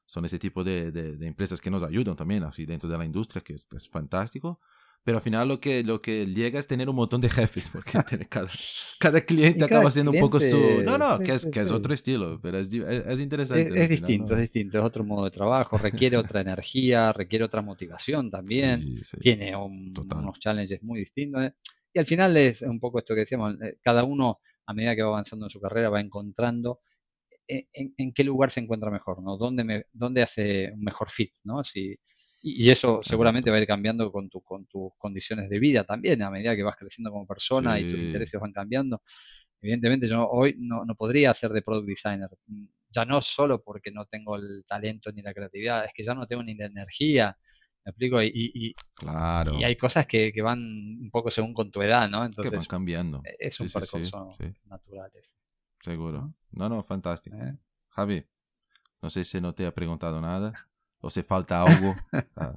son 0.07 0.25
ese 0.25 0.39
tipo 0.39 0.65
de, 0.65 0.91
de, 0.91 1.27
empresas 1.27 1.61
que 1.61 1.71
nos 1.71 1.83
ayudan 1.83 2.17
también, 2.17 2.43
así 2.45 2.65
dentro 2.65 2.89
de 2.89 2.97
la 2.97 3.05
industria, 3.05 3.43
que 3.43 3.53
es, 3.53 3.69
es 3.77 3.87
fantástico. 3.87 4.59
Pero 5.05 5.19
al 5.19 5.23
final 5.23 5.49
lo 5.49 5.61
que, 5.61 5.83
lo 5.83 6.01
que 6.01 6.27
llega 6.27 6.61
es 6.61 6.69
tener 6.69 6.89
un 6.89 6.95
montón 6.95 7.21
de 7.21 7.29
jefes, 7.29 7.69
porque 7.71 7.93
cada, 8.29 8.49
cada 9.01 9.21
cliente 9.21 9.65
acaba 9.65 9.91
siendo 9.91 10.13
un 10.13 10.21
poco 10.21 10.39
su... 10.39 10.83
No, 10.85 10.97
no, 10.97 11.19
que 11.19 11.35
es, 11.35 11.47
que 11.47 11.61
es 11.61 11.73
otro 11.73 11.93
estilo, 11.93 12.41
pero 12.41 12.59
es, 12.59 12.73
es, 12.73 13.21
interesante. 13.21 13.83
Es, 13.83 13.89
distinto, 13.89 14.35
es 14.35 14.41
distinto, 14.41 14.79
es 14.79 14.85
otro 14.85 15.03
modo 15.03 15.25
de 15.25 15.33
trabajo, 15.33 15.77
requiere 15.77 16.17
otra 16.17 16.41
energía, 16.41 17.13
requiere 17.13 17.45
otra 17.45 17.63
motivación 17.63 18.31
también, 18.31 19.03
tiene 19.19 19.57
unos 19.57 20.39
challenges 20.39 20.83
muy 20.85 21.01
distintos. 21.01 21.43
¿eh? 21.43 21.55
Y 21.93 21.99
al 21.99 22.07
final 22.07 22.37
es 22.37 22.63
un 22.63 22.79
poco 22.79 22.99
esto 22.99 23.15
que 23.15 23.21
decíamos, 23.21 23.61
eh, 23.61 23.79
cada 23.83 24.05
uno 24.05 24.39
a 24.67 24.73
medida 24.73 24.95
que 24.95 25.03
va 25.03 25.09
avanzando 25.09 25.47
en 25.47 25.51
su 25.51 25.61
carrera 25.61 25.91
va 25.91 26.01
encontrando 26.01 26.81
eh, 27.49 27.67
en, 27.73 27.93
en, 27.97 28.13
qué 28.13 28.23
lugar 28.23 28.53
se 28.53 28.61
encuentra 28.61 28.89
mejor, 28.89 29.21
¿no? 29.21 29.37
¿Dónde, 29.37 29.65
me, 29.65 29.87
dónde 29.93 30.23
hace 30.23 30.71
un 30.73 30.85
mejor 30.85 31.11
fit, 31.11 31.35
¿no? 31.43 31.65
Si, 31.65 31.99
y, 32.43 32.71
eso 32.71 33.01
seguramente 33.03 33.51
va 33.51 33.57
a 33.57 33.61
ir 33.61 33.67
cambiando 33.67 34.11
con, 34.11 34.29
tu, 34.29 34.41
con 34.43 34.67
tus 34.67 34.93
condiciones 34.99 35.49
de 35.49 35.59
vida 35.59 35.85
también, 35.85 36.23
a 36.23 36.31
medida 36.31 36.57
que 36.57 36.63
vas 36.63 36.77
creciendo 36.77 37.11
como 37.11 37.27
persona 37.27 37.79
y 37.79 37.89
tus 37.89 37.99
intereses 37.99 38.41
van 38.41 38.53
cambiando. 38.53 39.03
Evidentemente 39.61 40.09
yo 40.09 40.29
hoy 40.29 40.57
no, 40.59 40.85
no 40.85 40.95
podría 40.97 41.33
ser 41.35 41.53
de 41.53 41.63
product 41.63 41.89
designer, 41.89 42.29
ya 42.91 43.05
no 43.05 43.23
solo 43.23 43.63
porque 43.63 43.93
no 43.93 44.07
tengo 44.07 44.37
el 44.37 44.65
talento 44.67 45.13
ni 45.13 45.23
la 45.23 45.33
creatividad, 45.33 45.85
es 45.85 45.93
que 45.95 46.03
ya 46.03 46.15
no 46.15 46.27
tengo 46.27 46.43
ni 46.43 46.55
la 46.55 46.67
energía, 46.67 47.37
¿Me 47.85 47.91
explico? 47.91 48.23
Y, 48.23 48.31
y, 48.33 48.73
claro. 48.95 49.59
y 49.59 49.65
hay 49.65 49.75
cosas 49.75 50.07
que, 50.07 50.33
que, 50.33 50.41
van 50.41 50.61
un 50.61 51.11
poco 51.11 51.33
según 51.33 51.53
con 51.53 51.73
tu 51.73 51.83
edad, 51.83 52.09
¿no? 52.09 52.25
Entonces, 52.25 52.53
que 52.53 52.57
van 52.57 52.67
cambiando. 52.67 53.23
E, 53.25 53.35
es 53.41 53.59
un 53.59 53.69
sí, 53.69 53.75
percurso 53.77 54.37
natural. 54.67 55.11
Seguro. 55.81 56.33
No, 56.53 56.69
no, 56.69 56.81
fantástico. 56.85 57.37
¿Eh? 57.39 57.59
Javi, 57.89 58.25
no 59.01 59.11
sé 59.11 59.25
si 59.25 59.41
no 59.41 59.53
te 59.53 59.67
ha 59.67 59.75
preguntado 59.75 60.21
nada 60.21 60.53
o 61.03 61.11
si 61.11 61.23
falta 61.23 61.63
algo 61.63 61.95
ah, 62.37 62.57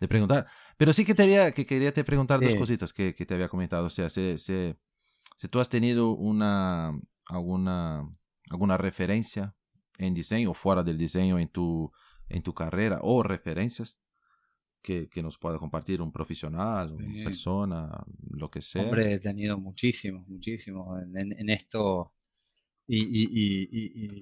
de 0.00 0.08
preguntar. 0.08 0.46
Pero 0.76 0.92
sí 0.92 1.04
que, 1.04 1.14
te 1.14 1.52
que 1.54 1.64
quería 1.64 1.92
te 1.92 2.02
preguntar 2.02 2.40
dos 2.40 2.56
cositas 2.56 2.92
que, 2.92 3.14
que, 3.14 3.24
te 3.24 3.34
había 3.34 3.48
comentado. 3.48 3.86
O 3.86 3.90
sea, 3.90 4.10
si, 4.10 4.36
si, 4.38 4.74
si, 5.36 5.48
tú 5.48 5.60
has 5.60 5.68
tenido 5.68 6.10
una, 6.10 6.98
alguna, 7.28 8.08
alguna 8.50 8.76
referencia 8.76 9.54
en 9.98 10.14
diseño 10.14 10.50
o 10.50 10.54
fuera 10.54 10.82
del 10.82 10.98
diseño 10.98 11.38
en 11.38 11.48
tu, 11.48 11.92
en 12.28 12.42
tu 12.42 12.52
carrera 12.54 12.98
o 13.02 13.22
referencias 13.22 14.00
que, 14.82 15.08
que 15.08 15.22
nos 15.22 15.38
pueda 15.38 15.58
compartir 15.58 16.02
un 16.02 16.10
profesional, 16.10 16.90
una 16.92 17.24
persona, 17.24 18.04
lo 18.30 18.50
que 18.50 18.60
sea. 18.60 18.82
Hombre, 18.82 19.12
he 19.12 19.20
tenido 19.20 19.58
muchísimo, 19.58 20.24
muchísimo 20.26 20.98
en, 20.98 21.32
en, 21.32 21.50
esto 21.50 22.12
y, 22.88 22.98
y, 22.98 23.68
y, 23.70 24.20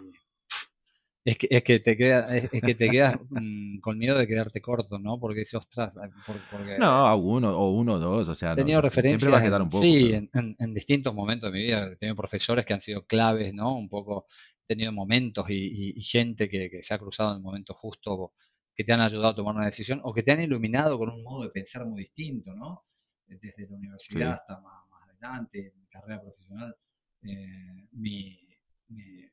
es 1.25 1.37
que, 1.37 1.49
es 1.51 1.63
que 1.63 1.81
te 1.81 1.97
queda, 1.97 2.35
es, 2.35 2.49
que 2.49 2.75
te 2.75 2.89
quedas 2.89 3.19
mm, 3.29 3.81
con 3.81 3.99
miedo 3.99 4.17
de 4.17 4.27
quedarte 4.27 4.61
corto, 4.61 4.99
¿no? 4.99 5.21
Porque 5.21 5.41
dices, 5.41 5.55
ostras, 5.55 5.93
porque... 6.27 6.79
No, 6.79 7.17
uno 7.17 7.51
o 7.51 7.71
uno 7.71 7.95
o 7.95 7.99
dos, 7.99 8.29
o 8.29 8.35
sea, 8.35 8.57
tenido 8.57 8.81
referencias, 8.81 9.21
siempre 9.21 9.31
va 9.31 9.39
a 9.39 9.47
quedar 9.47 9.61
un 9.61 9.69
poco. 9.69 9.83
Sí, 9.83 10.13
en, 10.13 10.75
distintos 10.75 11.15
momentos 11.15 11.53
de 11.53 11.59
mi 11.59 11.65
vida. 11.65 11.89
He 11.93 11.97
tenido 11.97 12.17
profesores 12.17 12.65
que 12.65 12.73
han 12.73 12.81
sido 12.81 13.05
claves, 13.05 13.53
¿no? 13.53 13.77
Un 13.77 13.89
poco, 13.89 14.27
he 14.65 14.75
tenido 14.75 14.93
momentos 14.93 15.45
y, 15.51 16.01
gente 16.03 16.49
que, 16.49 16.71
que, 16.71 16.83
se 16.83 16.95
ha 16.95 16.99
cruzado 16.99 17.33
en 17.33 17.37
el 17.37 17.43
momento 17.43 17.75
justo 17.75 18.33
que 18.75 18.85
te 18.85 18.93
han 18.93 19.01
ayudado 19.03 19.29
a 19.29 19.35
tomar 19.35 19.55
una 19.55 19.67
decisión 19.67 20.01
o 20.05 20.15
que 20.15 20.23
te 20.23 20.33
han 20.33 20.41
iluminado 20.41 20.99
con 20.99 21.11
un 21.11 21.23
modo 21.23 21.43
de 21.43 21.51
pensar 21.51 21.85
muy 21.85 22.01
distinto, 22.01 22.55
¿no? 22.55 22.85
Desde 23.27 23.69
la 23.69 23.77
universidad 23.77 24.33
hasta 24.33 24.59
más, 24.61 24.89
más, 24.89 25.03
adelante, 25.11 25.67
en 25.69 25.81
mi 25.81 25.87
carrera 25.87 26.23
profesional, 26.23 26.75
eh, 27.23 27.89
mi, 27.93 28.41
mi 28.89 29.31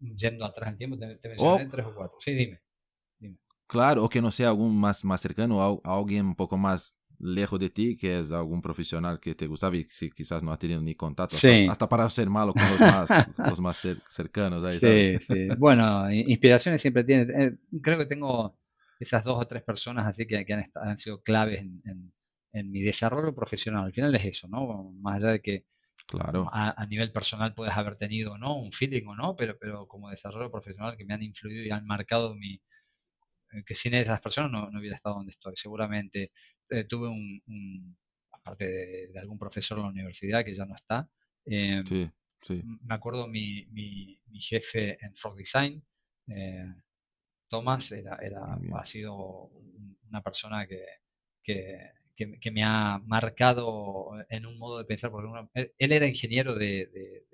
yendo 0.00 0.44
atrás 0.44 0.70
en 0.72 0.78
tiempo, 0.78 0.98
te, 0.98 1.28
mencioné 1.28 1.66
tres 1.66 1.86
o 1.86 1.94
cuatro. 1.94 2.16
Sí, 2.18 2.32
dime, 2.32 2.60
dime. 3.18 3.38
Claro, 3.66 4.04
o 4.04 4.08
que 4.08 4.20
no 4.20 4.32
sea 4.32 4.48
algún 4.48 4.78
más, 4.78 5.04
más 5.04 5.20
cercano, 5.20 5.58
o 5.58 5.80
alguien 5.84 6.26
un 6.26 6.34
poco 6.34 6.56
más 6.56 6.96
lejos 7.20 7.60
de 7.60 7.70
ti, 7.70 7.96
que 7.96 8.18
es 8.18 8.32
algún 8.32 8.62
profesional 8.62 9.20
que 9.20 9.34
te 9.34 9.46
gustaba 9.46 9.76
y 9.76 9.86
si 9.88 10.10
quizás 10.10 10.42
no 10.42 10.52
ha 10.52 10.58
tenido 10.58 10.80
ni 10.80 10.94
contacto, 10.94 11.36
hasta, 11.68 11.88
para 11.88 12.08
ser 12.08 12.30
malo 12.30 12.54
con 12.54 12.62
los 12.70 12.80
más, 12.80 13.10
los 13.38 13.60
más 13.60 13.86
cercanos. 14.08 14.64
Ahí, 14.64 15.18
sí, 15.18 15.24
sí. 15.24 15.48
Bueno, 15.58 16.10
inspiraciones 16.10 16.80
siempre 16.80 17.04
tienes. 17.04 17.28
Eh, 17.28 17.56
creo 17.82 17.98
que 17.98 18.06
tengo 18.06 18.58
esas 18.98 19.22
dos 19.24 19.38
o 19.38 19.46
tres 19.46 19.62
personas 19.62 20.06
así 20.06 20.26
que, 20.26 20.44
que 20.44 20.54
han, 20.54 20.64
han, 20.74 20.98
sido 20.98 21.22
claves 21.22 21.60
en, 21.60 21.82
en, 21.84 22.12
en, 22.52 22.70
mi 22.70 22.80
desarrollo 22.80 23.34
profesional. 23.34 23.84
Al 23.84 23.92
final 23.92 24.14
es 24.14 24.24
eso, 24.24 24.48
¿no? 24.48 24.92
Más 25.00 25.16
allá 25.16 25.32
de 25.32 25.42
que 25.42 25.66
Claro. 26.10 26.48
A, 26.52 26.86
nivel 26.86 27.12
personal 27.12 27.54
puedes 27.54 27.72
haber 27.76 27.96
tenido 27.96 28.36
no 28.36 28.56
un 28.56 28.72
feeling 28.72 29.06
o 29.06 29.14
no, 29.14 29.36
pero, 29.36 29.56
pero 29.60 29.86
como 29.86 30.10
desarrollo 30.10 30.50
profesional 30.50 30.96
que 30.96 31.04
me 31.04 31.14
han 31.14 31.22
influido 31.22 31.62
y 31.62 31.70
han 31.70 31.86
marcado 31.86 32.34
mi 32.34 32.60
eh, 33.52 33.62
que 33.64 33.76
sin 33.76 33.94
esas 33.94 34.20
personas 34.20 34.50
no, 34.50 34.68
no 34.72 34.80
hubiera 34.80 34.96
estado 34.96 35.14
donde 35.14 35.30
estoy. 35.30 35.54
Seguramente 35.56 36.32
eh, 36.68 36.82
tuve 36.82 37.06
un, 37.06 37.96
parte 38.42 38.66
de, 39.12 39.18
algún 39.20 39.38
profesor 39.38 39.78
en 39.78 39.84
la 39.84 39.90
universidad 39.90 40.44
que 40.44 40.52
ya 40.52 40.66
no 40.66 40.74
está. 40.74 41.08
Em, 41.44 41.86
sí, 41.86 42.10
sí. 42.42 42.60
Me 42.64 42.94
acuerdo 42.94 43.28
mi, 43.28 43.66
mi, 43.66 44.18
jefe 44.40 44.98
en 45.04 45.14
Frog 45.14 45.36
Design, 45.36 45.80
eh, 46.26 46.74
Thomas, 47.48 47.92
era, 47.92 48.16
era 48.16 48.58
ha 48.74 48.84
sido 48.84 49.50
una 50.08 50.22
persona 50.22 50.66
que, 50.66 50.84
que, 51.40 51.92
que, 52.16 52.50
me 52.50 52.62
ha 52.62 53.00
marcado 53.06 54.10
en 54.28 54.46
un 54.46 54.58
modo 54.58 54.78
de 54.78 54.84
pensar, 54.84 55.10
porque 55.10 55.28
él, 55.54 55.92
era 55.92 56.06
ingeniero 56.06 56.54
de, 56.54 57.24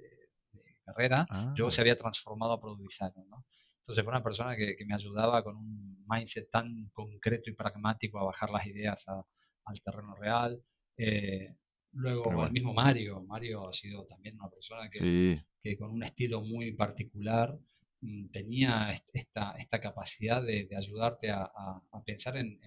carrera, 0.85 1.27
luego 1.57 1.71
se 1.71 1.81
ah. 1.81 1.83
había 1.83 1.97
transformado 1.97 2.53
a 2.53 2.61
product 2.61 2.83
designer, 2.83 3.27
¿no? 3.29 3.45
Entonces 3.87 4.05
fue 4.05 4.13
una 4.13 4.23
persona 4.23 4.57
que, 4.57 4.77
me 4.85 4.95
ayudaba 4.95 5.45
con 5.45 5.57
un 5.57 6.05
mindset 6.09 6.51
tan 6.51 6.91
concreto 6.93 7.51
y 7.51 7.55
pragmático 7.55 8.19
a 8.19 8.25
bajar 8.25 8.51
las 8.51 8.67
ideas 8.67 9.07
al 9.09 9.81
terreno 9.81 10.17
real. 10.17 10.61
Eh, 10.97 11.55
luego 11.93 12.45
el 12.45 12.51
mismo 12.51 12.75
Mario, 12.75 13.23
Mario 13.23 13.69
ha 13.69 13.73
sido 13.73 14.05
también 14.05 14.35
una 14.41 14.51
persona 14.51 14.89
que, 14.91 15.39
que 15.63 15.79
con 15.79 15.93
un 15.93 16.03
estilo 16.03 16.41
muy 16.41 16.73
particular 16.73 17.57
mm, 18.01 18.31
tenía 18.31 18.93
esta, 19.13 19.53
esta 19.53 19.81
capacidad 19.81 20.43
de, 20.43 20.69
ayudarte 20.77 21.31
a, 21.31 21.49
pensar 22.05 22.37
en, 22.39 22.59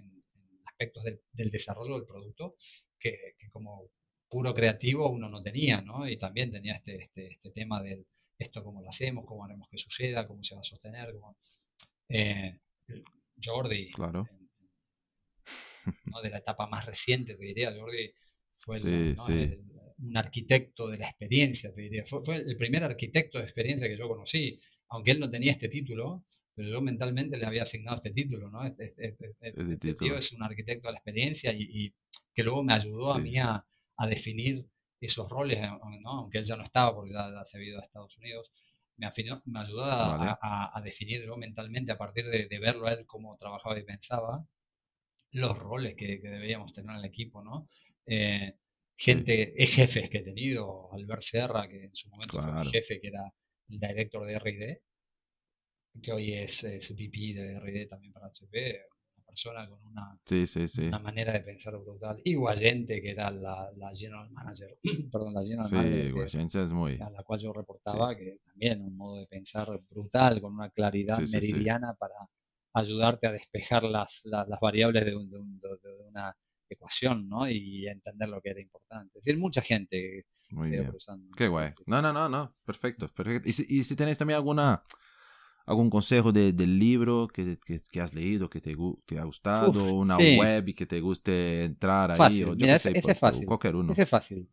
aspectos 0.80 1.04
del, 1.04 1.52
desarrollo 1.52 1.96
del 1.96 2.06
producto 2.06 2.56
que, 2.98 3.36
como 3.52 3.90
puro 4.30 4.54
creativo 4.54 5.10
uno 5.10 5.30
no 5.30 5.42
tenía, 5.42 5.82
¿no? 5.82 6.08
Y 6.08 6.18
también 6.18 6.52
tenía 6.52 6.76
este, 6.76 6.96
este, 6.96 7.34
este 7.34 7.52
tema 7.52 7.82
del 7.82 8.06
esto 8.38 8.64
cómo 8.64 8.82
lo 8.82 8.88
hacemos, 8.88 9.26
cómo 9.26 9.44
haremos 9.44 9.68
que 9.70 9.78
suceda, 9.78 10.26
cómo 10.26 10.42
se 10.44 10.56
va 10.56 10.62
a 10.62 10.64
sostener. 10.64 11.14
Eh, 12.08 12.58
Jordi, 13.44 13.92
claro. 13.92 14.26
¿no? 16.06 16.22
de 16.22 16.30
la 16.30 16.38
etapa 16.38 16.68
más 16.68 16.86
reciente, 16.86 17.36
te 17.36 17.46
diría, 17.46 17.74
Jordi 17.78 18.14
fue 18.58 18.80
un 18.82 20.16
arquitecto 20.16 20.88
de 20.88 21.00
la 21.00 21.10
experiencia, 21.10 21.74
te 21.74 21.82
diría. 21.82 22.04
Fue, 22.06 22.38
el 22.38 22.58
primer 22.58 22.84
arquitecto 22.86 23.40
de 23.40 23.44
experiencia 23.44 23.90
que 23.90 23.98
yo 23.98 24.08
conocí, 24.08 24.58
aunque 24.90 25.12
él 25.12 25.20
no 25.20 25.30
tenía 25.30 25.52
este 25.52 25.68
título, 25.68 26.26
pero 26.60 26.72
yo 26.72 26.82
mentalmente 26.82 27.38
le 27.38 27.46
había 27.46 27.64
asignado 27.64 27.96
este 27.96 28.12
título, 28.12 28.50
¿no? 28.50 28.66
Este, 28.66 28.94
este, 28.98 29.30
este, 29.30 29.54
este 29.58 29.94
tío 29.94 30.18
es 30.18 30.34
un 30.34 30.44
arquitecto 30.44 30.90
de 30.90 30.92
la 30.92 30.98
experiencia 30.98 31.54
y, 31.54 31.96
que 32.34 32.44
luego 32.44 32.66
me 32.66 32.74
ayudó 32.74 33.14
a 33.14 33.18
mí 33.18 33.38
a, 33.38 33.66
a 33.96 34.08
definir 34.08 34.68
esos 35.00 35.30
roles, 35.30 35.58
aunque 36.04 36.38
él 36.38 36.44
ya 36.44 36.58
no 36.58 36.64
estaba 36.64 36.94
porque 36.94 37.14
ya, 37.14 37.46
se 37.46 37.56
había 37.56 37.70
ido 37.70 37.80
a 37.80 37.84
Estados 37.84 38.18
Unidos, 38.18 38.52
me, 38.98 39.10
me 39.46 39.60
ayudó 39.62 39.86
a, 39.86 40.82
definir 40.84 41.24
yo 41.26 41.38
mentalmente 41.38 41.94
a 41.94 41.98
partir 41.98 42.26
de, 42.26 42.60
verlo 42.60 42.88
a 42.88 42.92
él 42.92 43.06
cómo 43.06 43.38
trabajaba 43.38 43.80
y 43.80 43.84
pensaba 43.84 44.46
los 45.32 45.58
roles 45.58 45.96
que, 45.96 46.20
deberíamos 46.22 46.74
tener 46.74 46.92
en 46.92 46.98
el 46.98 47.06
equipo, 47.06 47.42
¿no? 47.42 47.70
Eh, 48.06 48.58
gente, 48.98 49.54
jefes 49.66 50.10
que 50.10 50.18
he 50.18 50.24
tenido, 50.24 50.92
Albert 50.92 51.22
Serra, 51.22 51.70
que 51.70 51.86
en 51.86 51.96
su 51.96 52.10
momento 52.10 52.42
fue 52.42 52.52
mi 52.52 52.66
jefe, 52.70 53.00
que 53.00 53.08
era 53.08 53.34
el 53.70 53.80
director 53.80 54.26
de 54.26 54.34
R&D, 54.34 54.82
que 56.02 56.12
hoy 56.12 56.34
es, 56.34 56.64
es 56.64 56.92
VP 56.92 57.34
de 57.34 57.56
R&D 57.56 57.86
también 57.88 58.14
para 58.14 58.28
HP, 58.28 58.82
persona 59.30 59.68
con 59.70 59.80
una, 59.84 60.20
una 60.88 61.00
manera 61.00 61.34
de 61.34 61.42
pensar 61.42 61.78
brutal. 61.78 62.20
Y 62.24 62.36
Guayente, 62.36 63.02
que 63.02 63.12
era 63.12 63.32
la, 63.32 63.70
la 63.78 63.94
General 63.94 64.30
Manager, 64.32 64.78
perdón, 65.12 65.34
la 65.34 65.44
General 65.44 65.72
Manager 65.72 66.64
es 66.64 66.72
muy... 66.72 67.00
a 67.00 67.10
la 67.10 67.24
cual 67.24 67.40
yo 67.40 67.54
reportaba, 67.54 68.16
que 68.16 68.40
también 68.46 68.82
un 68.82 68.98
modo 68.98 69.20
de 69.20 69.28
pensar 69.28 69.68
brutal, 69.90 70.42
con 70.42 70.54
una 70.54 70.70
claridad 70.70 71.20
meridiana 71.32 71.94
para 71.94 72.16
ayudarte 72.74 73.28
a 73.28 73.32
despejar 73.32 73.84
las, 73.84 74.22
las, 74.26 74.60
variables 74.60 75.06
de, 75.06 75.16
una 75.16 76.36
ecuación, 76.68 77.28
¿no? 77.28 77.50
Y 77.50 77.88
entender 77.88 78.30
lo 78.30 78.42
que 78.42 78.50
era 78.50 78.62
importante. 78.62 79.20
Es 79.20 79.26
decir, 79.26 79.40
mucha 79.40 79.62
gente 79.62 80.26
muy 80.52 80.70
bien. 80.70 80.92
Qué 81.36 81.48
guay. 81.48 81.70
No, 81.86 82.02
no, 82.02 82.12
no, 82.12 82.28
no, 82.28 82.56
perfecto, 82.66 83.08
perfecto. 83.14 83.48
Y 83.48 83.54
si, 83.54 83.66
y 83.70 83.84
si 83.84 83.96
tenéis 83.96 84.18
también 84.18 84.38
alguna 84.38 84.84
algún 85.70 85.92
consejo 85.92 86.32
de, 86.32 86.52
del 86.52 86.80
libro 86.80 87.28
que, 87.28 87.60
que, 87.60 88.02
has 88.02 88.12
leído 88.16 88.50
que 88.50 88.60
te, 88.60 88.72
ha 89.20 89.24
gustado, 89.24 89.94
una 89.94 90.18
web 90.18 90.68
y 90.68 90.74
que 90.74 90.88
te 90.88 91.00
guste 91.00 91.64
entrar 91.64 92.12
ahí. 92.12 92.44
O, 92.44 92.56
Mira, 92.56 92.76
ese, 92.76 92.92
es 92.98 93.20
fácil. 93.20 93.48
Ese 93.92 94.02
es 94.02 94.10
fácil. 94.10 94.50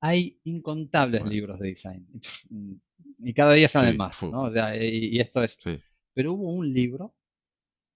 Hay 0.00 0.40
incontables 0.44 1.26
libros 1.26 1.60
de 1.60 1.68
design 1.68 2.08
y 3.18 3.34
cada 3.34 3.52
día 3.52 3.68
salen 3.68 3.98
más, 3.98 4.22
¿no? 4.22 4.44
O 4.44 4.50
sea, 4.50 4.74
y, 4.74 5.20
esto 5.20 5.44
es. 5.44 5.58
Pero 6.14 6.32
hubo 6.32 6.50
un 6.50 6.72
libro 6.72 7.14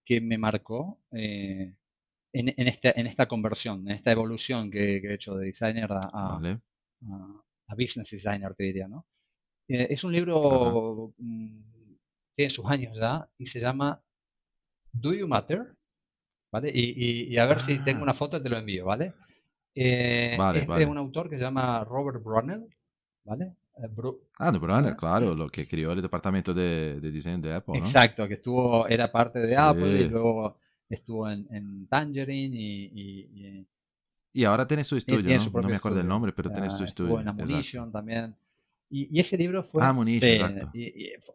que 0.04 0.20
me 0.20 0.36
marcó 0.36 1.00
eh, 1.12 1.74
en, 2.34 2.48
en, 2.54 2.68
este, 2.68 3.00
en 3.00 3.06
esta 3.06 3.26
conversión, 3.26 3.88
en 3.88 3.94
esta 3.94 4.12
evolución 4.12 4.70
que, 4.70 4.96
he 4.96 5.14
hecho 5.14 5.36
de 5.36 5.46
designer 5.46 5.90
a, 5.90 6.00
a, 6.12 6.60
a, 7.68 7.74
business 7.74 8.10
designer, 8.10 8.54
te 8.54 8.64
diría, 8.64 8.88
¿no? 8.88 9.06
Eh, 9.68 9.86
es 9.90 10.04
un 10.04 10.12
libro 10.12 11.14
tiene 12.38 12.50
sus 12.50 12.66
años 12.66 12.96
ya 12.96 13.28
y 13.36 13.46
se 13.46 13.58
llama 13.58 14.00
Do 14.92 15.12
You 15.12 15.26
Matter? 15.26 15.74
¿Vale? 16.52 16.70
Y, 16.72 17.36
a 17.36 17.46
ver 17.46 17.58
si 17.58 17.80
tengo 17.80 17.98
ah. 17.98 18.02
una 18.04 18.14
foto 18.14 18.36
y 18.36 18.42
te 18.42 18.48
lo 18.48 18.56
envío, 18.56 18.86
¿vale? 18.86 19.12
Eh, 19.74 20.36
vale, 20.38 20.60
es 20.60 20.68
de 20.68 20.86
un 20.86 20.98
autor 20.98 21.28
que 21.28 21.36
se 21.36 21.44
llama 21.44 21.82
Robert 21.82 22.22
Brunel, 22.22 22.68
¿vale? 23.24 23.56
Eh, 23.76 23.90
ah, 24.38 24.52
de 24.52 24.58
Brunel, 24.58 24.94
claro, 24.94 25.34
lo 25.34 25.48
que 25.48 25.66
creó 25.66 25.90
el 25.90 26.00
departamento 26.00 26.54
de, 26.54 27.00
diseño 27.00 27.38
de 27.38 27.54
Apple, 27.54 27.74
¿no? 27.74 27.80
Exacto, 27.80 28.28
que 28.28 28.34
estuvo, 28.34 28.86
era 28.86 29.10
parte 29.10 29.40
de 29.40 29.56
Apple 29.56 30.02
y 30.02 30.08
luego 30.08 30.60
estuvo 30.88 31.28
en, 31.28 31.88
Tangerine 31.88 32.56
y, 32.56 33.66
y, 34.32 34.44
ahora 34.44 34.64
tiene 34.64 34.84
su 34.84 34.96
estudio, 34.96 35.36
¿no? 35.36 35.60
No 35.60 35.68
me 35.68 35.74
acuerdo 35.74 36.00
el 36.00 36.06
nombre, 36.06 36.32
pero 36.32 36.52
tiene 36.52 36.70
su 36.70 36.84
estudio. 36.84 37.18
Estuvo 37.18 37.20
en 37.20 37.28
Ammunition 37.28 37.90
también. 37.90 38.36
Y, 38.90 39.20
ese 39.20 39.36
libro 39.36 39.62
fue, 39.62 39.82
ah, 39.84 39.94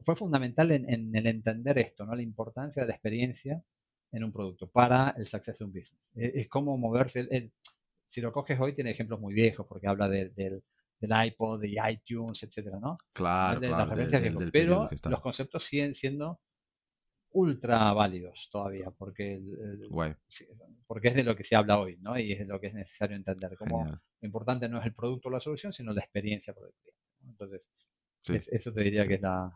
fue 0.04 0.16
fundamental 0.16 0.72
en, 0.72 1.16
el 1.16 1.28
entender 1.28 1.78
esto, 1.78 2.06
¿no? 2.06 2.16
la 2.16 2.24
importancia 2.24 2.82
de 2.82 2.88
la 2.88 2.96
experiencia 2.96 3.64
en 4.12 4.24
un 4.24 4.32
producto 4.32 4.68
para 4.68 5.14
el 5.18 5.28
success 5.28 5.60
de 5.60 5.66
un 5.66 5.72
business. 5.72 6.12
E, 6.16 6.42
es, 6.42 6.48
como 6.48 6.78
moverse. 6.78 7.52
si 8.08 8.22
lo 8.22 8.32
coges 8.32 8.60
hoy, 8.60 8.74
tiene 8.74 8.92
ejemplos 8.92 9.20
muy 9.20 9.34
viejos 9.34 9.68
porque 9.68 9.88
habla 9.88 10.10
del, 10.10 10.34
del 10.36 11.26
iPod, 11.28 11.62
de 11.62 11.76
iTunes, 11.92 12.42
etcétera, 12.42 12.80
¿no? 12.80 12.98
Claro, 13.12 13.60
pero 14.52 14.90
los 15.10 15.22
conceptos 15.22 15.64
siguen 15.64 15.94
siendo 15.94 16.40
ultra 17.34 17.92
válidos 17.94 18.50
todavía 18.52 18.92
porque, 18.92 19.42
porque 20.88 21.08
es 21.08 21.16
de 21.16 21.24
lo 21.24 21.36
que 21.36 21.44
se 21.44 21.56
habla 21.56 21.80
hoy, 21.80 21.98
¿no? 22.00 22.18
Y 22.18 22.32
es 22.32 22.40
de 22.40 22.46
lo 22.46 22.60
que 22.60 22.68
es 22.68 22.74
necesario 22.74 23.16
entender. 23.16 23.58
Como 23.58 23.86
lo 23.86 24.26
importante 24.26 24.70
no 24.70 24.80
es 24.80 24.86
el 24.86 24.94
producto 24.94 25.30
o 25.30 25.32
la 25.32 25.40
solución, 25.40 25.74
sino 25.74 25.94
la 25.94 26.02
experiencia 26.02 26.54
por 26.54 26.68
el 26.68 26.74
cliente. 26.74 27.04
Entonces, 27.28 27.70
eso 28.52 28.74
te 28.74 28.84
diría 28.84 29.08
que 29.08 29.16
es 29.16 29.22
la... 29.22 29.52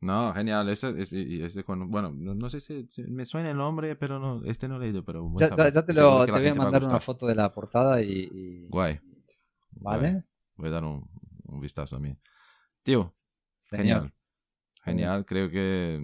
No, 0.00 0.34
genial. 0.34 0.68
Ese, 0.68 1.00
ese, 1.00 1.64
bueno, 1.66 2.10
no, 2.12 2.50
sé 2.50 2.60
si, 2.60 2.86
me 3.08 3.24
suena 3.24 3.50
el 3.50 3.56
nombre, 3.56 3.96
pero 3.96 4.18
no, 4.18 4.44
este 4.44 4.68
no 4.68 4.78
lo 4.78 4.84
he 4.84 4.86
leído, 4.86 5.04
pero... 5.04 5.32
Ya, 5.36 5.50
te, 5.50 5.94
lo, 5.94 6.26
te 6.26 6.32
voy 6.32 6.46
a 6.46 6.54
mandar 6.54 6.84
una 6.84 7.00
foto 7.00 7.26
de 7.26 7.34
la 7.34 7.52
portada 7.52 8.02
y... 8.02 8.66
Guay. 8.68 9.00
¿Vale? 9.72 10.24
Voy 10.56 10.68
a 10.68 10.72
dar 10.72 10.84
un, 10.84 11.08
un 11.44 11.60
vistazo 11.60 11.96
a 11.96 12.00
mí. 12.00 12.16
Tío, 12.82 13.14
genial. 13.70 14.12
Genial, 14.84 15.24
creo 15.24 15.48
que 15.48 15.98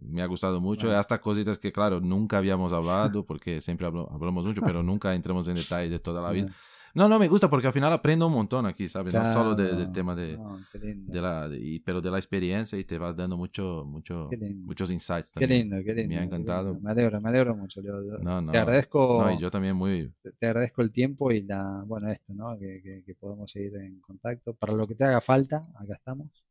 me 0.00 0.22
ha 0.22 0.26
gustado 0.26 0.60
mucho. 0.60 0.96
Hasta 0.96 1.20
cositas 1.20 1.58
que, 1.58 1.72
claro, 1.72 2.00
nunca 2.00 2.38
habíamos 2.38 2.72
hablado, 2.72 3.26
porque 3.26 3.60
siempre 3.60 3.88
hablamos 3.88 4.44
mucho, 4.44 4.60
pero 4.62 4.84
nunca 4.84 5.12
entramos 5.14 5.48
en 5.48 5.56
detalle 5.56 5.88
de 5.88 5.98
toda 5.98 6.22
la 6.22 6.30
vida. 6.30 6.54
No, 6.94 7.08
no, 7.08 7.18
me 7.18 7.28
gusta 7.28 7.48
porque 7.48 7.66
al 7.66 7.72
final 7.72 7.92
aprendo 7.92 8.26
un 8.26 8.32
montón 8.32 8.66
aquí, 8.66 8.88
¿sabes? 8.88 9.14
no 9.14 9.24
solo 9.32 9.54
del 9.54 9.92
tema 9.92 10.14
de, 10.14 10.38
de 10.72 11.20
la, 11.20 11.48
pero 11.84 12.00
de 12.00 12.10
la 12.10 12.18
experiencia 12.18 12.78
y 12.78 12.84
te 12.84 12.98
vas 12.98 13.16
dando 13.16 13.36
mucho, 13.36 13.84
mucho, 13.84 14.28
muchos 14.64 14.90
insights 14.90 15.32
también. 15.32 15.48
Qué 15.48 15.56
lindo, 15.56 15.76
qué 15.84 15.94
lindo. 15.94 16.14
Me 16.14 16.20
ha 16.20 16.24
encantado. 16.24 16.78
Me 16.80 16.90
alegro, 16.90 17.20
me 17.20 17.28
alegro 17.28 17.56
mucho. 17.56 17.80
no, 17.82 18.40
no, 18.40 18.52
te 18.52 18.58
agradezco. 18.58 19.22
No, 19.22 19.32
y 19.32 19.38
yo 19.38 19.50
también 19.50 19.76
muy. 19.76 20.12
Te, 20.38 20.46
agradezco 20.46 20.82
el 20.82 20.90
tiempo 20.90 21.30
y 21.30 21.42
la, 21.42 21.82
bueno, 21.86 22.10
esto, 22.10 22.34
¿no? 22.34 22.58
Que, 22.58 22.80
que, 22.82 23.02
que 23.04 23.14
podemos 23.14 23.50
seguir 23.50 23.76
en 23.76 24.00
contacto. 24.00 24.54
Para 24.54 24.72
lo 24.72 24.86
que 24.86 24.94
te 24.94 25.04
haga 25.04 25.20
falta, 25.20 25.66
acá 25.74 25.94
estamos. 25.94 26.44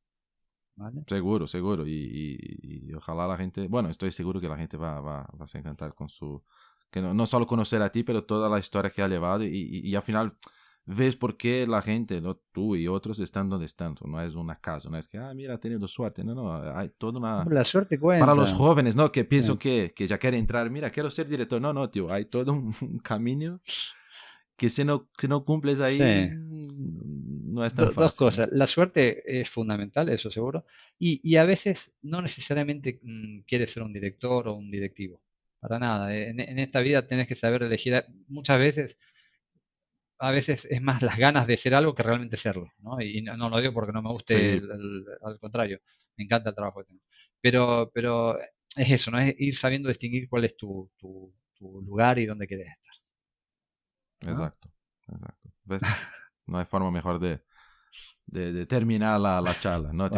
¿Vale? 0.75 1.03
Seguro, 1.07 1.45
seguro. 1.45 1.85
Y, 1.85 2.37
y, 2.61 2.93
ojalá 2.93 3.27
la 3.27 3.35
gente, 3.35 3.67
bueno, 3.67 3.89
estoy 3.89 4.13
seguro 4.13 4.39
que 4.39 4.47
la 4.47 4.55
gente 4.55 4.77
va, 4.77 5.01
va, 5.01 5.27
va 5.39 5.45
a 5.53 5.57
encantar 5.57 5.93
con 5.93 6.07
su, 6.07 6.41
que 6.91 7.01
no, 7.01 7.13
no, 7.13 7.27
solo 7.27 7.45
conocer 7.45 7.81
a 7.81 7.91
ti, 7.91 8.03
pero 8.03 8.23
toda 8.23 8.49
la 8.49 8.59
historia 8.59 8.91
que 8.91 9.01
ha 9.01 9.07
llevado 9.07 9.43
y, 9.43 9.81
y, 9.83 9.95
al 9.95 10.03
final 10.03 10.33
ves 10.85 11.15
por 11.15 11.37
qué 11.37 11.67
la 11.67 11.81
gente, 11.83 12.19
¿no? 12.19 12.33
tú 12.51 12.75
y 12.75 12.87
otros 12.87 13.19
están 13.19 13.47
donde 13.47 13.67
están. 13.67 13.95
No 14.03 14.21
es 14.21 14.33
un 14.33 14.49
acaso, 14.49 14.89
no 14.89 14.97
es 14.97 15.07
que, 15.07 15.19
ah, 15.19 15.33
mira, 15.33 15.53
ha 15.53 15.59
tenido 15.59 15.87
suerte. 15.87 16.23
No, 16.23 16.33
no, 16.33 16.75
hay 16.75 16.89
toda 16.89 17.19
una... 17.19 17.45
La 17.45 17.63
suerte 17.63 17.99
cuenta. 17.99 18.25
Para 18.25 18.35
los 18.35 18.53
jóvenes, 18.53 18.95
¿no? 18.95 19.11
Que 19.11 19.23
pienso 19.23 19.59
que, 19.59 19.93
que 19.95 20.07
ya 20.07 20.17
quieren 20.17 20.39
entrar, 20.39 20.69
mira, 20.71 20.89
quiero 20.89 21.11
ser 21.11 21.27
director. 21.27 21.61
No, 21.61 21.73
no, 21.73 21.89
tío, 21.89 22.11
hay 22.11 22.25
todo 22.25 22.53
un, 22.53 22.73
camino 23.03 23.61
que 24.57 24.69
si 24.69 24.83
no, 24.83 25.09
que 25.17 25.27
no 25.27 25.45
cumples 25.45 25.79
ahí, 25.79 25.99
no 25.99 27.65
es 27.65 27.73
tan 27.73 27.85
fácil. 27.85 28.03
Dos 28.03 28.15
cosas. 28.15 28.49
La 28.51 28.67
suerte 28.67 29.39
es 29.39 29.49
fundamental, 29.49 30.09
eso 30.09 30.29
seguro. 30.29 30.65
Y, 30.97 31.21
y 31.23 31.37
a 31.37 31.45
veces 31.45 31.93
no 32.01 32.21
necesariamente 32.21 32.99
mm, 33.01 33.41
quieres 33.47 33.71
ser 33.71 33.83
un 33.83 33.93
director 33.93 34.47
o 34.47 34.55
un 34.55 34.69
directivo. 34.69 35.21
Para 35.59 35.79
nada. 35.79 36.15
En, 36.15 36.39
esta 36.59 36.79
vida 36.79 37.05
tienes 37.07 37.27
que 37.27 37.35
saber 37.35 37.63
elegir. 37.63 38.05
Muchas 38.27 38.59
veces 38.59 38.99
a 40.19 40.31
veces 40.31 40.65
es 40.69 40.81
más 40.81 41.01
las 41.01 41.17
ganas 41.17 41.47
de 41.47 41.57
ser 41.57 41.73
algo 41.73 41.95
que 41.95 42.03
realmente 42.03 42.35
serlo, 42.37 42.71
¿no? 42.79 43.01
Y 43.01 43.21
no, 43.21 43.49
lo 43.49 43.59
digo 43.59 43.73
porque 43.73 43.93
no 43.93 44.01
me 44.01 44.09
guste, 44.09 44.61
al 45.23 45.39
contrario, 45.39 45.79
me 46.17 46.25
encanta 46.25 46.49
el 46.49 46.55
trabajo 46.55 46.81
que 46.81 46.87
tengo. 46.87 47.01
Pero, 47.41 47.89
pero 47.93 48.37
es 48.37 48.91
eso, 48.91 49.11
¿no? 49.11 49.19
Es 49.19 49.33
ir 49.39 49.55
sabiendo 49.55 49.87
distinguir 49.87 50.27
cuál 50.27 50.43
es 50.43 50.57
tu, 50.57 50.91
tu, 50.97 51.33
lugar 51.59 52.19
y 52.19 52.25
dónde 52.25 52.47
quieres 52.47 52.67
estar. 52.67 54.31
Exacto, 54.31 54.69
exacto. 55.07 55.49
No 56.47 56.57
hay 56.57 56.65
forma 56.65 56.89
mejor 56.89 57.19
de, 57.19 57.41
de, 58.25 58.65
terminar 58.65 59.19
la, 59.19 59.41
la 59.41 59.59
charla. 59.59 59.91
¿no? 59.93 60.09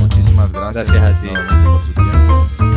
Muchísimas 0.00 0.52
gracias, 0.52 0.90
gracias 0.90 1.02
a 1.02 1.20
ti. 1.20 1.28
por 1.64 1.84
su 1.84 1.92
tiempo. 1.92 2.73